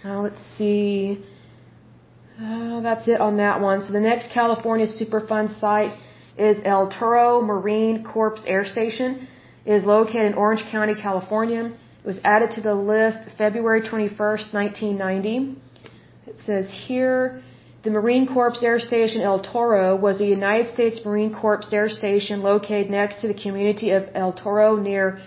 Uh, 0.05 0.21
let's 0.21 0.41
see. 0.57 1.23
Uh, 2.39 2.81
that's 2.81 3.07
it 3.07 3.19
on 3.19 3.37
that 3.37 3.59
one. 3.61 3.81
So 3.81 3.93
the 3.93 3.99
next 3.99 4.29
California 4.31 4.85
Superfund 4.85 5.59
site 5.59 5.97
is 6.37 6.59
El 6.63 6.89
Toro 6.89 7.41
Marine 7.41 8.03
Corps 8.03 8.43
Air 8.45 8.63
Station. 8.63 9.27
Is 9.67 9.83
located 9.83 10.27
in 10.31 10.33
Orange 10.35 10.63
County, 10.71 10.95
California. 10.95 11.63
It 12.03 12.07
was 12.07 12.19
added 12.23 12.51
to 12.51 12.61
the 12.61 12.73
list 12.73 13.19
February 13.37 13.81
21st, 13.81 14.53
1990. 14.53 15.57
It 16.25 16.35
says 16.45 16.71
here, 16.87 17.43
the 17.83 17.91
Marine 17.91 18.27
Corps 18.27 18.63
Air 18.63 18.79
Station 18.79 19.21
El 19.21 19.41
Toro 19.41 19.95
was 19.95 20.21
a 20.21 20.25
United 20.25 20.73
States 20.73 20.99
Marine 21.05 21.33
Corps 21.33 21.67
air 21.73 21.89
station 21.89 22.43
located 22.43 22.89
next 22.89 23.21
to 23.21 23.27
the 23.27 23.33
community 23.33 23.91
of 23.91 24.03
El 24.13 24.33
Toro 24.33 24.77
near 24.77 25.19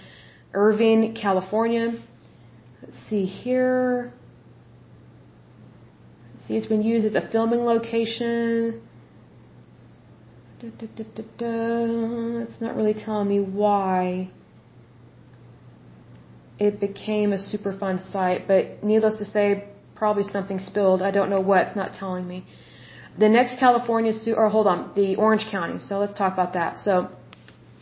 Irvine, 0.54 1.14
California. 1.14 1.92
Let's 2.82 2.98
see 3.08 3.26
here. 3.26 4.12
Let's 6.34 6.48
see, 6.48 6.56
it's 6.56 6.66
been 6.66 6.82
used 6.82 7.06
as 7.06 7.14
a 7.14 7.28
filming 7.28 7.60
location. 7.60 8.16
Da, 8.16 8.16
da, 8.24 8.72
da, 8.72 8.72
da, 8.72 8.80
da. 8.80 8.80
It's 10.62 12.60
not 12.60 12.76
really 12.76 12.92
telling 12.92 13.28
me 13.28 13.40
why 13.40 14.30
it 16.58 16.78
became 16.78 17.32
a 17.32 17.38
Superfund 17.38 18.10
site, 18.10 18.46
but 18.46 18.84
needless 18.84 19.16
to 19.16 19.24
say, 19.24 19.64
probably 19.94 20.24
something 20.24 20.58
spilled. 20.58 21.00
I 21.00 21.12
don't 21.12 21.30
know 21.30 21.40
what. 21.40 21.68
It's 21.68 21.76
not 21.76 21.94
telling 21.94 22.28
me. 22.28 22.44
The 23.18 23.28
next 23.28 23.58
California, 23.58 24.12
or 24.36 24.50
hold 24.50 24.66
on, 24.66 24.92
the 24.94 25.16
Orange 25.16 25.46
County. 25.50 25.78
So 25.80 25.98
let's 25.98 26.12
talk 26.12 26.34
about 26.34 26.52
that. 26.52 26.78
So 26.78 27.08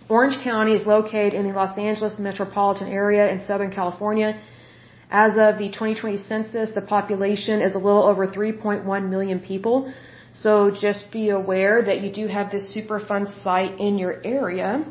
Orange 0.08 0.38
County 0.44 0.74
is 0.74 0.86
located 0.86 1.34
in 1.34 1.48
the 1.48 1.52
Los 1.52 1.76
Angeles 1.76 2.18
metropolitan 2.20 2.88
area 2.88 3.28
in 3.32 3.40
Southern 3.44 3.72
California. 3.72 4.40
As 5.10 5.32
of 5.32 5.58
the 5.58 5.68
2020 5.68 6.18
census, 6.18 6.70
the 6.72 6.82
population 6.82 7.60
is 7.60 7.74
a 7.74 7.78
little 7.78 8.04
over 8.04 8.26
3.1 8.26 9.08
million 9.08 9.40
people. 9.40 9.92
So 10.32 10.70
just 10.70 11.10
be 11.10 11.30
aware 11.30 11.82
that 11.82 12.00
you 12.00 12.12
do 12.12 12.26
have 12.26 12.50
this 12.50 12.74
Superfund 12.76 13.28
site 13.42 13.78
in 13.78 13.98
your 13.98 14.20
area. 14.24 14.84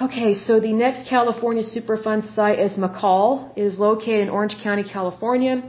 Okay, 0.00 0.34
so 0.34 0.60
the 0.60 0.72
next 0.72 1.08
California 1.08 1.62
Superfund 1.62 2.34
site 2.34 2.58
is 2.58 2.74
McColl. 2.74 3.52
It 3.56 3.62
is 3.62 3.78
located 3.78 4.20
in 4.20 4.28
Orange 4.28 4.56
County, 4.62 4.84
California. 4.84 5.62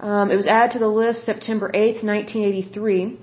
Um, 0.00 0.30
it 0.30 0.36
was 0.36 0.48
added 0.48 0.72
to 0.72 0.78
the 0.80 0.88
list 0.88 1.24
September 1.24 1.70
8th, 1.72 2.02
1983. 2.02 3.18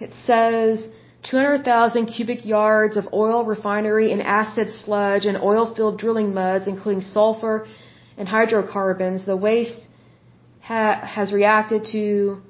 It 0.00 0.12
says 0.26 0.88
200,000 1.24 2.06
cubic 2.06 2.44
yards 2.44 2.96
of 2.96 3.08
oil 3.12 3.44
refinery 3.44 4.12
and 4.12 4.22
acid 4.22 4.72
sludge 4.72 5.26
and 5.26 5.36
oil 5.36 5.74
filled 5.74 5.98
drilling 5.98 6.32
muds, 6.34 6.66
including 6.66 7.00
sulfur 7.00 7.66
and 8.16 8.28
hydrocarbons. 8.28 9.26
The 9.26 9.36
waste 9.36 9.88
ha 10.60 11.00
has 11.04 11.32
reacted 11.32 11.86
to 11.92 12.42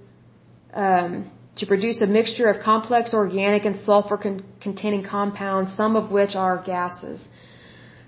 um, 0.75 1.31
to 1.57 1.67
produce 1.67 2.01
a 2.01 2.07
mixture 2.07 2.49
of 2.49 2.63
complex 2.63 3.13
organic 3.15 3.65
and 3.65 3.77
sulfur 3.77 4.17
con 4.17 4.43
containing 4.61 5.05
compounds, 5.05 5.75
some 5.77 5.97
of 5.97 6.11
which 6.11 6.35
are 6.35 6.63
gases. 6.63 7.27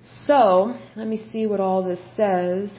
So, 0.03 0.75
let 0.97 1.07
me 1.07 1.17
see 1.17 1.47
what 1.47 1.61
all 1.61 1.83
this 1.83 2.03
says. 2.17 2.71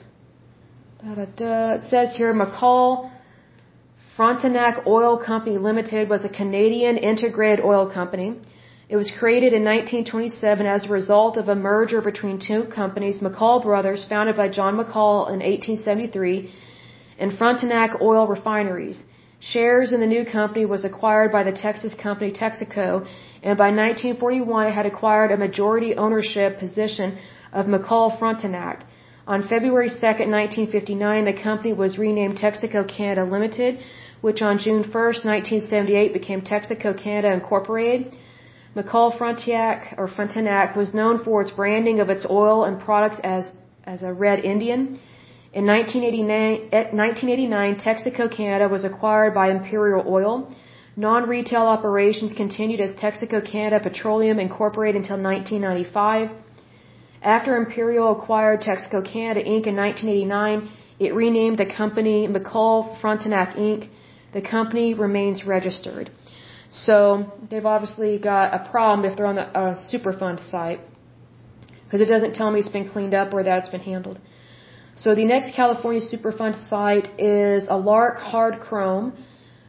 Da, 1.04 1.16
da, 1.16 1.26
da. 1.26 1.74
It 1.76 1.84
says 1.90 2.16
here 2.16 2.34
McColl 2.34 3.12
Frontenac 4.16 4.88
Oil 4.88 5.18
Company 5.18 5.58
Limited 5.58 6.10
was 6.10 6.24
a 6.24 6.30
Canadian 6.30 6.98
integrated 6.98 7.64
oil 7.66 7.86
company. 7.92 8.40
It 8.88 8.96
was 8.96 9.12
created 9.20 9.52
in 9.52 9.64
1927 9.66 10.66
as 10.66 10.86
a 10.86 10.90
result 10.90 11.36
of 11.36 11.50
a 11.50 11.56
merger 11.56 12.02
between 12.02 12.40
two 12.40 12.64
companies, 12.66 13.20
McColl 13.20 13.62
Brothers, 13.62 14.06
founded 14.08 14.38
by 14.38 14.48
John 14.48 14.76
McColl 14.78 15.28
in 15.34 15.40
1873, 15.42 16.50
and 17.20 17.38
Frontenac 17.38 18.00
Oil 18.02 18.26
Refineries. 18.28 19.04
Shares 19.54 19.94
in 19.94 20.00
the 20.00 20.08
new 20.08 20.26
company 20.26 20.66
was 20.66 20.86
acquired 20.86 21.32
by 21.32 21.44
the 21.44 21.52
Texas 21.52 21.94
company 21.94 22.32
Texaco, 22.32 23.06
and 23.44 23.56
by 23.64 23.70
1941 23.70 24.66
it 24.68 24.72
had 24.72 24.88
acquired 24.88 25.32
a 25.32 25.38
majority 25.38 25.96
ownership 25.96 26.58
position 26.58 27.20
of 27.54 27.68
McColl 27.68 28.18
Frontenac. 28.18 28.86
On 29.28 29.44
February 29.44 29.90
2, 29.90 29.96
1959, 29.96 31.26
the 31.26 31.34
company 31.34 31.74
was 31.74 32.00
renamed 32.00 32.40
Texaco 32.40 32.88
Canada 32.88 33.24
Limited, 33.24 33.78
which 34.22 34.42
on 34.42 34.58
June 34.58 34.82
1, 34.82 34.92
1978 35.34 36.12
became 36.12 36.42
Texaco 36.42 36.98
Canada 36.98 37.32
Incorporated. 37.32 38.18
McColl 38.76 39.16
Frontenac 39.16 39.94
or 40.00 40.08
Frontenac 40.08 40.76
was 40.76 40.96
known 40.96 41.24
for 41.24 41.44
its 41.44 41.52
branding 41.52 42.00
of 42.00 42.10
its 42.10 42.26
oil 42.28 42.64
and 42.64 42.80
products 42.80 43.20
as 43.24 43.52
as 43.84 44.02
a 44.02 44.12
red 44.12 44.40
Indian. 44.40 44.98
In 45.60 45.66
1989, 45.66 46.70
1989, 46.92 47.76
Texaco 47.86 48.26
Canada 48.30 48.68
was 48.68 48.84
acquired 48.84 49.34
by 49.34 49.52
Imperial 49.52 50.04
Oil. 50.06 50.54
Non-retail 50.98 51.66
operations 51.76 52.34
continued 52.34 52.82
as 52.82 52.92
Texaco 53.04 53.40
Canada 53.52 53.80
Petroleum 53.82 54.38
Incorporated 54.38 54.98
until 55.02 55.18
1995. 55.18 56.32
After 57.22 57.56
Imperial 57.56 58.12
acquired 58.20 58.64
Texaco 58.64 59.02
Canada 59.14 59.42
Inc. 59.54 59.66
in 59.72 59.78
1989, 59.78 60.70
it 61.00 61.16
renamed 61.16 61.58
the 61.58 61.66
company 61.66 62.28
McColl 62.28 63.00
Frontenac 63.00 63.56
Inc. 63.56 63.88
The 64.34 64.42
company 64.42 64.94
remains 64.94 65.46
registered. 65.46 66.12
So 66.70 67.32
they've 67.50 67.66
obviously 67.66 68.20
got 68.20 68.54
a 68.54 68.70
problem 68.70 69.10
if 69.10 69.16
they're 69.16 69.34
on 69.34 69.36
the 69.36 69.48
uh, 69.58 69.76
Superfund 69.90 70.50
site 70.52 70.82
because 71.86 72.02
it 72.02 72.12
doesn't 72.14 72.36
tell 72.36 72.52
me 72.52 72.60
it's 72.60 72.68
been 72.68 72.90
cleaned 72.90 73.14
up 73.14 73.34
or 73.34 73.42
that 73.42 73.60
it's 73.60 73.70
been 73.70 73.88
handled. 73.94 74.20
So 74.98 75.14
the 75.14 75.26
next 75.26 75.54
California 75.54 76.00
Superfund 76.00 76.70
site 76.70 77.10
is 77.20 77.68
Alark 77.68 78.16
Hard 78.16 78.62
Chrome. 78.62 79.14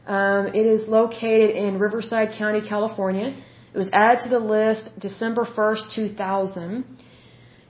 Um, 0.06 0.46
it 0.54 0.66
is 0.74 0.86
located 0.86 1.50
in 1.56 1.80
Riverside 1.80 2.30
County, 2.38 2.60
California. 2.60 3.34
It 3.74 3.78
was 3.78 3.90
added 3.92 4.22
to 4.22 4.28
the 4.28 4.38
list 4.38 4.92
December 5.00 5.44
1st, 5.44 5.94
2000. 5.96 6.84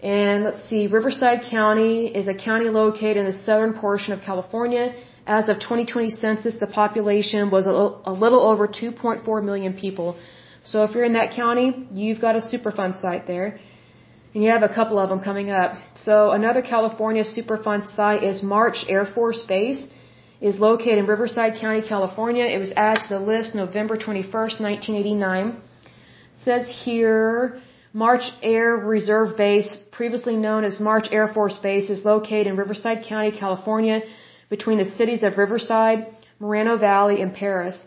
And 0.02 0.44
let's 0.44 0.68
see, 0.68 0.86
Riverside 0.86 1.44
County 1.50 2.08
is 2.08 2.28
a 2.28 2.34
county 2.34 2.68
located 2.68 3.16
in 3.16 3.24
the 3.24 3.38
southern 3.44 3.72
portion 3.72 4.12
of 4.12 4.20
California. 4.20 4.94
As 5.26 5.48
of 5.48 5.56
2020 5.56 6.10
census, 6.10 6.56
the 6.56 6.66
population 6.66 7.48
was 7.50 7.64
a 7.64 7.72
little, 7.72 8.02
a 8.04 8.12
little 8.12 8.42
over 8.42 8.68
2.4 8.68 9.42
million 9.42 9.72
people. 9.72 10.18
So 10.62 10.84
if 10.84 10.94
you're 10.94 11.04
in 11.04 11.14
that 11.14 11.30
county, 11.32 11.88
you've 11.90 12.20
got 12.20 12.36
a 12.36 12.40
Superfund 12.40 13.00
site 13.00 13.26
there. 13.26 13.58
And 14.36 14.44
you 14.44 14.50
have 14.50 14.62
a 14.70 14.74
couple 14.78 14.98
of 14.98 15.08
them 15.08 15.20
coming 15.20 15.48
up. 15.50 15.70
So 15.94 16.32
another 16.32 16.60
California 16.60 17.24
Superfund 17.24 17.84
site 17.96 18.22
is 18.22 18.42
March 18.42 18.84
Air 18.86 19.06
Force 19.06 19.42
Base. 19.48 19.82
is 20.42 20.60
located 20.60 20.98
in 20.98 21.06
Riverside 21.06 21.54
County, 21.58 21.80
California. 21.80 22.44
It 22.44 22.58
was 22.58 22.70
added 22.76 23.04
to 23.04 23.08
the 23.14 23.20
list 23.32 23.54
November 23.54 23.96
21st, 23.96 24.60
1989. 24.60 25.46
It 25.46 25.56
says 26.44 26.64
here, 26.84 27.62
March 27.94 28.26
Air 28.42 28.76
Reserve 28.76 29.38
Base, 29.38 29.74
previously 29.90 30.36
known 30.36 30.64
as 30.64 30.78
March 30.80 31.06
Air 31.10 31.28
Force 31.32 31.56
Base, 31.56 31.88
is 31.88 32.04
located 32.04 32.48
in 32.48 32.58
Riverside 32.58 33.06
County, 33.08 33.32
California, 33.32 34.02
between 34.50 34.76
the 34.76 34.90
cities 34.98 35.22
of 35.22 35.38
Riverside, 35.38 36.14
Moreno 36.38 36.76
Valley, 36.76 37.22
and. 37.22 37.78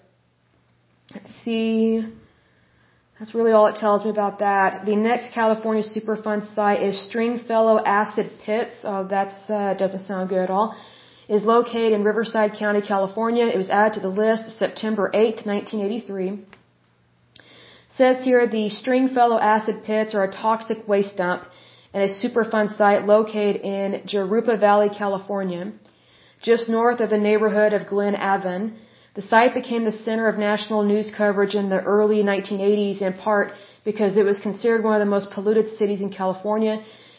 Let's 1.14 1.32
see. 1.44 2.04
That's 3.20 3.36
really 3.36 3.52
all 3.52 3.68
it 3.68 3.76
tells 3.76 4.06
me 4.06 4.12
about 4.12 4.40
that. 4.40 4.86
The 4.86 4.96
next 4.96 5.34
California 5.34 5.84
Superfund 5.84 6.56
site 6.56 6.82
is 6.82 6.98
Stringfellow 7.08 7.84
Acid 7.84 8.32
Pits. 8.46 8.76
Oh, 8.86 9.04
that 9.08 9.34
uh, 9.50 9.74
doesn't 9.74 10.06
sound 10.06 10.30
good 10.30 10.40
at 10.40 10.50
all. 10.50 10.74
Is 11.28 11.44
located 11.44 11.92
in 11.92 12.06
Riverside 12.06 12.54
County, 12.54 12.82
California. 12.82 13.46
It 13.46 13.58
was 13.58 13.70
added 13.70 13.96
to 13.96 14.00
the 14.00 14.16
list 14.24 14.58
September 14.58 15.12
8, 15.14 15.46
1983. 15.46 16.40
says 17.90 18.24
here 18.24 18.48
the 18.48 18.70
Stringfellow 18.70 19.38
Acid 19.38 19.84
Pits 19.84 20.16
are 20.16 20.24
a 20.24 20.32
toxic 20.32 20.88
waste 20.88 21.18
dump 21.18 21.44
and 21.94 22.02
a 22.04 22.08
Superfund 22.08 22.70
site 22.70 23.06
located 23.06 23.58
in 23.58 24.02
Jurupa 24.08 24.58
Valley, 24.58 24.90
California, 24.90 25.74
just 26.42 26.70
north 26.70 27.02
of 27.02 27.10
the 27.10 27.18
neighborhood 27.18 27.74
of 27.74 27.88
Glen 27.88 28.16
Avon. 28.16 28.78
The 29.20 29.28
site 29.28 29.54
became 29.54 29.84
the 29.84 30.00
center 30.08 30.30
of 30.30 30.38
national 30.38 30.84
news 30.84 31.08
coverage 31.12 31.54
in 31.54 31.68
the 31.68 31.82
early 31.94 32.20
1980s 32.24 33.02
in 33.02 33.12
part 33.16 33.52
because 33.84 34.16
it 34.16 34.24
was 34.24 34.40
considered 34.40 34.82
one 34.82 34.96
of 34.96 35.02
the 35.02 35.14
most 35.18 35.32
polluted 35.32 35.76
cities 35.76 36.00
in 36.00 36.10
California 36.10 36.76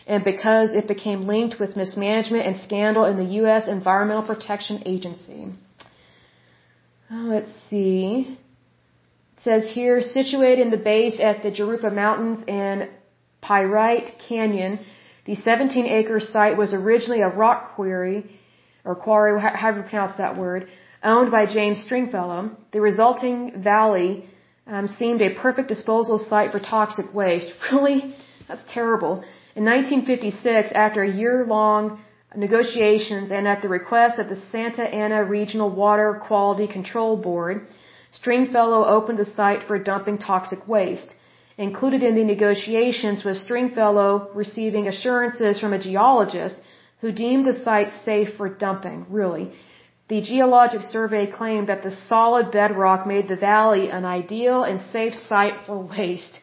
and 0.06 0.24
because 0.24 0.70
it 0.72 0.88
became 0.88 1.26
linked 1.26 1.60
with 1.60 1.76
mismanagement 1.76 2.46
and 2.46 2.56
scandal 2.56 3.04
in 3.04 3.18
the 3.18 3.28
U.S. 3.40 3.68
Environmental 3.68 4.22
Protection 4.22 4.82
Agency. 4.86 5.40
Uh, 7.10 7.24
let's 7.34 7.52
see. 7.68 8.38
It 9.36 9.42
says 9.42 9.68
here, 9.68 10.00
situated 10.00 10.60
in 10.66 10.70
the 10.70 10.82
base 10.92 11.20
at 11.20 11.42
the 11.42 11.50
Jurupa 11.50 11.92
Mountains 11.92 12.42
and 12.48 12.88
Pyrite 13.42 14.12
Canyon, 14.26 14.78
the 15.26 15.34
17 15.34 15.84
acre 15.84 16.20
site 16.20 16.56
was 16.56 16.72
originally 16.72 17.20
a 17.20 17.28
rock 17.28 17.74
quarry, 17.74 18.18
or 18.86 18.94
quarry, 18.94 19.38
however 19.38 19.80
you 19.80 19.86
pronounce 19.90 20.16
that 20.16 20.38
word, 20.38 20.66
owned 21.02 21.30
by 21.30 21.46
James 21.46 21.82
Stringfellow, 21.82 22.50
the 22.72 22.80
resulting 22.80 23.62
valley 23.62 24.24
um, 24.66 24.88
seemed 24.88 25.22
a 25.22 25.34
perfect 25.34 25.68
disposal 25.68 26.18
site 26.18 26.52
for 26.52 26.60
toxic 26.60 27.12
waste. 27.14 27.52
Really? 27.72 28.14
That's 28.48 28.72
terrible. 28.72 29.22
In 29.54 29.64
1956, 29.64 30.72
after 30.74 31.02
a 31.02 31.10
year-long 31.10 32.02
negotiations 32.36 33.30
and 33.30 33.46
at 33.46 33.62
the 33.62 33.68
request 33.68 34.18
of 34.18 34.28
the 34.28 34.40
Santa 34.52 34.82
Ana 34.82 35.24
Regional 35.24 35.70
Water 35.70 36.20
Quality 36.26 36.66
Control 36.66 37.16
Board, 37.16 37.66
Stringfellow 38.12 38.84
opened 38.84 39.18
the 39.18 39.24
site 39.24 39.62
for 39.64 39.78
dumping 39.78 40.18
toxic 40.18 40.66
waste. 40.66 41.14
Included 41.58 42.02
in 42.02 42.14
the 42.14 42.24
negotiations 42.24 43.24
was 43.24 43.40
Stringfellow 43.40 44.30
receiving 44.34 44.88
assurances 44.88 45.60
from 45.60 45.72
a 45.72 45.78
geologist 45.78 46.56
who 47.00 47.12
deemed 47.12 47.44
the 47.44 47.54
site 47.54 47.92
safe 48.04 48.30
for 48.36 48.48
dumping, 48.48 49.06
really. 49.08 49.52
The 50.10 50.20
Geologic 50.20 50.82
Survey 50.82 51.24
claimed 51.38 51.68
that 51.68 51.84
the 51.84 51.92
solid 51.92 52.50
bedrock 52.50 53.06
made 53.06 53.28
the 53.28 53.36
valley 53.36 53.90
an 53.90 54.04
ideal 54.04 54.64
and 54.64 54.80
safe 54.80 55.14
site 55.14 55.58
for 55.66 55.76
waste. 55.78 56.40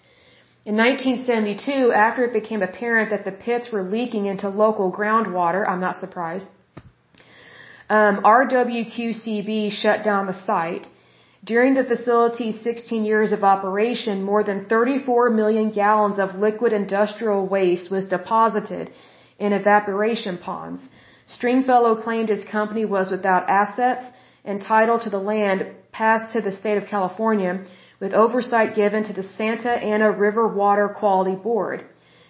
In 0.70 0.78
1972, 0.78 1.92
after 1.92 2.24
it 2.24 2.32
became 2.32 2.62
apparent 2.62 3.10
that 3.10 3.26
the 3.26 3.38
pits 3.46 3.70
were 3.74 3.84
leaking 3.96 4.26
into 4.26 4.48
local 4.48 4.90
groundwater, 5.00 5.68
I'm 5.70 5.82
not 5.82 6.00
surprised, 6.00 6.48
um, 7.90 8.16
RWQCB 8.40 9.72
shut 9.82 10.02
down 10.10 10.28
the 10.28 10.40
site. 10.50 10.88
During 11.44 11.74
the 11.74 11.90
facility's 11.94 12.62
16 12.62 13.04
years 13.04 13.34
of 13.34 13.44
operation, 13.44 14.24
more 14.24 14.44
than 14.46 14.66
34 14.76 15.30
million 15.42 15.72
gallons 15.72 16.20
of 16.20 16.36
liquid 16.36 16.72
industrial 16.72 17.46
waste 17.46 17.92
was 17.92 18.08
deposited 18.08 18.92
in 19.38 19.52
evaporation 19.52 20.38
ponds. 20.38 20.82
Stringfellow 21.28 22.02
claimed 22.02 22.30
his 22.30 22.44
company 22.46 22.86
was 22.86 23.12
without 23.12 23.50
assets 23.50 24.06
and 24.46 24.62
title 24.62 24.98
to 25.00 25.10
the 25.10 25.20
land 25.20 25.66
passed 25.92 26.34
to 26.34 26.42
the 26.42 26.52
state 26.52 26.78
of 26.78 26.88
California 26.88 27.66
with 28.00 28.14
oversight 28.14 28.76
given 28.76 29.04
to 29.04 29.14
the 29.14 29.24
Santa 29.24 29.72
Ana 29.72 30.12
River 30.12 30.48
Water 30.48 30.88
Quality 30.88 31.36
Board. 31.36 31.84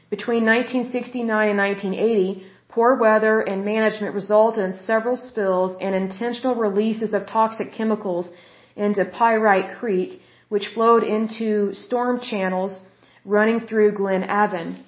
Between 0.10 0.45
1969 0.45 1.49
and 1.49 1.57
1980, 1.57 2.44
poor 2.69 2.95
weather 2.95 3.41
and 3.41 3.65
management 3.65 4.15
resulted 4.15 4.64
in 4.64 4.80
several 4.80 5.18
spills 5.18 5.78
and 5.82 5.94
intentional 5.94 6.56
releases 6.56 7.14
of 7.14 7.28
toxic 7.28 7.74
chemicals 7.74 8.30
into 8.76 9.03
Pyrite 9.03 9.78
Creek, 9.80 10.22
which 10.49 10.69
flowed 10.74 11.03
into 11.03 11.74
storm 11.74 12.19
channels 12.22 12.80
running 13.26 13.60
through 13.60 13.91
Glen 13.91 14.24
Avon. 14.24 14.84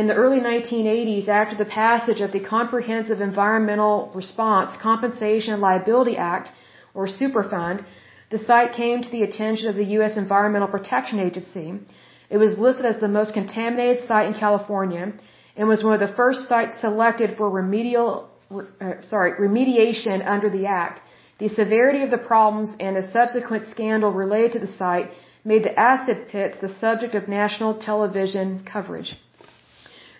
In 0.00 0.08
the 0.08 0.20
early 0.22 0.40
1980s, 0.40 1.28
after 1.28 1.56
the 1.56 1.70
passage 1.82 2.20
of 2.20 2.32
the 2.32 2.40
Comprehensive 2.40 3.20
Environmental 3.20 4.10
Response 4.12 4.76
Compensation 4.76 5.52
and 5.54 5.62
Liability 5.62 6.16
Act, 6.16 6.48
or 6.94 7.06
Superfund, 7.06 7.84
the 8.28 8.40
site 8.46 8.72
came 8.72 9.02
to 9.02 9.10
the 9.12 9.22
attention 9.22 9.68
of 9.68 9.76
the 9.76 9.90
U.S. 9.96 10.16
Environmental 10.16 10.66
Protection 10.66 11.20
Agency. 11.20 11.68
It 12.28 12.38
was 12.38 12.58
listed 12.58 12.86
as 12.86 12.98
the 12.98 13.14
most 13.18 13.34
contaminated 13.34 14.02
site 14.08 14.26
in 14.26 14.34
California 14.34 15.12
and 15.56 15.68
was 15.68 15.84
one 15.84 15.94
of 15.94 16.00
the 16.00 16.16
first 16.20 16.48
sites 16.48 16.80
selected 16.80 17.36
for 17.36 17.48
remedial, 17.48 18.30
uh, 18.50 18.94
sorry, 19.02 19.30
remediation 19.46 20.26
under 20.26 20.50
the 20.50 20.66
act. 20.66 21.02
The 21.38 21.50
severity 21.60 22.02
of 22.02 22.10
the 22.10 22.26
problems 22.32 22.70
and 22.80 22.96
a 22.96 23.08
subsequent 23.12 23.66
scandal 23.74 24.10
related 24.12 24.50
to 24.54 24.58
the 24.66 24.72
site 24.80 25.12
made 25.44 25.62
the 25.62 25.78
acid 25.78 26.26
pits 26.32 26.56
the 26.60 26.74
subject 26.82 27.14
of 27.14 27.28
national 27.28 27.74
television 27.88 28.64
coverage. 28.64 29.12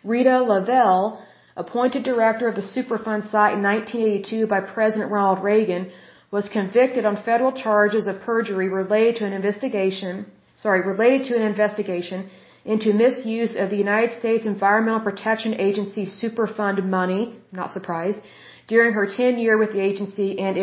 Rita 0.05 0.43
Lavelle, 0.43 1.19
appointed 1.57 2.03
director 2.03 2.47
of 2.47 2.57
the 2.57 2.69
Superfund 2.75 3.23
site 3.31 3.55
in 3.55 3.63
1982 3.63 4.47
by 4.47 4.61
President 4.61 5.11
Ronald 5.11 5.43
Reagan, 5.43 5.91
was 6.31 6.49
convicted 6.49 7.05
on 7.07 7.17
federal 7.17 7.53
charges 7.53 8.07
of 8.07 8.21
perjury 8.21 8.69
related 8.69 9.17
to 9.17 9.25
an 9.25 9.33
investigation, 9.33 10.27
sorry, 10.57 10.81
related 10.83 11.27
to 11.29 11.37
an 11.37 11.43
investigation 11.43 12.29
into 12.65 12.93
misuse 12.93 13.55
of 13.57 13.71
the 13.71 13.77
United 13.77 14.19
States 14.19 14.45
Environmental 14.45 15.01
Protection 15.01 15.55
Agency 15.69 16.05
Superfund 16.05 16.85
money, 16.85 17.23
not 17.53 17.73
surprised, 17.73 18.19
during 18.67 18.93
her 18.95 19.07
tenure 19.07 19.57
with 19.59 19.73
the 19.73 19.81
agency 19.81 20.39
and, 20.39 20.57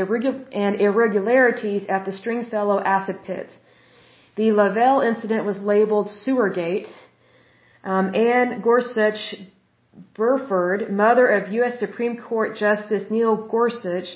and 0.64 0.82
irregularities 0.82 1.84
at 1.88 2.06
the 2.06 2.14
Stringfellow 2.14 2.80
acid 2.80 3.18
pits. 3.24 3.58
The 4.36 4.52
Lavelle 4.52 5.02
incident 5.02 5.46
was 5.46 5.60
labeled 5.60 6.08
Sewergate. 6.08 6.90
Um, 7.84 8.14
Anne 8.14 8.62
Gorsuch 8.62 9.36
Burford, 10.14 10.92
mother 10.92 11.28
of 11.28 11.52
U.S. 11.54 11.80
Supreme 11.80 12.18
Court 12.18 12.58
Justice 12.58 13.06
Neil 13.10 13.48
Gorsuch, 13.48 14.08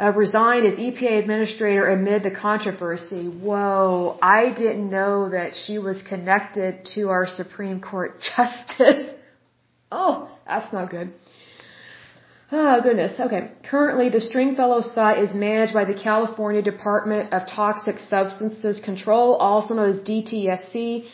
uh, 0.00 0.12
resigned 0.12 0.64
as 0.66 0.78
EPA 0.78 1.18
administrator 1.18 1.88
amid 1.88 2.22
the 2.22 2.30
controversy. 2.30 3.26
Whoa, 3.26 4.18
I 4.22 4.50
didn't 4.50 4.90
know 4.90 5.30
that 5.30 5.54
she 5.54 5.78
was 5.78 6.02
connected 6.02 6.86
to 6.94 7.08
our 7.08 7.26
Supreme 7.26 7.80
Court 7.80 8.20
Justice. 8.36 9.10
oh, 9.90 10.30
that's 10.46 10.72
not 10.72 10.90
good. 10.90 11.12
Oh, 12.50 12.80
goodness. 12.82 13.20
Okay. 13.20 13.52
Currently, 13.68 14.08
the 14.08 14.22
Stringfellow 14.22 14.80
site 14.80 15.18
is 15.18 15.34
managed 15.34 15.74
by 15.74 15.84
the 15.84 15.92
California 15.92 16.62
Department 16.62 17.34
of 17.34 17.46
Toxic 17.46 17.98
Substances 17.98 18.80
Control, 18.80 19.34
also 19.34 19.74
known 19.74 19.90
as 19.90 20.00
DTSC. 20.00 21.06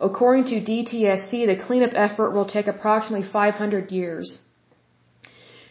According 0.00 0.44
to 0.46 0.60
DTSC, 0.60 1.46
the 1.46 1.62
cleanup 1.66 1.92
effort 1.94 2.30
will 2.32 2.46
take 2.46 2.66
approximately 2.66 3.26
500 3.26 3.90
years. 3.90 4.40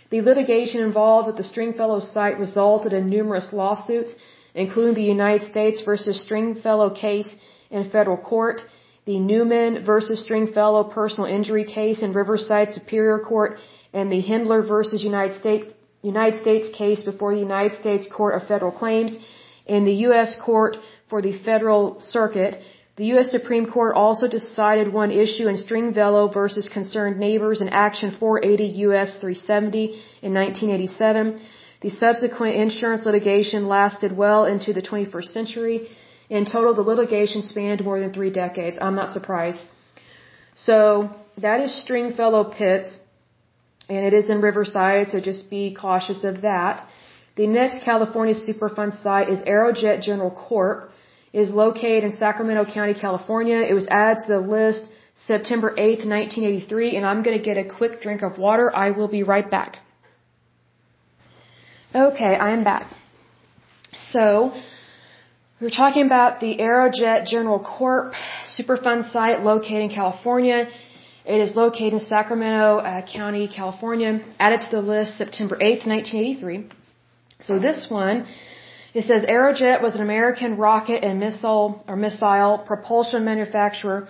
The 0.10 0.22
litigation 0.22 0.81
involved 0.81 1.27
with 1.27 1.38
the 1.38 1.43
Stringfellow 1.43 1.99
site 1.99 2.38
resulted 2.38 2.91
in 2.93 3.10
numerous 3.10 3.53
lawsuits, 3.53 4.15
including 4.53 4.95
the 4.95 5.11
United 5.18 5.49
States 5.49 5.81
versus 5.81 6.22
Stringfellow 6.22 6.89
case 6.89 7.35
in 7.69 7.89
federal 7.89 8.18
court, 8.18 8.61
the 9.06 9.19
Newman 9.19 9.84
versus 9.85 10.22
Stringfellow 10.22 10.84
personal 10.84 11.30
injury 11.30 11.64
case 11.64 12.02
in 12.02 12.14
Riverside 12.14 12.72
Superior 12.72 13.19
Court, 13.19 13.57
and 13.93 14.11
the 14.11 14.19
Hindler 14.19 14.61
versus 14.61 15.03
United 15.03 15.35
States 15.39 15.73
United 16.03 16.41
States 16.41 16.68
case 16.76 17.03
before 17.03 17.34
the 17.34 17.39
United 17.39 17.80
States 17.80 18.07
Court 18.07 18.34
of 18.35 18.48
Federal 18.48 18.72
Claims 18.72 19.15
in 19.68 19.85
the 19.85 19.93
U.S. 20.07 20.35
Court 20.43 20.77
for 21.10 21.22
the 21.22 21.38
Federal 21.49 21.99
Circuit. 21.99 22.60
The 23.02 23.07
U.S. 23.14 23.32
Supreme 23.32 23.65
Court 23.65 23.94
also 23.95 24.28
decided 24.28 24.94
one 24.94 25.11
issue 25.23 25.48
in 25.52 25.57
Stringfellow 25.57 26.28
versus 26.28 26.69
Concerned 26.69 27.18
Neighbors 27.19 27.60
in 27.60 27.69
Action 27.69 28.11
480 28.11 28.65
U.S. 28.86 29.15
370 29.22 29.86
in 30.28 30.36
1987. 30.36 31.41
The 31.86 31.90
subsequent 31.90 32.57
insurance 32.57 33.03
litigation 33.07 33.68
lasted 33.68 34.15
well 34.15 34.45
into 34.45 34.72
the 34.72 34.84
21st 34.84 35.30
century. 35.38 35.90
In 36.30 36.45
total, 36.45 36.76
the 36.76 36.88
litigation 36.91 37.41
spanned 37.41 37.84
more 37.84 37.99
than 37.99 38.14
three 38.14 38.30
decades. 38.30 38.78
I'm 38.80 38.94
not 39.02 39.14
surprised. 39.18 39.65
So, 40.53 41.10
that 41.40 41.60
is 41.60 41.73
Stringfellow 41.82 42.44
Pits 42.60 42.99
and 43.90 44.06
it 44.06 44.14
is 44.14 44.30
in 44.30 44.41
Riverside, 44.41 45.10
so 45.10 45.19
just 45.19 45.49
be 45.49 45.73
cautious 45.73 46.23
of 46.23 46.41
that. 46.44 46.86
The 47.36 47.48
next 47.48 47.84
California 47.84 48.36
Superfund 48.36 49.02
site 49.02 49.28
is 49.28 49.40
Aerojet 49.41 50.03
General 50.03 50.30
Corp. 50.30 50.91
Is 51.34 51.49
located 51.49 52.03
in 52.03 52.12
Sacramento 52.12 52.66
County, 52.74 52.94
California. 52.94 53.58
It 53.58 53.74
was 53.74 53.88
added 53.88 54.18
to 54.24 54.34
the 54.34 54.40
list 54.40 54.90
September 55.16 55.70
8th, 55.72 56.06
1983, 56.06 56.98
and 56.98 57.06
I'm 57.06 57.24
going 57.24 57.38
to 57.38 57.44
get 57.44 57.58
a 57.58 57.64
quick 57.64 58.02
drink 58.02 58.22
of 58.22 58.38
water. 58.38 58.74
I 58.76 58.91
will 58.91 59.08
be 59.08 59.24
right 59.24 59.49
back. 59.49 59.78
Okay, 61.94 62.36
I 62.36 62.52
am 62.52 62.64
back. 62.64 62.91
So, 64.12 64.52
we 65.60 65.68
were 65.68 65.78
talking 65.84 66.06
about 66.06 66.40
the 66.40 66.58
Aerojet 66.58 67.28
General 67.28 67.60
Corp 67.60 68.14
Superfund 68.58 69.12
site 69.12 69.41
located 69.41 69.82
in 69.84 69.90
California. 69.90 70.70
It 71.24 71.40
is 71.40 71.56
located 71.56 71.94
in 71.94 71.99
Sacramento 71.99 72.78
uh, 72.78 73.06
County, 73.06 73.48
California, 73.48 74.22
added 74.40 74.62
to 74.62 74.72
the 74.72 74.82
list 74.82 75.18
September 75.18 75.56
8th, 75.56 75.86
1983. 75.86 76.70
So 77.45 77.60
this 77.60 77.88
one, 77.90 78.26
it 78.93 79.05
says 79.05 79.23
Aerojet 79.23 79.81
was 79.81 79.95
an 79.95 80.01
American 80.01 80.57
rocket 80.57 81.03
and 81.03 81.19
missile 81.19 81.84
or 81.88 81.95
missile 81.95 82.63
propulsion 82.65 83.23
manufacturer, 83.23 84.09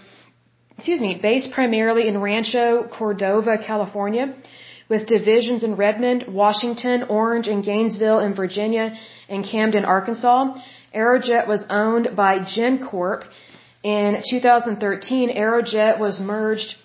excuse 0.76 1.00
me, 1.00 1.20
based 1.22 1.52
primarily 1.52 2.08
in 2.08 2.20
Rancho 2.20 2.88
Cordova, 2.92 3.58
California, 3.60 4.34
with 4.90 5.08
divisions 5.08 5.64
in 5.64 5.76
Redmond, 5.76 6.26
Washington, 6.28 7.04
Orange, 7.04 7.48
and 7.48 7.64
Gainesville 7.64 8.20
in 8.20 8.34
Virginia, 8.34 8.98
and 9.30 9.46
Camden, 9.46 9.86
Arkansas. 9.86 10.56
Aerojet 10.96 11.48
was 11.48 11.66
owned 11.70 12.10
by 12.16 12.40
GenCorp. 12.40 13.24
In 13.84 14.22
2013, 14.30 15.30
Aerojet 15.36 16.00
was 16.00 16.20
merged 16.20 16.76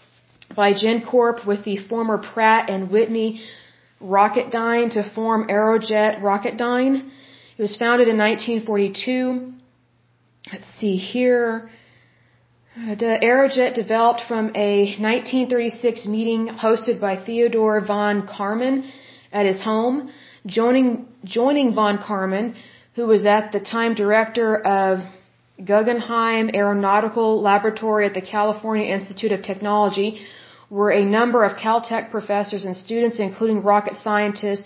by 0.55 0.73
GenCorp 0.73 1.47
with 1.47 1.65
the 1.65 1.79
former 1.79 2.19
Pratt 2.19 2.71
and 2.71 2.91
Whitney 2.91 3.43
Rocketdyne 4.01 4.91
to 4.93 5.03
form 5.15 5.49
Aerojet 5.49 6.21
Rocketdyne. 6.21 7.11
It 7.59 7.63
was 7.63 7.75
founded 7.75 8.07
in 8.09 8.19
1942. 8.19 9.53
Let's 10.53 10.67
see 10.79 10.97
here. 10.97 11.71
Aerojet 12.77 13.75
developed 13.75 14.21
from 14.29 14.51
a 14.55 14.95
1936 15.01 16.07
meeting 16.07 16.49
hosted 16.49 17.01
by 17.01 17.17
Theodore 17.17 17.81
von 17.81 18.27
Karman 18.29 18.91
at 19.33 19.47
his 19.47 19.63
home. 19.63 20.11
Joining, 20.45 21.07
joining 21.25 21.73
von 21.73 21.97
Karman, 21.97 22.55
who 22.95 23.07
was 23.07 23.25
at 23.25 23.53
the 23.53 23.61
time 23.61 23.95
director 23.95 24.51
of 24.59 24.99
Guggenheim 25.65 26.51
Aeronautical 26.53 27.41
Laboratory 27.41 28.05
at 28.05 28.13
the 28.13 28.21
California 28.21 28.85
Institute 28.95 29.33
of 29.33 29.41
Technology 29.41 30.21
were 30.69 30.91
a 30.91 31.07
number 31.07 31.43
of 31.43 31.57
Caltech 31.57 32.11
professors 32.11 32.67
and 32.67 32.77
students, 32.77 33.19
including 33.19 33.63
rocket 33.63 33.97
scientist 33.97 34.65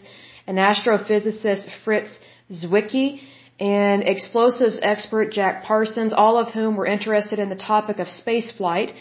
and 0.49 0.59
astrophysicist 0.59 1.69
Fritz 1.85 2.19
Zwicky 2.53 3.21
and 3.59 4.03
explosives 4.03 4.79
expert 4.83 5.33
Jack 5.33 5.65
Parsons, 5.65 6.13
all 6.13 6.39
of 6.39 6.49
whom 6.49 6.77
were 6.77 6.87
interested 6.87 7.39
in 7.39 7.49
the 7.49 7.63
topic 7.73 7.99
of 7.99 8.09
spaceflight. 8.09 8.93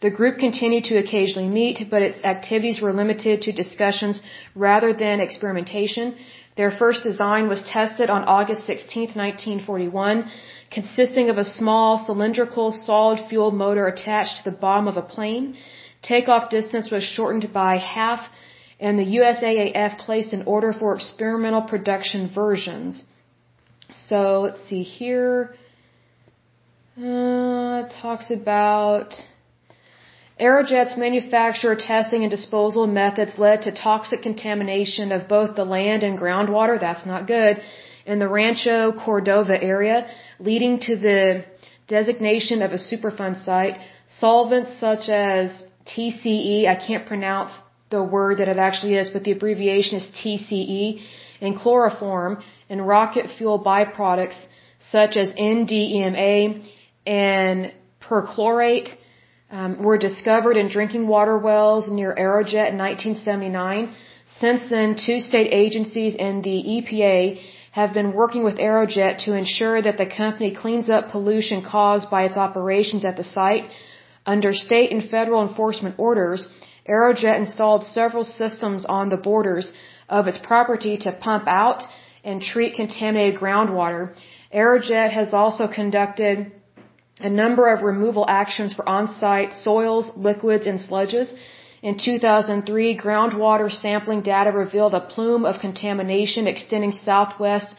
The 0.00 0.10
group 0.10 0.38
continued 0.38 0.84
to 0.84 0.98
occasionally 0.98 1.48
meet, 1.48 1.86
but 1.90 2.02
its 2.02 2.22
activities 2.24 2.80
were 2.80 2.92
limited 2.92 3.42
to 3.42 3.52
discussions 3.52 4.20
rather 4.54 4.92
than 4.92 5.20
experimentation. 5.20 6.16
Their 6.56 6.70
first 6.70 7.02
design 7.02 7.48
was 7.48 7.62
tested 7.62 8.10
on 8.10 8.24
August 8.24 8.66
16, 8.66 9.12
1941 9.14 10.30
consisting 10.72 11.28
of 11.28 11.38
a 11.38 11.44
small 11.44 11.98
cylindrical 12.06 12.72
solid 12.72 13.20
fuel 13.28 13.50
motor 13.50 13.86
attached 13.86 14.38
to 14.38 14.50
the 14.50 14.56
bottom 14.56 14.88
of 14.88 14.96
a 14.96 15.02
plane. 15.02 15.54
Takeoff 16.02 16.50
distance 16.50 16.90
was 16.90 17.04
shortened 17.04 17.52
by 17.52 17.76
half 17.76 18.20
and 18.82 18.98
the 18.98 19.08
USAAF 19.18 19.92
placed 20.06 20.32
an 20.38 20.42
order 20.54 20.72
for 20.80 20.94
experimental 20.96 21.62
production 21.72 22.22
versions. 22.34 23.04
So 24.08 24.18
let's 24.44 24.62
see 24.68 24.82
here. 24.82 25.54
Uh, 26.98 27.84
it 27.84 27.90
talks 28.02 28.28
about 28.40 29.08
Aerojet's 30.40 30.96
manufacture, 30.96 31.74
testing, 31.76 32.22
and 32.24 32.30
disposal 32.38 32.86
methods 32.88 33.38
led 33.38 33.62
to 33.62 33.70
toxic 33.72 34.20
contamination 34.22 35.12
of 35.12 35.28
both 35.28 35.54
the 35.54 35.64
land 35.76 36.02
and 36.02 36.18
groundwater. 36.18 36.76
That's 36.86 37.06
not 37.06 37.28
good. 37.28 37.62
In 38.04 38.18
the 38.18 38.28
Rancho 38.28 38.92
Cordova 39.04 39.56
area, 39.62 39.98
leading 40.40 40.80
to 40.88 40.96
the 40.96 41.44
designation 41.86 42.62
of 42.62 42.72
a 42.72 42.80
Superfund 42.90 43.44
site. 43.44 43.76
Solvents 44.18 44.72
such 44.86 45.08
as 45.08 45.46
TCE, 45.86 46.66
I 46.66 46.76
can't 46.86 47.06
pronounce 47.06 47.52
the 47.96 48.02
word 48.16 48.34
that 48.38 48.48
it 48.54 48.58
actually 48.68 48.94
is, 49.02 49.10
but 49.14 49.22
the 49.26 49.34
abbreviation 49.36 49.94
is 50.00 50.06
TCE, 50.20 50.80
and 51.44 51.52
chloroform, 51.62 52.32
and 52.70 52.86
rocket 52.96 53.26
fuel 53.36 53.58
byproducts 53.70 54.40
such 54.96 55.16
as 55.22 55.32
NDMA 55.32 56.36
and 57.06 57.72
perchlorate 58.08 58.90
um, 59.50 59.70
were 59.86 59.98
discovered 60.08 60.56
in 60.56 60.68
drinking 60.76 61.04
water 61.06 61.36
wells 61.46 61.90
near 61.98 62.12
Aerojet 62.24 62.68
in 62.72 62.78
1979. 62.78 63.94
Since 64.40 64.62
then, 64.70 64.96
two 65.06 65.20
state 65.20 65.50
agencies 65.64 66.14
and 66.26 66.42
the 66.42 66.58
EPA 66.76 67.18
have 67.72 67.92
been 67.98 68.12
working 68.12 68.44
with 68.44 68.56
Aerojet 68.68 69.24
to 69.24 69.34
ensure 69.42 69.80
that 69.82 69.98
the 69.98 70.08
company 70.22 70.50
cleans 70.62 70.88
up 70.96 71.10
pollution 71.10 71.62
caused 71.76 72.08
by 72.10 72.24
its 72.24 72.36
operations 72.36 73.04
at 73.04 73.16
the 73.16 73.24
site. 73.24 73.64
Under 74.24 74.52
state 74.54 74.90
and 74.92 75.02
federal 75.16 75.46
enforcement 75.46 75.96
orders, 75.98 76.46
Aerojet 76.88 77.36
installed 77.38 77.86
several 77.86 78.24
systems 78.24 78.84
on 78.84 79.08
the 79.08 79.16
borders 79.16 79.72
of 80.08 80.26
its 80.26 80.38
property 80.38 80.96
to 80.98 81.12
pump 81.12 81.44
out 81.46 81.84
and 82.24 82.42
treat 82.42 82.74
contaminated 82.74 83.40
groundwater. 83.40 84.14
Aerojet 84.52 85.10
has 85.10 85.32
also 85.32 85.66
conducted 85.68 86.52
a 87.20 87.30
number 87.30 87.72
of 87.72 87.82
removal 87.82 88.24
actions 88.28 88.74
for 88.74 88.88
on-site 88.88 89.54
soils, 89.54 90.10
liquids, 90.16 90.66
and 90.66 90.80
sludges. 90.80 91.32
In 91.82 91.98
2003, 91.98 92.96
groundwater 92.96 93.70
sampling 93.70 94.22
data 94.22 94.50
revealed 94.50 94.94
a 94.94 95.00
plume 95.00 95.44
of 95.44 95.60
contamination 95.60 96.46
extending 96.46 96.92
southwest 96.92 97.74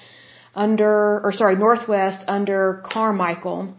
under, 0.55 1.21
or 1.23 1.31
sorry, 1.34 1.55
northwest 1.55 2.23
under 2.27 2.84
Carmichael. 2.85 3.73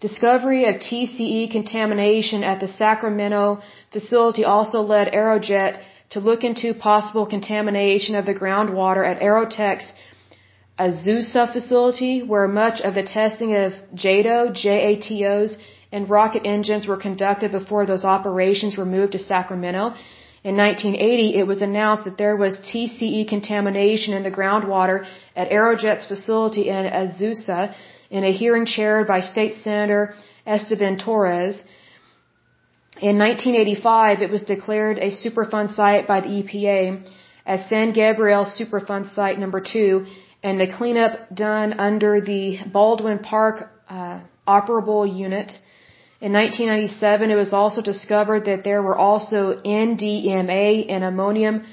Discovery 0.00 0.66
of 0.66 0.74
TCE 0.76 1.50
contamination 1.50 2.44
at 2.44 2.60
the 2.60 2.68
Sacramento 2.68 3.60
facility 3.96 4.44
also 4.54 4.80
led 4.94 5.12
Aerojet 5.20 5.72
to 6.14 6.20
look 6.28 6.42
into 6.48 6.74
possible 6.88 7.26
contamination 7.34 8.14
of 8.20 8.26
the 8.26 8.38
groundwater 8.42 9.04
at 9.10 9.20
Aerojet's 9.28 9.88
Azusa 10.86 11.44
facility, 11.56 12.14
where 12.32 12.48
much 12.48 12.80
of 12.88 12.92
the 12.98 13.06
testing 13.18 13.50
of 13.64 13.72
JATO, 14.04 14.38
JATOs, 14.62 15.56
and 15.92 16.10
rocket 16.10 16.42
engines 16.54 16.86
were 16.88 17.00
conducted 17.08 17.52
before 17.52 17.84
those 17.86 18.04
operations 18.16 18.76
were 18.76 18.90
moved 18.96 19.12
to 19.12 19.20
Sacramento. 19.32 19.84
In 20.50 20.56
1980, 20.56 21.36
it 21.40 21.46
was 21.52 21.62
announced 21.62 22.04
that 22.04 22.18
there 22.22 22.36
was 22.44 22.58
TCE 22.70 23.28
contamination 23.34 24.12
in 24.18 24.24
the 24.24 24.36
groundwater 24.38 25.06
at 25.36 25.50
Aerojet's 25.50 26.06
facility 26.12 26.64
in 26.68 26.84
Azusa 27.02 27.60
in 28.10 28.24
a 28.24 28.32
hearing 28.40 28.66
chaired 28.66 29.06
by 29.06 29.20
State 29.20 29.54
Senator 29.54 30.02
Esteban 30.54 30.98
Torres. 30.98 31.62
In 33.00 33.18
1985, 33.18 34.22
it 34.22 34.30
was 34.30 34.42
declared 34.44 34.98
a 34.98 35.10
Superfund 35.10 35.74
site 35.74 36.06
by 36.06 36.20
the 36.20 36.28
EPA 36.28 37.04
as 37.44 37.68
San 37.68 37.92
Gabriel 37.92 38.44
Superfund 38.44 39.12
Site 39.12 39.36
number 39.36 39.60
2 39.60 40.06
and 40.44 40.60
the 40.60 40.72
cleanup 40.72 41.34
done 41.34 41.72
under 41.80 42.20
the 42.20 42.60
Baldwin 42.72 43.18
Park 43.18 43.68
uh, 43.88 44.20
operable 44.46 45.04
unit. 45.04 45.58
In 46.20 46.32
1997, 46.32 47.32
it 47.32 47.34
was 47.34 47.52
also 47.52 47.82
discovered 47.82 48.44
that 48.44 48.62
there 48.62 48.80
were 48.80 48.96
also 48.96 49.60
NDMA 49.64 50.86
and 50.88 51.02
ammonium 51.02 51.64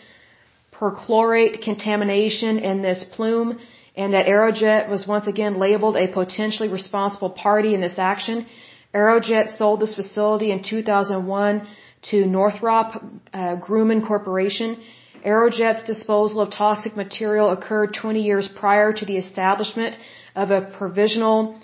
perchlorate 0.73 1.61
contamination 1.61 2.57
in 2.57 2.81
this 2.81 3.03
plume, 3.03 3.59
and 3.95 4.15
that 4.15 4.25
Aerojet 4.25 4.89
was 4.89 5.05
once 5.05 5.27
again 5.27 5.59
labeled 5.59 5.97
a 5.97 6.07
potentially 6.07 6.69
responsible 6.69 7.29
party 7.29 7.75
in 7.75 7.81
this 7.81 7.99
action. 7.99 8.47
Aerojet 8.93 9.57
sold 9.57 9.79
this 9.79 9.95
facility 9.95 10.51
in 10.51 10.63
2001 10.63 11.67
to 12.09 12.25
Northrop 12.25 12.95
uh, 13.33 13.55
Grumman 13.57 14.05
Corporation 14.05 14.77
Aerojet's 15.25 15.83
disposal 15.83 16.41
of 16.41 16.51
toxic 16.51 16.95
material 16.95 17.51
occurred 17.51 17.93
20 17.93 18.21
years 18.21 18.47
prior 18.47 18.91
to 18.93 19.05
the 19.05 19.17
establishment 19.17 19.95
of 20.35 20.51
a 20.51 20.61
provisional 20.61 21.59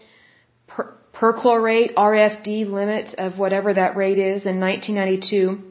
per 0.68 0.94
perchlorate 1.14 1.96
RFD 1.96 2.70
limit 2.70 3.16
of 3.18 3.40
whatever 3.40 3.74
that 3.74 3.98
rate 3.98 4.20
is 4.20 4.46
in 4.46 4.60
1992. 4.60 5.64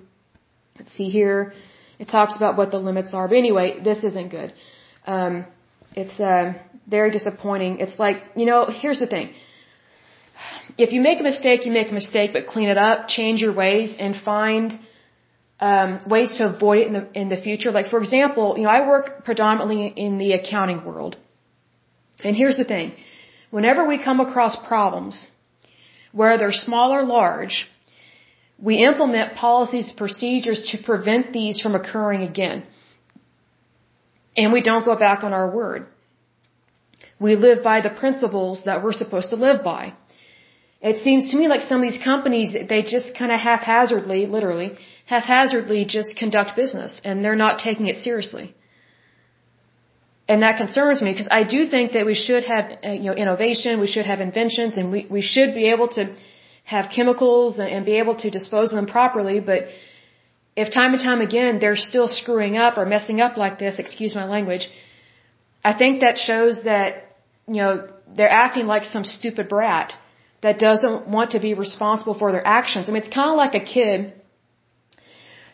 Let's 0.77 0.93
see 0.95 1.09
here. 1.09 1.53
It 2.01 2.09
talks 2.09 2.35
about 2.35 2.57
what 2.57 2.73
the 2.73 2.79
limits 2.79 3.15
are. 3.15 3.29
But 3.29 3.37
anyway, 3.37 3.79
this 3.81 4.03
isn't 4.03 4.31
good. 4.31 4.53
Um, 5.07 5.47
it's 5.95 6.19
uh, 6.19 6.55
very 6.89 7.13
disappointing. 7.13 7.79
It's 7.79 7.97
like, 7.97 8.25
you 8.35 8.45
know, 8.45 8.67
here's 8.69 8.99
the 8.99 9.07
thing. 9.07 9.35
If 10.79 10.93
you 10.93 11.01
make 11.01 11.21
a 11.21 11.23
mistake, 11.23 11.65
you 11.65 11.73
make 11.73 11.91
a 11.91 11.95
mistake, 11.95 12.33
but 12.33 12.47
clean 12.47 12.69
it 12.69 12.77
up, 12.77 13.09
change 13.09 13.41
your 13.41 13.55
ways, 13.55 13.95
and 13.99 14.15
find 14.15 14.79
um, 15.59 16.01
ways 16.07 16.35
to 16.35 16.45
avoid 16.47 16.79
it 16.79 16.87
in 16.89 16.93
the 16.93 17.05
in 17.21 17.29
the 17.29 17.39
future. 17.39 17.71
Like 17.71 17.87
for 17.87 17.99
example, 17.99 18.57
you 18.59 18.65
know, 18.65 18.71
I 18.71 18.87
work 18.87 19.25
predominantly 19.25 19.87
in 19.87 20.19
the 20.19 20.33
accounting 20.33 20.85
world, 20.85 21.17
and 22.23 22.37
here's 22.37 22.59
the 22.59 22.65
thing: 22.65 22.93
whenever 23.51 23.87
we 23.87 24.03
come 24.03 24.21
across 24.21 24.57
problems, 24.69 25.29
whether 26.13 26.37
they're 26.39 26.53
small 26.53 26.93
or 26.93 27.05
large, 27.05 27.67
we 28.59 28.85
implement 28.85 29.35
policies 29.35 29.91
procedures 29.93 30.63
to 30.73 30.83
prevent 30.83 31.33
these 31.33 31.61
from 31.63 31.75
occurring 31.75 32.23
again, 32.23 32.65
and 34.37 34.53
we 34.53 34.61
don't 34.61 34.85
go 34.85 34.97
back 34.97 35.25
on 35.25 35.33
our 35.33 35.51
word. 35.51 35.87
We 37.19 37.35
live 37.35 37.65
by 37.65 37.81
the 37.81 37.89
principles 37.89 38.65
that 38.67 38.83
we're 38.85 38.93
supposed 38.93 39.31
to 39.31 39.37
live 39.37 39.65
by. 39.65 39.95
It 40.81 41.03
seems 41.03 41.31
to 41.31 41.37
me 41.37 41.49
like 41.49 41.63
some 41.63 41.83
of 41.83 41.91
these 41.91 42.03
companies, 42.03 42.55
they 42.69 42.83
just 42.83 43.15
kind 43.15 43.33
of 43.33 43.41
haphazardly, 43.41 44.27
literally, 44.27 44.77
haphazardly 45.07 45.85
just 45.87 46.17
conduct 46.17 46.55
business 46.55 47.01
and 47.03 47.25
they're 47.25 47.43
not 47.47 47.59
taking 47.59 47.87
it 47.87 47.99
seriously. 47.99 48.55
And 50.29 50.43
that 50.43 50.59
concerns 50.59 51.01
me 51.01 51.13
because 51.13 51.29
I 51.31 51.45
do 51.45 51.69
think 51.69 51.93
that 51.93 52.05
we 52.05 52.15
should 52.15 52.45
have, 52.45 52.79
uh, 52.85 52.91
you 52.91 53.05
know, 53.05 53.15
innovation, 53.15 53.81
we 53.81 53.87
should 53.87 54.07
have 54.07 54.21
inventions 54.21 54.77
and 54.77 54.91
we, 54.91 55.07
we 55.09 55.23
should 55.23 55.55
be 55.55 55.71
able 55.71 55.89
to 55.89 56.15
have 56.65 56.91
chemicals 56.91 57.59
and, 57.59 57.69
and 57.69 57.87
be 57.87 57.97
able 57.99 58.17
to 58.17 58.29
dispose 58.29 58.73
of 58.73 58.77
them 58.77 58.87
properly. 58.87 59.39
But 59.41 59.69
if 60.57 60.73
time 60.73 60.95
and 60.95 61.03
time 61.03 61.21
again 61.21 61.59
they're 61.61 61.77
still 61.77 62.09
screwing 62.09 62.57
up 62.57 62.77
or 62.77 62.85
messing 62.85 63.21
up 63.21 63.37
like 63.37 63.59
this, 63.59 63.79
excuse 63.79 64.15
my 64.15 64.27
language, 64.27 64.69
I 65.65 65.73
think 65.75 66.01
that 66.01 66.19
shows 66.19 66.65
that, 66.65 67.17
you 67.47 67.63
know, 67.63 67.89
they're 68.15 68.31
acting 68.47 68.67
like 68.67 68.85
some 68.85 69.05
stupid 69.05 69.49
brat 69.49 69.95
that 70.43 70.59
doesn't 70.59 71.09
want 71.09 71.31
to 71.33 71.41
be 71.41 71.55
responsible 71.55 72.15
for 72.15 72.33
their 72.33 72.47
actions. 72.47 72.89
I 72.89 72.93
mean, 72.93 73.03
it's 73.03 73.15
kind 73.15 73.31
of 73.31 73.37
like 73.37 73.55
a 73.55 73.65
kid 73.65 74.13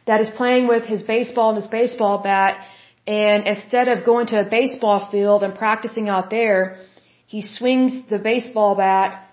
that 0.07 0.21
is 0.21 0.31
playing 0.31 0.67
with 0.67 0.85
his 0.85 1.03
baseball 1.03 1.51
and 1.51 1.59
his 1.63 1.71
baseball 1.71 2.23
bat, 2.23 2.65
and 3.07 3.47
instead 3.47 3.89
of 3.89 4.05
going 4.05 4.27
to 4.29 4.41
a 4.41 4.45
baseball 4.45 5.09
field 5.11 5.43
and 5.43 5.55
practicing 5.55 6.09
out 6.09 6.31
there, 6.31 6.79
he 7.27 7.41
swings 7.41 7.93
the 8.11 8.19
baseball 8.19 8.75
bat 8.75 9.29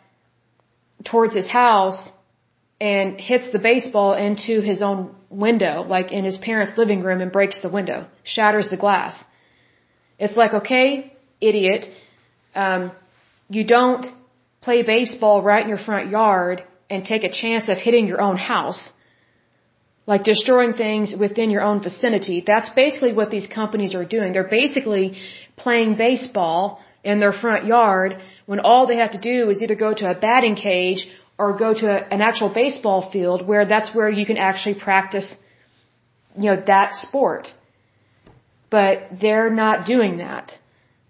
towards 1.04 1.36
his 1.36 1.50
house 1.50 2.10
and 2.80 3.20
hits 3.20 3.52
the 3.52 3.60
baseball 3.60 4.14
into 4.14 4.62
his 4.62 4.82
own 4.82 5.16
window, 5.30 5.82
like 5.82 6.12
in 6.12 6.24
his 6.24 6.38
parents' 6.38 6.78
living 6.78 7.02
room, 7.04 7.20
and 7.22 7.32
breaks 7.32 7.60
the 7.62 7.70
window, 7.70 8.08
shatters 8.24 8.70
the 8.70 8.78
glass. 8.78 9.24
It's 10.18 10.38
like, 10.38 10.54
okay, 10.54 11.14
idiot, 11.42 11.88
um, 12.56 12.92
you 13.50 13.66
don't 13.66 14.06
play 14.62 14.84
baseball 14.84 15.42
right 15.42 15.64
in 15.64 15.70
your 15.70 15.84
front 15.90 16.10
yard 16.10 16.64
and 16.90 17.06
take 17.06 17.24
a 17.24 17.32
chance 17.32 17.70
of 17.70 17.78
hitting 17.78 18.08
your 18.08 18.22
own 18.22 18.38
house. 18.38 18.92
Like 20.06 20.24
destroying 20.24 20.74
things 20.74 21.14
within 21.16 21.52
your 21.52 21.62
own 21.62 21.84
vicinity. 21.84 22.44
That's 22.46 22.70
basically 22.70 23.14
what 23.14 23.30
these 23.30 23.48
companies 23.48 23.94
are 23.94 24.06
doing. 24.06 24.34
They're 24.34 24.56
basically 24.62 25.18
playing 25.56 25.96
baseball 25.96 26.80
in 27.04 27.20
their 27.20 27.32
front 27.32 27.66
yard 27.66 28.18
when 28.46 28.60
all 28.60 28.88
they 28.88 28.98
have 28.98 29.12
to 29.12 29.20
do 29.20 29.50
is 29.50 29.62
either 29.62 29.76
go 29.76 29.94
to 29.94 30.10
a 30.10 30.16
batting 30.16 30.56
cage 30.56 31.08
or 31.38 31.58
go 31.58 31.74
to 31.74 31.86
a, 31.88 31.98
an 32.14 32.22
actual 32.22 32.50
baseball 32.54 33.10
field 33.12 33.48
where 33.48 33.66
that's 33.66 33.94
where 33.96 34.10
you 34.10 34.26
can 34.26 34.38
actually 34.38 34.76
practice, 34.76 35.34
you 36.36 36.50
know, 36.50 36.62
that 36.66 36.96
sport. 36.96 37.48
But 38.70 38.96
they're 39.22 39.50
not 39.50 39.86
doing 39.86 40.18
that. 40.18 40.58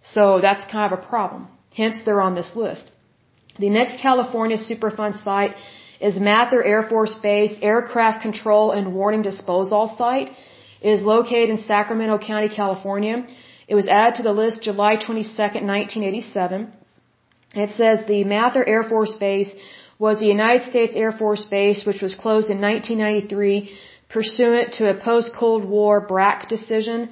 So 0.03 0.39
that's 0.41 0.69
kind 0.71 0.91
of 0.91 0.99
a 0.99 1.01
problem. 1.01 1.47
Hence 1.75 1.97
they're 2.05 2.21
on 2.21 2.35
this 2.35 2.51
list. 2.55 2.91
The 3.59 3.69
next 3.69 3.99
California 4.01 4.57
Superfund 4.57 5.21
site 5.21 5.53
is 5.99 6.17
Mather 6.17 6.63
Air 6.63 6.83
Force 6.91 7.15
Base 7.15 7.55
Aircraft 7.61 8.21
Control 8.21 8.71
and 8.71 8.93
Warning 8.93 9.21
Disposal 9.21 9.93
Site. 9.97 10.29
It 10.81 10.91
is 10.97 11.01
located 11.03 11.49
in 11.49 11.57
Sacramento 11.57 12.19
County, 12.19 12.47
California. 12.47 13.27
It 13.67 13.75
was 13.75 13.89
added 13.89 14.15
to 14.15 14.23
the 14.23 14.31
list 14.31 14.61
July 14.61 14.95
22, 14.95 15.27
1987. 15.27 16.71
It 17.55 17.71
says 17.75 18.07
the 18.07 18.23
Mather 18.23 18.65
Air 18.65 18.83
Force 18.83 19.15
Base 19.15 19.53
was 20.05 20.21
a 20.21 20.25
United 20.37 20.63
States 20.69 20.95
Air 20.95 21.11
Force 21.11 21.43
base 21.43 21.85
which 21.85 22.01
was 22.01 22.15
closed 22.15 22.49
in 22.49 22.61
1993 22.61 23.77
pursuant 24.07 24.73
to 24.75 24.89
a 24.89 24.99
post-Cold 25.07 25.65
War 25.65 25.99
BRAC 25.99 26.47
decision. 26.47 27.09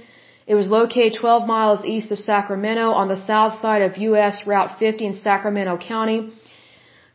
It 0.48 0.56
was 0.56 0.70
located 0.70 1.20
12 1.20 1.46
miles 1.46 1.84
east 1.84 2.10
of 2.12 2.20
Sacramento 2.20 2.92
on 3.02 3.10
the 3.10 3.20
south 3.28 3.62
side 3.62 3.82
of 3.82 3.98
US 3.98 4.48
Route 4.48 4.80
50 4.80 5.06
in 5.06 5.14
Sacramento 5.16 5.78
County. 5.78 6.20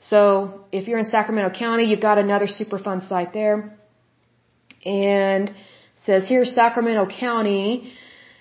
So 0.00 0.20
if 0.70 0.86
you're 0.86 0.98
in 0.98 1.10
Sacramento 1.16 1.58
County, 1.58 1.84
you've 1.84 2.06
got 2.10 2.18
another 2.18 2.46
Superfund 2.46 3.08
site 3.08 3.32
there. 3.32 3.78
And 4.84 5.54
says 6.04 6.28
here 6.28 6.44
Sacramento 6.44 7.06
County, 7.06 7.92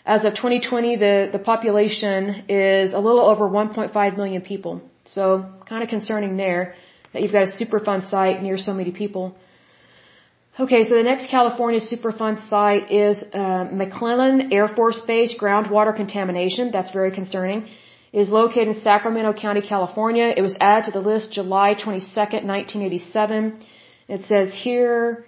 as 0.06 0.26
of 0.26 0.34
2020, 0.34 0.98
the, 0.98 1.30
the 1.32 1.40
population 1.40 2.46
is 2.50 2.92
a 2.92 3.00
little 3.00 3.26
over 3.32 3.48
1.5 3.48 4.18
million 4.18 4.42
people. 4.42 4.82
So 5.06 5.46
kind 5.70 5.84
of 5.84 5.90
concerning 5.90 6.36
there 6.36 6.76
that 7.14 7.22
you've 7.22 7.32
got 7.32 7.44
a 7.44 7.54
Superfund 7.60 8.10
site 8.10 8.42
near 8.44 8.58
so 8.58 8.74
many 8.74 8.92
people. 8.92 9.38
Okay, 10.60 10.84
so 10.84 10.96
the 10.96 11.04
next 11.04 11.30
California 11.30 11.80
Superfund 11.80 12.50
site 12.50 12.92
is 12.92 13.24
uh, 13.34 13.70
McClellan 13.72 14.52
Air 14.52 14.68
Force 14.68 15.00
Base 15.00 15.34
groundwater 15.40 15.96
contamination. 15.96 16.72
That's 16.72 16.92
very 16.92 17.12
concerning. 17.12 17.70
It 18.12 18.20
is 18.20 18.28
located 18.28 18.68
in 18.68 18.82
Sacramento 18.82 19.32
County, 19.32 19.62
California. 19.62 20.34
It 20.36 20.42
was 20.42 20.58
added 20.60 20.88
to 20.88 20.92
the 20.92 21.00
list 21.00 21.32
July 21.32 21.76
22nd, 21.76 22.44
1987. 22.44 23.64
It 24.10 24.26
says 24.26 24.54
here, 24.54 25.24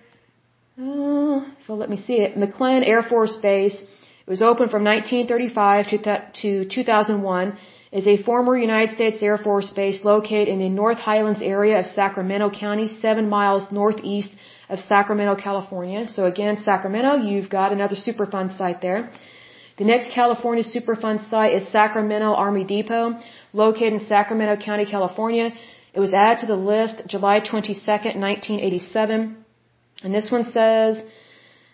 uh, 0.78 1.40
so 1.66 1.74
let 1.74 1.90
me 1.90 1.95
see 1.95 2.18
it. 2.20 2.36
McClellan 2.36 2.84
Air 2.84 3.02
Force 3.02 3.38
Base. 3.38 3.76
It 3.76 4.30
was 4.30 4.41
open 4.41 4.68
from 4.68 4.84
1935 4.84 5.88
to, 5.88 6.32
to 6.41 6.66
2001 6.66 7.58
is 7.98 8.07
a 8.07 8.22
former 8.30 8.57
United 8.57 8.95
States 8.95 9.22
Air 9.22 9.38
Force 9.38 9.70
base 9.80 9.99
located 10.03 10.48
in 10.53 10.60
the 10.65 10.70
North 10.84 10.98
Highlands 10.98 11.44
area 11.56 11.80
of 11.80 11.86
Sacramento 11.86 12.49
County, 12.49 12.88
seven 13.06 13.30
miles 13.30 13.72
northeast 13.72 14.32
of 14.68 14.80
Sacramento, 14.80 15.36
California. 15.36 16.07
So 16.15 16.26
again, 16.26 16.56
Sacramento, 16.70 17.11
you've 17.28 17.52
got 17.60 17.72
another 17.72 17.98
Superfund 18.07 18.57
site 18.57 18.82
there. 18.82 19.11
The 19.78 19.86
next 19.86 20.11
California 20.11 20.64
Superfund 20.64 21.30
site 21.30 21.53
is 21.53 21.68
Sacramento 21.68 22.34
Army 22.45 22.64
Depot, 22.64 23.06
located 23.53 23.94
in 23.94 23.99
Sacramento 24.15 24.56
County, 24.65 24.86
California. 24.86 25.53
It 25.94 25.99
was 25.99 26.14
added 26.15 26.40
to 26.41 26.48
the 26.48 26.61
list 26.74 27.03
July 27.07 27.41
22nd, 27.41 28.15
1987. 28.30 29.38
And 30.03 30.14
this 30.15 30.32
one 30.32 30.45
says, 30.45 30.99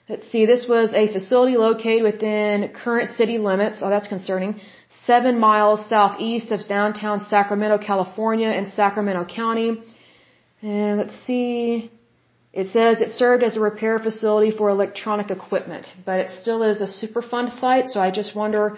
let's 0.10 0.28
see, 0.32 0.46
this 0.46 0.66
was 0.68 0.91
a 0.94 1.06
facility 1.14 1.56
located 1.56 2.04
within 2.04 2.74
current 2.84 3.10
city 3.16 3.38
limits. 3.38 3.80
Oh, 3.82 3.90
that's 3.90 4.10
concerning. 4.10 4.60
Seven 4.90 5.40
miles 5.40 5.88
southeast 5.88 6.52
of 6.52 6.68
downtown 6.68 7.24
Sacramento, 7.24 7.78
California 7.78 8.49
in 8.49 8.72
Sacramento 8.72 9.26
County. 9.26 9.84
And 10.61 10.98
let's 10.98 11.14
see, 11.28 11.91
it 12.52 12.72
says 12.72 12.99
it 12.99 13.11
served 13.11 13.44
as 13.44 13.56
a 13.56 13.60
repair 13.60 13.99
facility 13.99 14.52
for 14.52 14.70
electronic 14.70 15.30
equipment, 15.30 15.86
but 16.06 16.20
it 16.20 16.32
still 16.41 16.64
is 16.64 16.82
a 16.82 16.90
Superfund 17.02 17.60
site, 17.60 17.86
so 17.88 17.99
I 17.99 18.10
just 18.10 18.36
wonder 18.36 18.78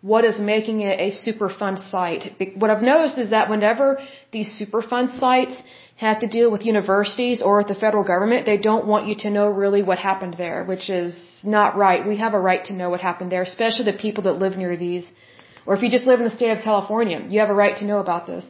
what 0.00 0.24
is 0.24 0.38
making 0.38 0.80
it 0.80 0.98
a 0.98 1.10
Superfund 1.10 1.90
site. 1.90 2.32
What 2.56 2.70
I've 2.70 2.82
noticed 2.82 3.18
is 3.18 3.30
that 3.30 3.50
whenever 3.50 3.98
these 4.32 4.58
Superfund 4.58 5.18
sites 5.18 5.62
have 5.96 6.20
to 6.20 6.26
deal 6.26 6.50
with 6.50 6.64
universities 6.64 7.42
or 7.42 7.58
with 7.58 7.68
the 7.68 7.74
federal 7.74 8.04
government, 8.04 8.46
they 8.46 8.56
don't 8.56 8.86
want 8.86 9.06
you 9.06 9.14
to 9.16 9.30
know 9.30 9.48
really 9.48 9.82
what 9.82 9.98
happened 9.98 10.36
there, 10.38 10.64
which 10.64 10.88
is 10.88 11.14
not 11.44 11.76
right. 11.76 12.08
We 12.08 12.16
have 12.16 12.32
a 12.32 12.40
right 12.40 12.64
to 12.64 12.72
know 12.72 12.88
what 12.88 13.00
happened 13.00 13.30
there, 13.30 13.42
especially 13.42 13.84
the 13.92 13.98
people 13.98 14.24
that 14.24 14.38
live 14.38 14.56
near 14.56 14.74
these. 14.74 15.06
Or 15.70 15.76
if 15.76 15.82
you 15.84 15.88
just 15.88 16.08
live 16.10 16.18
in 16.18 16.26
the 16.28 16.36
state 16.38 16.50
of 16.50 16.64
California, 16.64 17.18
you 17.32 17.38
have 17.38 17.48
a 17.48 17.54
right 17.54 17.76
to 17.76 17.84
know 17.84 18.00
about 18.00 18.26
this. 18.26 18.44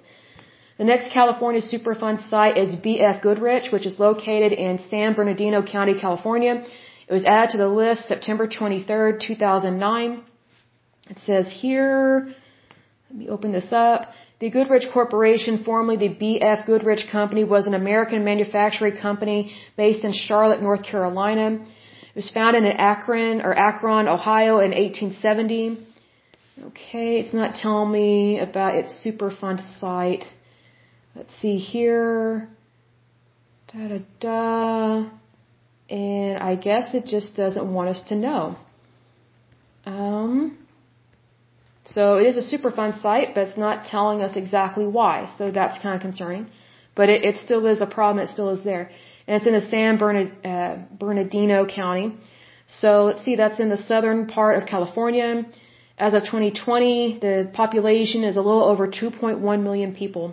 The 0.79 0.85
next 0.85 1.13
California 1.13 1.61
Superfund 1.61 2.23
site 2.31 2.57
is 2.57 2.75
BF 2.85 3.21
Goodrich, 3.21 3.67
which 3.71 3.85
is 3.85 3.99
located 3.99 4.53
in 4.53 4.79
San 4.89 5.13
Bernardino 5.13 5.61
County, 5.63 6.01
California. 6.01 6.55
It 7.09 7.13
was 7.13 7.27
added 7.27 7.51
to 7.51 7.59
the 7.59 7.69
list 7.69 8.09
September 8.09 8.49
23rd, 8.49 9.21
2009. 9.21 10.23
It 11.11 11.19
says 11.27 11.47
here, 11.51 12.35
let 13.11 13.19
me 13.19 13.29
open 13.29 13.53
this 13.53 13.71
up. 13.71 14.09
The 14.39 14.49
Goodrich 14.49 14.87
Corporation, 14.91 15.63
formerly 15.63 15.99
the 15.99 16.15
BF 16.23 16.65
Goodrich 16.65 17.05
Company, 17.13 17.45
was 17.45 17.67
an 17.67 17.75
American 17.75 18.25
manufacturing 18.25 18.97
company 18.97 19.53
based 19.77 20.05
in 20.07 20.15
Charlotte, 20.15 20.63
North 20.63 20.85
Carolina. 20.85 21.47
It 22.13 22.17
was 22.17 22.31
founded 22.31 22.65
in 22.65 22.73
Akron 22.93 23.43
or 23.43 23.53
Akron, 23.53 24.09
Ohio 24.09 24.61
in 24.61 24.71
1870. 24.71 25.90
Okay, 26.63 27.21
it's 27.21 27.33
not 27.33 27.55
telling 27.55 27.91
me 27.91 28.39
about 28.39 28.75
its 28.75 28.93
Superfund 29.03 29.61
site. 29.79 30.27
Let's 31.17 31.35
see 31.41 31.57
here. 31.57 32.49
Da 33.73 33.89
da 33.89 34.01
da. 34.21 35.09
And 35.89 36.39
I 36.39 36.57
guess 36.57 36.93
it 36.93 37.07
just 37.07 37.35
doesn't 37.35 37.73
want 37.73 37.89
us 37.89 38.03
to 38.09 38.15
know. 38.15 38.57
Um, 39.87 40.59
so 41.87 42.19
it 42.19 42.27
is 42.27 42.37
a 42.37 42.47
Superfund 42.57 43.01
site, 43.01 43.35
but 43.35 43.49
it's 43.49 43.57
not 43.57 43.87
telling 43.87 44.21
us 44.21 44.37
exactly 44.37 44.87
why. 44.87 45.33
So 45.39 45.51
that's 45.51 45.79
kind 45.79 45.95
of 45.95 46.03
concerning. 46.03 46.47
But 46.95 47.09
it, 47.09 47.25
it 47.25 47.37
still 47.39 47.65
is 47.67 47.81
a 47.81 47.87
problem. 47.87 48.23
It 48.23 48.31
still 48.31 48.51
is 48.51 48.63
there. 48.65 48.91
And 49.27 49.37
it's 49.37 49.47
in 49.47 49.55
the 49.55 49.63
San 49.63 49.97
Bernard, 49.97 50.33
uh, 50.45 50.77
Bernardino 50.93 51.65
County. 51.65 52.17
So 52.69 53.05
let's 53.05 53.25
see, 53.25 53.37
that's 53.37 53.59
in 53.59 53.71
the 53.71 53.79
southern 53.79 54.27
part 54.27 54.59
of 54.59 54.67
California. 54.67 55.47
As 56.01 56.15
of 56.15 56.23
2020, 56.23 57.19
the 57.21 57.51
population 57.53 58.25
is 58.25 58.39
a 58.39 58.41
little 58.41 58.65
over 58.65 58.89
2.1 58.89 59.63
million 59.63 59.95
people. 59.95 60.33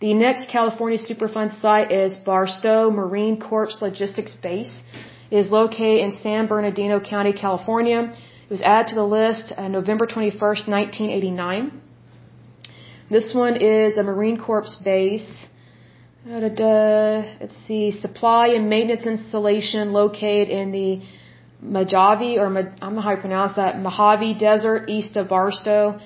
The 0.00 0.12
next 0.12 0.50
California 0.50 0.98
Superfund 0.98 1.58
site 1.62 1.90
is 1.90 2.14
Barstow 2.16 2.90
Marine 2.90 3.40
Corps 3.40 3.74
Logistics 3.80 4.34
Base. 4.34 4.82
It 5.30 5.38
is 5.38 5.50
located 5.50 6.00
in 6.04 6.12
San 6.22 6.46
Bernardino 6.46 7.00
County, 7.00 7.32
California. 7.32 8.00
It 8.44 8.50
was 8.50 8.60
added 8.60 8.88
to 8.88 8.96
the 8.96 9.08
list 9.18 9.54
on 9.56 9.72
November 9.72 10.06
21st, 10.06 10.68
1989. 10.68 11.80
This 13.08 13.32
one 13.32 13.56
is 13.56 13.96
a 13.96 14.02
Marine 14.02 14.38
Corps 14.38 14.76
base. 14.84 15.46
Let's 16.26 17.56
see, 17.66 17.92
supply 17.92 18.48
and 18.48 18.68
maintenance 18.68 19.06
installation 19.06 19.94
located 19.94 20.50
in 20.50 20.70
the 20.70 21.00
Mojave, 21.62 22.38
or 22.38 22.46
I 22.46 22.62
don't 22.62 22.94
know 22.94 23.00
how 23.00 23.12
you 23.12 23.18
pronounce 23.18 23.56
that, 23.56 23.78
Mojave 23.78 24.38
Desert 24.38 24.88
east 24.88 25.16
of 25.16 25.28
Barstow 25.28 26.00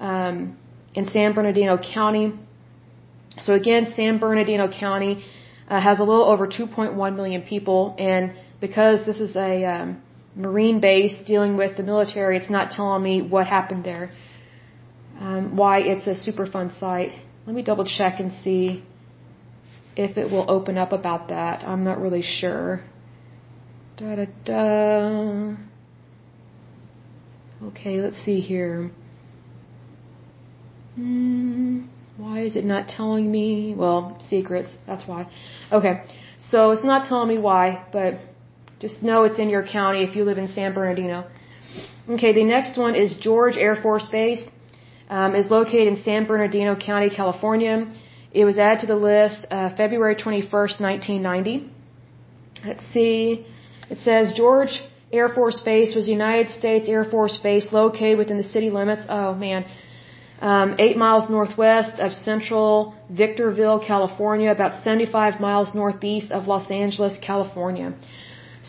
um, 0.00 0.56
in 0.94 1.08
San 1.10 1.34
Bernardino 1.34 1.78
County. 1.78 2.32
So 3.38 3.54
again, 3.54 3.92
San 3.96 4.18
Bernardino 4.18 4.68
County 4.68 5.24
uh, 5.68 5.80
has 5.80 5.98
a 5.98 6.04
little 6.04 6.24
over 6.24 6.46
2.1 6.46 7.16
million 7.16 7.42
people, 7.42 7.94
and 7.98 8.32
because 8.60 9.04
this 9.04 9.18
is 9.18 9.36
a 9.36 9.64
um, 9.64 10.02
Marine 10.36 10.80
base 10.80 11.16
dealing 11.26 11.56
with 11.56 11.76
the 11.76 11.82
military, 11.82 12.36
it's 12.36 12.50
not 12.50 12.72
telling 12.72 13.02
me 13.02 13.22
what 13.22 13.46
happened 13.46 13.84
there, 13.84 14.10
um, 15.20 15.56
why 15.56 15.80
it's 15.80 16.06
a 16.06 16.14
Superfund 16.14 16.78
site. 16.80 17.12
Let 17.46 17.54
me 17.54 17.62
double 17.62 17.84
check 17.84 18.20
and 18.20 18.32
see 18.42 18.82
if 19.96 20.16
it 20.16 20.30
will 20.30 20.50
open 20.50 20.78
up 20.78 20.92
about 20.92 21.28
that. 21.28 21.62
I'm 21.62 21.84
not 21.84 22.00
really 22.00 22.22
sure. 22.22 22.82
Da 23.96 24.16
da 24.16 24.26
da. 24.44 25.56
Okay, 27.68 28.00
let's 28.00 28.16
see 28.24 28.40
here. 28.40 28.90
Hmm. 30.96 31.82
Why 32.16 32.40
is 32.40 32.56
it 32.56 32.64
not 32.64 32.88
telling 32.88 33.30
me? 33.30 33.74
Well, 33.76 34.18
secrets, 34.28 34.70
that's 34.86 35.06
why. 35.06 35.28
Okay, 35.72 36.02
so 36.50 36.70
it's 36.72 36.84
not 36.84 37.08
telling 37.08 37.28
me 37.28 37.38
why, 37.38 37.84
but 37.92 38.14
just 38.80 39.02
know 39.02 39.24
it's 39.24 39.38
in 39.38 39.48
your 39.48 39.66
county 39.66 40.02
if 40.02 40.14
you 40.16 40.24
live 40.24 40.38
in 40.38 40.48
San 40.48 40.74
Bernardino. 40.74 41.26
Okay, 42.08 42.32
the 42.32 42.44
next 42.44 42.76
one 42.76 42.94
is 42.94 43.14
George 43.14 43.56
Air 43.56 43.76
Force 43.76 44.08
Base. 44.08 44.44
Um, 45.08 45.34
is 45.34 45.50
located 45.50 45.86
in 45.86 45.96
San 45.96 46.24
Bernardino 46.26 46.74
County, 46.74 47.10
California. 47.10 47.92
It 48.32 48.44
was 48.44 48.58
added 48.58 48.80
to 48.80 48.86
the 48.86 48.96
list 48.96 49.46
uh, 49.50 49.74
February 49.76 50.16
21st, 50.16 50.80
1990. 50.80 51.70
Let's 52.64 52.82
see. 52.92 53.46
It 53.94 54.00
says 54.10 54.32
George 54.42 54.74
Air 55.18 55.28
Force 55.36 55.60
Base 55.70 55.90
was 55.98 56.04
United 56.20 56.48
States 56.58 56.88
Air 56.94 57.04
Force 57.14 57.36
Base 57.46 57.66
located 57.80 58.18
within 58.22 58.38
the 58.42 58.50
city 58.54 58.70
limits. 58.78 59.04
Oh 59.08 59.34
man, 59.46 59.60
um, 60.50 60.68
eight 60.84 60.96
miles 61.04 61.26
northwest 61.36 62.00
of 62.06 62.10
central 62.30 62.72
Victorville, 63.22 63.78
California, 63.92 64.50
about 64.50 64.82
75 64.82 65.38
miles 65.46 65.68
northeast 65.82 66.32
of 66.32 66.48
Los 66.52 66.66
Angeles, 66.82 67.14
California. 67.30 67.88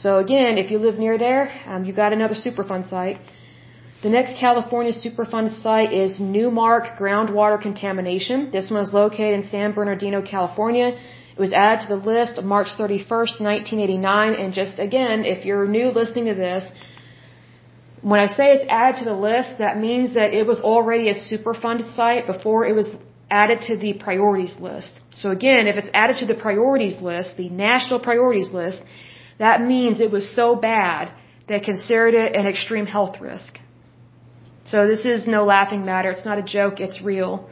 So 0.04 0.20
again, 0.26 0.60
if 0.64 0.70
you 0.70 0.78
live 0.88 1.00
near 1.06 1.18
there, 1.18 1.44
um, 1.72 1.86
you 1.86 1.94
got 2.04 2.14
another 2.14 2.38
Superfund 2.46 2.88
site. 2.96 3.18
The 4.04 4.12
next 4.18 4.34
California 4.46 4.94
Superfund 5.04 5.50
site 5.64 5.92
is 6.04 6.20
Newmark 6.20 6.84
Groundwater 7.00 7.60
Contamination. 7.68 8.52
This 8.52 8.70
one 8.70 8.82
is 8.88 8.94
located 8.94 9.34
in 9.40 9.44
San 9.56 9.72
Bernardino, 9.72 10.22
California. 10.22 10.90
It 11.38 11.42
was 11.48 11.54
added 11.54 11.82
to 11.84 11.90
the 11.96 12.02
list 12.12 12.42
March 12.42 12.70
31st, 12.80 13.36
1989. 13.42 14.34
And 14.42 14.54
just 14.54 14.80
again, 14.80 15.26
if 15.26 15.46
you're 15.46 15.68
new 15.68 15.88
listening 16.00 16.28
to 16.34 16.36
this, 16.36 16.66
When 18.12 18.20
I 18.20 18.28
say 18.28 18.46
it's 18.56 18.68
added 18.70 19.00
to 19.00 19.06
the 19.06 19.20
list, 19.30 19.58
that 19.58 19.80
means 19.80 20.14
that 20.14 20.32
it 20.40 20.46
was 20.46 20.60
already 20.62 21.10
a 21.10 21.16
Superfund 21.16 21.80
site 21.96 22.28
before 22.28 22.64
it 22.68 22.76
was 22.76 22.88
added 23.32 23.62
to 23.70 23.78
the 23.78 23.94
priorities 23.94 24.56
list. 24.60 25.00
So 25.22 25.32
again, 25.32 25.66
if 25.66 25.76
it's 25.78 25.90
added 25.92 26.18
to 26.18 26.28
the 26.28 26.36
priorities 26.36 26.98
list, 27.02 27.36
the 27.36 27.50
national 27.50 28.00
priorities 28.00 28.52
list, 28.52 28.80
that 29.40 29.58
means 29.62 30.02
it 30.02 30.12
was 30.12 30.26
so 30.42 30.56
bad 30.56 31.12
that 31.50 31.64
considered 31.64 32.14
it 32.14 32.36
an 32.36 32.46
extreme 32.46 32.86
health 32.86 33.20
risk. 33.20 33.58
So 34.66 34.86
this 34.88 35.04
is 35.14 35.26
no 35.26 35.42
laughing 35.46 35.84
matter. 35.84 36.12
It's 36.12 36.26
not 36.26 36.38
a 36.38 36.44
joke. 36.44 36.80
It's 36.80 37.02
real. 37.02 37.50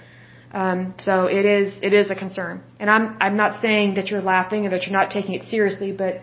Um, 0.53 0.93
so 0.99 1.25
it 1.25 1.45
is 1.45 1.73
it 1.81 1.93
is 1.93 2.11
a 2.11 2.15
concern, 2.15 2.61
and 2.79 2.87
I'm 2.87 3.17
I'm 3.19 3.35
not 3.35 3.59
saying 3.59 3.95
that 3.95 4.11
you're 4.11 4.21
laughing 4.21 4.67
or 4.67 4.69
that 4.69 4.83
you're 4.83 4.99
not 5.01 5.09
taking 5.09 5.33
it 5.33 5.47
seriously, 5.47 5.91
but 5.91 6.21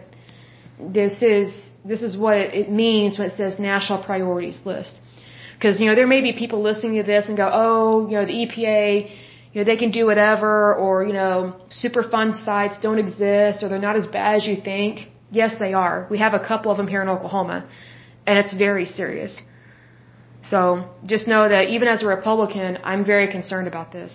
this 0.78 1.20
is 1.20 1.52
this 1.84 2.02
is 2.02 2.16
what 2.16 2.36
it 2.36 2.70
means 2.70 3.18
when 3.18 3.28
it 3.30 3.36
says 3.36 3.58
national 3.58 4.04
priorities 4.04 4.58
list. 4.64 4.94
Because 5.54 5.80
you 5.80 5.86
know 5.86 5.96
there 5.96 6.06
may 6.06 6.20
be 6.20 6.32
people 6.32 6.62
listening 6.62 6.94
to 7.02 7.02
this 7.02 7.26
and 7.26 7.36
go, 7.36 7.50
oh, 7.52 8.08
you 8.08 8.16
know 8.16 8.24
the 8.24 8.38
EPA, 8.44 9.10
you 9.52 9.56
know 9.60 9.64
they 9.64 9.76
can 9.76 9.90
do 9.90 10.06
whatever, 10.06 10.74
or 10.76 11.04
you 11.04 11.12
know 11.12 11.56
Superfund 11.82 12.44
sites 12.44 12.78
don't 12.80 13.00
exist, 13.00 13.64
or 13.64 13.68
they're 13.68 13.86
not 13.90 13.96
as 13.96 14.06
bad 14.06 14.36
as 14.36 14.46
you 14.46 14.56
think. 14.62 15.08
Yes, 15.32 15.54
they 15.58 15.72
are. 15.72 16.06
We 16.08 16.18
have 16.18 16.34
a 16.34 16.44
couple 16.50 16.70
of 16.70 16.76
them 16.76 16.86
here 16.86 17.02
in 17.02 17.08
Oklahoma, 17.08 17.68
and 18.26 18.38
it's 18.38 18.52
very 18.52 18.84
serious. 18.84 19.32
So 20.50 20.60
just 21.12 21.26
know 21.32 21.48
that 21.48 21.68
even 21.74 21.86
as 21.94 22.02
a 22.02 22.06
Republican, 22.06 22.78
I'm 22.82 23.04
very 23.04 23.28
concerned 23.36 23.68
about 23.72 23.92
this. 23.92 24.12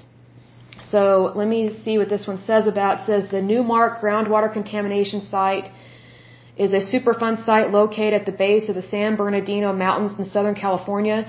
So 0.94 1.32
let 1.40 1.48
me 1.48 1.62
see 1.84 1.98
what 1.98 2.10
this 2.10 2.28
one 2.28 2.42
says 2.50 2.68
about. 2.68 2.94
It 3.00 3.06
says 3.10 3.30
the 3.30 3.42
Newmark 3.42 4.02
groundwater 4.02 4.52
contamination 4.52 5.22
site 5.22 5.70
is 6.58 6.74
a 6.74 6.82
Superfund 6.94 7.44
site 7.46 7.72
located 7.72 8.14
at 8.14 8.26
the 8.26 8.38
base 8.46 8.70
of 8.70 8.76
the 8.76 8.88
San 8.94 9.16
Bernardino 9.16 9.74
Mountains 9.74 10.18
in 10.20 10.26
Southern 10.26 10.56
California. 10.56 11.20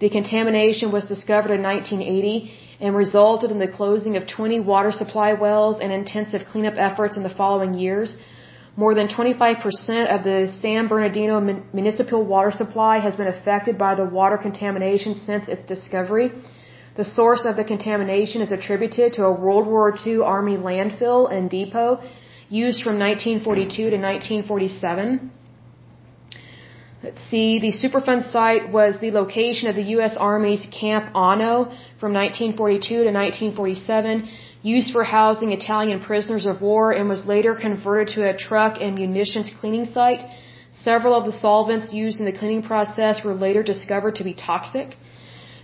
The 0.00 0.10
contamination 0.10 0.92
was 0.92 1.04
discovered 1.04 1.52
in 1.52 1.62
1980 1.62 2.52
and 2.80 2.96
resulted 2.96 3.50
in 3.50 3.58
the 3.58 3.72
closing 3.78 4.16
of 4.16 4.26
20 4.26 4.60
water 4.60 4.92
supply 4.92 5.32
wells 5.34 5.80
and 5.80 5.92
intensive 5.92 6.42
cleanup 6.50 6.74
efforts 6.76 7.16
in 7.16 7.22
the 7.22 7.34
following 7.42 7.74
years. 7.74 8.16
More 8.76 8.94
than 8.94 9.06
25% 9.06 10.06
of 10.14 10.24
the 10.24 10.52
San 10.60 10.88
Bernardino 10.88 11.40
municipal 11.72 12.24
water 12.24 12.50
supply 12.50 12.98
has 12.98 13.14
been 13.14 13.28
affected 13.28 13.78
by 13.78 13.94
the 13.94 14.04
water 14.04 14.36
contamination 14.36 15.14
since 15.14 15.48
its 15.48 15.62
discovery. 15.62 16.32
The 16.96 17.04
source 17.04 17.44
of 17.44 17.54
the 17.56 17.64
contamination 17.64 18.42
is 18.42 18.50
attributed 18.50 19.12
to 19.14 19.24
a 19.26 19.32
World 19.32 19.66
War 19.68 19.96
II 20.04 20.22
Army 20.22 20.56
landfill 20.56 21.32
and 21.32 21.48
depot 21.48 22.00
used 22.48 22.82
from 22.82 22.98
1942 22.98 23.90
to 23.90 23.96
1947. 23.96 25.30
Let's 27.04 27.20
see, 27.30 27.58
the 27.60 27.72
Superfund 27.82 28.32
site 28.32 28.72
was 28.72 28.98
the 29.00 29.10
location 29.12 29.68
of 29.68 29.76
the 29.76 29.88
U.S. 29.96 30.16
Army's 30.16 30.66
Camp 30.80 31.14
Ono 31.14 31.70
from 32.00 32.12
1942 32.12 32.88
to 32.88 33.10
1947 33.12 34.28
used 34.64 34.90
for 34.92 35.04
housing 35.04 35.52
Italian 35.52 36.00
prisoners 36.00 36.46
of 36.46 36.62
war 36.62 36.84
and 36.92 37.06
was 37.14 37.26
later 37.26 37.54
converted 37.54 38.14
to 38.14 38.20
a 38.28 38.34
truck 38.46 38.78
and 38.80 38.94
munitions 38.98 39.52
cleaning 39.60 39.84
site. 39.84 40.22
Several 40.88 41.14
of 41.14 41.26
the 41.26 41.38
solvents 41.46 41.92
used 41.92 42.18
in 42.18 42.24
the 42.24 42.36
cleaning 42.40 42.62
process 42.62 43.22
were 43.24 43.34
later 43.34 43.62
discovered 43.62 44.14
to 44.16 44.24
be 44.24 44.34
toxic. 44.34 44.96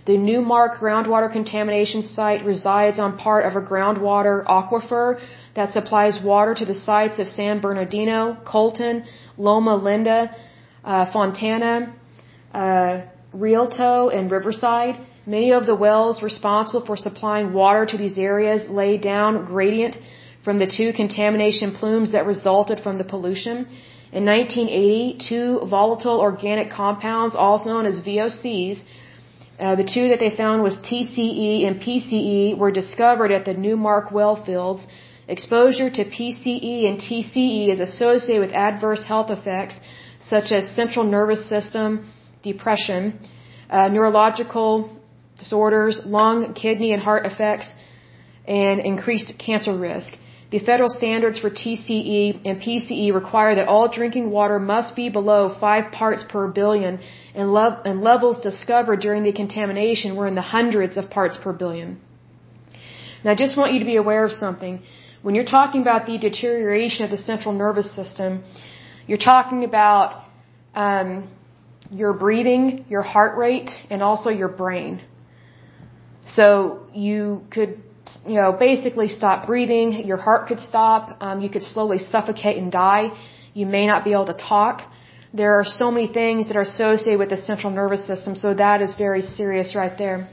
The 0.05 0.17
Newmark 0.17 0.79
groundwater 0.79 1.31
contamination 1.31 2.03
site 2.03 2.45
resides 2.45 2.99
on 2.99 3.17
part 3.17 3.45
of 3.45 3.55
a 3.55 3.65
groundwater 3.71 4.45
aquifer 4.45 5.19
that 5.55 5.73
supplies 5.73 6.19
water 6.23 6.53
to 6.61 6.65
the 6.65 6.75
sites 6.75 7.17
of 7.19 7.27
San 7.27 7.59
Bernardino, 7.59 8.37
Colton, 8.45 9.03
Loma 9.37 9.75
Linda, 9.75 10.35
uh, 10.83 11.11
Fontana, 11.11 11.93
uh, 12.53 13.01
Rialto, 13.33 14.09
and 14.09 14.31
Riverside. 14.31 14.95
Many 15.37 15.51
of 15.57 15.65
the 15.65 15.77
wells 15.83 16.21
responsible 16.29 16.83
for 16.87 16.97
supplying 17.07 17.53
water 17.53 17.83
to 17.91 17.97
these 18.03 18.17
areas 18.31 18.67
lay 18.79 18.93
down 18.97 19.45
gradient 19.51 19.95
from 20.45 20.57
the 20.61 20.69
two 20.77 20.89
contamination 21.01 21.69
plumes 21.79 22.11
that 22.15 22.25
resulted 22.33 22.81
from 22.85 22.97
the 22.97 23.07
pollution. 23.13 23.57
In 24.17 24.25
1980, 24.25 25.19
two 25.29 25.47
volatile 25.75 26.19
organic 26.29 26.67
compounds, 26.81 27.33
also 27.45 27.69
known 27.69 27.85
as 27.91 28.01
VOCs, 28.07 28.77
uh, 29.59 29.75
the 29.81 29.87
two 29.93 30.05
that 30.11 30.19
they 30.23 30.31
found 30.43 30.57
was 30.67 30.75
TCE 30.89 31.65
and 31.67 31.75
PCE, 31.85 32.57
were 32.61 32.73
discovered 32.81 33.31
at 33.37 33.45
the 33.49 33.57
Newmark 33.65 34.11
well 34.19 34.35
fields. 34.47 34.85
Exposure 35.35 35.89
to 35.97 36.03
PCE 36.15 36.77
and 36.89 36.97
TCE 37.07 37.69
is 37.73 37.79
associated 37.89 38.41
with 38.45 38.53
adverse 38.69 39.05
health 39.11 39.29
effects 39.37 39.75
such 40.33 40.51
as 40.57 40.75
central 40.79 41.05
nervous 41.17 41.43
system 41.55 41.91
depression, 42.49 43.01
uh, 43.69 43.87
neurological 43.87 44.73
disorders, 45.43 45.95
lung, 46.17 46.53
kidney, 46.63 46.91
and 46.95 47.01
heart 47.09 47.23
effects, 47.31 47.67
and 48.47 48.79
increased 48.91 49.29
cancer 49.45 49.75
risk. 49.89 50.11
The 50.53 50.59
federal 50.69 50.91
standards 50.99 51.37
for 51.43 51.49
TCE 51.49 52.21
and 52.47 52.55
PCE 52.65 53.07
require 53.21 53.53
that 53.55 53.67
all 53.73 53.87
drinking 53.99 54.25
water 54.37 54.59
must 54.73 54.95
be 55.01 55.07
below 55.19 55.41
5 55.59 55.91
parts 55.99 56.23
per 56.31 56.43
billion, 56.61 56.99
and, 57.33 57.47
and 57.89 58.01
levels 58.11 58.37
discovered 58.49 58.99
during 59.07 59.23
the 59.23 59.35
contamination 59.41 60.17
were 60.17 60.27
in 60.31 60.35
the 60.41 60.47
hundreds 60.57 60.97
of 60.97 61.09
parts 61.17 61.37
per 61.43 61.53
billion. 61.53 61.89
Now, 63.23 63.31
I 63.31 63.35
just 63.35 63.55
want 63.59 63.71
you 63.73 63.79
to 63.79 63.89
be 63.93 63.99
aware 64.05 64.23
of 64.25 64.33
something. 64.45 64.81
When 65.21 65.35
you're 65.35 65.51
talking 65.59 65.81
about 65.87 66.05
the 66.05 66.17
deterioration 66.17 67.05
of 67.05 67.11
the 67.11 67.21
central 67.31 67.53
nervous 67.53 67.89
system, 67.99 68.43
you're 69.07 69.25
talking 69.33 69.63
about 69.63 70.25
um, 70.73 71.29
your 71.91 72.13
breathing, 72.13 72.85
your 72.89 73.03
heart 73.03 73.37
rate, 73.37 73.71
and 73.89 74.01
also 74.01 74.29
your 74.29 74.47
brain. 74.63 75.01
So 76.25 76.87
you 76.93 77.45
could, 77.49 77.81
you 78.25 78.35
know, 78.35 78.51
basically 78.51 79.07
stop 79.07 79.47
breathing. 79.47 80.05
Your 80.05 80.17
heart 80.17 80.47
could 80.47 80.59
stop. 80.59 81.17
Um, 81.21 81.41
you 81.41 81.49
could 81.49 81.63
slowly 81.63 81.99
suffocate 81.99 82.57
and 82.57 82.71
die. 82.71 83.11
You 83.53 83.65
may 83.65 83.85
not 83.87 84.03
be 84.03 84.11
able 84.13 84.27
to 84.27 84.33
talk. 84.33 84.81
There 85.33 85.53
are 85.59 85.65
so 85.65 85.89
many 85.91 86.07
things 86.07 86.47
that 86.47 86.57
are 86.57 86.67
associated 86.73 87.19
with 87.19 87.29
the 87.29 87.37
central 87.37 87.71
nervous 87.71 88.05
system, 88.05 88.35
so 88.35 88.53
that 88.53 88.81
is 88.81 88.95
very 88.95 89.21
serious 89.21 89.75
right 89.75 89.97
there. 89.97 90.29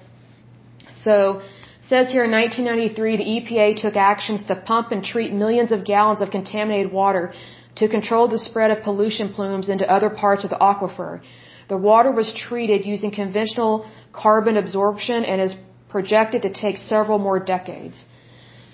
So, 1.02 1.40
says 1.88 2.10
here 2.10 2.24
in 2.24 2.32
1993, 2.32 3.16
the 3.16 3.28
EPA 3.36 3.80
took 3.80 3.96
actions 3.96 4.42
to 4.44 4.56
pump 4.56 4.90
and 4.90 5.02
treat 5.02 5.32
millions 5.32 5.70
of 5.72 5.84
gallons 5.84 6.20
of 6.20 6.30
contaminated 6.30 6.92
water 6.92 7.32
to 7.76 7.88
control 7.88 8.26
the 8.28 8.38
spread 8.38 8.70
of 8.72 8.82
pollution 8.82 9.32
plumes 9.32 9.68
into 9.68 9.88
other 9.88 10.10
parts 10.10 10.42
of 10.44 10.50
the 10.50 10.56
aquifer. 10.56 11.20
The 11.68 11.76
water 11.76 12.10
was 12.10 12.34
treated 12.34 12.84
using 12.84 13.10
conventional 13.10 13.88
carbon 14.12 14.56
absorption 14.56 15.24
and 15.24 15.40
is 15.40 15.54
projected 15.88 16.42
to 16.42 16.52
take 16.52 16.76
several 16.76 17.18
more 17.18 17.38
decades. 17.38 18.04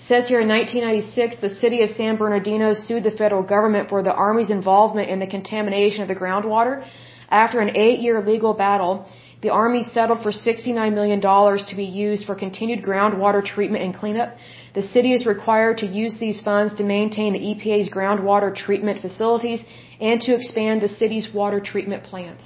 It 0.01 0.07
says 0.07 0.27
here 0.27 0.41
in 0.41 0.47
1996, 0.47 1.41
the 1.41 1.55
city 1.61 1.81
of 1.81 1.89
San 1.89 2.15
Bernardino 2.17 2.73
sued 2.73 3.03
the 3.03 3.17
federal 3.23 3.43
government 3.43 3.89
for 3.89 4.03
the 4.03 4.13
Army's 4.13 4.51
involvement 4.51 5.09
in 5.09 5.19
the 5.19 5.27
contamination 5.27 6.01
of 6.03 6.07
the 6.07 6.15
groundwater. 6.23 6.85
After 7.29 7.59
an 7.59 7.75
eight-year 7.75 8.21
legal 8.21 8.53
battle, 8.53 9.07
the 9.41 9.49
Army 9.49 9.83
settled 9.83 10.21
for 10.21 10.31
$69 10.31 10.93
million 10.93 11.21
to 11.21 11.75
be 11.75 11.85
used 11.85 12.25
for 12.25 12.35
continued 12.35 12.83
groundwater 12.83 13.43
treatment 13.43 13.83
and 13.83 13.95
cleanup. 13.95 14.37
The 14.73 14.83
city 14.83 15.13
is 15.13 15.25
required 15.25 15.77
to 15.79 15.87
use 15.87 16.15
these 16.19 16.41
funds 16.41 16.73
to 16.75 16.83
maintain 16.83 17.33
the 17.33 17.43
EPA's 17.51 17.89
groundwater 17.89 18.55
treatment 18.55 19.01
facilities 19.01 19.63
and 19.99 20.21
to 20.21 20.35
expand 20.35 20.81
the 20.81 20.89
city's 21.01 21.33
water 21.33 21.59
treatment 21.59 22.03
plants. 22.03 22.43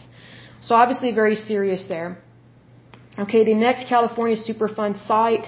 So 0.62 0.76
obviously 0.76 1.12
very 1.12 1.36
serious 1.36 1.86
there. 1.88 2.18
Okay, 3.24 3.44
the 3.44 3.54
next 3.54 3.90
California 3.90 4.38
Superfund 4.38 5.06
site 5.06 5.48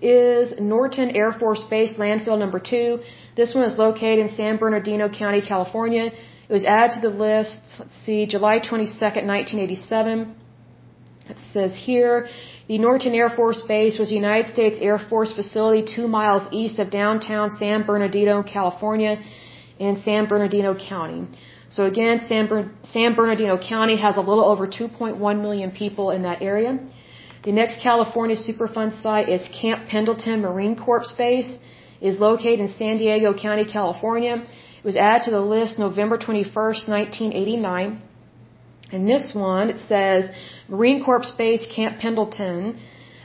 is 0.00 0.54
Norton 0.60 1.10
Air 1.16 1.32
Force 1.32 1.64
Base 1.68 1.94
landfill 1.94 2.38
number 2.38 2.60
two. 2.60 3.00
This 3.34 3.56
one 3.56 3.64
is 3.64 3.76
located 3.76 4.20
in 4.24 4.28
San 4.36 4.56
Bernardino 4.56 5.08
County, 5.08 5.40
California. 5.40 6.12
It 6.48 6.52
was 6.52 6.64
added 6.64 6.92
to 6.94 7.00
the 7.08 7.14
list, 7.26 7.58
let's 7.80 7.96
see, 8.06 8.26
July 8.26 8.60
22nd, 8.60 9.24
1987. 9.26 10.36
It 11.28 11.36
says 11.52 11.74
here, 11.74 12.28
the 12.68 12.78
Norton 12.78 13.14
Air 13.14 13.30
Force 13.30 13.62
Base 13.62 13.98
was 13.98 14.12
a 14.12 14.14
United 14.14 14.52
States 14.52 14.78
Air 14.80 15.00
Force 15.10 15.32
facility 15.32 15.82
two 15.96 16.06
miles 16.06 16.44
east 16.52 16.78
of 16.78 16.88
downtown 16.88 17.50
San 17.58 17.82
Bernardino, 17.82 18.44
California 18.44 19.20
in 19.80 20.00
San 20.02 20.26
Bernardino 20.26 20.76
County. 20.76 21.26
So 21.68 21.84
again, 21.84 22.26
San, 22.28 22.70
San 22.92 23.14
Bernardino 23.16 23.58
County 23.58 23.96
has 23.96 24.16
a 24.16 24.20
little 24.20 24.44
over 24.44 24.68
2.1 24.68 25.42
million 25.42 25.72
people 25.72 26.12
in 26.12 26.22
that 26.22 26.42
area. 26.42 26.78
The 27.44 27.52
next 27.52 27.80
California 27.80 28.34
Superfund 28.36 29.00
site 29.00 29.28
is 29.28 29.48
Camp 29.60 29.88
Pendleton 29.88 30.40
Marine 30.40 30.74
Corps 30.74 31.12
Base. 31.16 31.50
is 32.00 32.18
located 32.18 32.60
in 32.60 32.68
San 32.80 32.96
Diego 32.96 33.32
County, 33.32 33.64
California. 33.64 34.34
It 34.80 34.84
was 34.84 34.96
added 34.96 35.24
to 35.26 35.30
the 35.30 35.40
list 35.40 35.78
November 35.78 36.18
21st, 36.18 36.88
1989. 36.88 38.02
And 38.90 39.08
this 39.08 39.34
one, 39.34 39.70
it 39.70 39.80
says 39.88 40.30
Marine 40.68 41.04
Corps 41.04 41.30
Base 41.36 41.64
Camp 41.74 42.00
Pendleton 42.00 42.78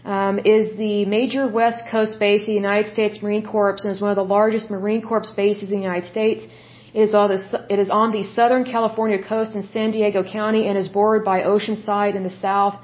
um, 0.06 0.40
is 0.40 0.78
the 0.78 1.06
major 1.06 1.48
West 1.48 1.84
Coast 1.90 2.20
base 2.20 2.42
of 2.42 2.48
the 2.48 2.60
United 2.66 2.94
States 2.94 3.22
Marine 3.24 3.46
Corps 3.46 3.78
and 3.84 3.92
is 3.92 4.02
one 4.02 4.12
of 4.12 4.20
the 4.24 4.32
largest 4.38 4.70
Marine 4.70 5.02
Corps 5.02 5.32
bases 5.36 5.72
in 5.72 5.78
the 5.78 5.88
United 5.92 6.08
States. 6.08 6.46
It 6.94 7.02
is, 7.10 7.56
it 7.70 7.80
is 7.80 7.90
on 7.90 8.12
the 8.12 8.24
Southern 8.24 8.66
California 8.66 9.20
coast 9.24 9.56
in 9.56 9.64
San 9.64 9.90
Diego 9.92 10.24
County 10.24 10.68
and 10.68 10.78
is 10.78 10.88
bordered 10.88 11.26
by 11.26 11.42
Oceanside 11.42 12.16
in 12.16 12.24
the 12.24 12.36
south. 12.46 12.76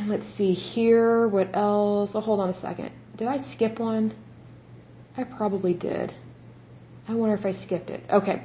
And 0.00 0.08
let's 0.08 0.24
see 0.38 0.54
here, 0.54 1.28
what 1.28 1.54
else? 1.54 2.12
Oh, 2.14 2.22
hold 2.22 2.40
on 2.40 2.48
a 2.48 2.58
second. 2.62 2.90
Did 3.18 3.28
I 3.28 3.36
skip 3.52 3.78
one? 3.78 4.14
I 5.14 5.24
probably 5.24 5.74
did. 5.74 6.14
I 7.06 7.14
wonder 7.14 7.34
if 7.36 7.44
I 7.44 7.52
skipped 7.52 7.90
it. 7.90 8.02
Okay. 8.10 8.42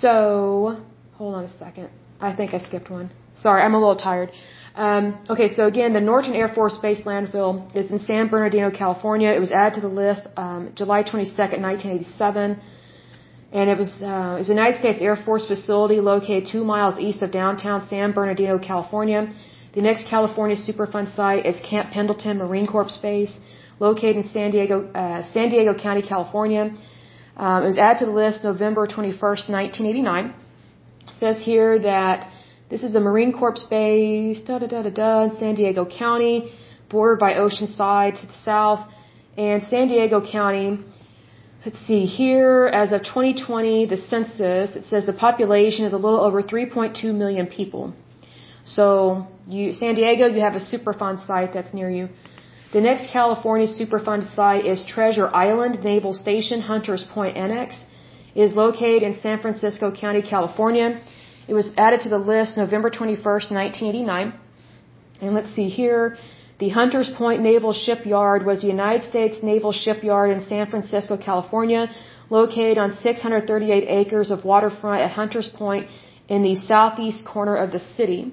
So, 0.00 0.82
hold 1.18 1.34
on 1.34 1.44
a 1.44 1.58
second. 1.58 1.90
I 2.18 2.34
think 2.34 2.54
I 2.54 2.60
skipped 2.60 2.90
one. 2.90 3.10
Sorry, 3.42 3.60
I'm 3.62 3.74
a 3.74 3.78
little 3.78 3.96
tired. 3.96 4.30
Um, 4.74 5.18
okay, 5.28 5.54
so 5.54 5.66
again, 5.66 5.92
the 5.92 6.00
Norton 6.00 6.32
Air 6.32 6.48
Force 6.54 6.78
Base 6.78 7.02
landfill 7.04 7.54
is 7.76 7.90
in 7.90 7.98
San 7.98 8.28
Bernardino, 8.28 8.70
California. 8.70 9.28
It 9.32 9.40
was 9.40 9.52
added 9.52 9.74
to 9.74 9.82
the 9.82 9.94
list 10.02 10.22
um, 10.38 10.72
July 10.74 11.02
22nd, 11.02 11.60
1987. 11.60 12.58
And 13.52 13.68
it 13.68 13.76
was, 13.76 13.90
uh, 14.00 14.36
it 14.36 14.38
was 14.38 14.48
a 14.48 14.52
United 14.52 14.80
States 14.80 15.02
Air 15.02 15.16
Force 15.26 15.46
facility 15.46 16.00
located 16.00 16.48
two 16.50 16.64
miles 16.64 16.98
east 16.98 17.20
of 17.20 17.32
downtown 17.32 17.86
San 17.90 18.12
Bernardino, 18.12 18.58
California. 18.58 19.30
The 19.74 19.82
next 19.82 20.06
California 20.08 20.54
Superfund 20.54 21.16
site 21.16 21.44
is 21.46 21.56
Camp 21.68 21.90
Pendleton 21.90 22.38
Marine 22.38 22.68
Corps 22.68 22.96
Base, 23.02 23.34
located 23.80 24.16
in 24.18 24.28
San 24.28 24.52
Diego, 24.52 24.88
uh, 24.94 25.24
San 25.32 25.48
Diego 25.48 25.74
County, 25.74 26.00
California. 26.00 26.72
Um, 27.36 27.64
it 27.64 27.66
was 27.66 27.78
added 27.78 27.98
to 27.98 28.06
the 28.06 28.12
list 28.12 28.44
November 28.44 28.86
21st, 28.86 29.48
1989. 29.50 30.26
It 30.26 31.14
says 31.18 31.42
here 31.42 31.80
that 31.80 32.30
this 32.70 32.84
is 32.84 32.94
a 32.94 33.00
Marine 33.00 33.32
Corps 33.32 33.66
base, 33.68 34.40
da 34.42 34.60
da 34.60 34.68
da 34.68 34.82
da 34.82 34.90
da, 34.90 35.24
in 35.24 35.36
San 35.40 35.56
Diego 35.56 35.84
County, 35.84 36.52
bordered 36.88 37.18
by 37.18 37.32
Oceanside 37.32 38.20
to 38.20 38.28
the 38.28 38.38
south, 38.44 38.88
and 39.36 39.64
San 39.64 39.88
Diego 39.88 40.24
County. 40.24 40.78
Let's 41.66 41.84
see 41.88 42.06
here, 42.06 42.70
as 42.72 42.92
of 42.92 43.02
2020, 43.02 43.86
the 43.86 43.96
census, 43.96 44.76
it 44.76 44.84
says 44.88 45.06
the 45.06 45.12
population 45.12 45.84
is 45.84 45.92
a 45.92 45.96
little 45.96 46.20
over 46.20 46.44
3.2 46.44 47.12
million 47.12 47.48
people. 47.48 47.92
So, 48.66 49.26
you, 49.46 49.72
San 49.72 49.94
Diego, 49.94 50.26
you 50.26 50.40
have 50.40 50.54
a 50.54 50.64
Superfund 50.72 51.26
site 51.26 51.52
that's 51.52 51.74
near 51.74 51.90
you. 51.90 52.08
The 52.72 52.80
next 52.80 53.10
California 53.10 53.68
Superfund 53.68 54.34
site 54.34 54.64
is 54.66 54.84
Treasure 54.84 55.28
Island 55.34 55.84
Naval 55.84 56.14
Station, 56.14 56.60
Hunters 56.60 57.04
Point 57.04 57.36
Annex. 57.36 57.76
It 58.34 58.42
is 58.42 58.54
located 58.54 59.02
in 59.02 59.20
San 59.20 59.40
Francisco 59.40 59.92
County, 59.92 60.22
California. 60.22 61.00
It 61.46 61.54
was 61.54 61.72
added 61.76 62.00
to 62.00 62.08
the 62.08 62.18
list 62.18 62.56
November 62.56 62.90
21st, 62.90 63.50
1989. 63.50 64.32
And 65.20 65.34
let's 65.34 65.54
see 65.54 65.68
here. 65.68 66.16
The 66.58 66.70
Hunters 66.70 67.10
Point 67.10 67.42
Naval 67.42 67.72
Shipyard 67.72 68.46
was 68.46 68.64
a 68.64 68.66
United 68.66 69.08
States 69.08 69.42
naval 69.42 69.72
shipyard 69.72 70.30
in 70.30 70.40
San 70.40 70.68
Francisco, 70.70 71.16
California, 71.16 71.90
located 72.30 72.78
on 72.78 72.94
638 72.94 73.86
acres 73.88 74.30
of 74.30 74.44
waterfront 74.44 75.02
at 75.02 75.10
Hunters 75.10 75.48
Point 75.48 75.88
in 76.28 76.42
the 76.42 76.56
southeast 76.56 77.26
corner 77.26 77.56
of 77.56 77.70
the 77.72 77.80
city. 77.80 78.32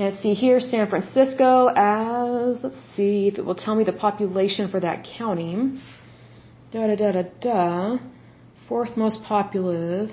And 0.00 0.18
see 0.20 0.32
here, 0.32 0.60
San 0.60 0.88
Francisco 0.88 1.68
as, 1.76 2.64
let's 2.64 2.78
see 2.96 3.28
if 3.28 3.38
it 3.38 3.44
will 3.44 3.54
tell 3.54 3.74
me 3.74 3.84
the 3.84 3.92
population 3.92 4.70
for 4.70 4.80
that 4.80 5.06
county. 5.18 5.78
Da 6.72 6.86
da 6.86 6.96
da 6.96 7.12
da 7.12 7.24
da. 7.42 7.98
Fourth 8.66 8.96
most 8.96 9.22
populous. 9.22 10.10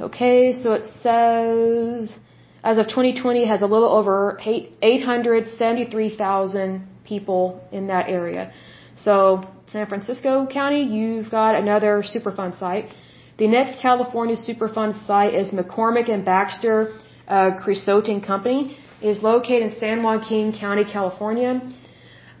Okay, 0.00 0.52
so 0.60 0.72
it 0.72 0.90
says 1.04 2.18
as 2.64 2.78
of 2.78 2.88
2020 2.88 3.46
has 3.46 3.62
a 3.62 3.66
little 3.66 3.90
over 3.90 4.40
873,000 4.42 6.88
people 7.04 7.60
in 7.70 7.86
that 7.86 8.08
area. 8.08 8.52
So 8.96 9.44
San 9.70 9.86
Francisco 9.86 10.48
County, 10.50 10.82
you've 10.82 11.30
got 11.30 11.54
another 11.54 12.02
Superfund 12.02 12.58
site. 12.58 12.92
The 13.38 13.46
next 13.46 13.80
California 13.80 14.34
Superfund 14.34 15.06
site 15.06 15.32
is 15.32 15.52
McCormick 15.52 16.10
and 16.10 16.24
Baxter 16.24 16.92
uh, 17.28 17.50
Creosoting 17.62 18.20
Company. 18.20 18.76
is 19.00 19.22
located 19.22 19.62
in 19.72 19.78
San 19.78 20.02
Joaquin 20.02 20.52
County, 20.52 20.84
California. 20.84 21.60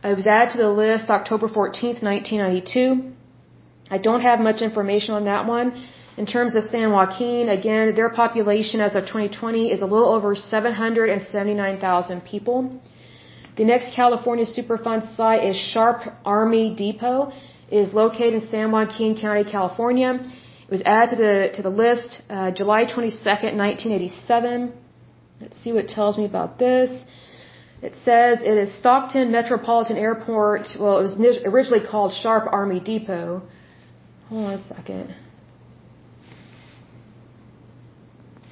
It 0.02 0.16
was 0.16 0.26
added 0.26 0.52
to 0.52 0.58
the 0.58 0.70
list 0.70 1.10
October 1.10 1.48
14th, 1.48 2.02
1992. 2.02 3.12
I 3.90 3.98
don't 3.98 4.22
have 4.22 4.40
much 4.40 4.62
information 4.62 5.14
on 5.14 5.24
that 5.24 5.46
one. 5.46 5.68
In 6.16 6.26
terms 6.26 6.54
of 6.54 6.62
San 6.64 6.92
Joaquin, 6.92 7.48
again, 7.48 7.94
their 7.94 8.08
population 8.08 8.80
as 8.80 8.94
of 8.94 9.02
2020 9.02 9.72
is 9.72 9.82
a 9.82 9.86
little 9.86 10.08
over 10.08 10.34
779,000 10.36 12.24
people. 12.24 12.80
The 13.56 13.64
next 13.64 13.94
California 13.94 14.46
Superfund 14.46 15.16
site 15.16 15.44
is 15.44 15.56
Sharp 15.56 16.02
Army 16.24 16.74
Depot. 16.74 17.32
It 17.70 17.78
is 17.78 17.92
located 17.92 18.34
in 18.34 18.48
San 18.48 18.70
Joaquin 18.70 19.18
County, 19.20 19.44
California. 19.50 20.10
Was 20.74 20.82
added 20.86 21.10
to 21.10 21.18
the 21.24 21.36
to 21.56 21.62
the 21.62 21.74
list 21.84 22.10
uh, 22.28 22.50
July 22.50 22.82
22nd, 22.84 23.50
1987. 23.66 24.72
Let's 25.40 25.58
see 25.62 25.72
what 25.72 25.84
it 25.84 25.90
tells 25.98 26.18
me 26.18 26.24
about 26.24 26.58
this. 26.58 26.90
It 27.80 27.94
says 28.04 28.40
it 28.40 28.56
is 28.64 28.76
Stockton 28.80 29.30
Metropolitan 29.30 29.96
Airport. 29.96 30.66
Well, 30.80 30.98
it 30.98 31.04
was 31.04 31.16
originally 31.44 31.86
called 31.86 32.10
Sharp 32.12 32.52
Army 32.52 32.80
Depot. 32.80 33.42
Hold 34.28 34.46
on 34.46 34.54
a 34.54 34.68
second. 34.74 35.14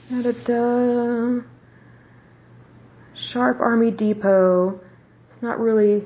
Da, 0.08 0.22
da, 0.22 0.32
da. 0.46 1.40
Sharp 3.16 3.58
Army 3.58 3.90
Depot. 3.90 4.80
It's 5.30 5.42
not 5.42 5.58
really. 5.58 6.04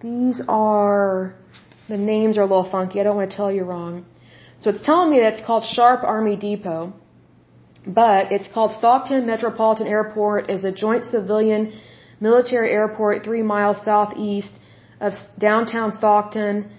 These 0.00 0.40
are. 0.48 1.34
The 1.90 1.98
names 1.98 2.38
are 2.38 2.44
a 2.48 2.50
little 2.52 2.70
funky. 2.70 2.98
I 2.98 3.02
don't 3.02 3.16
want 3.16 3.30
to 3.30 3.36
tell 3.36 3.52
you 3.52 3.64
wrong. 3.64 4.06
So 4.60 4.70
it's 4.70 4.84
telling 4.84 5.10
me 5.10 5.20
that 5.20 5.34
it's 5.34 5.46
called 5.46 5.64
Sharp 5.64 6.02
Army 6.02 6.36
Depot, 6.36 6.92
but 7.86 8.32
it's 8.32 8.48
called 8.52 8.72
Stockton 8.78 9.24
Metropolitan 9.24 9.86
Airport 9.86 10.50
is 10.50 10.64
a 10.64 10.72
joint 10.72 11.04
civilian 11.04 11.72
military 12.20 12.70
airport 12.70 13.24
three 13.24 13.42
miles 13.42 13.80
southeast 13.84 14.52
of 15.00 15.12
downtown 15.38 15.92
Stockton, 15.92 16.70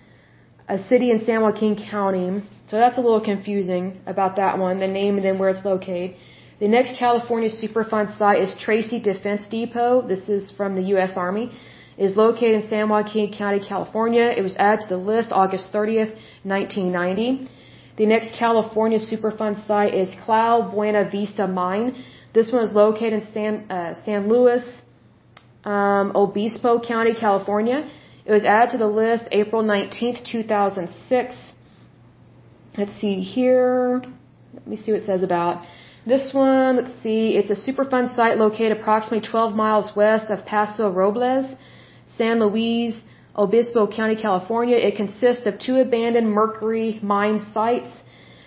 a 0.67 0.77
city 0.77 1.09
in 1.09 1.23
San 1.25 1.41
Joaquin 1.41 1.75
County. 1.89 2.43
So 2.67 2.77
that's 2.77 2.97
a 2.97 3.01
little 3.01 3.21
confusing 3.21 4.01
about 4.05 4.35
that 4.35 4.57
one, 4.59 4.81
the 4.81 4.87
name 4.87 5.15
and 5.15 5.25
then 5.25 5.39
where 5.39 5.49
it's 5.49 5.63
located. 5.63 6.15
The 6.59 6.67
next 6.67 6.97
California 6.99 7.49
Superfund 7.49 8.17
site 8.17 8.41
is 8.41 8.53
Tracy 8.59 8.99
Defense 8.99 9.47
Depot. 9.47 10.05
This 10.05 10.27
is 10.27 10.51
from 10.51 10.75
the 10.75 10.83
U.S. 10.93 11.13
Army. 11.15 11.49
It 11.97 12.03
is 12.03 12.17
located 12.17 12.63
in 12.63 12.69
San 12.69 12.89
Joaquin 12.89 13.31
County, 13.33 13.61
California. 13.65 14.33
It 14.35 14.41
was 14.41 14.55
added 14.57 14.81
to 14.81 14.89
the 14.89 14.97
list 14.97 15.31
August 15.31 15.71
30th, 15.71 16.13
1990. 16.43 17.49
The 17.99 18.05
next 18.05 18.29
California 18.39 18.97
Superfund 18.97 19.55
site 19.67 19.93
is 19.93 20.09
Cloud 20.23 20.71
Buena 20.71 21.09
Vista 21.13 21.45
Mine. 21.47 21.87
This 22.33 22.49
one 22.49 22.63
is 22.63 22.71
located 22.73 23.13
in 23.19 23.23
San, 23.33 23.69
uh, 23.69 23.93
San 24.05 24.29
Luis 24.29 24.65
um, 25.65 26.13
Obispo 26.15 26.79
County, 26.79 27.13
California. 27.13 27.79
It 28.23 28.31
was 28.31 28.45
added 28.45 28.69
to 28.71 28.77
the 28.77 28.87
list 28.87 29.25
April 29.33 29.63
19th, 29.63 30.23
2006. 30.23 31.51
Let's 32.77 32.95
see 33.01 33.15
here. 33.19 34.01
Let 34.53 34.65
me 34.65 34.77
see 34.77 34.93
what 34.93 35.01
it 35.01 35.05
says 35.05 35.21
about. 35.21 35.65
This 36.05 36.33
one, 36.33 36.77
let's 36.77 36.95
see, 37.03 37.35
it's 37.39 37.51
a 37.51 37.59
Superfund 37.65 38.15
site 38.15 38.37
located 38.37 38.71
approximately 38.79 39.27
12 39.27 39.53
miles 39.53 39.93
west 39.93 40.27
of 40.29 40.45
Paso 40.45 40.89
Robles, 40.89 41.53
San 42.17 42.39
Luis 42.39 43.03
Obispo 43.35 43.87
County, 43.87 44.15
California. 44.15 44.77
It 44.77 44.95
consists 44.95 45.45
of 45.45 45.59
two 45.59 45.77
abandoned 45.77 46.29
mercury 46.29 46.99
mine 47.01 47.45
sites 47.53 47.91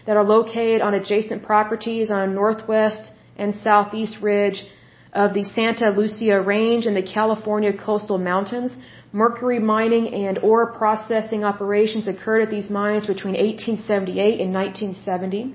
that 0.06 0.16
are 0.16 0.24
located 0.24 0.82
on 0.82 0.94
adjacent 0.94 1.44
properties 1.44 2.10
on 2.10 2.20
a 2.20 2.26
northwest 2.26 3.12
and 3.36 3.54
southeast 3.54 4.20
ridge 4.20 4.64
of 5.12 5.34
the 5.34 5.44
Santa 5.44 5.90
Lucia 5.90 6.40
Range 6.40 6.86
in 6.86 6.94
the 6.94 7.02
California 7.02 7.72
coastal 7.72 8.18
mountains. 8.18 8.76
Mercury 9.12 9.58
mining 9.58 10.14
and 10.14 10.38
ore 10.38 10.72
processing 10.72 11.44
operations 11.44 12.08
occurred 12.08 12.42
at 12.42 12.50
these 12.50 12.70
mines 12.70 13.04
between 13.06 13.34
1878 13.34 14.40
and 14.40 14.54
1970. 14.54 15.54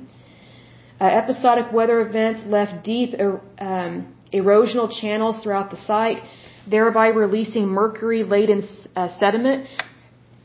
Uh, 0.99 1.05
episodic 1.05 1.71
weather 1.73 2.01
events 2.01 2.41
left 2.45 2.83
deep 2.83 3.15
er, 3.19 3.41
um, 3.59 4.15
erosional 4.31 4.89
channels 5.01 5.41
throughout 5.41 5.71
the 5.71 5.77
site, 5.77 6.21
thereby 6.69 7.07
releasing 7.07 7.67
mercury-laden 7.67 8.67
uh, 8.95 9.09
sediment, 9.19 9.67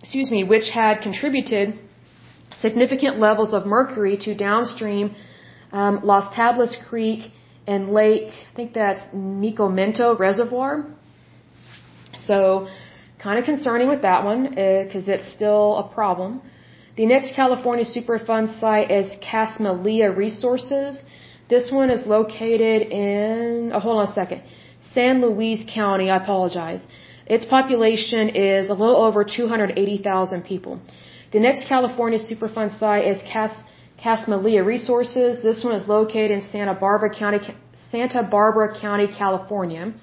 excuse 0.01 0.31
me, 0.31 0.45
which 0.45 0.69
had 0.69 1.01
contributed 1.01 1.79
significant 2.53 3.19
levels 3.19 3.53
of 3.53 3.67
mercury 3.67 4.17
to 4.19 4.35
downstream 4.35 5.15
um, 5.73 6.01
Las 6.05 6.35
Tablas 6.35 6.75
Creek 6.89 7.33
and 7.67 7.91
Lake, 7.91 8.31
I 8.53 8.55
think 8.57 8.75
that's 8.75 9.03
Nicomento 9.15 10.19
Reservoir. 10.19 10.87
So 12.15 12.69
Kind 13.23 13.39
of 13.39 13.45
concerning 13.45 13.89
with 13.89 14.03
that 14.03 14.25
one 14.25 14.43
because 14.51 15.07
uh, 15.07 15.13
it's 15.15 15.33
still 15.33 15.77
a 15.77 15.87
problem. 15.95 16.43
The 16.97 17.07
next 17.07 17.37
California 17.37 17.85
Superfund 17.85 18.59
site 18.59 18.91
is 18.91 19.13
Casmalia 19.21 20.09
Resources. 20.17 21.01
This 21.49 21.71
one 21.71 21.91
is 21.91 22.05
located 22.05 22.83
in, 22.91 23.71
oh, 23.73 23.79
hold 23.79 24.01
on 24.01 24.09
a 24.09 24.13
second, 24.13 24.43
San 24.95 25.21
Luis 25.23 25.61
County. 25.73 26.11
I 26.11 26.17
apologize. 26.17 26.81
Its 27.27 27.45
population 27.45 28.29
is 28.31 28.69
a 28.69 28.75
little 28.75 28.97
over 28.97 29.25
280,000 29.25 30.43
people. 30.45 30.81
The 31.33 31.41
next 31.41 31.69
California 31.69 32.19
Superfund 32.19 32.79
site 32.79 33.07
is 33.07 33.19
Cas, 33.33 33.55
Casmalia 34.03 34.65
Resources. 34.65 35.43
This 35.43 35.65
one 35.65 35.75
is 35.75 35.89
located 35.89 36.31
in 36.31 36.43
Santa 36.51 36.75
Barbara 36.75 37.11
County, 37.15 37.39
Santa 37.91 38.23
Barbara 38.23 38.79
County, 38.79 39.07
California. 39.07 39.95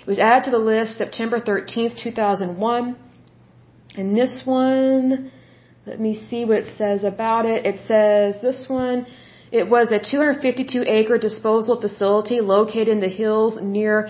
It 0.00 0.06
was 0.06 0.18
added 0.18 0.44
to 0.44 0.50
the 0.50 0.58
list 0.58 0.98
September 0.98 1.40
13th, 1.40 2.02
2001. 2.02 2.96
And 3.96 4.16
this 4.16 4.42
one, 4.44 5.32
let 5.86 5.98
me 6.00 6.12
see 6.28 6.44
what 6.44 6.58
it 6.58 6.76
says 6.76 7.04
about 7.04 7.46
it. 7.46 7.64
It 7.64 7.76
says 7.86 8.42
this 8.42 8.68
one, 8.68 9.06
it 9.52 9.68
was 9.68 9.92
a 9.92 9.98
252 9.98 10.84
acre 10.86 11.18
disposal 11.18 11.80
facility 11.80 12.40
located 12.40 12.88
in 12.88 13.00
the 13.00 13.08
hills 13.08 13.58
near 13.60 14.08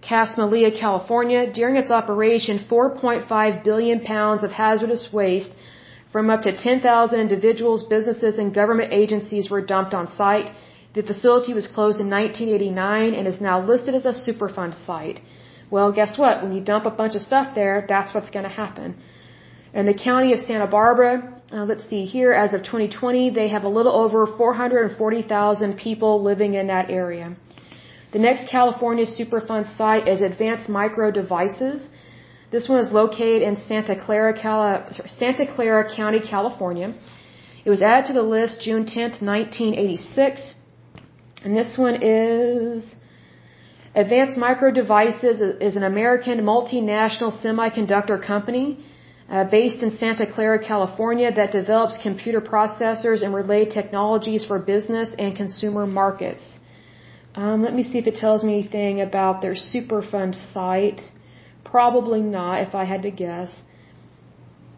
Casmalia, 0.00 0.70
California. 0.78 1.52
During 1.52 1.76
its 1.76 1.90
operation, 1.90 2.64
4.5 2.70 3.64
billion 3.64 4.00
pounds 4.00 4.44
of 4.44 4.52
hazardous 4.52 5.08
waste 5.12 5.50
from 6.12 6.30
up 6.30 6.42
to 6.42 6.56
10,000 6.56 7.18
individuals, 7.18 7.82
businesses, 7.82 8.38
and 8.38 8.54
government 8.54 8.92
agencies 8.92 9.50
were 9.50 9.60
dumped 9.60 9.92
on 9.92 10.10
site. 10.12 10.52
The 10.94 11.02
facility 11.02 11.52
was 11.52 11.66
closed 11.66 12.00
in 12.00 12.08
1989 12.08 13.14
and 13.14 13.26
is 13.26 13.40
now 13.40 13.60
listed 13.60 13.94
as 13.94 14.06
a 14.06 14.14
Superfund 14.14 14.84
site. 14.86 15.20
Well, 15.68 15.90
guess 15.90 16.16
what? 16.16 16.42
When 16.42 16.52
you 16.52 16.60
dump 16.60 16.86
a 16.86 16.90
bunch 16.90 17.16
of 17.16 17.22
stuff 17.22 17.54
there, 17.54 17.84
that's 17.88 18.14
what's 18.14 18.30
going 18.30 18.44
to 18.44 18.56
happen. 18.62 18.96
In 19.74 19.84
the 19.86 19.94
county 19.94 20.32
of 20.32 20.38
Santa 20.38 20.68
Barbara, 20.68 21.35
uh, 21.52 21.64
let's 21.64 21.88
see 21.88 22.04
here, 22.04 22.32
as 22.32 22.54
of 22.54 22.62
2020, 22.62 23.30
they 23.30 23.48
have 23.48 23.64
a 23.64 23.68
little 23.68 23.92
over 23.92 24.26
440,000 24.26 25.76
people 25.76 26.22
living 26.22 26.54
in 26.54 26.66
that 26.66 26.90
area. 26.90 27.36
The 28.12 28.18
next 28.18 28.48
California 28.48 29.06
Superfund 29.06 29.76
site 29.76 30.08
is 30.08 30.22
Advanced 30.22 30.68
Micro 30.68 31.10
Devices. 31.10 31.86
This 32.50 32.68
one 32.68 32.80
is 32.80 32.90
located 32.90 33.42
in 33.42 33.56
Santa 33.68 33.94
Clara, 33.94 34.32
Santa 35.06 35.46
Clara 35.54 35.94
County, 35.94 36.20
California. 36.20 36.94
It 37.64 37.70
was 37.70 37.82
added 37.82 38.06
to 38.06 38.12
the 38.12 38.22
list 38.22 38.62
June 38.62 38.84
10th, 38.84 39.20
1986. 39.22 40.54
And 41.44 41.56
this 41.56 41.78
one 41.78 42.02
is 42.02 42.94
Advanced 43.94 44.36
Micro 44.36 44.72
Devices 44.72 45.40
is 45.40 45.76
an 45.76 45.84
American 45.84 46.40
multinational 46.40 47.32
semiconductor 47.42 48.20
company 48.20 48.84
uh, 49.28 49.44
based 49.44 49.82
in 49.82 49.90
Santa 49.96 50.26
Clara, 50.32 50.58
California 50.64 51.32
that 51.34 51.50
develops 51.50 51.98
computer 52.02 52.40
processors 52.40 53.22
and 53.22 53.34
related 53.34 53.72
technologies 53.72 54.44
for 54.44 54.58
business 54.58 55.08
and 55.18 55.34
consumer 55.36 55.86
markets. 55.86 56.42
Um, 57.34 57.62
let 57.62 57.74
me 57.74 57.82
see 57.82 57.98
if 57.98 58.06
it 58.06 58.14
tells 58.14 58.44
me 58.44 58.60
anything 58.60 59.00
about 59.00 59.42
their 59.42 59.54
Superfund 59.54 60.34
site. 60.52 61.00
Probably 61.64 62.22
not, 62.22 62.60
if 62.62 62.74
I 62.74 62.84
had 62.84 63.02
to 63.02 63.10
guess. 63.10 63.60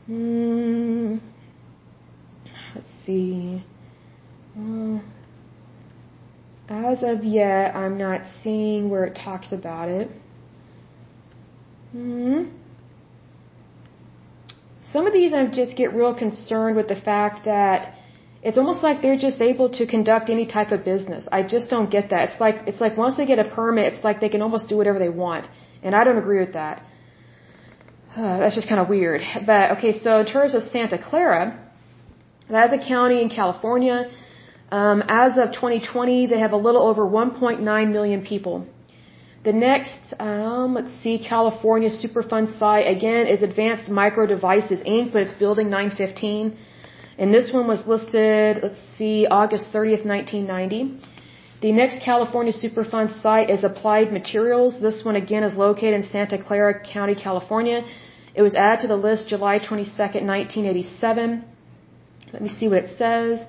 Hmm. 0.06 1.18
Let's 2.74 2.88
see. 3.04 3.62
Uh, 4.58 4.98
as 6.68 7.02
of 7.02 7.22
yet, 7.22 7.76
I'm 7.76 7.98
not 7.98 8.22
seeing 8.42 8.88
where 8.88 9.04
it 9.04 9.14
talks 9.14 9.52
about 9.52 9.88
it. 9.88 10.10
Hmm. 11.92 12.44
Some 14.92 15.06
of 15.06 15.12
these 15.12 15.32
I 15.34 15.46
just 15.46 15.76
get 15.76 15.94
real 15.94 16.14
concerned 16.14 16.76
with 16.76 16.88
the 16.88 16.96
fact 16.96 17.44
that 17.44 17.94
it's 18.42 18.56
almost 18.56 18.82
like 18.82 19.02
they're 19.02 19.22
just 19.28 19.40
able 19.40 19.68
to 19.78 19.86
conduct 19.86 20.30
any 20.30 20.46
type 20.46 20.70
of 20.72 20.84
business. 20.84 21.26
I 21.30 21.42
just 21.42 21.68
don't 21.68 21.90
get 21.90 22.10
that. 22.10 22.30
It's 22.30 22.40
like 22.40 22.56
it's 22.66 22.80
like 22.80 22.96
once 22.96 23.16
they 23.16 23.26
get 23.26 23.38
a 23.38 23.48
permit, 23.58 23.92
it's 23.92 24.04
like 24.04 24.20
they 24.20 24.28
can 24.28 24.42
almost 24.42 24.68
do 24.68 24.76
whatever 24.76 24.98
they 24.98 25.08
want, 25.08 25.48
and 25.82 25.94
I 25.94 26.04
don't 26.04 26.18
agree 26.18 26.40
with 26.44 26.54
that. 26.54 26.82
That's 28.16 28.54
just 28.54 28.68
kind 28.68 28.80
of 28.80 28.88
weird. 28.88 29.22
But 29.46 29.72
okay, 29.72 29.92
so 29.92 30.20
in 30.20 30.26
terms 30.26 30.54
of 30.54 30.62
Santa 30.62 30.98
Clara, 30.98 31.42
that's 32.48 32.72
a 32.72 32.78
county 32.78 33.20
in 33.20 33.28
California. 33.28 34.10
Um, 34.70 35.02
as 35.08 35.36
of 35.36 35.52
2020, 35.52 36.26
they 36.26 36.38
have 36.38 36.52
a 36.52 36.56
little 36.56 36.82
over 36.82 37.02
1.9 37.02 37.92
million 37.92 38.24
people. 38.24 38.66
The 39.44 39.52
next, 39.52 40.14
um, 40.18 40.74
let's 40.74 40.92
see, 41.02 41.18
California 41.18 41.90
Superfund 41.90 42.58
site 42.58 42.88
again 42.88 43.28
is 43.28 43.42
Advanced 43.42 43.88
Micro 43.88 44.26
Devices 44.26 44.80
Inc., 44.80 45.12
but 45.12 45.22
it's 45.22 45.32
Building 45.32 45.70
915. 45.70 46.56
And 47.18 47.32
this 47.32 47.52
one 47.52 47.68
was 47.68 47.86
listed, 47.86 48.58
let's 48.62 48.80
see, 48.96 49.26
August 49.30 49.72
30th, 49.72 50.04
1990. 50.04 51.00
The 51.60 51.72
next 51.72 52.02
California 52.02 52.52
Superfund 52.52 53.20
site 53.22 53.48
is 53.50 53.62
Applied 53.62 54.12
Materials. 54.12 54.80
This 54.80 55.04
one 55.04 55.16
again 55.16 55.44
is 55.44 55.56
located 55.56 55.94
in 55.94 56.02
Santa 56.04 56.38
Clara 56.42 56.80
County, 56.80 57.14
California. 57.14 57.84
It 58.34 58.42
was 58.42 58.54
added 58.54 58.82
to 58.82 58.88
the 58.88 58.96
list 58.96 59.28
July 59.28 59.58
22nd, 59.58 60.22
1987. 60.34 61.44
Let 62.32 62.42
me 62.42 62.48
see 62.48 62.68
what 62.68 62.78
it 62.78 62.90
says. 62.98 63.40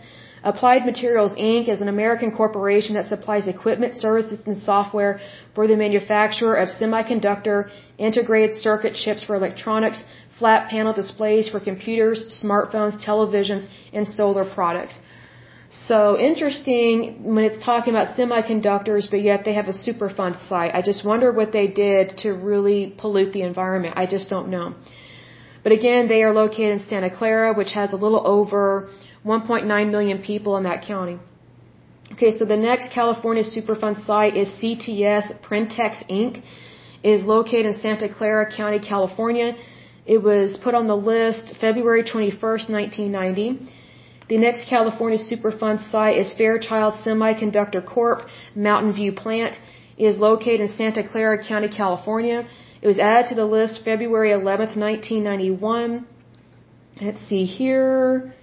Applied 0.44 0.86
Materials 0.86 1.34
Inc. 1.36 1.68
is 1.68 1.82
an 1.82 1.90
American 1.90 2.32
corporation 2.32 2.96
that 2.96 3.08
supplies 3.08 3.48
equipment, 3.48 3.98
services, 3.98 4.40
and 4.46 4.62
software 4.62 5.20
for 5.54 5.68
the 5.68 5.76
manufacture 5.76 6.56
of 6.56 6.70
semiconductor 6.70 7.70
integrated 7.98 8.56
circuit 8.56 8.96
chips 8.96 9.22
for 9.24 9.36
electronics, 9.36 10.02
flat 10.38 10.70
panel 10.70 10.94
displays 10.94 11.50
for 11.50 11.60
computers, 11.60 12.42
smartphones, 12.44 13.04
televisions, 13.04 13.68
and 13.92 14.08
solar 14.08 14.46
products. 14.46 14.96
So 15.88 16.18
interesting 16.18 17.36
when 17.36 17.44
it's 17.44 17.64
talking 17.64 17.94
about 17.94 18.16
semiconductors, 18.18 19.10
but 19.10 19.22
yet 19.22 19.44
they 19.44 19.54
have 19.54 19.68
a 19.68 19.74
Superfund 19.74 20.48
site. 20.48 20.74
I 20.74 20.82
just 20.82 21.06
wonder 21.06 21.32
what 21.32 21.52
they 21.52 21.68
did 21.68 22.18
to 22.20 22.34
really 22.34 22.96
pollute 22.98 23.34
the 23.34 23.42
environment. 23.42 23.94
I 23.98 24.06
just 24.06 24.30
don't 24.30 24.50
know. 24.50 24.74
But 25.62 25.74
again, 25.74 26.08
they 26.08 26.24
are 26.24 26.34
located 26.34 26.82
in 26.82 26.88
Santa 26.88 27.16
Clara, 27.16 27.54
which 27.54 27.74
has 27.74 27.92
a 27.92 27.98
little 27.98 28.26
over 28.26 28.90
1.9 29.26 29.92
million 29.92 30.22
people 30.22 30.58
in 30.58 30.64
that 30.64 30.84
county. 30.84 31.20
Okay, 32.14 32.38
so 32.38 32.46
the 32.46 32.58
next 32.58 32.92
California 32.92 33.44
Superfund 33.44 34.06
site 34.06 34.36
is 34.36 34.48
CTS 34.60 35.42
Printex 35.42 36.04
Inc. 36.10 36.42
It 37.04 37.12
is 37.18 37.24
located 37.24 37.68
in 37.68 37.80
Santa 37.80 38.10
Clara 38.14 38.52
County, 38.52 38.80
California. 38.80 39.56
It 40.06 40.24
was 40.24 40.58
put 40.58 40.74
on 40.74 40.88
the 40.88 40.98
list 40.98 41.54
February 41.62 42.04
21st, 42.04 42.70
1990. 42.70 43.70
The 44.28 44.38
next 44.38 44.68
California 44.70 45.20
Superfund 45.20 45.90
site 45.92 46.18
is 46.18 46.34
Fairchild 46.34 46.96
Semiconductor 47.06 47.86
Corp. 47.86 48.28
Mountain 48.56 48.94
View 48.94 49.12
Plant. 49.12 49.60
It 49.98 50.06
is 50.06 50.18
located 50.18 50.62
in 50.62 50.70
Santa 50.70 51.08
Clara 51.08 51.44
County, 51.44 51.68
California. 51.68 52.48
It 52.82 52.88
was 52.88 53.00
added 53.00 53.30
to 53.30 53.36
the 53.36 53.46
list 53.46 53.84
February 53.84 54.32
11th, 54.32 54.76
1991. 54.76 56.08
Let's 57.02 57.22
see 57.28 57.46
here. 57.46 58.34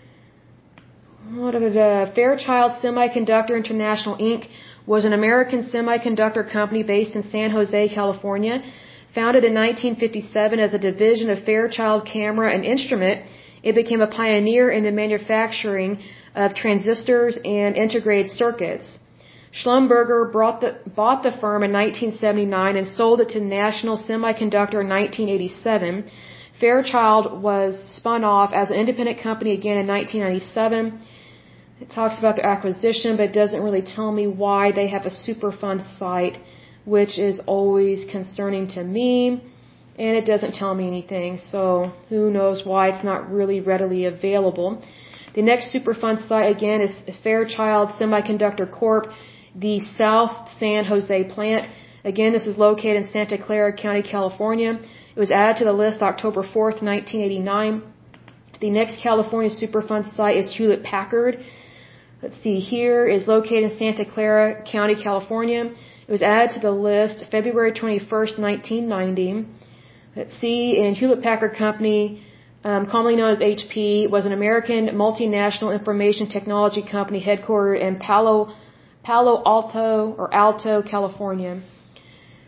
Fairchild 1.26 2.72
Semiconductor 2.80 3.56
International 3.56 4.16
Inc. 4.16 4.46
was 4.86 5.04
an 5.04 5.12
American 5.12 5.64
semiconductor 5.64 6.48
company 6.48 6.84
based 6.84 7.16
in 7.16 7.24
San 7.24 7.50
Jose, 7.50 7.88
California. 7.88 8.62
Founded 9.12 9.42
in 9.42 9.54
1957 9.54 10.60
as 10.60 10.72
a 10.72 10.78
division 10.78 11.28
of 11.30 11.42
Fairchild 11.42 12.06
Camera 12.06 12.54
and 12.54 12.64
Instrument, 12.64 13.22
it 13.64 13.74
became 13.74 14.02
a 14.02 14.06
pioneer 14.06 14.70
in 14.70 14.84
the 14.84 14.92
manufacturing 14.92 15.98
of 16.36 16.54
transistors 16.54 17.36
and 17.44 17.74
integrated 17.74 18.30
circuits. 18.30 18.98
Schlumberger 19.52 20.30
the, 20.60 20.76
bought 20.88 21.24
the 21.24 21.32
firm 21.32 21.64
in 21.64 21.72
1979 21.72 22.76
and 22.76 22.86
sold 22.86 23.20
it 23.20 23.30
to 23.30 23.40
National 23.40 23.96
Semiconductor 23.96 24.80
in 24.84 24.88
1987. 24.88 26.04
Fairchild 26.60 27.42
was 27.42 27.76
spun 27.88 28.22
off 28.22 28.52
as 28.54 28.70
an 28.70 28.76
independent 28.76 29.18
company 29.18 29.52
again 29.52 29.78
in 29.78 29.86
1997. 29.88 31.00
It 31.80 31.90
talks 31.90 32.18
about 32.18 32.36
their 32.36 32.46
acquisition, 32.46 33.16
but 33.16 33.24
it 33.30 33.34
doesn't 33.34 33.62
really 33.62 33.82
tell 33.82 34.10
me 34.10 34.26
why 34.26 34.72
they 34.72 34.88
have 34.88 35.04
a 35.04 35.10
Superfund 35.10 35.80
site, 35.98 36.38
which 36.84 37.18
is 37.18 37.40
always 37.46 38.06
concerning 38.06 38.66
to 38.68 38.82
me. 38.82 39.42
And 39.98 40.16
it 40.16 40.26
doesn't 40.26 40.54
tell 40.54 40.74
me 40.74 40.86
anything, 40.86 41.38
so 41.38 41.92
who 42.10 42.30
knows 42.30 42.64
why 42.64 42.88
it's 42.88 43.04
not 43.04 43.30
really 43.30 43.60
readily 43.60 44.04
available. 44.04 44.82
The 45.34 45.42
next 45.42 45.74
Superfund 45.74 46.26
site 46.28 46.54
again 46.56 46.80
is 46.80 46.94
Fairchild 47.22 47.90
Semiconductor 47.98 48.70
Corp, 48.70 49.06
the 49.54 49.80
South 49.80 50.50
San 50.58 50.84
Jose 50.84 51.24
plant. 51.24 51.68
Again, 52.04 52.32
this 52.32 52.46
is 52.46 52.56
located 52.56 52.96
in 53.02 53.08
Santa 53.08 53.36
Clara 53.36 53.72
County, 53.72 54.02
California. 54.02 54.78
It 55.14 55.18
was 55.18 55.30
added 55.30 55.56
to 55.58 55.64
the 55.64 55.72
list 55.72 56.02
October 56.02 56.42
4th, 56.42 56.80
1989. 56.82 57.82
The 58.60 58.70
next 58.70 59.02
California 59.02 59.50
Superfund 59.50 60.14
site 60.14 60.36
is 60.36 60.54
Hewlett 60.54 60.82
Packard. 60.82 61.44
Let's 62.22 62.40
see, 62.42 62.60
here 62.60 63.06
is 63.06 63.28
located 63.28 63.64
in 63.64 63.76
Santa 63.76 64.06
Clara 64.06 64.62
County, 64.64 64.94
California. 64.94 65.64
It 66.08 66.10
was 66.10 66.22
added 66.22 66.52
to 66.52 66.60
the 66.60 66.70
list 66.70 67.22
February 67.30 67.72
21st, 67.72 68.38
1990. 68.38 69.46
Let's 70.16 70.34
see, 70.40 70.80
and 70.80 70.96
Hewlett 70.96 71.22
Packard 71.22 71.56
Company, 71.58 72.22
um, 72.64 72.86
commonly 72.86 73.16
known 73.16 73.32
as 73.32 73.40
HP, 73.40 74.08
was 74.08 74.24
an 74.24 74.32
American 74.32 74.88
multinational 75.04 75.74
information 75.74 76.26
technology 76.30 76.82
company 76.82 77.20
headquartered 77.22 77.80
in 77.80 77.96
Palo, 77.96 78.50
Palo 79.02 79.42
Alto 79.44 80.14
or 80.16 80.32
Alto, 80.32 80.82
California. 80.82 81.60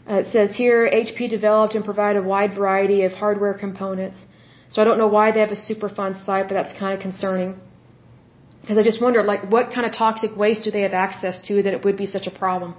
Uh, 0.08 0.14
it 0.22 0.28
says 0.32 0.56
here 0.56 0.88
HP 0.90 1.28
developed 1.28 1.74
and 1.74 1.84
provided 1.84 2.24
a 2.24 2.26
wide 2.26 2.54
variety 2.54 3.02
of 3.02 3.12
hardware 3.12 3.52
components. 3.52 4.16
So 4.70 4.80
I 4.80 4.86
don't 4.86 4.96
know 4.96 5.08
why 5.08 5.32
they 5.32 5.40
have 5.40 5.52
a 5.52 5.62
Superfund 5.68 6.24
site, 6.24 6.48
but 6.48 6.54
that's 6.54 6.72
kind 6.78 6.94
of 6.94 7.00
concerning. 7.00 7.60
Because 8.60 8.78
I 8.78 8.82
just 8.82 9.00
wonder, 9.00 9.22
like, 9.22 9.50
what 9.50 9.72
kind 9.74 9.86
of 9.86 9.92
toxic 9.92 10.36
waste 10.36 10.64
do 10.64 10.70
they 10.70 10.82
have 10.82 10.94
access 10.94 11.40
to 11.48 11.62
that 11.62 11.72
it 11.72 11.84
would 11.84 11.96
be 11.96 12.06
such 12.06 12.26
a 12.26 12.30
problem? 12.30 12.74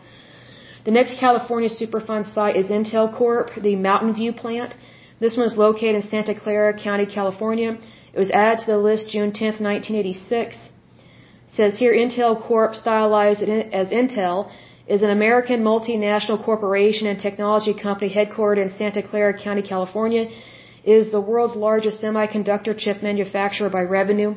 The 0.85 0.91
next 0.91 1.19
California 1.19 1.69
Superfund 1.69 2.33
site 2.33 2.55
is 2.55 2.67
Intel 2.67 3.07
Corp, 3.15 3.49
the 3.55 3.75
Mountain 3.75 4.13
View 4.13 4.33
plant. 4.33 4.73
This 5.19 5.35
one 5.35 5.45
is 5.45 5.57
located 5.57 5.95
in 5.95 6.01
Santa 6.01 6.33
Clara 6.33 6.73
County, 6.77 7.05
California. 7.05 7.77
It 8.13 8.19
was 8.19 8.31
added 8.31 8.59
to 8.61 8.67
the 8.71 8.77
list 8.77 9.09
June 9.09 9.31
10, 9.31 9.47
1986. 9.59 10.55
It 10.55 11.55
says 11.57 11.77
here 11.77 11.93
Intel 11.93 12.41
Corp, 12.41 12.75
stylized 12.75 13.41
as 13.41 13.89
Intel, 13.89 14.49
is 14.87 15.01
an 15.03 15.11
American 15.11 15.63
multinational 15.63 16.43
corporation 16.43 17.05
and 17.07 17.19
technology 17.19 17.73
company 17.73 18.09
headquartered 18.11 18.61
in 18.63 18.75
Santa 18.77 19.03
Clara 19.03 19.33
County, 19.37 19.61
California. 19.61 20.23
It 20.83 20.95
is 21.01 21.11
the 21.11 21.21
world's 21.21 21.55
largest 21.55 22.01
semiconductor 22.01 22.75
chip 22.75 23.03
manufacturer 23.03 23.69
by 23.69 23.81
revenue. 23.81 24.35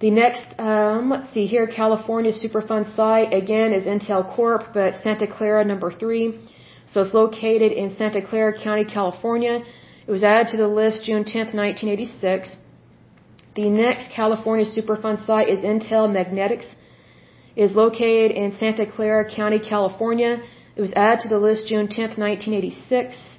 The 0.00 0.10
next, 0.12 0.46
um, 0.60 1.10
let's 1.10 1.30
see 1.34 1.46
here, 1.46 1.66
California 1.66 2.30
Superfund 2.30 2.94
site 2.94 3.34
again 3.34 3.72
is 3.72 3.84
Intel 3.84 4.22
Corp, 4.34 4.72
but 4.72 4.94
Santa 5.02 5.26
Clara 5.26 5.64
number 5.64 5.90
three. 5.90 6.38
So 6.90 7.00
it's 7.02 7.14
located 7.14 7.72
in 7.72 7.92
Santa 7.92 8.22
Clara 8.22 8.52
County, 8.56 8.84
California. 8.84 9.64
It 10.06 10.10
was 10.10 10.22
added 10.22 10.48
to 10.52 10.56
the 10.56 10.68
list 10.68 11.04
June 11.04 11.24
10th, 11.24 11.52
1986. 11.52 12.56
The 13.56 13.68
next 13.68 14.12
California 14.14 14.64
Superfund 14.64 15.26
site 15.26 15.48
is 15.48 15.60
Intel 15.72 16.06
Magnetics. 16.12 16.68
It 17.56 17.64
is 17.64 17.74
located 17.74 18.30
in 18.30 18.54
Santa 18.54 18.86
Clara 18.86 19.28
County, 19.28 19.58
California. 19.58 20.40
It 20.76 20.80
was 20.80 20.92
added 20.92 21.22
to 21.22 21.28
the 21.28 21.40
list 21.40 21.66
June 21.66 21.88
10th, 21.88 22.16
1986. 22.16 23.38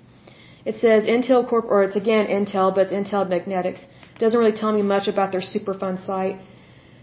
It 0.65 0.76
says 0.76 1.06
Intel 1.06 1.48
Corp, 1.48 1.65
or 1.69 1.84
it's 1.86 1.95
again 1.95 2.27
Intel, 2.27 2.76
but 2.76 2.91
it's 2.91 2.98
Intel 2.99 3.27
Magnetics. 3.30 3.80
Doesn't 4.19 4.38
really 4.38 4.57
tell 4.61 4.73
me 4.73 4.81
much 4.81 5.07
about 5.07 5.31
their 5.31 5.45
Superfund 5.53 6.06
site. 6.06 6.38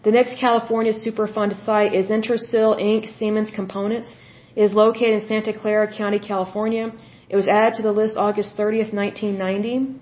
The 0.06 0.12
next 0.12 0.38
California 0.38 0.92
Superfund 0.92 1.52
site 1.64 1.92
is 1.92 2.10
Intersil 2.16 2.70
Inc. 2.80 3.18
Siemens 3.18 3.50
Components. 3.50 4.14
It 4.54 4.62
is 4.62 4.72
located 4.72 5.14
in 5.20 5.22
Santa 5.26 5.52
Clara 5.52 5.88
County, 5.92 6.20
California. 6.20 6.92
It 7.28 7.34
was 7.34 7.48
added 7.48 7.74
to 7.78 7.82
the 7.82 7.90
list 7.90 8.16
August 8.16 8.56
30th, 8.56 8.92
1990. 8.94 9.98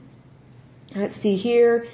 Let's 0.95 1.17
see 1.23 1.37
here. 1.37 1.87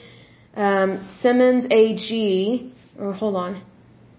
Um, 0.57 1.09
Siemens 1.23 1.69
AG, 1.71 2.73
or 2.99 3.13
hold 3.13 3.37
on. 3.37 3.63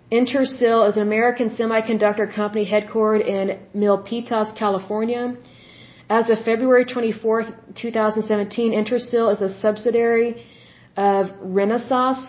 Intersil 0.09 0.87
is 0.87 0.95
an 0.95 1.01
American 1.01 1.49
semiconductor 1.49 2.33
company 2.33 2.65
headquartered 2.65 3.27
in 3.27 3.59
Milpitas, 3.75 4.55
California. 4.57 5.35
As 6.09 6.29
of 6.29 6.37
February 6.45 6.85
24th, 6.85 7.75
2017, 7.75 8.71
Intersil 8.71 9.35
is 9.35 9.41
a 9.41 9.51
subsidiary 9.59 10.45
of 10.95 11.25
Renesas 11.59 12.21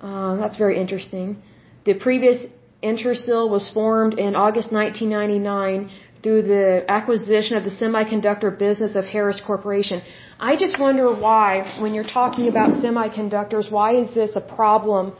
um, 0.00 0.38
that's 0.40 0.56
very 0.56 0.78
interesting. 0.80 1.42
The 1.84 1.94
previous 1.94 2.44
Intersil 2.82 3.48
was 3.50 3.70
formed 3.70 4.18
in 4.18 4.34
August 4.34 4.72
1999 4.72 5.90
through 6.22 6.42
the 6.42 6.84
acquisition 6.88 7.56
of 7.56 7.64
the 7.64 7.70
semiconductor 7.70 8.56
business 8.58 8.96
of 8.96 9.04
Harris 9.04 9.40
Corporation. 9.46 10.02
I 10.38 10.56
just 10.56 10.78
wonder 10.78 11.14
why, 11.14 11.78
when 11.80 11.94
you're 11.94 12.12
talking 12.20 12.48
about 12.48 12.70
semiconductors, 12.84 13.70
why 13.70 13.94
is 14.02 14.12
this 14.14 14.36
a 14.36 14.40
problem? 14.40 15.14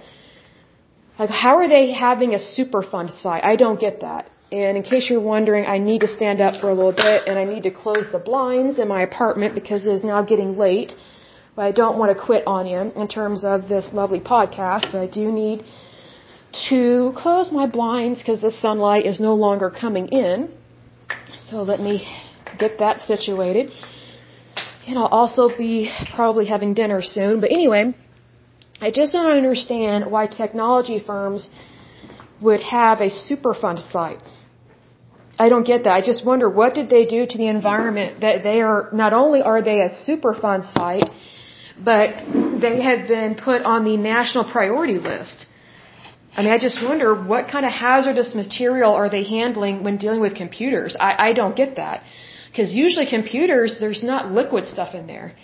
Like, 1.19 1.31
how 1.31 1.57
are 1.59 1.69
they 1.69 1.93
having 1.93 2.35
a 2.35 2.39
Superfund 2.39 3.17
site? 3.17 3.45
I 3.45 3.57
don't 3.57 3.81
get 3.81 4.01
that. 4.01 4.29
And 4.53 4.77
in 4.77 4.83
case 4.83 5.09
you're 5.11 5.21
wondering, 5.21 5.65
I 5.67 5.79
need 5.79 6.01
to 6.03 6.09
stand 6.09 6.41
up 6.41 6.61
for 6.61 6.69
a 6.69 6.75
little 6.75 6.93
bit 6.93 7.23
and 7.27 7.39
I 7.39 7.45
need 7.45 7.65
to 7.65 7.71
close 7.71 8.07
the 8.13 8.19
blinds 8.19 8.79
in 8.79 8.87
my 8.89 9.03
apartment 9.03 9.55
because 9.55 9.85
it 9.85 9.93
is 9.99 10.05
now 10.05 10.23
getting 10.23 10.57
late 10.57 10.93
but 11.57 11.63
I 11.63 11.73
don't 11.73 11.97
want 11.99 12.17
to 12.17 12.23
quit 12.23 12.47
on 12.47 12.67
you 12.67 12.79
in 13.03 13.09
terms 13.09 13.45
of 13.45 13.69
this 13.69 13.89
lovely 13.93 14.21
podcast. 14.21 14.93
But 14.93 15.01
I 15.01 15.07
do 15.07 15.33
need 15.33 15.65
to 16.69 17.13
close 17.17 17.51
my 17.51 17.67
blinds 17.67 18.19
because 18.21 18.41
the 18.43 18.51
sunlight 18.51 19.07
is 19.07 19.19
no 19.19 19.35
longer 19.35 19.71
coming 19.71 20.09
in. 20.09 20.51
So 21.49 21.63
let 21.63 21.81
me 21.81 22.07
get 22.59 22.79
that 22.79 23.01
situated. 23.01 23.73
And 24.87 24.99
I'll 24.99 25.15
also 25.23 25.49
be 25.49 25.91
probably 26.15 26.47
having 26.47 26.75
dinner 26.75 27.01
soon. 27.03 27.41
But 27.41 27.51
anyway, 27.51 27.95
I 28.81 28.91
just 28.91 29.13
don't 29.15 29.31
understand 29.31 30.11
why 30.11 30.27
technology 30.27 30.99
firms 30.99 31.49
would 32.43 32.61
have 32.61 33.01
a 33.01 33.09
Superfund 33.09 33.91
site. 33.91 34.21
I 35.39 35.49
don't 35.49 35.65
get 35.65 35.85
that. 35.85 35.93
I 35.93 36.03
just 36.03 36.25
wonder 36.25 36.49
what 36.49 36.75
did 36.75 36.89
they 36.91 37.05
do 37.07 37.27
to 37.27 37.39
the 37.39 37.49
environment 37.49 38.21
that 38.21 38.43
they 38.43 38.61
are, 38.61 38.89
not 38.93 39.13
only 39.13 39.41
are 39.43 39.63
they 39.63 39.81
a 39.81 39.91
Superfund 39.91 40.73
site, 40.73 41.11
but 41.85 42.11
they 42.61 42.83
have 42.83 43.07
been 43.07 43.35
put 43.35 43.63
on 43.63 43.85
the 43.85 43.97
national 43.97 44.45
priority 44.51 44.99
list. 44.99 45.47
I 46.37 46.43
mean, 46.43 46.53
I 46.53 46.59
just 46.59 46.83
wonder 46.83 47.15
what 47.15 47.49
kind 47.49 47.65
of 47.65 47.73
hazardous 47.73 48.35
material 48.35 48.93
are 48.93 49.09
they 49.09 49.25
handling 49.25 49.85
when 49.85 49.97
dealing 49.97 50.21
with 50.21 50.35
computers? 50.35 50.97
I, 50.99 51.29
I 51.29 51.33
don't 51.33 51.57
get 51.57 51.77
that. 51.77 52.03
Because 52.51 52.75
usually 52.75 53.07
computers, 53.07 53.79
there's 53.81 54.03
not 54.03 54.33
liquid 54.33 54.67
stuff 54.67 54.95
in 54.95 55.07
there. 55.07 55.35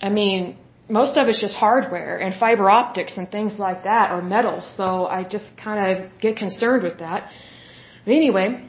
I 0.00 0.10
mean, 0.10 0.56
most 0.88 1.18
of 1.18 1.28
it's 1.28 1.40
just 1.40 1.56
hardware 1.56 2.16
and 2.18 2.34
fiber 2.34 2.70
optics 2.70 3.16
and 3.18 3.30
things 3.30 3.58
like 3.58 3.84
that 3.84 4.10
or 4.12 4.22
metal. 4.22 4.62
So 4.62 5.06
I 5.06 5.24
just 5.24 5.44
kind 5.56 5.78
of 5.84 6.20
get 6.20 6.36
concerned 6.36 6.82
with 6.82 6.98
that. 6.98 7.30
But 8.04 8.12
anyway, 8.12 8.68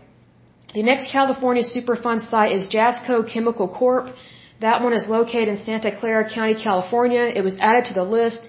the 0.73 0.83
next 0.83 1.11
California 1.11 1.63
Superfund 1.63 2.29
site 2.29 2.51
is 2.51 2.67
Jasco 2.69 3.31
Chemical 3.31 3.67
Corp. 3.67 4.13
That 4.61 4.83
one 4.83 4.93
is 4.93 5.07
located 5.07 5.47
in 5.47 5.57
Santa 5.57 5.91
Clara 5.99 6.29
County, 6.29 6.55
California. 6.61 7.23
It 7.39 7.43
was 7.49 7.57
added 7.61 7.85
to 7.85 7.93
the 7.93 8.03
list, 8.03 8.41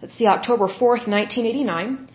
let's 0.00 0.14
see, 0.16 0.26
October 0.26 0.66
4th, 0.68 1.04
1989. 1.08 2.08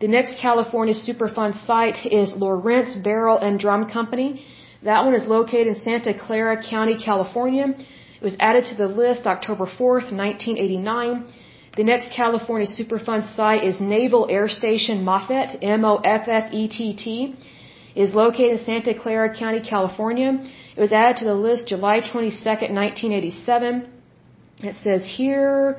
The 0.00 0.08
next 0.08 0.38
California 0.40 0.94
Superfund 0.94 1.54
site 1.66 2.06
is 2.20 2.32
Lorentz 2.32 2.94
Barrel 2.96 3.38
and 3.38 3.60
Drum 3.60 3.90
Company. 3.90 4.28
That 4.82 5.04
one 5.04 5.14
is 5.14 5.26
located 5.26 5.66
in 5.66 5.74
Santa 5.74 6.14
Clara 6.18 6.56
County, 6.62 6.96
California. 6.96 7.66
It 8.20 8.24
was 8.30 8.36
added 8.40 8.64
to 8.70 8.74
the 8.74 8.88
list 8.88 9.26
October 9.26 9.66
4th, 9.66 10.08
1989. 10.24 11.24
The 11.76 11.84
next 11.84 12.10
California 12.10 12.66
Superfund 12.66 13.34
site 13.36 13.64
is 13.64 13.80
Naval 13.80 14.28
Air 14.30 14.48
Station 14.48 15.04
Moffett, 15.04 15.58
M-O-F-F-E-T-T, 15.60 17.34
is 17.94 18.14
located 18.14 18.52
in 18.58 18.64
Santa 18.64 18.94
Clara 18.94 19.28
County, 19.34 19.60
California. 19.60 20.30
It 20.76 20.80
was 20.80 20.92
added 20.92 21.18
to 21.18 21.24
the 21.24 21.34
list 21.34 21.68
July 21.68 22.00
22nd, 22.00 22.70
1987. 22.74 23.86
It 24.70 24.76
says 24.82 25.06
here, 25.06 25.78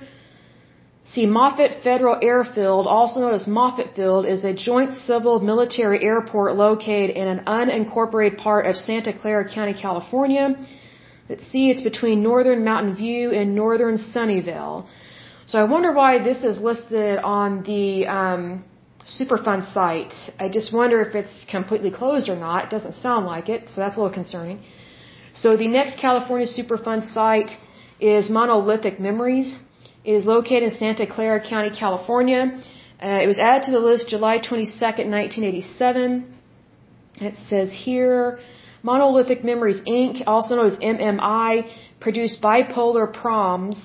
see, 1.11 1.25
Moffett 1.25 1.83
Federal 1.83 2.17
Airfield, 2.21 2.87
also 2.87 3.19
known 3.19 3.33
as 3.33 3.45
Moffett 3.45 3.93
Field, 3.93 4.25
is 4.25 4.45
a 4.45 4.53
joint 4.53 4.93
civil 4.93 5.41
military 5.41 6.01
airport 6.01 6.55
located 6.55 7.09
in 7.09 7.27
an 7.27 7.43
unincorporated 7.45 8.37
part 8.37 8.67
of 8.67 8.77
Santa 8.77 9.11
Clara 9.11 9.45
County, 9.53 9.73
California. 9.73 10.55
Let's 11.27 11.45
see, 11.51 11.69
it's 11.71 11.81
between 11.81 12.23
northern 12.23 12.63
Mountain 12.63 12.95
View 12.95 13.31
and 13.31 13.53
northern 13.53 13.97
Sunnyvale. 13.97 14.85
So 15.45 15.59
I 15.59 15.65
wonder 15.65 15.91
why 15.91 16.23
this 16.23 16.41
is 16.43 16.57
listed 16.57 17.19
on 17.19 17.63
the 17.63 18.07
um, 18.07 18.63
Superfund 19.05 19.73
site. 19.73 20.13
I 20.39 20.47
just 20.47 20.73
wonder 20.73 21.01
if 21.01 21.15
it's 21.15 21.45
completely 21.51 21.91
closed 21.91 22.29
or 22.29 22.37
not. 22.37 22.65
It 22.65 22.69
doesn't 22.69 22.93
sound 22.93 23.25
like 23.25 23.49
it, 23.49 23.69
so 23.71 23.81
that's 23.81 23.97
a 23.97 23.99
little 23.99 24.13
concerning. 24.13 24.63
So 25.35 25.57
the 25.57 25.67
next 25.67 25.99
California 25.99 26.47
Superfund 26.47 27.11
site 27.11 27.51
is 27.99 28.29
Monolithic 28.29 29.01
Memories. 29.01 29.57
It 30.05 30.13
is 30.13 30.25
located 30.25 30.63
in 30.63 30.77
Santa 30.77 31.05
Clara 31.05 31.41
County, 31.41 31.71
California. 31.77 32.41
Uh, 33.03 33.19
it 33.23 33.27
was 33.27 33.37
added 33.37 33.63
to 33.65 33.71
the 33.71 33.79
list 33.79 34.07
July 34.07 34.37
22nd, 34.39 35.07
1987. 35.11 36.33
It 37.19 37.35
says 37.49 37.73
here, 37.73 38.39
Monolithic 38.81 39.43
Memories 39.43 39.81
Inc., 39.81 40.23
also 40.25 40.55
known 40.55 40.71
as 40.71 40.77
MMI, 40.77 41.69
produced 41.99 42.41
bipolar 42.41 43.11
PROMs, 43.11 43.77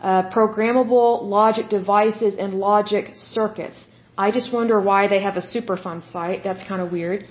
uh, 0.00 0.30
programmable 0.30 1.22
logic 1.22 1.68
devices 1.68 2.36
and 2.38 2.54
logic 2.54 3.10
circuits. 3.12 3.84
I 4.16 4.30
just 4.30 4.50
wonder 4.50 4.80
why 4.80 5.08
they 5.08 5.20
have 5.20 5.36
a 5.36 5.42
Superfund 5.42 6.10
site. 6.10 6.42
That's 6.42 6.64
kind 6.64 6.80
of 6.80 6.90
weird. 6.90 7.26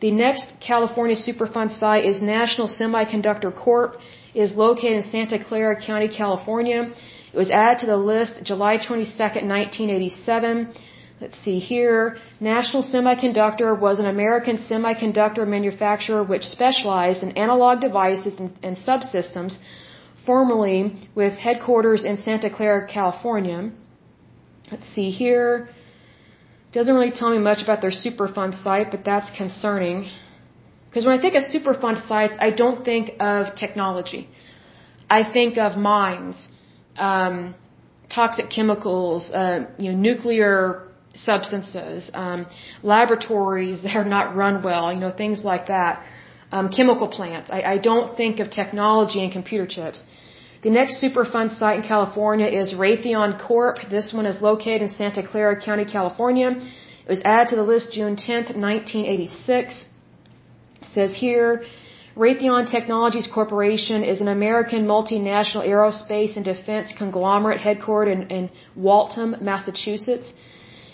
The 0.00 0.10
next 0.10 0.46
California 0.60 1.14
Superfund 1.14 1.72
site 1.78 2.06
is 2.06 2.22
National 2.22 2.66
Semiconductor 2.66 3.54
Corp. 3.54 3.98
It 4.32 4.40
is 4.40 4.54
located 4.54 4.92
in 4.92 5.02
Santa 5.02 5.38
Clara 5.44 5.76
County, 5.78 6.08
California. 6.08 6.90
It 7.34 7.36
was 7.36 7.50
added 7.50 7.80
to 7.80 7.86
the 7.86 7.98
list 7.98 8.42
July 8.42 8.78
22, 8.78 9.04
1987. 9.18 10.72
Let's 11.20 11.38
see 11.44 11.58
here. 11.58 12.16
National 12.40 12.82
Semiconductor 12.82 13.78
was 13.78 13.98
an 13.98 14.06
American 14.06 14.56
semiconductor 14.56 15.46
manufacturer 15.46 16.22
which 16.24 16.44
specialized 16.44 17.22
in 17.22 17.32
analog 17.32 17.82
devices 17.82 18.38
and, 18.38 18.56
and 18.62 18.78
subsystems, 18.78 19.58
formerly 20.24 20.78
with 21.14 21.34
headquarters 21.34 22.04
in 22.04 22.16
Santa 22.16 22.48
Clara, 22.48 22.88
California. 22.88 23.70
Let's 24.72 24.88
see 24.94 25.10
here. 25.10 25.68
Doesn't 26.72 26.94
really 26.94 27.10
tell 27.10 27.30
me 27.30 27.38
much 27.38 27.62
about 27.62 27.80
their 27.80 27.90
Superfund 27.90 28.62
site, 28.62 28.90
but 28.92 29.04
that's 29.04 29.30
concerning. 29.36 30.08
Because 30.88 31.04
when 31.04 31.18
I 31.18 31.20
think 31.20 31.34
of 31.34 31.42
Superfund 31.42 32.06
sites, 32.06 32.34
I 32.38 32.50
don't 32.50 32.84
think 32.84 33.12
of 33.18 33.54
technology. 33.54 34.28
I 35.08 35.24
think 35.24 35.58
of 35.58 35.76
mines, 35.76 36.48
um, 36.96 37.54
toxic 38.08 38.50
chemicals, 38.50 39.30
uh, 39.32 39.66
you 39.78 39.92
know, 39.92 39.98
nuclear 39.98 40.88
substances, 41.14 42.10
um, 42.14 42.46
laboratories 42.84 43.82
that 43.84 43.96
are 43.96 44.04
not 44.04 44.36
run 44.36 44.62
well, 44.62 44.92
you 44.92 45.00
know, 45.00 45.10
things 45.10 45.44
like 45.44 45.66
that, 45.66 46.04
um, 46.52 46.68
chemical 46.68 47.08
plants. 47.08 47.50
I, 47.50 47.62
I 47.62 47.78
don't 47.78 48.16
think 48.16 48.38
of 48.38 48.50
technology 48.50 49.22
and 49.24 49.32
computer 49.32 49.66
chips. 49.66 50.02
The 50.62 50.68
next 50.68 51.02
Superfund 51.02 51.58
site 51.58 51.78
in 51.78 51.82
California 51.82 52.46
is 52.46 52.74
Raytheon 52.74 53.40
Corp. 53.40 53.78
This 53.88 54.12
one 54.12 54.26
is 54.26 54.42
located 54.42 54.82
in 54.82 54.90
Santa 54.90 55.22
Clara 55.26 55.58
County, 55.58 55.86
California. 55.86 56.50
It 56.50 57.08
was 57.08 57.22
added 57.24 57.48
to 57.50 57.56
the 57.56 57.62
list 57.62 57.92
June 57.92 58.14
10th, 58.16 58.50
1986. 58.54 59.86
It 60.82 60.88
says 60.92 61.14
here, 61.14 61.62
Raytheon 62.14 62.70
Technologies 62.70 63.26
Corporation 63.26 64.04
is 64.04 64.20
an 64.20 64.28
American 64.28 64.86
multinational 64.86 65.64
aerospace 65.66 66.36
and 66.36 66.44
defense 66.44 66.92
conglomerate 66.92 67.62
headquartered 67.62 68.12
in, 68.12 68.22
in 68.28 68.50
Waltham, 68.76 69.36
Massachusetts. 69.40 70.30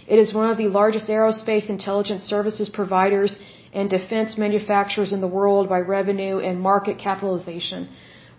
It 0.07 0.21
is 0.21 0.33
one 0.33 0.49
of 0.49 0.59
the 0.59 0.69
largest 0.69 1.09
aerospace 1.09 1.69
intelligence 1.69 2.23
services 2.23 2.69
providers 2.69 3.37
and 3.73 3.91
defense 3.91 4.39
manufacturers 4.39 5.13
in 5.13 5.21
the 5.21 5.33
world 5.39 5.69
by 5.69 5.81
revenue 5.81 6.39
and 6.39 6.61
market 6.61 6.99
capitalization. 7.01 7.89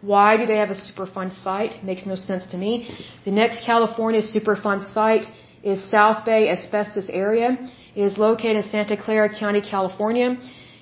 Why 0.02 0.38
do 0.38 0.46
they 0.46 0.58
have 0.58 0.70
a 0.70 0.76
Superfund 0.76 1.34
site? 1.44 1.84
Makes 1.84 2.06
no 2.06 2.16
sense 2.16 2.46
to 2.52 2.58
me. 2.58 2.88
The 3.26 3.32
next 3.32 3.66
California 3.66 4.22
Superfund 4.22 4.94
site 4.94 5.26
is 5.64 5.84
South 5.90 6.24
Bay 6.24 6.50
Asbestos 6.50 7.10
Area. 7.10 7.58
It 7.96 8.02
is 8.02 8.18
located 8.18 8.58
in 8.58 8.64
Santa 8.70 8.96
Clara 8.96 9.30
County, 9.34 9.62
California. 9.62 10.38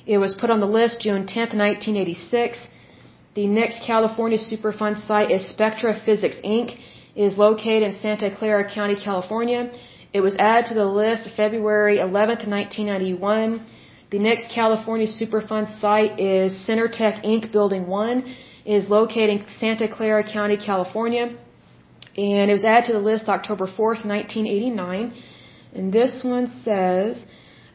It 0.06 0.18
was 0.18 0.34
put 0.34 0.50
on 0.50 0.60
the 0.60 0.68
list 0.68 1.02
June 1.02 1.26
10, 1.26 1.58
1986. 1.58 2.58
The 3.36 3.48
next 3.48 3.84
California 3.86 4.38
Superfund 4.38 5.06
site 5.08 5.32
is 5.32 5.48
Spectra 5.50 5.94
Physics 6.06 6.38
Inc. 6.44 6.78
It 7.16 7.24
is 7.24 7.38
located 7.38 7.84
in 7.84 7.94
Santa 8.02 8.30
Clara 8.36 8.70
County, 8.70 8.98
California. 9.02 9.72
It 10.14 10.22
was 10.22 10.36
added 10.38 10.68
to 10.70 10.74
the 10.74 10.86
list 10.86 11.30
February 11.36 12.00
11, 12.00 12.50
1991. 12.50 13.66
The 14.12 14.20
next 14.20 14.52
California 14.54 15.08
Superfund 15.08 15.80
site 15.80 16.20
is 16.20 16.54
Synertek 16.68 17.26
Inc. 17.26 17.52
Building 17.52 17.88
1. 17.88 18.36
Is 18.66 18.90
located 18.90 19.30
in 19.30 19.46
Santa 19.60 19.88
Clara 19.88 20.24
County, 20.24 20.58
California. 20.58 21.26
And 22.18 22.50
it 22.50 22.54
was 22.54 22.66
added 22.66 22.86
to 22.88 22.94
the 22.94 23.06
list 23.12 23.30
October 23.30 23.68
4th, 23.68 24.04
1989. 24.06 25.14
And 25.76 25.94
this 25.94 26.24
one 26.24 26.48
says, 26.64 27.24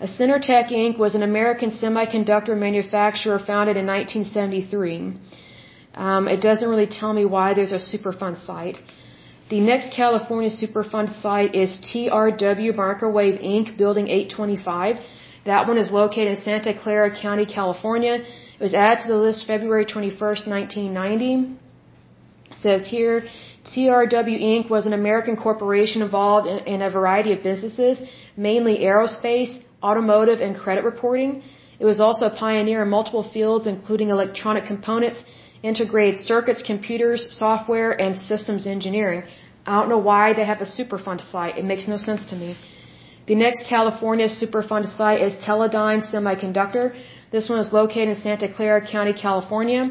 a 0.00 0.06
Synertek 0.06 0.68
Inc. 0.72 0.96
was 0.98 1.14
an 1.14 1.22
American 1.22 1.70
semiconductor 1.72 2.56
manufacturer 2.58 3.38
founded 3.38 3.76
in 3.76 3.86
1973. 3.86 5.12
Um, 5.94 6.26
it 6.26 6.40
doesn't 6.40 6.66
really 6.66 6.86
tell 6.86 7.12
me 7.12 7.24
why 7.26 7.52
there's 7.52 7.72
a 7.72 7.82
Superfund 7.90 8.44
site. 8.46 8.78
The 9.50 9.60
next 9.60 9.92
California 9.92 10.48
Superfund 10.48 11.20
site 11.20 11.54
is 11.54 11.70
TRW 11.88 12.74
Microwave 12.74 13.38
Inc., 13.40 13.76
Building 13.76 14.08
825. 14.08 14.96
That 15.44 15.68
one 15.68 15.76
is 15.76 15.90
located 15.90 16.28
in 16.28 16.36
Santa 16.36 16.72
Clara 16.82 17.10
County, 17.14 17.44
California. 17.44 18.24
It 18.60 18.64
was 18.64 18.74
added 18.74 18.98
to 19.04 19.08
the 19.08 19.16
list 19.26 19.46
February 19.46 19.86
21st, 19.86 20.42
1990. 20.46 21.56
It 22.50 22.56
says 22.64 22.86
here, 22.86 23.24
TRW 23.64 24.36
Inc. 24.52 24.68
was 24.68 24.84
an 24.84 24.92
American 24.92 25.34
corporation 25.34 26.02
involved 26.02 26.46
in, 26.46 26.58
in 26.74 26.82
a 26.82 26.90
variety 26.90 27.32
of 27.32 27.42
businesses, 27.42 28.02
mainly 28.36 28.74
aerospace, 28.90 29.52
automotive, 29.82 30.42
and 30.42 30.54
credit 30.54 30.84
reporting. 30.84 31.42
It 31.78 31.86
was 31.86 32.00
also 32.00 32.26
a 32.26 32.36
pioneer 32.44 32.82
in 32.82 32.90
multiple 32.90 33.22
fields, 33.22 33.66
including 33.66 34.10
electronic 34.10 34.66
components, 34.66 35.24
integrated 35.62 36.20
circuits, 36.20 36.62
computers, 36.62 37.20
software, 37.44 37.92
and 37.98 38.18
systems 38.18 38.66
engineering. 38.66 39.22
I 39.64 39.80
don't 39.80 39.88
know 39.88 40.04
why 40.12 40.34
they 40.34 40.44
have 40.44 40.60
a 40.60 40.70
Superfund 40.78 41.20
site. 41.32 41.56
It 41.56 41.64
makes 41.64 41.88
no 41.88 41.96
sense 41.96 42.26
to 42.26 42.36
me. 42.36 42.58
The 43.26 43.36
next 43.36 43.66
California 43.68 44.28
Superfund 44.28 44.94
site 44.98 45.22
is 45.22 45.32
Teledyne 45.46 46.02
Semiconductor. 46.12 46.84
This 47.32 47.48
one 47.48 47.60
is 47.60 47.72
located 47.72 48.08
in 48.08 48.16
Santa 48.16 48.48
Clara 48.52 48.84
County, 48.84 49.12
California. 49.12 49.82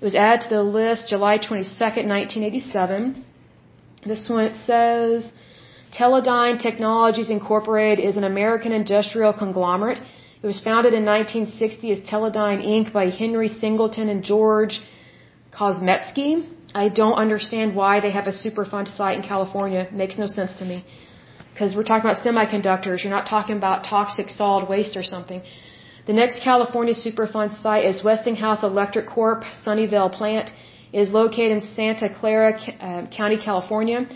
It 0.00 0.04
was 0.08 0.14
added 0.14 0.42
to 0.42 0.48
the 0.54 0.62
list 0.62 1.08
July 1.08 1.38
22nd, 1.38 2.06
1987. 2.18 3.24
This 4.06 4.28
one 4.28 4.44
it 4.44 4.56
says 4.64 5.28
Teledyne 5.98 6.60
Technologies 6.62 7.30
Incorporated 7.30 8.04
is 8.04 8.16
an 8.16 8.22
American 8.22 8.72
industrial 8.72 9.32
conglomerate. 9.32 10.00
It 10.42 10.46
was 10.46 10.60
founded 10.60 10.92
in 10.94 11.04
1960 11.04 11.92
as 11.94 12.00
Teledyne 12.12 12.62
Inc. 12.74 12.92
by 12.92 13.06
Henry 13.10 13.48
Singleton 13.48 14.08
and 14.08 14.22
George 14.22 14.80
Kozmetsky. 15.52 16.46
I 16.76 16.88
don't 17.00 17.18
understand 17.24 17.74
why 17.74 17.98
they 18.00 18.12
have 18.12 18.28
a 18.28 18.36
Superfund 18.44 18.94
site 18.96 19.16
in 19.18 19.22
California. 19.22 19.80
It 19.90 19.94
makes 19.94 20.16
no 20.16 20.28
sense 20.28 20.54
to 20.60 20.64
me. 20.64 20.84
Because 21.52 21.74
we're 21.74 21.88
talking 21.90 22.08
about 22.08 22.22
semiconductors. 22.24 23.02
You're 23.02 23.16
not 23.18 23.26
talking 23.26 23.56
about 23.56 23.84
toxic 23.84 24.28
solid 24.28 24.68
waste 24.68 24.96
or 24.96 25.02
something. 25.02 25.42
The 26.06 26.12
next 26.12 26.42
California 26.42 26.92
Superfund 26.92 27.50
site 27.62 27.86
is 27.86 28.04
Westinghouse 28.04 28.62
Electric 28.62 29.06
Corp. 29.06 29.42
Sunnyvale 29.64 30.12
plant. 30.12 30.50
Is 30.92 31.10
located 31.10 31.52
in 31.56 31.62
Santa 31.74 32.08
Clara 32.18 32.50
uh, 32.54 33.06
County, 33.06 33.38
California. 33.38 34.06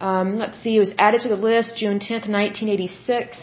Um, 0.00 0.38
let's 0.38 0.58
see, 0.62 0.74
it 0.76 0.80
was 0.80 0.92
added 0.98 1.20
to 1.20 1.28
the 1.28 1.36
list 1.36 1.76
June 1.76 1.98
10th, 2.00 2.26
1986. 2.28 3.38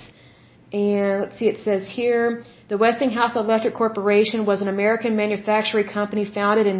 And 0.73 1.22
let's 1.22 1.38
see, 1.38 1.48
it 1.48 1.60
says 1.64 1.88
here, 1.88 2.44
the 2.68 2.78
Westinghouse 2.78 3.36
Electric 3.36 3.76
Corporation 3.76 4.45
was 4.45 4.61
an 4.61 4.68
American 4.68 5.15
manufacturing 5.15 5.88
company 5.88 6.26
founded 6.26 6.68
in, 6.68 6.80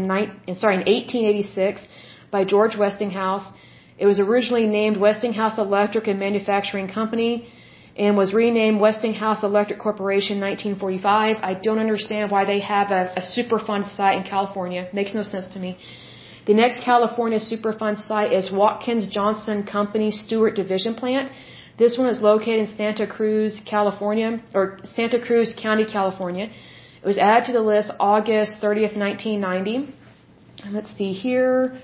sorry, 0.64 0.76
in 0.80 0.84
1886 1.00 1.82
by 2.30 2.44
George 2.44 2.76
Westinghouse. 2.76 3.46
It 3.98 4.08
was 4.08 4.20
originally 4.20 4.68
named 4.68 4.98
Westinghouse 4.98 5.58
Electric 5.58 6.08
and 6.08 6.20
Manufacturing 6.20 6.90
Company 6.90 7.48
and 7.98 8.16
was 8.16 8.34
renamed 8.34 8.80
Westinghouse 8.80 9.44
Electric 9.44 9.80
Corporation 9.80 10.38
in 10.38 10.44
1945. 10.44 11.38
I 11.42 11.54
don't 11.54 11.80
understand 11.80 12.32
why 12.32 12.46
they 12.46 12.60
have 12.60 12.92
a, 12.92 13.14
a 13.18 13.22
Superfund 13.22 13.90
site 13.96 14.18
in 14.18 14.24
California. 14.24 14.88
Makes 14.94 15.14
no 15.14 15.24
sense 15.24 15.48
to 15.54 15.60
me. 15.60 15.78
The 16.48 16.54
next 16.54 16.84
California 16.84 17.40
Superfund 17.40 18.02
site 18.08 18.32
is 18.34 18.52
Watkins 18.52 19.08
Johnson 19.08 19.64
Company 19.64 20.10
Stewart 20.12 20.56
Division 20.56 20.96
Plant. 20.96 21.32
This 21.78 21.98
one 21.98 22.08
is 22.08 22.22
located 22.22 22.70
in 22.70 22.76
Santa 22.76 23.08
Cruz, 23.08 23.62
California, 23.66 24.42
or 24.54 24.80
Santa 24.96 25.20
Cruz 25.20 25.56
County, 25.62 25.86
California. 25.86 26.50
It 27.04 27.08
was 27.08 27.18
added 27.18 27.46
to 27.48 27.54
the 27.54 27.62
list 27.62 27.92
August 28.00 28.62
30th, 28.62 28.96
1990. 28.96 29.94
let's 30.72 30.96
see 30.98 31.14
here. 31.14 31.80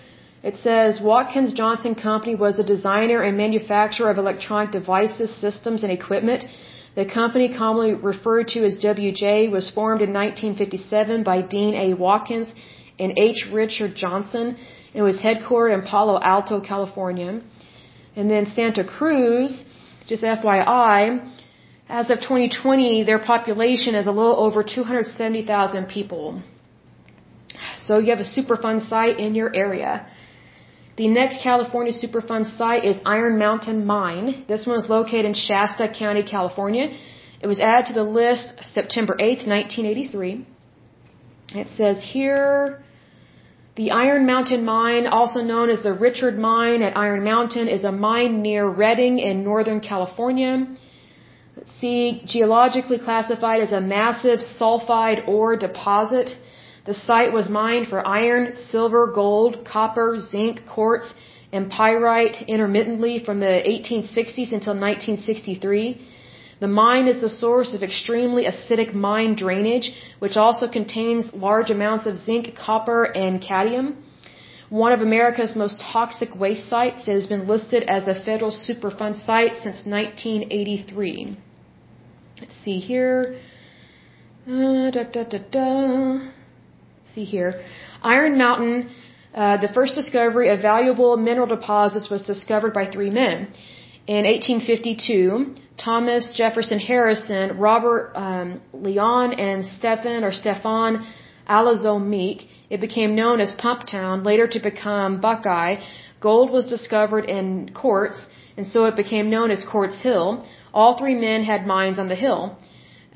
It 0.50 0.56
says 0.66 1.02
Watkins 1.02 1.52
Johnson 1.60 1.94
Company 1.94 2.34
was 2.44 2.58
a 2.58 2.64
designer 2.64 3.20
and 3.22 3.36
manufacturer 3.46 4.10
of 4.10 4.18
electronic 4.18 4.72
devices, 4.72 5.30
systems, 5.46 5.84
and 5.84 5.92
equipment. 5.92 6.46
The 7.00 7.06
company, 7.20 7.48
commonly 7.64 7.94
referred 8.12 8.48
to 8.54 8.60
as 8.68 8.78
WJ, 8.78 9.52
was 9.58 9.66
formed 9.78 10.02
in 10.06 10.14
1957 10.14 11.24
by 11.32 11.38
Dean 11.42 11.74
A. 11.86 11.88
Watkins 12.06 12.54
and 12.98 13.12
H. 13.32 13.40
Richard 13.52 13.94
Johnson. 14.04 14.56
It 14.94 15.02
was 15.10 15.18
headquartered 15.26 15.74
in 15.78 15.82
Palo 15.92 16.18
Alto, 16.34 16.62
California. 16.62 17.42
And 18.16 18.32
then 18.32 18.46
Santa 18.58 18.86
Cruz, 18.96 19.66
just 20.08 20.24
FYI, 20.24 21.02
as 21.90 22.10
of 22.10 22.20
2020, 22.20 23.04
their 23.04 23.20
population 23.20 23.96
is 23.96 24.08
a 24.08 24.16
little 24.20 24.38
over 24.48 24.64
270,000 24.64 25.90
people. 25.90 26.42
So 27.86 27.98
you 28.00 28.12
have 28.16 28.24
a 28.28 28.32
Superfund 28.36 28.88
site 28.88 29.20
in 29.20 29.36
your 29.36 29.54
area. 29.66 30.08
The 30.98 31.08
next 31.08 31.44
California 31.44 31.94
Superfund 31.94 32.58
site 32.58 32.84
is 32.84 32.98
Iron 33.06 33.38
Mountain 33.38 33.86
Mine. 33.86 34.46
This 34.48 34.66
one 34.66 34.80
is 34.80 34.90
located 34.90 35.26
in 35.26 35.36
Shasta 35.36 35.88
County, 35.90 36.24
California. 36.24 36.86
It 37.40 37.46
was 37.46 37.60
added 37.60 37.86
to 37.90 37.94
the 37.94 38.10
list 38.22 38.54
September 38.64 39.16
8, 39.20 39.48
1983. 39.48 40.48
It 41.54 41.68
says 41.78 42.04
here, 42.04 42.84
the 43.76 43.92
Iron 43.92 44.26
Mountain 44.26 44.66
Mine, 44.66 45.06
also 45.06 45.42
known 45.42 45.70
as 45.70 45.84
the 45.84 45.94
Richard 45.94 46.36
Mine 46.40 46.82
at 46.82 46.98
Iron 46.98 47.24
Mountain, 47.24 47.68
is 47.68 47.84
a 47.84 47.92
mine 47.92 48.42
near 48.42 48.68
Redding 48.68 49.20
in 49.20 49.44
Northern 49.44 49.80
California. 49.80 50.66
Let's 51.56 51.74
see, 51.80 52.24
geologically 52.26 52.98
classified 52.98 53.62
as 53.62 53.72
a 53.72 53.82
massive 53.82 54.40
sulfide 54.40 55.28
ore 55.28 55.56
deposit. 55.58 56.36
The 56.88 56.94
site 56.94 57.34
was 57.34 57.50
mined 57.50 57.88
for 57.90 58.00
iron, 58.08 58.56
silver, 58.56 59.08
gold, 59.08 59.66
copper, 59.66 60.20
zinc, 60.20 60.66
quartz, 60.66 61.14
and 61.52 61.70
pyrite 61.70 62.44
intermittently 62.48 63.16
from 63.26 63.42
the 63.42 63.56
1860s 63.74 64.52
until 64.58 64.76
1963. 64.90 66.02
The 66.62 66.68
mine 66.68 67.08
is 67.08 67.20
the 67.20 67.30
source 67.30 67.74
of 67.74 67.84
extremely 67.84 68.46
acidic 68.46 68.94
mine 68.94 69.36
drainage, 69.36 69.92
which 70.20 70.38
also 70.38 70.68
contains 70.68 71.34
large 71.34 71.70
amounts 71.70 72.06
of 72.08 72.18
zinc, 72.18 72.56
copper, 72.56 73.04
and 73.04 73.42
cadmium. 73.42 73.98
One 74.70 74.94
of 74.94 75.02
America's 75.02 75.56
most 75.58 75.82
toxic 75.82 76.34
waste 76.36 76.70
sites, 76.70 77.08
it 77.08 77.12
has 77.12 77.28
been 77.28 77.48
listed 77.48 77.84
as 77.84 78.08
a 78.08 78.16
federal 78.16 78.52
Superfund 78.52 79.20
site 79.26 79.56
since 79.56 79.86
1983. 79.86 81.38
Let's 82.40 82.58
see 82.64 82.80
here. 82.80 83.40
Uh, 84.48 84.90
da, 84.92 85.04
da, 85.04 85.24
da, 85.24 86.32
see 87.18 87.30
here. 87.38 87.52
Iron 88.16 88.34
Mountain 88.46 88.78
Uh, 89.44 89.58
the 89.66 89.72
first 89.78 89.94
discovery 90.02 90.48
of 90.54 90.58
valuable 90.74 91.12
mineral 91.28 91.50
deposits 91.56 92.08
was 92.14 92.22
discovered 92.34 92.74
by 92.80 92.86
three 92.94 93.12
men. 93.24 93.36
In 94.16 94.22
1852, 94.36 95.24
Thomas 95.88 96.24
Jefferson 96.40 96.80
Harrison, 96.92 97.46
Robert 97.68 98.04
um, 98.26 98.48
Leon, 98.88 99.28
and 99.48 99.60
Stephen 99.76 100.20
or 100.28 100.34
Stefan 100.42 100.92
Alonzo 101.58 101.94
Meek. 102.14 102.40
It 102.74 102.80
became 102.88 103.12
known 103.22 103.38
as 103.46 103.50
Pumptown, 103.66 104.16
later 104.30 104.48
to 104.56 104.60
become 104.72 105.10
Buckeye. 105.28 105.76
Gold 106.28 106.50
was 106.58 106.66
discovered 106.76 107.26
in 107.38 107.48
Quartz, 107.82 108.20
and 108.58 108.66
so 108.74 108.80
it 108.90 108.96
became 109.04 109.26
known 109.36 109.50
as 109.56 109.60
Quartz 109.74 109.98
Hill. 110.10 110.28
All 110.78 110.94
three 111.02 111.18
men 111.28 111.40
had 111.52 111.62
mines 111.76 111.98
on 112.04 112.08
the 112.14 112.22
hill. 112.28 112.42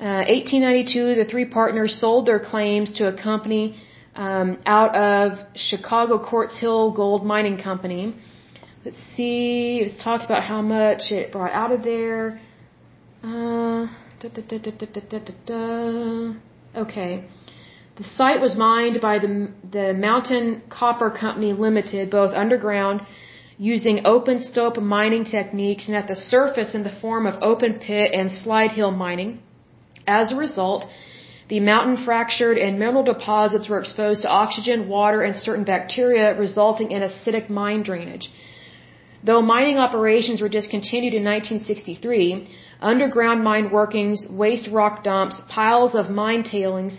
Uh, 0.06 0.22
1892, 0.38 1.14
the 1.20 1.28
three 1.32 1.48
partners 1.60 1.92
sold 2.04 2.22
their 2.30 2.42
claims 2.52 2.88
to 2.98 3.02
a 3.12 3.14
company 3.30 3.66
um, 4.14 4.58
out 4.66 4.94
of 4.94 5.38
Chicago 5.54 6.18
Quartz 6.18 6.58
Hill 6.58 6.92
Gold 6.92 7.24
Mining 7.24 7.58
Company. 7.58 8.14
Let's 8.84 8.98
see, 9.14 9.80
it 9.80 9.84
was 9.84 9.96
talks 9.96 10.24
about 10.24 10.42
how 10.42 10.60
much 10.60 11.12
it 11.12 11.32
brought 11.32 11.52
out 11.52 11.72
of 11.72 11.82
there. 11.82 12.40
Uh, 13.22 13.86
okay. 16.76 17.24
The 17.96 18.04
site 18.04 18.40
was 18.40 18.56
mined 18.56 19.00
by 19.00 19.18
the, 19.18 19.50
the 19.70 19.94
Mountain 19.94 20.62
Copper 20.68 21.10
Company 21.10 21.52
Limited, 21.52 22.10
both 22.10 22.32
underground 22.34 23.02
using 23.58 24.04
open 24.04 24.40
stope 24.40 24.76
mining 24.78 25.24
techniques 25.24 25.86
and 25.86 25.96
at 25.96 26.08
the 26.08 26.16
surface 26.16 26.74
in 26.74 26.82
the 26.82 26.94
form 27.00 27.26
of 27.26 27.40
open 27.42 27.74
pit 27.74 28.10
and 28.12 28.32
slide 28.32 28.72
hill 28.72 28.90
mining. 28.90 29.40
As 30.06 30.32
a 30.32 30.36
result, 30.36 30.86
the 31.52 31.60
mountain 31.60 31.98
fractured 32.02 32.56
and 32.64 32.78
mineral 32.78 33.02
deposits 33.02 33.68
were 33.68 33.78
exposed 33.78 34.20
to 34.22 34.28
oxygen, 34.42 34.88
water, 34.88 35.20
and 35.26 35.36
certain 35.36 35.64
bacteria, 35.64 36.26
resulting 36.44 36.88
in 36.94 37.02
acidic 37.08 37.50
mine 37.50 37.82
drainage. 37.88 38.26
Though 39.22 39.42
mining 39.42 39.76
operations 39.86 40.40
were 40.40 40.54
discontinued 40.58 41.14
in 41.18 41.24
1963, 41.24 42.48
underground 42.92 43.44
mine 43.44 43.66
workings, 43.70 44.20
waste 44.42 44.66
rock 44.78 45.04
dumps, 45.04 45.42
piles 45.56 45.94
of 45.94 46.08
mine 46.22 46.42
tailings, 46.42 46.94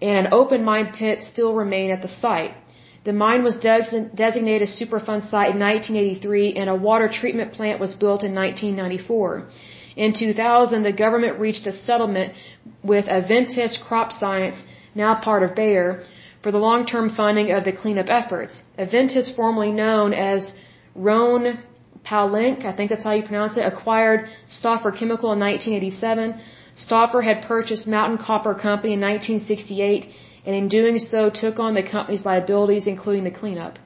and 0.00 0.16
an 0.22 0.28
open 0.40 0.62
mine 0.62 0.88
pit 0.98 1.24
still 1.32 1.52
remain 1.62 1.90
at 1.90 2.00
the 2.00 2.12
site. 2.22 2.54
The 3.02 3.12
mine 3.24 3.42
was 3.42 3.56
designated 3.56 4.68
a 4.68 4.72
Superfund 4.78 5.22
site 5.32 5.50
in 5.54 5.60
1983 5.70 6.54
and 6.60 6.70
a 6.70 6.76
water 6.88 7.08
treatment 7.08 7.54
plant 7.54 7.80
was 7.80 7.92
built 8.02 8.22
in 8.22 8.32
1994. 8.36 9.48
In 10.04 10.14
2000, 10.14 10.82
the 10.82 10.94
government 11.04 11.38
reached 11.38 11.66
a 11.66 11.74
settlement 11.88 12.32
with 12.82 13.04
Aventis 13.18 13.72
Crop 13.86 14.10
Science, 14.12 14.58
now 14.94 15.10
part 15.26 15.42
of 15.42 15.54
Bayer, 15.54 15.90
for 16.42 16.50
the 16.50 16.62
long-term 16.68 17.06
funding 17.18 17.48
of 17.56 17.64
the 17.64 17.74
cleanup 17.80 18.08
efforts. 18.08 18.62
Aventis, 18.78 19.26
formerly 19.36 19.72
known 19.82 20.14
as 20.14 20.52
Rhone 20.94 21.46
Poulenc, 22.02 22.64
I 22.64 22.72
think 22.76 22.88
that's 22.90 23.04
how 23.04 23.14
you 23.18 23.24
pronounce 23.30 23.58
it, 23.58 23.64
acquired 23.72 24.20
Stauffer 24.48 24.90
Chemical 24.90 25.32
in 25.34 25.40
1987. 25.40 26.40
Stauffer 26.76 27.20
had 27.20 27.42
purchased 27.42 27.86
Mountain 27.86 28.18
Copper 28.28 28.54
Company 28.54 28.94
in 28.94 29.02
1968, 29.02 30.06
and 30.46 30.54
in 30.60 30.68
doing 30.68 30.98
so 30.98 31.28
took 31.28 31.58
on 31.58 31.74
the 31.74 31.82
company's 31.82 32.24
liabilities, 32.24 32.86
including 32.86 33.24
the 33.24 33.36
cleanup. 33.40 33.78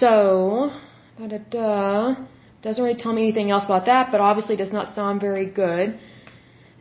So, 0.00 0.72
da 1.16 1.28
da 1.28 1.38
da. 1.38 2.16
Doesn't 2.60 2.82
really 2.82 2.96
tell 2.96 3.12
me 3.12 3.22
anything 3.22 3.50
else 3.52 3.64
about 3.64 3.86
that, 3.86 4.10
but 4.10 4.20
obviously 4.20 4.56
does 4.56 4.72
not 4.72 4.94
sound 4.96 5.20
very 5.20 5.46
good. 5.46 5.96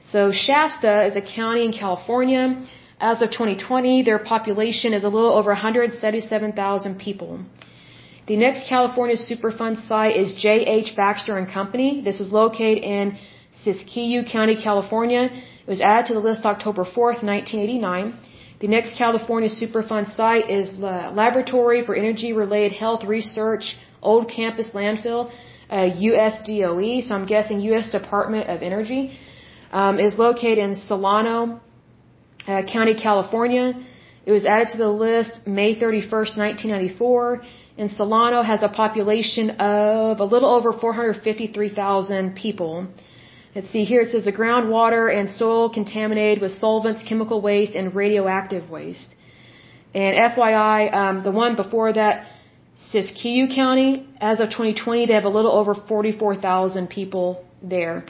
So 0.09 0.31
Shasta 0.31 1.05
is 1.05 1.15
a 1.15 1.21
county 1.21 1.65
in 1.65 1.71
California. 1.71 2.65
As 2.99 3.21
of 3.21 3.29
2020, 3.29 4.01
their 4.01 4.17
population 4.17 4.91
is 4.93 5.03
a 5.03 5.09
little 5.09 5.31
over 5.31 5.51
177,000 5.51 6.97
people. 6.97 7.45
The 8.25 8.37
next 8.37 8.67
California 8.67 9.15
Superfund 9.15 9.87
site 9.87 10.15
is 10.17 10.33
J.H. 10.33 10.95
Baxter 10.95 11.37
and 11.37 11.47
Company. 11.47 12.01
This 12.01 12.19
is 12.19 12.31
located 12.31 12.83
in 12.83 13.15
Siskiyou 13.63 14.31
County, 14.31 14.55
California. 14.61 15.29
It 15.31 15.69
was 15.69 15.81
added 15.81 16.07
to 16.07 16.13
the 16.15 16.19
list 16.19 16.43
October 16.43 16.85
4th, 16.85 17.21
1989. 17.21 18.15
The 18.61 18.67
next 18.67 18.97
California 18.97 19.47
Superfund 19.47 20.15
site 20.15 20.49
is 20.49 20.71
the 20.71 21.11
Laboratory 21.13 21.85
for 21.85 21.93
Energy 21.95 22.33
Related 22.33 22.71
Health 22.71 23.03
Research 23.03 23.75
Old 24.01 24.31
Campus 24.31 24.69
Landfill 24.73 25.31
uh, 25.69 25.89
USDOE, 26.10 27.03
so 27.03 27.15
I'm 27.15 27.26
guessing 27.26 27.61
U.S. 27.61 27.89
Department 27.89 28.49
of 28.49 28.61
Energy, 28.61 29.18
um, 29.72 29.99
is 29.99 30.18
located 30.18 30.60
in 30.60 30.76
Solano 30.76 31.60
uh, 32.48 32.64
County, 32.72 32.95
California. 32.95 33.73
It 34.26 34.31
was 34.31 34.45
added 34.45 34.69
to 34.73 34.77
the 34.77 34.89
list 34.89 35.45
May 35.45 35.76
31st, 35.76 36.38
1994, 36.38 37.41
and 37.77 37.91
Solano 37.91 38.41
has 38.41 38.64
a 38.64 38.69
population 38.69 39.52
of 39.52 40.19
a 40.19 40.23
little 40.26 40.49
over 40.49 40.73
453,000 40.73 42.35
people. 42.35 42.88
Let's 43.56 43.69
see 43.69 43.85
here, 43.85 44.02
it 44.02 44.10
says 44.10 44.26
the 44.26 44.31
groundwater 44.31 45.14
and 45.18 45.30
soil 45.30 45.69
contaminated 45.69 46.41
with 46.41 46.53
solvents, 46.53 47.03
chemical 47.03 47.41
waste, 47.41 47.76
and 47.76 47.95
radioactive 47.95 48.69
waste. 48.69 49.15
And 49.94 50.15
FYI, 50.31 50.94
um, 50.94 51.23
the 51.23 51.31
one 51.31 51.56
before 51.56 51.94
that, 51.94 52.27
Siskiyou 52.91 53.53
County, 53.53 54.07
as 54.22 54.39
of 54.39 54.49
2020, 54.49 55.07
they 55.07 55.14
have 55.14 55.26
a 55.26 55.35
little 55.38 55.51
over 55.51 55.73
44,000 55.76 56.88
people 56.89 57.43
there. 57.61 58.05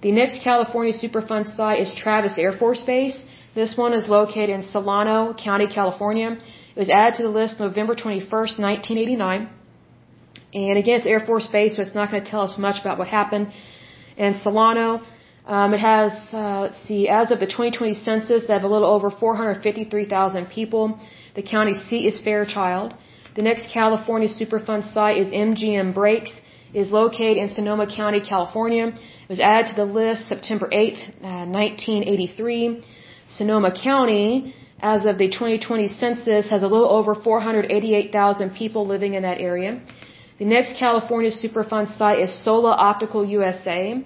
The 0.00 0.12
next 0.12 0.42
California 0.42 0.94
Superfund 0.94 1.54
site 1.56 1.80
is 1.80 1.94
Travis 1.94 2.38
Air 2.38 2.52
Force 2.52 2.82
Base. 2.84 3.22
This 3.54 3.76
one 3.76 3.92
is 3.92 4.08
located 4.08 4.50
in 4.50 4.62
Solano 4.62 5.34
County, 5.34 5.66
California. 5.66 6.38
It 6.74 6.78
was 6.78 6.88
added 6.88 7.16
to 7.16 7.22
the 7.24 7.34
list 7.40 7.60
November 7.60 7.94
21st, 7.94 8.54
1989. 8.70 9.48
And 10.54 10.78
again, 10.78 11.00
it's 11.00 11.06
Air 11.06 11.20
Force 11.20 11.46
Base, 11.46 11.76
so 11.76 11.82
it's 11.82 11.94
not 11.94 12.10
going 12.10 12.24
to 12.24 12.30
tell 12.30 12.42
us 12.42 12.56
much 12.56 12.80
about 12.80 12.96
what 12.98 13.08
happened. 13.08 13.52
in 14.16 14.38
Solano, 14.42 15.02
um, 15.46 15.74
it 15.74 15.80
has, 15.80 16.12
uh, 16.32 16.60
let's 16.62 16.80
see, 16.86 17.08
as 17.08 17.30
of 17.30 17.40
the 17.40 17.46
2020 17.46 17.94
census, 17.94 18.46
they 18.46 18.52
have 18.52 18.64
a 18.64 18.72
little 18.76 18.88
over 18.88 19.10
453,000 19.10 20.46
people. 20.46 20.98
The 21.34 21.42
county 21.42 21.74
seat 21.74 22.06
is 22.06 22.20
Fairchild. 22.20 22.94
The 23.36 23.42
next 23.42 23.72
California 23.72 24.28
Superfund 24.28 24.92
site 24.92 25.18
is 25.18 25.28
MGM 25.28 25.94
Brakes, 25.94 26.32
is 26.72 26.90
located 26.90 27.36
in 27.36 27.50
Sonoma 27.50 27.86
County, 27.86 28.20
California. 28.20 28.86
It 28.88 29.28
was 29.28 29.40
added 29.40 29.68
to 29.68 29.74
the 29.74 29.84
list 29.84 30.28
September 30.28 30.68
8th, 30.68 31.02
uh, 31.22 31.46
1983. 31.46 32.82
Sonoma 33.28 33.72
County, 33.72 34.54
as 34.80 35.04
of 35.04 35.18
the 35.18 35.28
2020 35.28 35.88
census, 35.88 36.48
has 36.48 36.62
a 36.62 36.68
little 36.68 36.88
over 36.88 37.14
488,000 37.14 38.54
people 38.54 38.86
living 38.86 39.14
in 39.14 39.22
that 39.22 39.38
area. 39.38 39.80
The 40.38 40.46
next 40.46 40.78
California 40.78 41.30
Superfund 41.30 41.96
site 41.98 42.20
is 42.20 42.32
Sola 42.44 42.72
Optical 42.72 43.24
USA. 43.24 44.02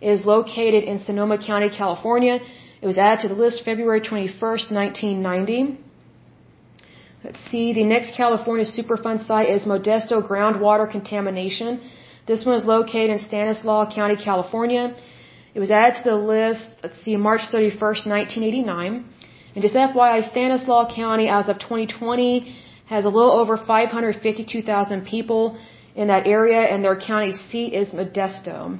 It 0.00 0.10
is 0.10 0.26
located 0.26 0.84
in 0.84 0.98
Sonoma 0.98 1.38
County, 1.38 1.70
California. 1.70 2.40
It 2.82 2.86
was 2.86 2.98
added 2.98 3.22
to 3.22 3.28
the 3.28 3.34
list 3.34 3.64
February 3.64 4.02
21st, 4.02 4.70
1990. 4.70 5.85
Let's 7.26 7.44
see, 7.50 7.72
the 7.72 7.82
next 7.82 8.14
California 8.14 8.64
Superfund 8.64 9.26
site 9.26 9.48
is 9.48 9.64
Modesto 9.64 10.16
Groundwater 10.28 10.88
Contamination. 10.88 11.80
This 12.28 12.44
one 12.46 12.54
is 12.54 12.64
located 12.64 13.10
in 13.14 13.18
Stanislaus 13.18 13.92
County, 13.92 14.14
California. 14.14 14.94
It 15.52 15.58
was 15.58 15.72
added 15.72 15.96
to 15.96 16.04
the 16.10 16.14
list, 16.14 16.68
let's 16.84 17.00
see, 17.02 17.16
March 17.16 17.40
31st, 17.52 18.02
1989. 18.14 19.04
And 19.54 19.62
just 19.64 19.74
FYI, 19.74 20.22
Stanislaus 20.22 20.94
County, 20.94 21.26
as 21.28 21.48
of 21.48 21.58
2020, 21.58 22.54
has 22.94 23.04
a 23.04 23.08
little 23.08 23.32
over 23.32 23.56
552,000 23.56 25.04
people 25.04 25.58
in 25.96 26.06
that 26.06 26.28
area, 26.28 26.60
and 26.60 26.84
their 26.84 26.94
county 26.94 27.32
seat 27.32 27.72
is 27.72 27.90
Modesto. 27.90 28.78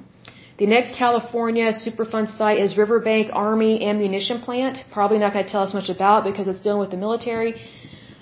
The 0.59 0.67
next 0.67 0.97
California 0.97 1.73
Superfund 1.73 2.37
site 2.39 2.61
is 2.61 2.79
Riverbank 2.79 3.31
Army 3.33 3.85
Ammunition 3.85 4.41
Plant. 4.41 4.85
Probably 4.93 5.19
not 5.19 5.33
going 5.33 5.45
to 5.45 5.51
tell 5.51 5.65
us 5.65 5.75
much 5.75 5.89
about 5.89 6.23
because 6.23 6.47
it's 6.47 6.61
dealing 6.61 6.79
with 6.79 6.93
the 6.93 6.97
military. 6.97 7.61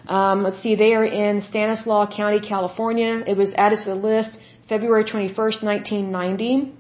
Um, 0.06 0.42
let's 0.42 0.60
see, 0.62 0.74
they 0.74 0.94
are 0.94 1.04
in 1.04 1.40
Stanislaus 1.40 2.14
County, 2.14 2.40
California. 2.40 3.24
It 3.26 3.36
was 3.36 3.54
added 3.54 3.78
to 3.80 3.86
the 3.86 3.94
list 3.94 4.30
February 4.68 5.04
21st, 5.04 5.62
1990. 5.62 6.72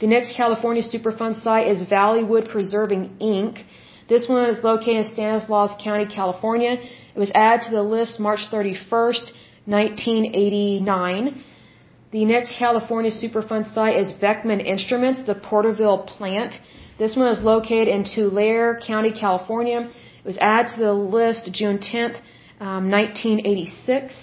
The 0.00 0.06
next 0.06 0.36
California 0.36 0.82
Superfund 0.82 1.42
site 1.42 1.68
is 1.68 1.86
Valleywood 1.88 2.48
Preserving 2.48 3.16
Inc. 3.20 3.62
This 4.08 4.28
one 4.28 4.44
is 4.48 4.64
located 4.64 5.04
in 5.04 5.12
Stanislaus 5.12 5.72
County, 5.82 6.06
California. 6.06 6.78
It 7.14 7.18
was 7.18 7.30
added 7.34 7.66
to 7.66 7.72
the 7.72 7.82
list 7.82 8.18
March 8.18 8.40
31st, 8.50 9.32
1989. 9.66 11.44
The 12.10 12.24
next 12.24 12.56
California 12.56 13.10
Superfund 13.10 13.74
site 13.74 13.96
is 13.96 14.12
Beckman 14.12 14.60
Instruments, 14.60 15.26
the 15.26 15.34
Porterville 15.34 16.04
plant. 16.06 16.58
This 16.98 17.16
one 17.16 17.28
is 17.28 17.42
located 17.42 17.88
in 17.88 18.04
Tulare 18.04 18.80
County, 18.80 19.12
California. 19.12 19.90
It 20.18 20.26
was 20.26 20.38
added 20.40 20.72
to 20.74 20.80
the 20.80 20.92
list 20.92 21.50
June 21.52 21.78
10th, 21.78 22.16
um, 22.60 22.90
1986. 22.90 24.14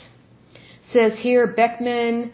It 0.54 0.60
says 0.92 1.18
here 1.18 1.48
Beckman 1.48 2.34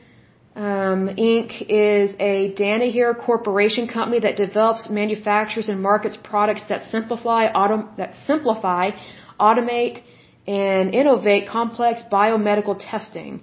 um, 0.56 1.08
Inc. 1.32 1.62
is 1.62 2.16
a 2.20 2.54
Danaher 2.60 3.18
Corporation 3.18 3.88
company 3.88 4.20
that 4.20 4.36
develops, 4.36 4.90
manufactures, 4.90 5.70
and 5.70 5.82
markets 5.82 6.18
products 6.18 6.64
that 6.68 6.84
simplify, 6.96 7.52
autom- 7.54 7.96
that 7.98 8.14
simplify, 8.28 8.92
automate, 9.40 10.02
and 10.48 10.94
innovate 10.94 11.48
complex 11.48 12.02
biomedical 12.12 12.76
testing. 12.78 13.42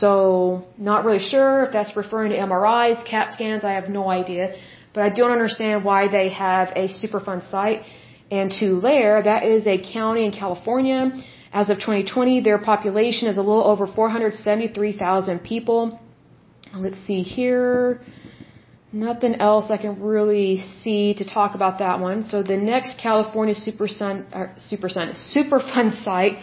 So, 0.00 0.66
not 0.76 1.04
really 1.04 1.20
sure 1.20 1.64
if 1.64 1.72
that's 1.72 1.96
referring 1.96 2.32
to 2.32 2.36
MRIs, 2.36 3.04
CAT 3.06 3.32
scans, 3.32 3.64
I 3.64 3.72
have 3.72 3.88
no 3.88 4.10
idea. 4.10 4.54
But 4.92 5.04
I 5.04 5.10
don't 5.10 5.30
understand 5.30 5.84
why 5.84 6.08
they 6.08 6.30
have 6.30 6.70
a 6.74 6.88
Superfund 6.88 7.48
site. 7.50 7.82
And 8.30 8.52
Tulare, 8.52 9.22
that 9.22 9.44
is 9.44 9.66
a 9.66 9.78
county 9.78 10.24
in 10.26 10.32
California. 10.32 11.12
As 11.52 11.70
of 11.70 11.78
2020, 11.78 12.42
their 12.42 12.58
population 12.58 13.28
is 13.28 13.38
a 13.38 13.40
little 13.40 13.64
over 13.64 13.86
473,000 13.86 15.42
people. 15.42 15.98
Let's 16.74 17.00
see 17.06 17.22
here. 17.22 18.02
Nothing 18.92 19.34
else 19.40 19.70
I 19.70 19.78
can 19.78 20.00
really 20.00 20.60
see 20.82 21.14
to 21.14 21.24
talk 21.24 21.54
about 21.54 21.78
that 21.78 22.00
one. 22.00 22.26
So 22.26 22.42
the 22.42 22.56
next 22.56 22.98
California 22.98 23.54
Super 23.54 23.88
Sun, 23.88 24.26
uh, 24.32 24.46
Super 24.58 24.88
Sun, 24.88 25.14
Superfund 25.34 26.02
site 26.04 26.38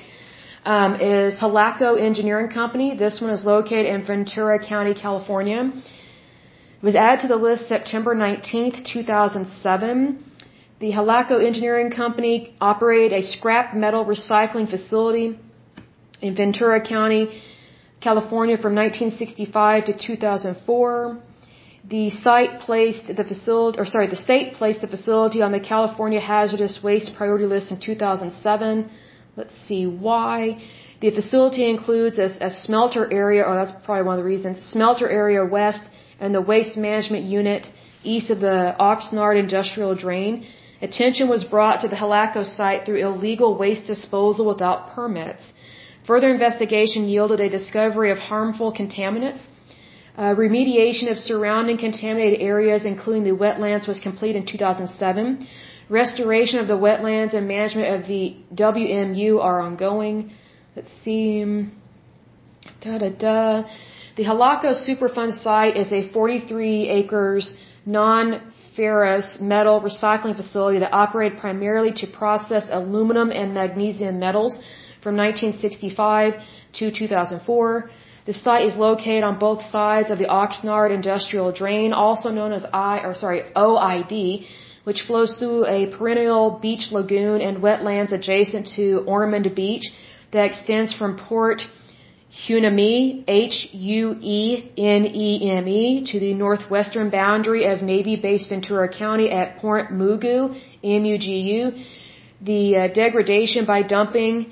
um, 0.64 0.96
is 0.96 1.36
Halaco 1.36 2.00
Engineering 2.00 2.50
Company. 2.50 2.96
This 2.96 3.22
one 3.22 3.30
is 3.30 3.46
located 3.46 3.86
in 3.86 4.06
Ventura 4.06 4.58
County, 4.64 4.96
California. 4.96 5.72
It 6.78 6.84
was 6.84 6.96
added 6.96 7.22
to 7.22 7.28
the 7.28 7.36
list 7.36 7.68
September 7.68 8.16
19th, 8.16 8.86
2007. 8.86 10.24
The 10.78 10.92
Halaco 10.92 11.42
Engineering 11.42 11.90
Company 11.90 12.54
operated 12.60 13.14
a 13.14 13.24
scrap 13.24 13.74
metal 13.74 14.04
recycling 14.04 14.70
facility 14.70 15.40
in 16.22 16.36
Ventura 16.36 16.82
County, 16.86 17.42
California 18.02 18.58
from 18.58 18.76
1965 18.76 19.86
to 19.86 19.94
2004. 19.98 21.18
The 21.88 22.10
site 22.10 22.60
placed 22.60 23.08
the 23.08 23.24
facility, 23.24 23.80
or 23.80 23.86
sorry, 23.86 24.08
the 24.08 24.18
state 24.18 24.56
placed 24.56 24.82
the 24.82 24.88
facility 24.88 25.42
on 25.42 25.54
the 25.54 25.62
California 25.62 26.20
Hazardous 26.20 26.84
Waste 26.84 27.16
Priority 27.16 27.46
List 27.46 27.72
in 27.72 27.80
2007. 27.80 28.90
Let's 29.38 29.56
see 29.68 29.86
why. 29.86 30.62
The 31.00 31.12
facility 31.12 31.70
includes 31.70 32.20
a, 32.20 32.30
a 32.42 32.52
smelter 32.52 33.10
area, 33.14 33.44
or 33.44 33.56
that's 33.56 33.72
probably 33.86 34.04
one 34.04 34.16
of 34.16 34.22
the 34.24 34.30
reasons, 34.30 34.62
smelter 34.62 35.08
area 35.08 35.46
west 35.46 35.82
and 36.20 36.36
the 36.36 36.42
waste 36.42 36.76
management 36.76 37.24
unit 37.24 37.66
east 38.04 38.30
of 38.30 38.42
the 38.42 38.76
Oxnard 38.78 39.40
industrial 39.40 39.96
drain. 39.96 40.46
Attention 40.90 41.26
was 41.36 41.44
brought 41.56 41.78
to 41.82 41.88
the 41.88 42.00
Halaco 42.04 42.44
site 42.58 42.82
through 42.86 43.00
illegal 43.08 43.52
waste 43.62 43.86
disposal 43.94 44.46
without 44.54 44.80
permits. 44.96 45.44
Further 46.10 46.30
investigation 46.38 47.02
yielded 47.14 47.40
a 47.40 47.50
discovery 47.58 48.12
of 48.16 48.20
harmful 48.32 48.70
contaminants. 48.82 49.42
Uh, 50.16 50.36
remediation 50.46 51.12
of 51.12 51.18
surrounding 51.18 51.78
contaminated 51.86 52.40
areas, 52.40 52.86
including 52.86 53.24
the 53.30 53.38
wetlands, 53.44 53.88
was 53.92 54.00
complete 54.00 54.36
in 54.36 54.46
2007. 54.46 55.48
Restoration 55.90 56.60
of 56.60 56.68
the 56.68 56.80
wetlands 56.86 57.34
and 57.38 57.48
management 57.48 57.88
of 57.96 58.02
the 58.08 58.24
WMU 58.54 59.32
are 59.48 59.60
ongoing. 59.68 60.32
Let's 60.76 60.94
see. 61.04 61.44
Da 62.82 62.98
da 63.00 63.10
da. 63.26 63.64
The 64.18 64.26
Halaco 64.30 64.72
Superfund 64.88 65.42
site 65.42 65.76
is 65.84 65.92
a 65.92 66.02
43 66.10 66.90
acres 67.00 67.46
non-ferrous 68.78 69.40
metal 69.42 69.82
recycling 69.82 70.36
facility 70.36 70.80
that 70.80 70.94
operated 70.94 71.40
primarily 71.40 71.94
to 71.94 72.08
process 72.08 72.66
aluminum 72.72 73.32
and 73.32 73.54
magnesium 73.54 74.20
metals 74.20 74.60
from 75.02 75.16
1965 75.16 76.34
to 76.74 76.92
2004. 76.92 77.90
The 78.26 78.34
site 78.34 78.66
is 78.66 78.76
located 78.76 79.24
on 79.24 79.40
both 79.40 79.62
sides 79.64 80.10
of 80.10 80.18
the 80.18 80.26
Oxnard 80.26 80.92
Industrial 80.94 81.52
Drain, 81.52 81.94
also 81.94 82.30
known 82.32 82.52
as 82.54 82.66
I, 82.74 83.02
or 83.04 83.14
sorry, 83.14 83.44
OID, 83.56 84.46
which 84.84 85.02
flows 85.02 85.38
through 85.38 85.66
a 85.68 85.88
perennial 85.96 86.60
beach 86.62 86.92
lagoon 86.92 87.42
and 87.42 87.58
wetlands 87.58 88.12
adjacent 88.12 88.68
to 88.76 89.04
Ormond 89.08 89.54
Beach 89.56 89.86
that 90.32 90.46
extends 90.46 90.94
from 90.94 91.18
Port 91.18 91.62
Hueneme, 92.44 93.24
H-U-E-N-E-M-E, 93.28 94.12
to 96.12 96.20
the 96.20 96.34
northwestern 96.34 97.10
boundary 97.10 97.64
of 97.66 97.82
Navy 97.82 98.16
Base 98.18 98.46
Ventura 98.48 98.90
County 98.90 99.32
at 99.32 99.58
Port 99.60 99.92
Mugu, 99.92 100.54
M-U-G-U. 100.84 101.72
The 102.42 102.78
uh, 102.78 102.88
degradation 102.90 103.66
by 103.66 103.82
dumping 103.84 104.52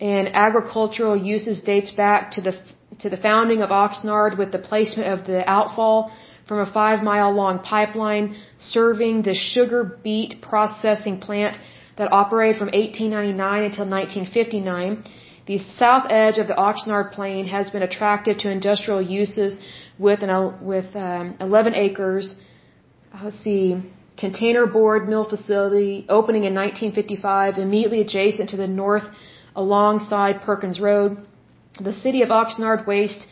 and 0.00 0.28
agricultural 0.34 1.16
uses 1.16 1.60
dates 1.60 1.90
back 1.92 2.32
to 2.32 2.40
the 2.42 2.54
to 2.98 3.08
the 3.08 3.16
founding 3.16 3.62
of 3.62 3.70
Oxnard 3.70 4.36
with 4.36 4.52
the 4.52 4.58
placement 4.58 5.08
of 5.08 5.26
the 5.26 5.42
outfall 5.50 6.12
from 6.46 6.58
a 6.60 6.70
five 6.70 7.02
mile 7.02 7.32
long 7.32 7.60
pipeline 7.60 8.36
serving 8.58 9.22
the 9.22 9.34
sugar 9.34 9.98
beet 10.04 10.42
processing 10.42 11.18
plant 11.18 11.56
that 11.96 12.12
operated 12.12 12.58
from 12.58 12.68
1899 12.68 13.62
until 13.64 13.88
1959. 13.88 15.04
The 15.46 15.58
south 15.76 16.06
edge 16.08 16.38
of 16.38 16.46
the 16.46 16.54
Oxnard 16.54 17.10
Plain 17.12 17.46
has 17.46 17.70
been 17.70 17.82
attractive 17.82 18.38
to 18.38 18.50
industrial 18.50 19.02
uses 19.02 19.58
with 19.98 20.22
an, 20.22 20.30
with 20.64 20.94
um, 20.94 21.36
11 21.40 21.74
acres. 21.74 22.36
Let's 23.22 23.40
see, 23.40 23.82
container 24.16 24.66
board 24.66 25.08
mill 25.08 25.28
facility 25.28 26.06
opening 26.08 26.44
in 26.44 26.54
1955, 26.54 27.58
immediately 27.58 28.00
adjacent 28.00 28.50
to 28.50 28.56
the 28.56 28.68
north 28.68 29.02
alongside 29.56 30.42
Perkins 30.42 30.78
Road. 30.80 31.18
The 31.80 31.92
city 31.92 32.22
of 32.22 32.28
Oxnard 32.28 32.86
Waste 32.86 33.26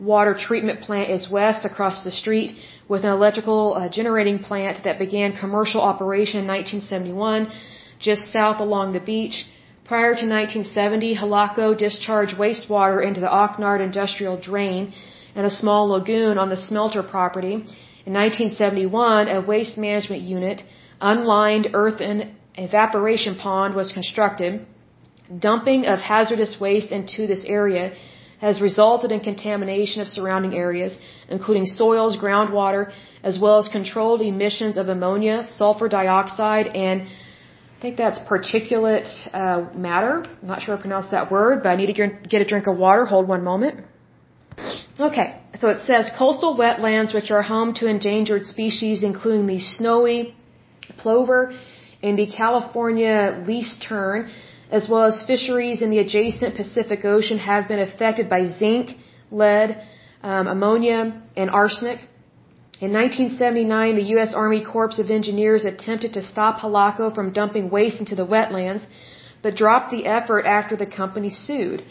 water 0.00 0.34
treatment 0.34 0.80
plant 0.80 1.10
is 1.10 1.30
west 1.30 1.64
across 1.64 2.02
the 2.02 2.10
street 2.10 2.56
with 2.88 3.04
an 3.04 3.10
electrical 3.10 3.74
uh, 3.74 3.88
generating 3.88 4.38
plant 4.40 4.82
that 4.84 4.98
began 4.98 5.36
commercial 5.36 5.80
operation 5.80 6.40
in 6.40 6.46
1971 6.46 7.52
just 8.00 8.32
south 8.32 8.58
along 8.58 8.92
the 8.92 9.00
beach. 9.00 9.46
Prior 9.92 10.14
to 10.14 10.26
1970, 10.26 11.16
Halaco 11.16 11.76
discharged 11.76 12.34
wastewater 12.38 13.06
into 13.06 13.20
the 13.20 13.32
Oxnard 13.42 13.80
industrial 13.84 14.38
drain 14.38 14.94
and 15.34 15.44
a 15.44 15.50
small 15.50 15.82
lagoon 15.88 16.38
on 16.38 16.48
the 16.48 16.56
smelter 16.56 17.02
property. 17.02 17.54
In 18.06 18.14
1971, 18.14 19.28
a 19.28 19.42
waste 19.42 19.76
management 19.76 20.22
unit, 20.22 20.62
unlined 20.98 21.68
earthen 21.74 22.34
evaporation 22.54 23.34
pond 23.36 23.74
was 23.74 23.92
constructed. 23.92 24.64
Dumping 25.46 25.84
of 25.84 25.98
hazardous 26.00 26.58
waste 26.58 26.90
into 26.90 27.26
this 27.26 27.44
area 27.44 27.92
has 28.40 28.62
resulted 28.62 29.12
in 29.12 29.20
contamination 29.20 30.00
of 30.00 30.08
surrounding 30.08 30.54
areas, 30.54 30.96
including 31.28 31.66
soils, 31.66 32.16
groundwater, 32.16 32.90
as 33.22 33.38
well 33.38 33.58
as 33.58 33.68
controlled 33.68 34.22
emissions 34.22 34.78
of 34.78 34.88
ammonia, 34.88 35.44
sulfur 35.44 35.90
dioxide, 35.90 36.68
and 36.68 37.08
I 37.82 37.84
think 37.86 37.96
that's 37.96 38.20
particulate 38.20 39.08
uh, 39.34 39.76
matter. 39.76 40.24
I'm 40.40 40.46
not 40.46 40.62
sure 40.62 40.78
I 40.78 40.80
pronounced 40.80 41.10
that 41.10 41.32
word, 41.32 41.64
but 41.64 41.70
I 41.70 41.74
need 41.74 41.92
to 41.92 42.08
get 42.32 42.40
a 42.40 42.44
drink 42.44 42.68
of 42.68 42.76
water. 42.76 43.04
Hold 43.04 43.26
one 43.26 43.42
moment. 43.42 43.80
Okay, 45.00 45.40
so 45.58 45.68
it 45.68 45.80
says 45.88 46.08
coastal 46.16 46.56
wetlands 46.56 47.12
which 47.12 47.32
are 47.32 47.42
home 47.42 47.74
to 47.74 47.88
endangered 47.88 48.44
species, 48.46 49.02
including 49.02 49.48
the 49.48 49.58
snowy 49.58 50.36
plover 50.96 51.58
and 52.04 52.16
the 52.16 52.28
California 52.28 53.42
least 53.48 53.82
tern, 53.82 54.30
as 54.70 54.88
well 54.88 55.06
as 55.06 55.24
fisheries 55.26 55.82
in 55.82 55.90
the 55.90 55.98
adjacent 55.98 56.54
Pacific 56.54 57.04
Ocean 57.04 57.38
have 57.38 57.66
been 57.66 57.80
affected 57.80 58.30
by 58.30 58.46
zinc, 58.60 58.90
lead, 59.32 59.82
um, 60.22 60.46
ammonia, 60.46 61.20
and 61.36 61.50
arsenic. 61.50 61.98
In 62.86 62.92
1979, 62.92 63.94
the 63.94 64.08
U.S. 64.14 64.34
Army 64.34 64.60
Corps 64.60 64.98
of 64.98 65.08
Engineers 65.08 65.64
attempted 65.64 66.14
to 66.14 66.22
stop 66.30 66.58
Halaco 66.58 67.14
from 67.14 67.32
dumping 67.32 67.70
waste 67.70 68.00
into 68.00 68.16
the 68.16 68.26
wetlands, 68.26 68.82
but 69.40 69.54
dropped 69.54 69.92
the 69.92 70.04
effort 70.04 70.44
after 70.46 70.74
the 70.74 70.90
company 71.00 71.30
sued. 71.30 71.84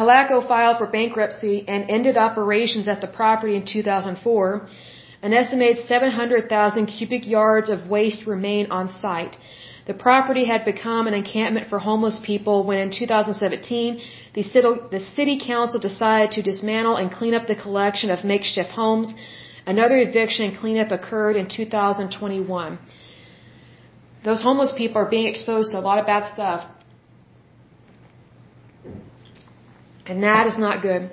Halaco 0.00 0.46
filed 0.46 0.76
for 0.76 0.86
bankruptcy 0.86 1.64
and 1.66 1.88
ended 1.88 2.18
operations 2.18 2.88
at 2.88 3.00
the 3.00 3.06
property 3.06 3.56
in 3.56 3.64
2004. 3.64 4.68
An 5.22 5.32
estimated 5.32 5.82
700,000 5.86 6.84
cubic 6.84 7.26
yards 7.26 7.70
of 7.70 7.88
waste 7.88 8.26
remain 8.26 8.70
on 8.70 8.92
site. 9.02 9.38
The 9.86 9.94
property 9.94 10.44
had 10.44 10.66
become 10.66 11.06
an 11.06 11.14
encampment 11.14 11.70
for 11.70 11.78
homeless 11.78 12.18
people 12.22 12.64
when 12.64 12.78
in 12.78 12.90
2017 12.90 14.02
the 14.34 14.42
city, 14.42 14.74
the 14.90 15.00
city 15.16 15.40
council 15.52 15.80
decided 15.80 16.32
to 16.32 16.42
dismantle 16.42 16.96
and 16.96 17.10
clean 17.10 17.32
up 17.32 17.46
the 17.46 17.62
collection 17.64 18.10
of 18.10 18.24
makeshift 18.24 18.70
homes. 18.82 19.14
Another 19.66 19.96
eviction 19.96 20.56
cleanup 20.56 20.90
occurred 20.90 21.36
in 21.36 21.48
2021. 21.48 22.78
Those 24.24 24.42
homeless 24.42 24.72
people 24.76 25.00
are 25.02 25.08
being 25.08 25.26
exposed 25.26 25.72
to 25.72 25.78
a 25.78 25.80
lot 25.80 25.98
of 25.98 26.06
bad 26.06 26.24
stuff. 26.32 26.66
And 30.06 30.22
that 30.22 30.46
is 30.46 30.58
not 30.58 30.82
good. 30.82 31.10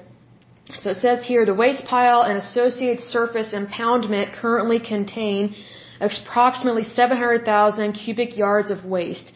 So 0.75 0.91
it 0.91 0.97
says 0.97 1.25
here 1.25 1.45
the 1.45 1.53
waste 1.53 1.85
pile 1.85 2.21
and 2.21 2.37
associated 2.37 2.99
surface 3.01 3.53
impoundment 3.53 4.33
currently 4.33 4.79
contain 4.79 5.55
approximately 5.99 6.83
700,000 6.83 7.93
cubic 7.93 8.37
yards 8.37 8.69
of 8.69 8.85
waste. 8.85 9.31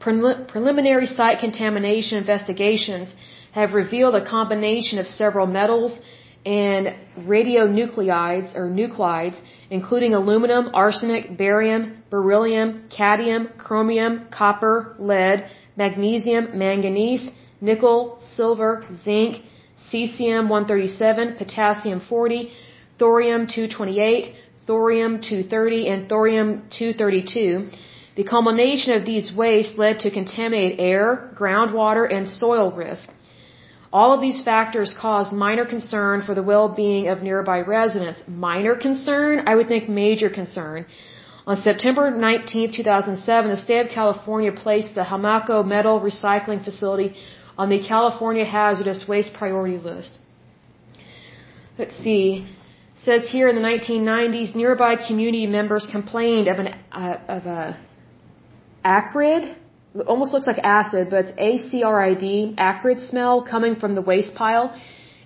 Preliminary 0.00 1.06
site 1.06 1.38
contamination 1.38 2.18
investigations 2.18 3.14
have 3.52 3.72
revealed 3.72 4.14
a 4.14 4.24
combination 4.24 4.98
of 4.98 5.06
several 5.06 5.46
metals 5.46 5.98
and 6.46 6.94
radionuclides 7.18 8.54
or 8.54 8.70
nuclides, 8.70 9.38
including 9.68 10.14
aluminum, 10.14 10.70
arsenic, 10.72 11.36
barium, 11.36 12.04
beryllium, 12.08 12.88
cadmium, 12.88 13.48
chromium, 13.58 14.28
copper, 14.30 14.94
lead, 15.00 15.50
magnesium, 15.76 16.56
manganese, 16.56 17.28
nickel, 17.60 18.22
silver, 18.36 18.84
zinc, 19.02 19.42
cesium 19.90 20.48
137, 20.48 21.34
potassium 21.36 22.00
40, 22.08 22.52
thorium 22.96 23.48
228, 23.48 24.34
thorium 24.68 25.20
230, 25.20 25.88
and 25.88 26.08
thorium 26.08 26.62
232. 26.70 27.70
The 28.14 28.24
culmination 28.24 28.94
of 28.94 29.04
these 29.04 29.32
wastes 29.34 29.76
led 29.76 29.98
to 30.00 30.10
contaminated 30.12 30.78
air, 30.78 31.34
groundwater, 31.36 32.10
and 32.10 32.28
soil 32.28 32.70
risk. 32.70 33.10
All 33.92 34.12
of 34.12 34.20
these 34.20 34.42
factors 34.42 34.94
caused 34.98 35.32
minor 35.32 35.64
concern 35.64 36.22
for 36.22 36.34
the 36.34 36.42
well-being 36.42 37.08
of 37.08 37.22
nearby 37.22 37.60
residents. 37.60 38.22
Minor 38.26 38.76
concern? 38.76 39.42
I 39.46 39.54
would 39.54 39.68
think 39.68 39.88
major 39.88 40.28
concern. 40.28 40.86
On 41.46 41.56
September 41.62 42.10
19, 42.10 42.72
2007, 42.72 43.50
the 43.50 43.56
state 43.56 43.86
of 43.86 43.92
California 43.92 44.50
placed 44.50 44.94
the 44.96 45.02
Halaco 45.02 45.64
metal 45.64 46.00
recycling 46.00 46.64
facility 46.64 47.14
on 47.56 47.70
the 47.70 47.80
California 47.86 48.44
hazardous 48.44 49.06
waste 49.08 49.32
priority 49.32 49.78
list. 49.78 50.18
Let's 51.78 51.96
see. 51.98 52.46
It 52.96 53.02
says 53.04 53.30
here 53.30 53.48
in 53.48 53.54
the 53.54 53.62
1990s, 53.62 54.56
nearby 54.56 54.96
community 54.96 55.46
members 55.46 55.86
complained 55.90 56.48
of 56.48 56.58
an 56.58 56.68
uh, 56.90 57.18
of 57.28 57.46
a 57.46 57.76
acrid, 58.84 59.56
almost 60.06 60.32
looks 60.32 60.46
like 60.46 60.58
acid, 60.58 61.08
but 61.10 61.26
it's 61.26 61.34
A-C-R-I-D, 61.38 62.54
acrid 62.58 63.00
smell 63.02 63.42
coming 63.42 63.76
from 63.76 63.94
the 63.94 64.02
waste 64.02 64.34
pile, 64.34 64.74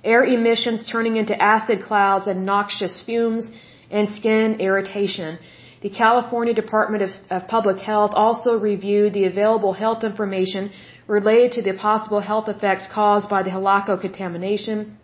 air 0.05 0.22
emissions 0.24 0.84
turning 0.84 1.16
into 1.16 1.40
acid 1.40 1.82
clouds 1.82 2.26
and 2.26 2.47
noxious 2.47 3.02
fumes, 3.02 3.48
and 3.90 4.09
skin 4.10 4.60
irritation. 4.60 5.38
The 5.82 5.90
California 5.90 6.55
Department 6.55 7.02
of, 7.02 7.10
of 7.30 7.48
Public 7.48 7.78
Health 7.78 8.12
also 8.14 8.59
reviewed 8.59 9.14
the 9.14 9.24
available 9.24 9.72
health 9.72 10.05
information 10.05 10.70
related 11.06 11.52
to 11.52 11.62
the 11.62 11.74
possible 11.76 12.20
health 12.20 12.48
effects 12.48 12.86
caused 12.86 13.28
by 13.28 13.42
the 13.42 13.51
Halaco 13.51 14.01
contamination. 14.01 14.98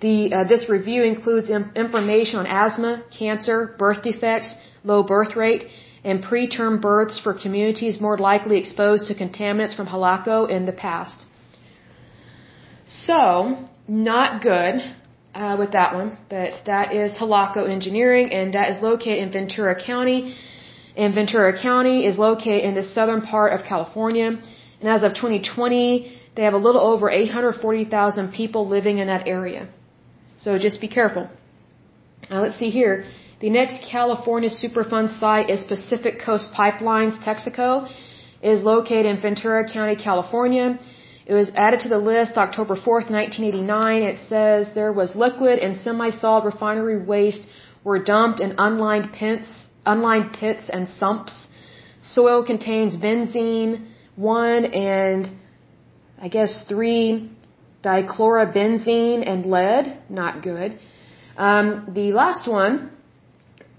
The, 0.00 0.32
uh, 0.32 0.44
this 0.44 0.68
review 0.68 1.02
includes 1.02 1.50
information 1.50 2.38
on 2.38 2.46
asthma, 2.46 3.02
cancer, 3.10 3.74
birth 3.76 4.02
defects, 4.02 4.54
low 4.82 5.02
birth 5.02 5.36
rate, 5.36 5.66
and 6.04 6.22
preterm 6.22 6.80
births 6.80 7.20
for 7.20 7.34
communities 7.34 8.00
more 8.00 8.18
likely 8.18 8.58
exposed 8.58 9.08
to 9.08 9.14
contaminants 9.14 9.74
from 9.76 9.86
Halaco 9.86 10.48
in 10.48 10.66
the 10.66 10.72
past. 10.72 11.26
So, 12.86 13.68
not 13.86 14.42
good 14.42 14.82
uh, 15.34 15.56
with 15.58 15.72
that 15.72 15.94
one, 15.94 16.18
but 16.28 16.52
that 16.66 16.94
is 16.94 17.12
Halaco 17.14 17.68
Engineering, 17.68 18.32
and 18.32 18.54
that 18.54 18.70
is 18.70 18.82
located 18.82 19.18
in 19.18 19.32
Ventura 19.32 19.74
County. 19.80 20.36
And 20.96 21.14
Ventura 21.14 21.60
County 21.60 22.06
is 22.06 22.18
located 22.18 22.64
in 22.64 22.74
the 22.74 22.82
southern 22.82 23.20
part 23.22 23.52
of 23.52 23.64
California. 23.64 24.28
And 24.80 24.88
as 24.88 25.02
of 25.02 25.14
2020, 25.14 26.18
they 26.34 26.42
have 26.42 26.54
a 26.54 26.58
little 26.58 26.80
over 26.80 27.10
840,000 27.10 28.32
people 28.32 28.68
living 28.68 28.98
in 28.98 29.06
that 29.06 29.28
area. 29.28 29.68
So 30.36 30.58
just 30.58 30.80
be 30.80 30.88
careful. 30.88 31.28
Now 32.30 32.42
let's 32.42 32.58
see 32.58 32.70
here. 32.70 33.04
The 33.40 33.48
next 33.48 33.80
California 33.90 34.50
Superfund 34.50 35.18
site 35.18 35.48
is 35.48 35.64
Pacific 35.64 36.20
Coast 36.20 36.52
Pipelines, 36.52 37.16
Texaco. 37.24 37.90
It 38.42 38.50
is 38.50 38.62
located 38.62 39.06
in 39.06 39.18
Ventura 39.22 39.66
County, 39.66 39.96
California. 39.96 40.78
It 41.24 41.32
was 41.32 41.50
added 41.56 41.80
to 41.80 41.88
the 41.88 41.96
list 41.96 42.36
October 42.36 42.76
4th, 42.76 43.08
1989. 43.08 44.02
It 44.02 44.18
says 44.28 44.74
there 44.74 44.92
was 44.92 45.16
liquid 45.16 45.58
and 45.58 45.80
semi-solid 45.80 46.44
refinery 46.44 47.02
waste 47.02 47.40
were 47.82 47.98
dumped 47.98 48.40
in 48.40 48.56
unlined 48.58 49.14
pits, 49.14 49.48
unlined 49.86 50.34
pits 50.34 50.68
and 50.68 50.86
sumps. 50.98 51.32
Soil 52.02 52.44
contains 52.44 52.94
benzene, 52.94 53.86
one 54.16 54.66
and 54.66 55.30
I 56.20 56.28
guess 56.28 56.62
three 56.68 57.30
dichlorobenzene 57.82 59.26
and 59.26 59.46
lead, 59.46 59.96
not 60.10 60.42
good. 60.42 60.78
Um, 61.38 61.92
the 61.94 62.12
last 62.12 62.46
one, 62.46 62.90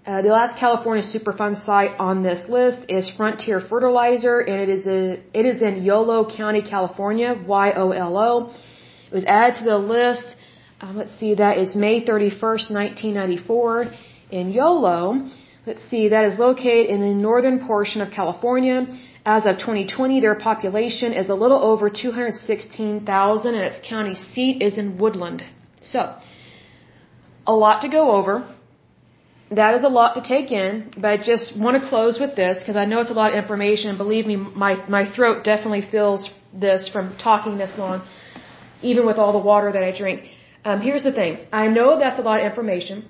uh, 0.03 0.23
the 0.23 0.29
last 0.29 0.57
California 0.57 1.03
Superfund 1.03 1.63
site 1.63 1.91
on 1.99 2.23
this 2.23 2.49
list 2.49 2.79
is 2.89 3.07
Frontier 3.15 3.59
Fertilizer, 3.59 4.39
and 4.39 4.59
it 4.59 4.69
is 4.69 4.87
a, 4.87 5.21
it 5.31 5.45
is 5.45 5.61
in 5.61 5.83
Yolo 5.83 6.27
County, 6.27 6.63
California, 6.63 7.39
Y-O-L-O. 7.47 8.51
It 9.11 9.13
was 9.13 9.25
added 9.25 9.57
to 9.59 9.63
the 9.65 9.77
list. 9.77 10.35
Um, 10.81 10.97
let's 10.97 11.15
see, 11.19 11.35
that 11.35 11.59
is 11.59 11.75
May 11.75 12.03
31st, 12.03 12.71
1994, 12.71 13.93
in 14.31 14.49
Yolo. 14.49 15.29
Let's 15.67 15.87
see, 15.87 16.09
that 16.09 16.25
is 16.25 16.39
located 16.39 16.87
in 16.89 17.01
the 17.01 17.13
northern 17.13 17.67
portion 17.67 18.01
of 18.01 18.09
California. 18.09 18.87
As 19.23 19.45
of 19.45 19.59
2020, 19.59 20.19
their 20.19 20.33
population 20.33 21.13
is 21.13 21.29
a 21.29 21.35
little 21.35 21.61
over 21.61 21.91
216,000 21.91 23.53
and 23.53 23.63
its 23.63 23.87
county 23.87 24.15
seat 24.15 24.63
is 24.63 24.79
in 24.79 24.97
Woodland. 24.97 25.43
So, 25.79 26.15
a 27.45 27.53
lot 27.53 27.81
to 27.81 27.87
go 27.87 28.13
over. 28.13 28.47
That 29.59 29.75
is 29.75 29.83
a 29.83 29.89
lot 29.89 30.15
to 30.15 30.21
take 30.21 30.51
in, 30.51 30.91
but 30.95 31.09
I 31.15 31.17
just 31.17 31.59
want 31.59 31.81
to 31.81 31.89
close 31.89 32.19
with 32.19 32.35
this 32.37 32.59
because 32.59 32.77
I 32.77 32.85
know 32.85 33.01
it's 33.01 33.11
a 33.11 33.19
lot 33.21 33.31
of 33.31 33.37
information 33.43 33.89
and 33.89 33.97
believe 33.97 34.25
me, 34.25 34.37
my, 34.37 34.73
my 34.87 35.03
throat 35.15 35.43
definitely 35.43 35.81
feels 35.81 36.29
this 36.53 36.87
from 36.87 37.17
talking 37.17 37.57
this 37.57 37.73
long, 37.77 38.01
even 38.81 39.05
with 39.05 39.17
all 39.17 39.33
the 39.33 39.45
water 39.51 39.69
that 39.73 39.83
I 39.83 39.91
drink. 40.03 40.23
Um, 40.63 40.79
here's 40.79 41.03
the 41.03 41.11
thing. 41.11 41.39
I 41.51 41.67
know 41.67 41.99
that's 41.99 42.19
a 42.19 42.21
lot 42.21 42.39
of 42.39 42.45
information, 42.45 43.05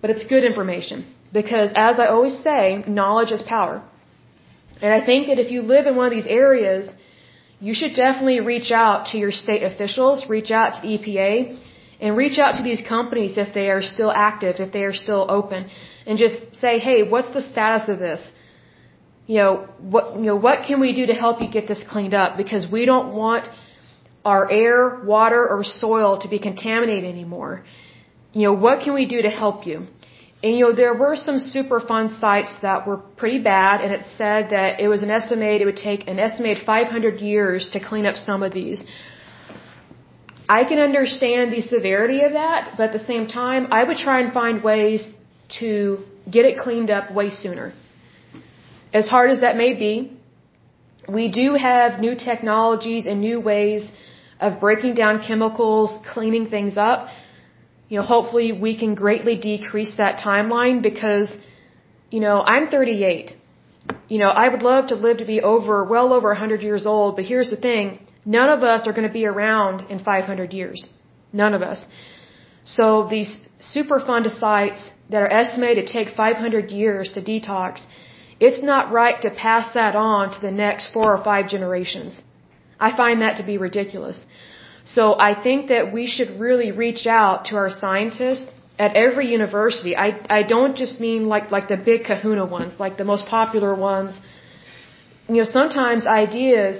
but 0.00 0.10
it's 0.10 0.24
good 0.24 0.44
information 0.44 1.06
because 1.32 1.70
as 1.76 2.00
I 2.00 2.06
always 2.06 2.36
say, 2.48 2.82
knowledge 2.88 3.30
is 3.30 3.42
power. 3.42 3.82
And 4.82 4.92
I 4.92 5.04
think 5.04 5.28
that 5.28 5.38
if 5.38 5.50
you 5.52 5.62
live 5.62 5.86
in 5.86 5.94
one 5.96 6.06
of 6.06 6.12
these 6.12 6.26
areas, 6.26 6.88
you 7.60 7.74
should 7.74 7.94
definitely 7.94 8.40
reach 8.40 8.70
out 8.72 9.06
to 9.08 9.18
your 9.18 9.32
state 9.32 9.62
officials, 9.62 10.28
reach 10.28 10.50
out 10.50 10.74
to 10.74 10.80
the 10.82 10.98
EPA, 10.98 11.58
and 12.00 12.16
reach 12.16 12.38
out 12.38 12.56
to 12.56 12.62
these 12.62 12.82
companies 12.86 13.36
if 13.36 13.52
they 13.54 13.68
are 13.70 13.82
still 13.82 14.12
active, 14.12 14.56
if 14.58 14.72
they 14.72 14.84
are 14.84 14.92
still 14.92 15.26
open, 15.28 15.68
and 16.06 16.18
just 16.18 16.56
say, 16.56 16.78
hey, 16.78 17.02
what's 17.02 17.32
the 17.34 17.42
status 17.42 17.88
of 17.88 17.98
this? 17.98 18.20
You 19.26 19.36
know, 19.38 19.68
what, 19.78 20.14
you 20.16 20.26
know, 20.30 20.36
what 20.36 20.66
can 20.66 20.80
we 20.80 20.92
do 20.94 21.06
to 21.06 21.14
help 21.14 21.42
you 21.42 21.50
get 21.50 21.68
this 21.68 21.82
cleaned 21.90 22.14
up? 22.14 22.36
Because 22.36 22.70
we 22.70 22.86
don't 22.86 23.14
want 23.14 23.48
our 24.24 24.50
air, 24.50 25.00
water, 25.04 25.46
or 25.46 25.64
soil 25.64 26.20
to 26.22 26.28
be 26.28 26.38
contaminated 26.38 27.04
anymore. 27.04 27.64
You 28.32 28.44
know, 28.46 28.52
what 28.54 28.80
can 28.84 28.94
we 28.94 29.06
do 29.06 29.20
to 29.22 29.30
help 29.30 29.66
you? 29.66 29.86
And 30.42 30.56
you 30.56 30.66
know, 30.66 30.72
there 30.72 30.94
were 30.94 31.16
some 31.16 31.38
Superfund 31.52 32.20
sites 32.20 32.52
that 32.62 32.86
were 32.86 32.98
pretty 33.20 33.40
bad, 33.42 33.80
and 33.80 33.92
it 33.92 34.02
said 34.16 34.50
that 34.50 34.80
it 34.80 34.88
was 34.88 35.02
an 35.02 35.10
estimate, 35.10 35.60
it 35.60 35.64
would 35.64 35.82
take 35.90 36.06
an 36.06 36.18
estimated 36.18 36.64
500 36.64 37.20
years 37.20 37.68
to 37.72 37.80
clean 37.80 38.06
up 38.06 38.16
some 38.16 38.42
of 38.42 38.52
these. 38.52 38.80
I 40.48 40.64
can 40.64 40.78
understand 40.78 41.52
the 41.52 41.60
severity 41.60 42.22
of 42.22 42.32
that, 42.32 42.74
but 42.76 42.84
at 42.90 42.92
the 42.92 43.06
same 43.12 43.26
time, 43.28 43.68
I 43.70 43.84
would 43.84 43.98
try 43.98 44.20
and 44.20 44.32
find 44.32 44.62
ways 44.62 45.04
to 45.60 46.04
get 46.30 46.44
it 46.44 46.58
cleaned 46.58 46.90
up 46.90 47.12
way 47.12 47.30
sooner. 47.30 47.72
As 48.92 49.06
hard 49.08 49.30
as 49.30 49.40
that 49.40 49.56
may 49.56 49.74
be, 49.74 50.12
we 51.08 51.28
do 51.30 51.54
have 51.54 52.00
new 52.00 52.14
technologies 52.14 53.06
and 53.06 53.20
new 53.20 53.40
ways 53.40 53.88
of 54.40 54.60
breaking 54.60 54.94
down 54.94 55.22
chemicals, 55.22 55.98
cleaning 56.12 56.48
things 56.48 56.76
up 56.76 57.08
you 57.88 57.98
know, 57.98 58.04
hopefully 58.04 58.52
we 58.52 58.76
can 58.78 58.94
greatly 58.94 59.36
decrease 59.36 59.94
that 59.96 60.18
timeline 60.18 60.82
because, 60.82 61.34
you 62.10 62.20
know, 62.20 62.42
I'm 62.42 62.68
38. 62.68 63.34
You 64.08 64.18
know, 64.18 64.28
I 64.28 64.48
would 64.48 64.62
love 64.62 64.88
to 64.88 64.94
live 64.94 65.18
to 65.18 65.24
be 65.24 65.40
over, 65.40 65.84
well 65.84 66.12
over 66.12 66.28
100 66.28 66.60
years 66.60 66.84
old, 66.86 67.16
but 67.16 67.24
here's 67.24 67.50
the 67.50 67.56
thing. 67.56 68.00
None 68.36 68.50
of 68.56 68.62
us 68.72 68.86
are 68.86 68.94
going 68.96 69.08
to 69.08 69.16
be 69.20 69.26
around 69.32 69.90
in 69.92 69.98
500 69.98 70.52
years. 70.60 70.80
None 71.32 71.54
of 71.58 71.62
us. 71.62 71.84
So 72.76 72.86
these 73.10 73.30
Superfund 73.74 74.26
sites 74.38 74.80
that 75.10 75.22
are 75.22 75.32
estimated 75.42 75.86
to 75.86 75.92
take 75.92 76.08
500 76.14 76.70
years 76.70 77.10
to 77.14 77.20
detox, 77.22 77.84
it's 78.46 78.62
not 78.62 78.92
right 78.92 79.20
to 79.22 79.30
pass 79.30 79.72
that 79.78 79.96
on 79.96 80.32
to 80.34 80.40
the 80.40 80.54
next 80.64 80.92
four 80.96 81.08
or 81.16 81.22
five 81.30 81.48
generations. 81.54 82.20
I 82.78 82.90
find 83.00 83.22
that 83.22 83.38
to 83.38 83.44
be 83.52 83.56
ridiculous. 83.68 84.18
So 84.96 85.04
I 85.28 85.32
think 85.46 85.68
that 85.72 85.92
we 85.92 86.06
should 86.06 86.30
really 86.46 86.70
reach 86.84 87.06
out 87.06 87.46
to 87.46 87.56
our 87.62 87.70
scientists 87.70 88.46
at 88.78 88.96
every 89.06 89.26
university. 89.38 89.96
I 89.96 90.08
I 90.38 90.42
don't 90.54 90.76
just 90.82 91.00
mean 91.06 91.26
like 91.34 91.50
like 91.56 91.66
the 91.74 91.80
big 91.90 92.04
kahuna 92.10 92.46
ones, 92.58 92.78
like 92.84 92.96
the 93.02 93.08
most 93.14 93.26
popular 93.26 93.74
ones. 93.74 94.20
You 95.28 95.40
know, 95.40 95.48
sometimes 95.58 96.06
ideas 96.06 96.76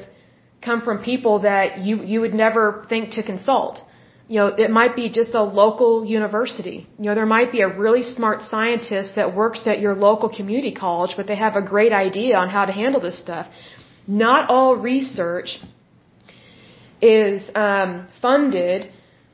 come 0.66 0.82
from 0.82 1.02
people 1.02 1.40
that 1.40 1.78
you 1.78 2.02
you 2.02 2.20
would 2.20 2.34
never 2.34 2.84
think 2.88 3.12
to 3.12 3.22
consult. 3.22 3.80
You 4.28 4.40
know, 4.40 4.48
it 4.64 4.70
might 4.70 4.94
be 4.94 5.08
just 5.08 5.34
a 5.34 5.42
local 5.42 6.04
university. 6.04 6.86
You 6.98 7.06
know, 7.06 7.14
there 7.14 7.26
might 7.26 7.50
be 7.50 7.62
a 7.62 7.68
really 7.68 8.02
smart 8.02 8.42
scientist 8.42 9.14
that 9.16 9.34
works 9.34 9.66
at 9.66 9.80
your 9.80 9.94
local 9.94 10.28
community 10.28 10.72
college, 10.74 11.12
but 11.16 11.26
they 11.26 11.36
have 11.36 11.56
a 11.56 11.62
great 11.62 11.92
idea 11.92 12.36
on 12.36 12.48
how 12.50 12.66
to 12.66 12.72
handle 12.72 13.00
this 13.00 13.18
stuff. 13.18 13.46
Not 14.06 14.50
all 14.50 14.76
research 14.76 15.60
is 17.00 17.42
um, 17.54 18.06
funded 18.20 18.90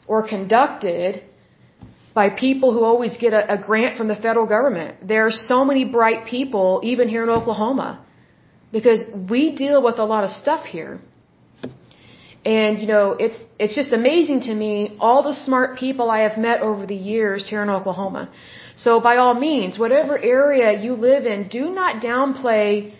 or 0.06 0.28
conducted 0.28 1.24
by 2.14 2.30
people 2.30 2.72
who 2.72 2.84
always 2.84 3.16
get 3.16 3.32
a, 3.32 3.54
a 3.54 3.58
grant 3.58 3.96
from 3.96 4.06
the 4.06 4.14
federal 4.14 4.46
government. 4.46 5.08
There 5.08 5.26
are 5.26 5.32
so 5.32 5.64
many 5.64 5.84
bright 5.84 6.26
people, 6.26 6.80
even 6.84 7.08
here 7.08 7.24
in 7.24 7.30
Oklahoma. 7.30 8.04
because 8.74 9.02
we 9.30 9.42
deal 9.54 9.80
with 9.82 9.98
a 9.98 10.04
lot 10.04 10.24
of 10.24 10.30
stuff 10.30 10.64
here. 10.66 11.00
And 12.44 12.78
you 12.78 12.86
know, 12.86 13.12
it's 13.18 13.38
it's 13.58 13.74
just 13.74 13.92
amazing 13.92 14.40
to 14.42 14.54
me 14.54 14.96
all 15.00 15.22
the 15.22 15.32
smart 15.32 15.78
people 15.78 16.10
I 16.10 16.20
have 16.20 16.36
met 16.36 16.60
over 16.60 16.86
the 16.86 17.00
years 17.12 17.48
here 17.48 17.62
in 17.62 17.70
Oklahoma. 17.70 18.30
So 18.76 19.00
by 19.00 19.16
all 19.16 19.34
means, 19.34 19.78
whatever 19.78 20.18
area 20.18 20.80
you 20.80 20.94
live 20.94 21.24
in, 21.26 21.48
do 21.48 21.70
not 21.70 22.02
downplay 22.02 22.92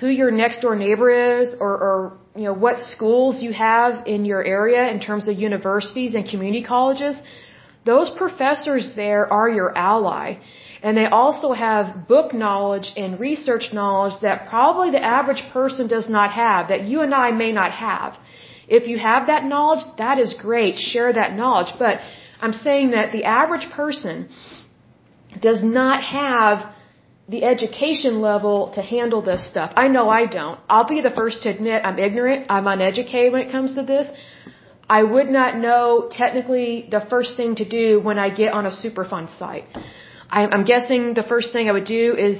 who 0.00 0.08
your 0.08 0.30
next 0.30 0.60
door 0.60 0.76
neighbor 0.76 1.10
is 1.40 1.50
or, 1.60 1.72
or 1.86 2.18
you 2.34 2.44
know 2.44 2.52
what 2.52 2.80
schools 2.80 3.42
you 3.42 3.52
have 3.52 4.06
in 4.06 4.24
your 4.24 4.42
area 4.44 4.90
in 4.90 5.00
terms 5.00 5.28
of 5.28 5.38
universities 5.38 6.14
and 6.14 6.28
community 6.28 6.64
colleges. 6.64 7.20
Those 7.84 8.10
professors 8.10 8.92
there 8.94 9.32
are 9.32 9.48
your 9.48 9.76
ally. 9.76 10.38
And 10.82 10.96
they 10.96 11.06
also 11.06 11.52
have 11.52 12.08
book 12.08 12.32
knowledge 12.32 12.92
and 12.96 13.20
research 13.20 13.66
knowledge 13.72 14.14
that 14.22 14.48
probably 14.48 14.90
the 14.90 15.02
average 15.02 15.42
person 15.52 15.88
does 15.88 16.08
not 16.08 16.32
have, 16.32 16.68
that 16.68 16.84
you 16.84 17.00
and 17.02 17.14
I 17.14 17.30
may 17.32 17.52
not 17.52 17.72
have. 17.72 18.18
If 18.78 18.86
you 18.90 18.98
have 18.98 19.26
that 19.32 19.44
knowledge, 19.52 19.84
that 19.98 20.18
is 20.24 20.34
great. 20.46 20.78
Share 20.78 21.12
that 21.20 21.30
knowledge. 21.40 21.72
But 21.78 22.00
I'm 22.40 22.52
saying 22.66 22.92
that 22.96 23.12
the 23.16 23.24
average 23.24 23.66
person 23.70 24.28
does 25.48 25.62
not 25.62 26.02
have 26.02 26.72
the 27.34 27.44
education 27.44 28.20
level 28.20 28.56
to 28.74 28.82
handle 28.82 29.22
this 29.30 29.42
stuff. 29.50 29.72
I 29.76 29.86
know 29.94 30.04
I 30.08 30.22
don't. 30.26 30.58
I'll 30.68 30.90
be 30.96 31.00
the 31.08 31.14
first 31.20 31.42
to 31.42 31.50
admit 31.50 31.82
I'm 31.84 31.98
ignorant. 31.98 32.46
I'm 32.48 32.66
uneducated 32.66 33.32
when 33.32 33.42
it 33.46 33.52
comes 33.56 33.74
to 33.74 33.82
this. 33.82 34.06
I 34.98 35.02
would 35.14 35.28
not 35.38 35.56
know 35.56 36.08
technically 36.10 36.88
the 36.90 37.02
first 37.12 37.36
thing 37.36 37.54
to 37.62 37.66
do 37.80 38.00
when 38.00 38.18
I 38.18 38.28
get 38.42 38.52
on 38.52 38.66
a 38.66 38.74
Superfund 38.82 39.38
site. 39.38 39.66
I'm 40.38 40.64
guessing 40.64 41.14
the 41.14 41.26
first 41.32 41.52
thing 41.52 41.68
I 41.68 41.72
would 41.72 41.90
do 42.00 42.04
is 42.28 42.36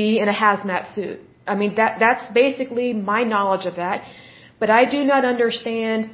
be 0.00 0.08
in 0.22 0.28
a 0.28 0.36
hazmat 0.42 0.94
suit. 0.94 1.20
I 1.52 1.54
mean 1.60 1.74
that 1.80 1.98
that's 2.04 2.24
basically 2.32 2.92
my 2.92 3.22
knowledge 3.32 3.66
of 3.66 3.76
that. 3.76 4.04
But 4.62 4.70
I 4.70 4.82
do 4.94 5.00
not 5.12 5.22
understand 5.32 6.10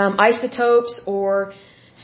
um, 0.00 0.12
isotopes 0.30 0.92
or 1.14 1.30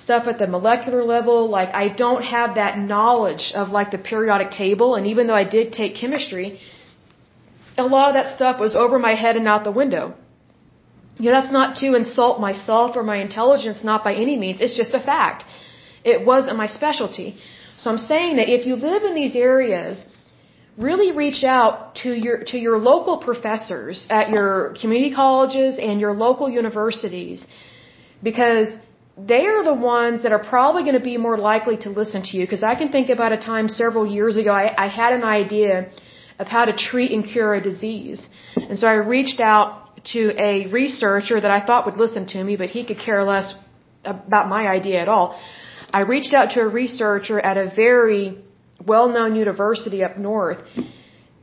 stuff 0.02 0.24
at 0.31 0.36
the 0.43 0.48
molecular 0.55 1.02
level. 1.16 1.36
Like 1.59 1.70
I 1.82 1.86
don't 2.02 2.24
have 2.36 2.56
that 2.62 2.73
knowledge 2.93 3.44
of 3.60 3.69
like 3.78 3.93
the 3.97 4.01
periodic 4.10 4.51
table. 4.62 4.97
And 4.97 5.06
even 5.12 5.28
though 5.28 5.40
I 5.44 5.47
did 5.56 5.66
take 5.81 5.93
chemistry, 6.01 6.48
a 7.85 7.86
lot 7.94 8.09
of 8.10 8.15
that 8.19 8.28
stuff 8.36 8.59
was 8.66 8.74
over 8.85 8.98
my 8.98 9.15
head 9.23 9.36
and 9.40 9.47
out 9.52 9.62
the 9.70 9.77
window. 9.82 10.05
You 11.19 11.27
know, 11.27 11.40
that's 11.40 11.52
not 11.60 11.77
to 11.82 11.94
insult 12.02 12.40
myself 12.48 12.97
or 12.97 13.05
my 13.12 13.19
intelligence, 13.28 13.85
not 13.93 14.02
by 14.09 14.15
any 14.24 14.36
means. 14.44 14.60
It's 14.60 14.77
just 14.82 14.93
a 15.01 15.02
fact. 15.12 15.44
It 16.12 16.27
wasn't 16.32 16.56
my 16.65 16.69
specialty. 16.78 17.28
So 17.81 17.90
I'm 17.93 18.02
saying 18.12 18.32
that 18.39 18.48
if 18.59 18.66
you 18.66 18.74
live 18.90 19.05
in 19.05 19.15
these 19.15 19.36
areas, 19.36 19.98
really 20.79 21.11
reach 21.11 21.43
out 21.43 21.97
to 22.03 22.11
your 22.15 22.37
to 22.51 22.57
your 22.57 22.79
local 22.79 23.19
professors 23.19 24.07
at 24.09 24.31
your 24.31 24.75
community 24.81 25.13
colleges 25.13 25.77
and 25.77 26.01
your 26.01 26.15
local 26.15 26.49
universities 26.49 27.45
because 28.23 28.69
they 29.33 29.45
are 29.47 29.65
the 29.65 29.75
ones 29.75 30.23
that 30.23 30.33
are 30.33 30.45
probably 30.55 30.83
going 30.83 30.99
to 31.03 31.07
be 31.13 31.17
more 31.17 31.37
likely 31.37 31.77
to 31.77 31.91
listen 31.91 32.23
to 32.23 32.37
you. 32.37 32.45
Because 32.45 32.63
I 32.63 32.77
can 32.77 32.93
think 32.93 33.09
about 33.11 33.33
a 33.33 33.37
time 33.37 33.69
several 33.69 34.07
years 34.07 34.37
ago 34.37 34.53
I, 34.53 34.67
I 34.87 34.87
had 34.87 35.13
an 35.13 35.25
idea 35.25 35.91
of 36.39 36.47
how 36.47 36.65
to 36.65 36.73
treat 36.73 37.11
and 37.11 37.25
cure 37.25 37.55
a 37.55 37.61
disease. 37.61 38.29
And 38.55 38.79
so 38.79 38.87
I 38.87 38.95
reached 39.17 39.41
out 39.41 40.05
to 40.15 40.21
a 40.51 40.69
researcher 40.69 41.41
that 41.41 41.51
I 41.51 41.61
thought 41.67 41.87
would 41.87 41.97
listen 41.97 42.27
to 42.35 42.45
me 42.45 42.55
but 42.55 42.71
he 42.71 42.85
could 42.85 42.99
care 42.99 43.25
less 43.25 43.53
about 44.05 44.49
my 44.49 44.69
idea 44.69 45.01
at 45.01 45.09
all. 45.09 45.37
I 45.93 46.03
reached 46.03 46.33
out 46.35 46.51
to 46.55 46.61
a 46.61 46.69
researcher 46.69 47.41
at 47.41 47.57
a 47.57 47.67
very 47.75 48.39
well-known 48.85 49.37
university 49.37 50.05
up 50.05 50.17
north 50.17 50.59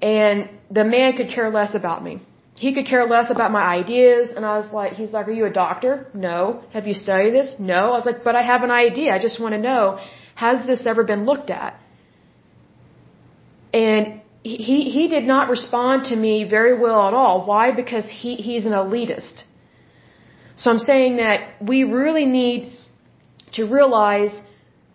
and 0.02 0.50
the 0.72 0.84
man 0.84 1.14
could 1.18 1.30
care 1.30 1.50
less 1.50 1.74
about 1.76 2.04
me. 2.04 2.22
He 2.56 2.74
could 2.74 2.86
care 2.86 3.06
less 3.06 3.30
about 3.30 3.52
my 3.52 3.64
ideas 3.64 4.30
and 4.36 4.46
I 4.46 4.58
was 4.58 4.72
like, 4.72 4.94
he's 4.94 5.12
like, 5.12 5.28
are 5.28 5.32
you 5.32 5.46
a 5.46 5.50
doctor? 5.50 6.08
No. 6.14 6.64
Have 6.72 6.88
you 6.88 6.94
studied 6.94 7.32
this? 7.32 7.56
No. 7.60 7.92
I 7.92 7.98
was 7.98 8.06
like, 8.06 8.24
but 8.24 8.36
I 8.36 8.44
have 8.44 8.64
an 8.64 8.72
idea. 8.72 9.14
I 9.14 9.20
just 9.20 9.42
want 9.42 9.54
to 9.54 9.60
know, 9.60 10.00
has 10.36 10.66
this 10.66 10.86
ever 10.86 11.04
been 11.04 11.26
looked 11.26 11.50
at? 11.50 11.80
And 13.74 14.22
he, 14.44 14.90
he 14.96 15.08
did 15.10 15.26
not 15.26 15.50
respond 15.50 16.06
to 16.06 16.16
me 16.16 16.46
very 16.48 16.80
well 16.80 17.08
at 17.08 17.14
all. 17.14 17.46
Why? 17.46 17.72
Because 17.72 18.06
he, 18.08 18.36
he's 18.36 18.66
an 18.66 18.72
elitist. 18.72 19.44
So 20.56 20.72
I'm 20.72 20.80
saying 20.80 21.18
that 21.18 21.62
we 21.62 21.84
really 21.84 22.26
need 22.26 22.72
to 23.54 23.66
realize 23.66 24.34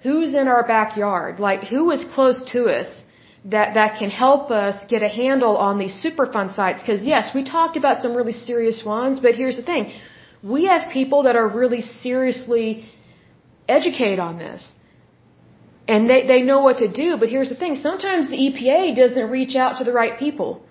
who's 0.02 0.34
in 0.34 0.48
our 0.48 0.66
backyard, 0.66 1.40
like 1.40 1.62
who 1.64 1.90
is 1.90 2.04
close 2.14 2.42
to 2.52 2.64
us 2.78 2.88
that, 3.44 3.74
that 3.74 3.98
can 3.98 4.10
help 4.10 4.50
us 4.50 4.76
get 4.88 5.02
a 5.02 5.08
handle 5.08 5.56
on 5.56 5.78
these 5.78 5.94
Superfund 6.04 6.54
sites. 6.54 6.80
Cause 6.84 7.04
yes, 7.04 7.30
we 7.34 7.44
talked 7.44 7.76
about 7.76 8.02
some 8.02 8.14
really 8.14 8.32
serious 8.32 8.84
ones, 8.84 9.20
but 9.20 9.34
here's 9.34 9.56
the 9.56 9.62
thing. 9.62 9.92
We 10.42 10.66
have 10.66 10.90
people 10.90 11.24
that 11.24 11.36
are 11.36 11.48
really 11.48 11.80
seriously 11.80 12.88
educated 13.68 14.18
on 14.18 14.38
this. 14.38 14.72
And 15.88 16.08
they, 16.08 16.26
they 16.26 16.42
know 16.42 16.60
what 16.60 16.78
to 16.78 16.88
do, 16.88 17.16
but 17.16 17.28
here's 17.28 17.48
the 17.48 17.56
thing. 17.62 17.74
Sometimes 17.74 18.28
the 18.30 18.40
EPA 18.46 18.94
doesn't 18.94 19.28
reach 19.30 19.56
out 19.56 19.78
to 19.78 19.84
the 19.84 19.92
right 19.92 20.18
people. 20.18 20.62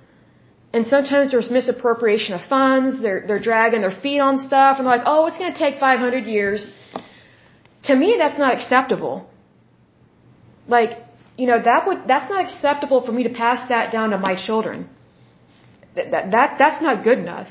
And 0.72 0.86
sometimes 0.86 1.32
there's 1.32 1.50
misappropriation 1.50 2.36
of 2.36 2.42
funds, 2.46 3.02
they're, 3.02 3.24
they're 3.28 3.46
dragging 3.50 3.82
their 3.82 3.98
feet 4.04 4.20
on 4.20 4.38
stuff, 4.38 4.78
and 4.78 4.86
they're 4.86 4.98
like, 4.98 5.08
oh, 5.14 5.26
it's 5.26 5.40
gonna 5.40 5.58
take 5.66 5.80
500 5.80 6.26
years 6.26 6.72
to 7.84 7.96
me 7.96 8.16
that's 8.18 8.38
not 8.38 8.54
acceptable. 8.54 9.30
Like 10.68 10.92
you 11.38 11.48
know 11.48 11.62
that 11.62 11.88
would 11.88 12.08
that's 12.08 12.30
not 12.30 12.44
acceptable 12.46 13.06
for 13.06 13.12
me 13.12 13.24
to 13.24 13.30
pass 13.30 13.68
that 13.70 13.92
down 13.92 14.10
to 14.12 14.18
my 14.18 14.36
children. 14.36 14.90
That, 15.96 16.12
that, 16.12 16.32
that 16.32 16.56
that's 16.60 16.82
not 16.82 17.04
good 17.04 17.20
enough. 17.20 17.48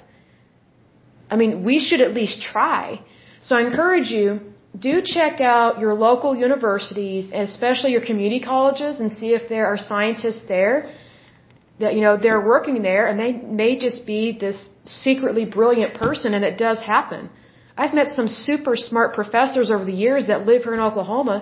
I 1.31 1.37
mean 1.37 1.65
we 1.65 1.81
should 1.81 2.01
at 2.01 2.15
least 2.15 2.43
try. 2.43 3.01
So 3.43 3.57
i 3.57 3.63
encourage 3.63 4.11
you 4.11 4.29
do 4.79 5.01
check 5.03 5.41
out 5.41 5.79
your 5.81 5.95
local 5.95 6.37
universities 6.37 7.27
and 7.33 7.43
especially 7.49 7.91
your 7.93 8.05
community 8.05 8.41
colleges 8.41 9.01
and 9.01 9.13
see 9.13 9.31
if 9.39 9.49
there 9.49 9.67
are 9.67 9.79
scientists 9.79 10.45
there 10.47 10.93
that 11.81 11.95
you 11.95 12.01
know 12.01 12.17
they're 12.17 12.41
working 12.41 12.83
there 12.83 13.07
and 13.07 13.19
they 13.19 13.33
may 13.33 13.79
just 13.79 14.05
be 14.07 14.37
this 14.39 14.69
secretly 14.85 15.45
brilliant 15.45 15.95
person 15.95 16.35
and 16.35 16.45
it 16.45 16.59
does 16.59 16.81
happen 16.81 17.31
I've 17.81 17.95
met 17.95 18.09
some 18.19 18.29
super 18.29 18.75
smart 18.77 19.15
professors 19.15 19.71
over 19.75 19.85
the 19.93 19.99
years 20.07 20.27
that 20.31 20.47
live 20.51 20.65
here 20.65 20.75
in 20.75 20.81
Oklahoma. 20.81 21.37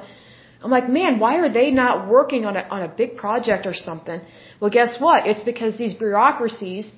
I'm 0.62 0.70
like, 0.70 0.88
man, 0.98 1.18
why 1.18 1.34
are 1.42 1.50
they 1.60 1.70
not 1.70 2.08
working 2.16 2.44
on 2.44 2.54
a, 2.60 2.64
on 2.76 2.82
a 2.82 2.90
big 3.02 3.16
project 3.16 3.66
or 3.70 3.74
something? 3.88 4.20
Well, 4.60 4.70
guess 4.78 4.92
what? 5.00 5.26
It's 5.26 5.44
because 5.52 5.78
these 5.78 5.94
bureaucracies 5.94 6.90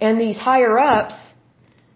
and 0.00 0.20
these 0.20 0.36
higher 0.36 0.78
ups, 0.78 1.16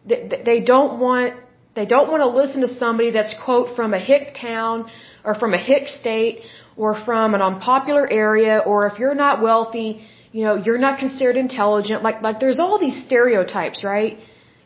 they, 0.05 0.21
they 0.51 0.61
don't 0.73 0.99
want, 0.99 1.35
they 1.75 1.87
don't 1.95 2.09
want 2.11 2.23
to 2.27 2.31
listen 2.41 2.61
to 2.63 2.73
somebody 2.75 3.11
that's 3.13 3.35
quote 3.45 3.77
from 3.77 3.95
a 3.95 4.03
hick 4.11 4.35
town 4.35 4.91
or 5.25 5.35
from 5.43 5.53
a 5.55 5.63
hick 5.71 5.87
state 5.87 6.41
or 6.77 6.91
from 7.09 7.35
an 7.35 7.43
unpopular 7.43 8.05
area 8.11 8.63
or 8.67 8.89
if 8.89 8.99
you're 8.99 9.21
not 9.27 9.43
wealthy, 9.43 9.91
you 10.33 10.45
know, 10.45 10.57
you're 10.57 10.85
not 10.89 10.99
considered 10.99 11.37
intelligent. 11.37 12.03
Like, 12.03 12.21
like 12.23 12.41
there's 12.41 12.59
all 12.59 12.79
these 12.79 12.99
stereotypes, 13.05 13.85
right? 13.85 14.19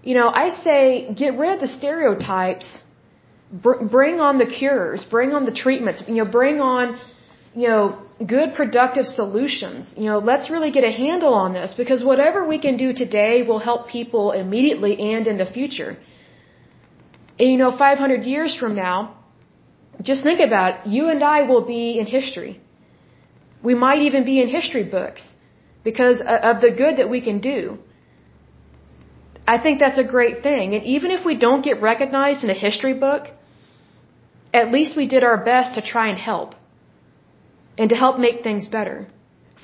You 0.03 0.15
know, 0.15 0.29
I 0.29 0.51
say 0.65 1.13
get 1.15 1.39
rid 1.39 1.55
of 1.55 1.61
the 1.61 1.69
stereotypes, 1.69 2.77
br- 3.53 3.83
bring 3.97 4.21
on 4.21 4.39
the 4.39 4.47
cures, 4.47 5.05
bring 5.05 5.33
on 5.33 5.45
the 5.45 5.53
treatments, 5.53 6.03
you 6.09 6.17
know, 6.25 6.31
bring 6.31 6.61
on, 6.61 6.99
you 7.55 7.69
know, 7.69 7.99
good 8.27 8.55
productive 8.55 9.07
solutions. 9.07 9.93
You 9.97 10.07
know, 10.11 10.19
let's 10.19 10.51
really 10.51 10.71
get 10.71 10.85
a 10.85 10.91
handle 10.91 11.35
on 11.35 11.53
this 11.53 11.75
because 11.75 12.05
whatever 12.05 12.47
we 12.47 12.59
can 12.59 12.77
do 12.77 12.93
today 12.93 13.43
will 13.43 13.59
help 13.59 13.89
people 13.89 14.33
immediately 14.33 14.99
and 15.15 15.27
in 15.27 15.37
the 15.39 15.47
future. 15.47 15.97
And 17.39 17.51
you 17.51 17.57
know, 17.57 17.77
500 17.77 18.25
years 18.25 18.55
from 18.55 18.75
now, 18.75 19.17
just 20.03 20.23
think 20.23 20.41
about 20.41 20.87
it, 20.87 20.91
you 20.91 21.09
and 21.09 21.23
I 21.23 21.43
will 21.43 21.65
be 21.67 21.99
in 21.99 22.07
history. 22.07 22.61
We 23.63 23.75
might 23.75 24.01
even 24.03 24.25
be 24.25 24.41
in 24.41 24.49
history 24.49 24.85
books 24.85 25.27
because 25.85 26.21
of 26.21 26.61
the 26.61 26.71
good 26.71 26.97
that 26.99 27.11
we 27.11 27.21
can 27.21 27.41
do. 27.41 27.79
I 29.53 29.59
think 29.63 29.81
that's 29.81 30.01
a 30.03 30.09
great 30.17 30.37
thing. 30.49 30.75
And 30.77 30.85
even 30.95 31.11
if 31.11 31.25
we 31.29 31.35
don't 31.45 31.65
get 31.69 31.83
recognized 31.91 32.45
in 32.45 32.51
a 32.51 32.59
history 32.67 32.95
book, 33.07 33.23
at 34.61 34.71
least 34.77 34.97
we 35.01 35.07
did 35.15 35.25
our 35.31 35.39
best 35.53 35.75
to 35.79 35.83
try 35.95 36.07
and 36.13 36.19
help 36.31 36.55
and 37.77 37.91
to 37.93 37.97
help 38.05 38.21
make 38.27 38.39
things 38.45 38.69
better 38.77 38.99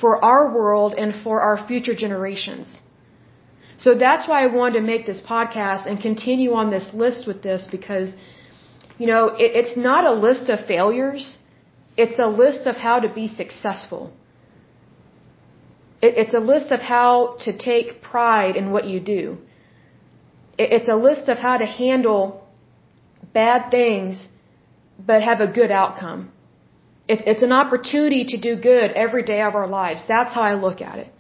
for 0.01 0.13
our 0.31 0.43
world 0.59 0.95
and 1.03 1.15
for 1.23 1.37
our 1.41 1.57
future 1.69 1.97
generations. 2.05 2.67
So 3.85 3.95
that's 3.95 4.27
why 4.29 4.43
I 4.43 4.49
wanted 4.59 4.77
to 4.81 4.85
make 4.93 5.07
this 5.07 5.23
podcast 5.35 5.87
and 5.89 6.01
continue 6.09 6.53
on 6.61 6.71
this 6.77 6.89
list 7.05 7.27
with 7.31 7.41
this 7.49 7.69
because, 7.79 8.13
you 8.99 9.07
know, 9.13 9.25
it, 9.45 9.51
it's 9.61 9.77
not 9.89 10.05
a 10.13 10.15
list 10.29 10.55
of 10.55 10.67
failures. 10.75 11.39
It's 11.97 12.19
a 12.19 12.31
list 12.45 12.67
of 12.67 12.77
how 12.89 13.01
to 13.07 13.09
be 13.21 13.29
successful. 13.29 14.13
It, 16.07 16.15
it's 16.23 16.35
a 16.35 16.45
list 16.53 16.73
of 16.79 16.81
how 16.95 17.37
to 17.45 17.57
take 17.57 18.01
pride 18.15 18.57
in 18.57 18.73
what 18.73 18.87
you 18.95 19.01
do 19.19 19.27
it's 20.59 20.89
a 20.89 20.97
list 20.97 21.29
of 21.29 21.39
how 21.39 21.57
to 21.59 21.67
handle 21.67 22.47
bad 23.33 23.71
things 23.71 24.29
but 24.99 25.23
have 25.23 25.41
a 25.41 25.47
good 25.47 25.71
outcome. 25.71 26.33
It's, 27.09 27.23
it's 27.27 27.43
an 27.43 27.53
opportunity 27.53 28.25
to 28.33 28.37
do 28.39 28.57
good 28.57 28.91
every 28.93 29.23
day 29.23 29.41
of 29.43 29.55
our 29.55 29.69
lives. 29.69 30.03
That's 30.09 30.35
how 30.35 30.43
I 30.43 30.55
look 30.55 30.81
at 30.81 30.99
it. 30.99 31.13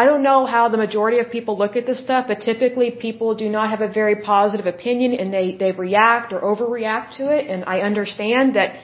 I 0.00 0.06
don't 0.06 0.24
know 0.24 0.44
how 0.44 0.68
the 0.68 0.76
majority 0.76 1.18
of 1.20 1.30
people 1.30 1.56
look 1.56 1.76
at 1.76 1.86
this 1.86 2.00
stuff, 2.02 2.26
but 2.26 2.40
typically 2.40 2.90
people 2.90 3.36
do 3.36 3.48
not 3.48 3.70
have 3.70 3.80
a 3.80 3.88
very 4.00 4.16
positive 4.16 4.66
opinion 4.66 5.12
and 5.14 5.32
they, 5.32 5.54
they 5.54 5.70
react 5.70 6.32
or 6.32 6.40
overreact 6.40 7.16
to 7.18 7.28
it. 7.36 7.48
And 7.48 7.64
I 7.64 7.76
understand 7.82 8.56
that, 8.56 8.74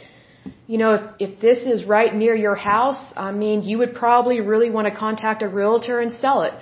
you 0.69 0.79
know, 0.79 0.91
if, 0.95 1.03
if 1.19 1.41
this 1.41 1.59
is 1.73 1.85
right 1.85 2.15
near 2.15 2.37
your 2.37 2.55
house, 2.55 3.13
I 3.17 3.33
mean, 3.33 3.65
you 3.65 3.79
would 3.79 3.95
probably 3.97 4.41
really 4.41 4.71
want 4.71 4.87
to 4.87 4.95
contact 4.95 5.43
a 5.43 5.49
realtor 5.49 5.99
and 5.99 6.13
sell 6.13 6.43
it. 6.43 6.55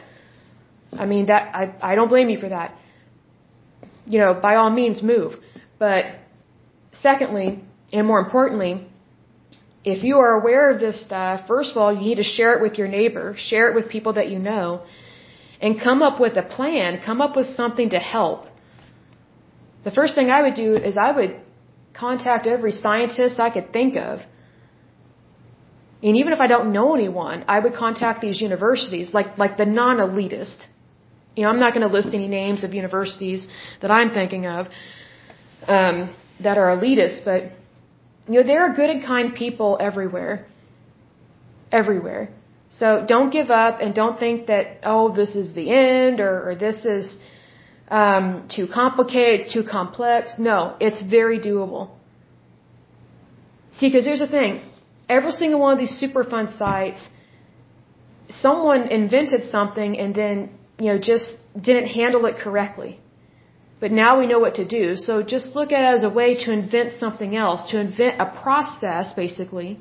I 0.93 1.07
mean, 1.07 1.27
that, 1.27 1.55
I, 1.55 1.93
I 1.93 1.95
don't 1.95 2.09
blame 2.09 2.29
you 2.29 2.39
for 2.39 2.49
that. 2.49 2.77
You 4.07 4.19
know, 4.19 4.35
by 4.35 4.57
all 4.57 4.71
means 4.71 5.03
move. 5.03 5.37
But 5.79 6.07
secondly, 6.93 7.63
and 7.93 8.07
more 8.07 8.21
importantly, 8.21 8.87
if 9.85 10.03
you 10.03 10.19
are 10.19 10.33
aware 10.41 10.71
of 10.71 10.81
this 10.81 11.01
stuff, 11.01 11.47
first 11.47 11.71
of 11.73 11.77
all, 11.77 11.93
you 11.93 12.01
need 12.01 12.17
to 12.17 12.29
share 12.37 12.55
it 12.57 12.63
with 12.63 12.79
your 12.79 12.89
neighbor, 12.89 13.37
share 13.39 13.71
it 13.71 13.75
with 13.75 13.89
people 13.89 14.15
that 14.15 14.29
you 14.31 14.39
know, 14.39 14.83
and 15.61 15.81
come 15.81 16.03
up 16.03 16.21
with 16.21 16.37
a 16.37 16.43
plan, 16.43 17.01
come 17.05 17.21
up 17.21 17.37
with 17.37 17.47
something 17.47 17.91
to 17.91 17.99
help. 17.99 18.47
The 19.85 19.91
first 19.91 20.15
thing 20.15 20.31
I 20.31 20.43
would 20.43 20.55
do 20.55 20.75
is 20.75 20.97
I 20.97 21.13
would 21.13 21.41
contact 21.95 22.47
every 22.47 22.73
scientist 22.73 23.41
I 23.41 23.51
could 23.51 23.73
think 23.73 23.97
of. 23.97 24.21
And 26.03 26.17
even 26.17 26.33
if 26.33 26.41
I 26.41 26.47
don't 26.47 26.73
know 26.73 26.95
anyone, 26.95 27.45
I 27.49 27.59
would 27.59 27.75
contact 27.75 28.21
these 28.21 28.41
universities, 28.41 29.13
like, 29.13 29.37
like 29.39 29.57
the 29.57 29.67
non-elitist. 29.67 30.59
You 31.39 31.45
know, 31.45 31.51
I'm 31.51 31.61
not 31.67 31.73
going 31.75 31.87
to 31.89 31.95
list 31.99 32.15
any 32.21 32.27
names 32.27 32.65
of 32.67 32.75
universities 32.75 33.47
that 33.83 33.93
I'm 33.99 34.11
thinking 34.11 34.45
of, 34.47 34.67
um, 35.77 35.97
that 36.47 36.59
are 36.59 36.69
elitist, 36.77 37.25
but 37.25 37.41
you 38.27 38.37
know, 38.39 38.47
there 38.51 38.63
are 38.67 38.73
good 38.81 38.91
and 38.95 39.05
kind 39.05 39.37
people 39.37 39.79
everywhere. 39.89 40.35
Everywhere. 41.71 42.23
So 42.71 43.05
don't 43.07 43.31
give 43.31 43.53
up 43.53 43.79
and 43.81 43.95
don't 43.95 44.19
think 44.19 44.49
that, 44.49 44.65
oh, 44.83 45.15
this 45.21 45.37
is 45.37 45.55
the 45.55 45.71
end 45.71 46.19
or, 46.19 46.35
or 46.49 46.55
this 46.67 46.85
is 46.85 47.17
um, 47.89 48.49
too 48.57 48.67
complicated, 48.67 49.53
too 49.53 49.63
complex. 49.63 50.33
No, 50.39 50.77
it's 50.81 51.01
very 51.19 51.39
doable. 51.39 51.91
See, 53.75 53.89
because 53.89 54.05
here's 54.05 54.25
the 54.27 54.33
thing. 54.41 54.61
Every 55.09 55.33
single 55.33 55.61
one 55.61 55.73
of 55.75 55.79
these 55.79 55.97
Superfund 56.03 56.59
sites, 56.59 57.01
someone 58.29 58.89
invented 58.89 59.51
something 59.51 59.97
and 59.97 60.15
then, 60.15 60.58
you 60.79 60.87
know, 60.87 60.99
just 60.99 61.29
didn't 61.69 61.89
handle 61.89 62.25
it 62.27 62.37
correctly. 62.37 63.01
But 63.81 63.93
now 63.93 64.19
we 64.19 64.27
know 64.27 64.41
what 64.41 64.57
to 64.57 64.65
do. 64.65 64.97
So 64.97 65.23
just 65.23 65.55
look 65.55 65.71
at 65.73 65.83
it 65.83 65.97
as 65.99 66.03
a 66.03 66.11
way 66.11 66.35
to 66.45 66.53
invent 66.53 66.95
something 66.99 67.37
else, 67.37 67.63
to 67.71 67.81
invent 67.81 68.21
a 68.21 68.27
process, 68.43 69.13
basically, 69.13 69.79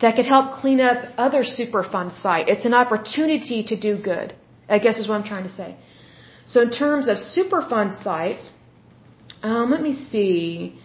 that 0.00 0.16
could 0.16 0.24
help 0.24 0.60
clean 0.60 0.80
up 0.80 0.98
other 1.18 1.42
Superfund 1.42 2.18
site. 2.20 2.48
It's 2.48 2.64
an 2.64 2.72
opportunity 2.74 3.62
to 3.64 3.76
do 3.78 4.00
good, 4.02 4.34
I 4.68 4.78
guess 4.78 4.98
is 4.98 5.06
what 5.08 5.16
I'm 5.16 5.24
trying 5.24 5.44
to 5.44 5.54
say. 5.54 5.76
So 6.46 6.62
in 6.62 6.70
terms 6.70 7.08
of 7.08 7.16
Superfund 7.18 8.02
sites, 8.02 8.50
um, 9.42 9.70
let 9.70 9.82
me 9.82 9.94
see. 10.10 10.78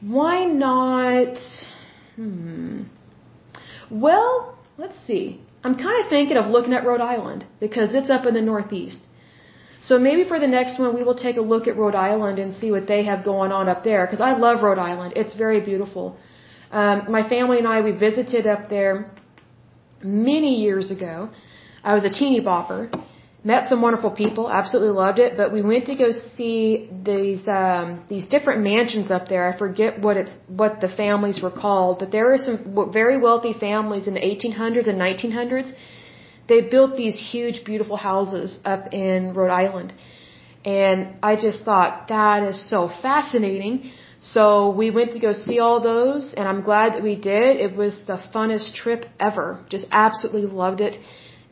Why 0.00 0.44
not? 0.44 1.38
Hmm. 2.16 2.82
Well, 3.90 4.58
let's 4.76 4.98
see. 5.06 5.40
I'm 5.64 5.74
kind 5.74 6.02
of 6.02 6.08
thinking 6.08 6.36
of 6.36 6.46
looking 6.46 6.72
at 6.72 6.84
Rhode 6.86 7.00
Island 7.00 7.44
because 7.60 7.94
it's 7.94 8.10
up 8.10 8.26
in 8.26 8.34
the 8.34 8.40
Northeast. 8.40 9.00
So 9.82 9.98
maybe 9.98 10.24
for 10.24 10.38
the 10.38 10.46
next 10.46 10.78
one, 10.78 10.94
we 10.94 11.02
will 11.02 11.14
take 11.14 11.36
a 11.36 11.40
look 11.40 11.66
at 11.68 11.76
Rhode 11.76 11.94
Island 11.94 12.38
and 12.38 12.54
see 12.56 12.70
what 12.70 12.86
they 12.86 13.04
have 13.04 13.24
going 13.24 13.52
on 13.52 13.68
up 13.68 13.84
there. 13.84 14.06
Because 14.06 14.20
I 14.20 14.32
love 14.36 14.62
Rhode 14.62 14.78
Island. 14.78 15.12
It's 15.16 15.34
very 15.34 15.60
beautiful. 15.60 16.16
Um, 16.70 17.10
my 17.10 17.28
family 17.28 17.58
and 17.58 17.66
I, 17.66 17.80
we 17.80 17.92
visited 17.92 18.46
up 18.46 18.68
there 18.68 19.10
many 20.02 20.60
years 20.60 20.90
ago. 20.90 21.30
I 21.82 21.94
was 21.94 22.04
a 22.04 22.10
teeny 22.10 22.40
bopper. 22.40 22.92
Met 23.44 23.68
some 23.68 23.80
wonderful 23.80 24.10
people. 24.10 24.50
Absolutely 24.50 24.92
loved 24.92 25.18
it. 25.18 25.36
But 25.36 25.52
we 25.52 25.62
went 25.62 25.86
to 25.86 25.94
go 25.94 26.10
see 26.36 26.88
these 27.04 27.46
um, 27.46 28.04
these 28.08 28.26
different 28.26 28.62
mansions 28.62 29.10
up 29.10 29.28
there. 29.28 29.52
I 29.52 29.56
forget 29.56 30.00
what 30.00 30.16
it's 30.16 30.32
what 30.48 30.80
the 30.80 30.88
families 30.88 31.40
were 31.40 31.50
called, 31.50 31.98
but 32.00 32.10
there 32.10 32.26
were 32.26 32.38
some 32.38 32.90
very 32.92 33.16
wealthy 33.16 33.52
families 33.52 34.08
in 34.08 34.14
the 34.14 34.20
1800s 34.20 34.88
and 34.88 35.00
1900s 35.00 35.72
they 36.48 36.62
built 36.62 36.96
these 36.96 37.16
huge, 37.30 37.64
beautiful 37.64 37.96
houses 37.96 38.58
up 38.64 38.92
in 38.92 39.34
Rhode 39.34 39.50
Island. 39.64 39.92
And 40.64 41.16
I 41.22 41.36
just 41.36 41.64
thought, 41.64 42.08
that 42.08 42.42
is 42.42 42.58
so 42.68 42.88
fascinating. 43.02 43.90
So 44.20 44.70
we 44.70 44.90
went 44.90 45.12
to 45.12 45.20
go 45.20 45.32
see 45.32 45.58
all 45.60 45.80
those, 45.80 46.32
and 46.36 46.48
I'm 46.48 46.62
glad 46.62 46.94
that 46.94 47.02
we 47.02 47.14
did. 47.14 47.60
It 47.66 47.76
was 47.76 48.00
the 48.06 48.18
funnest 48.34 48.74
trip 48.74 49.04
ever. 49.20 49.64
Just 49.68 49.86
absolutely 49.92 50.50
loved 50.50 50.80
it. 50.80 50.98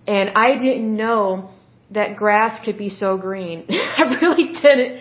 And 0.06 0.30
I 0.30 0.56
didn't 0.56 0.96
know 0.96 1.50
that 1.90 2.16
grass 2.16 2.64
could 2.64 2.78
be 2.78 2.90
so 2.90 3.16
green. 3.16 3.66
I 3.70 4.18
really 4.20 4.52
didn't. 4.52 5.00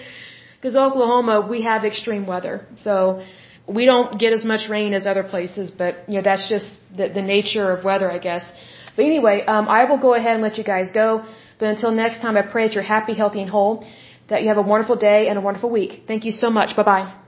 Because 0.55 0.75
Oklahoma, 0.75 1.47
we 1.49 1.61
have 1.63 1.83
extreme 1.85 2.25
weather. 2.25 2.65
So 2.75 3.23
we 3.67 3.85
don't 3.85 4.19
get 4.19 4.33
as 4.33 4.43
much 4.45 4.69
rain 4.69 4.93
as 4.93 5.05
other 5.05 5.23
places, 5.23 5.71
but, 5.71 6.07
you 6.07 6.15
know, 6.15 6.21
that's 6.21 6.47
just 6.47 6.69
the, 6.95 7.09
the 7.09 7.21
nature 7.21 7.71
of 7.71 7.83
weather, 7.83 8.11
I 8.11 8.19
guess. 8.19 8.43
But 8.95 9.05
anyway, 9.05 9.43
um, 9.45 9.67
I 9.67 9.85
will 9.85 9.97
go 9.97 10.13
ahead 10.13 10.33
and 10.33 10.41
let 10.41 10.57
you 10.57 10.63
guys 10.63 10.91
go. 10.91 11.25
But 11.59 11.69
until 11.69 11.91
next 11.91 12.21
time, 12.21 12.37
I 12.37 12.41
pray 12.43 12.67
that 12.67 12.73
you're 12.73 12.83
happy, 12.83 13.13
healthy, 13.13 13.41
and 13.41 13.49
whole, 13.49 13.85
that 14.29 14.41
you 14.41 14.49
have 14.49 14.57
a 14.57 14.67
wonderful 14.73 14.95
day 14.95 15.27
and 15.27 15.37
a 15.37 15.41
wonderful 15.41 15.69
week. 15.69 16.03
Thank 16.07 16.25
you 16.25 16.31
so 16.31 16.49
much. 16.49 16.75
Bye 16.75 16.83
bye. 16.83 17.24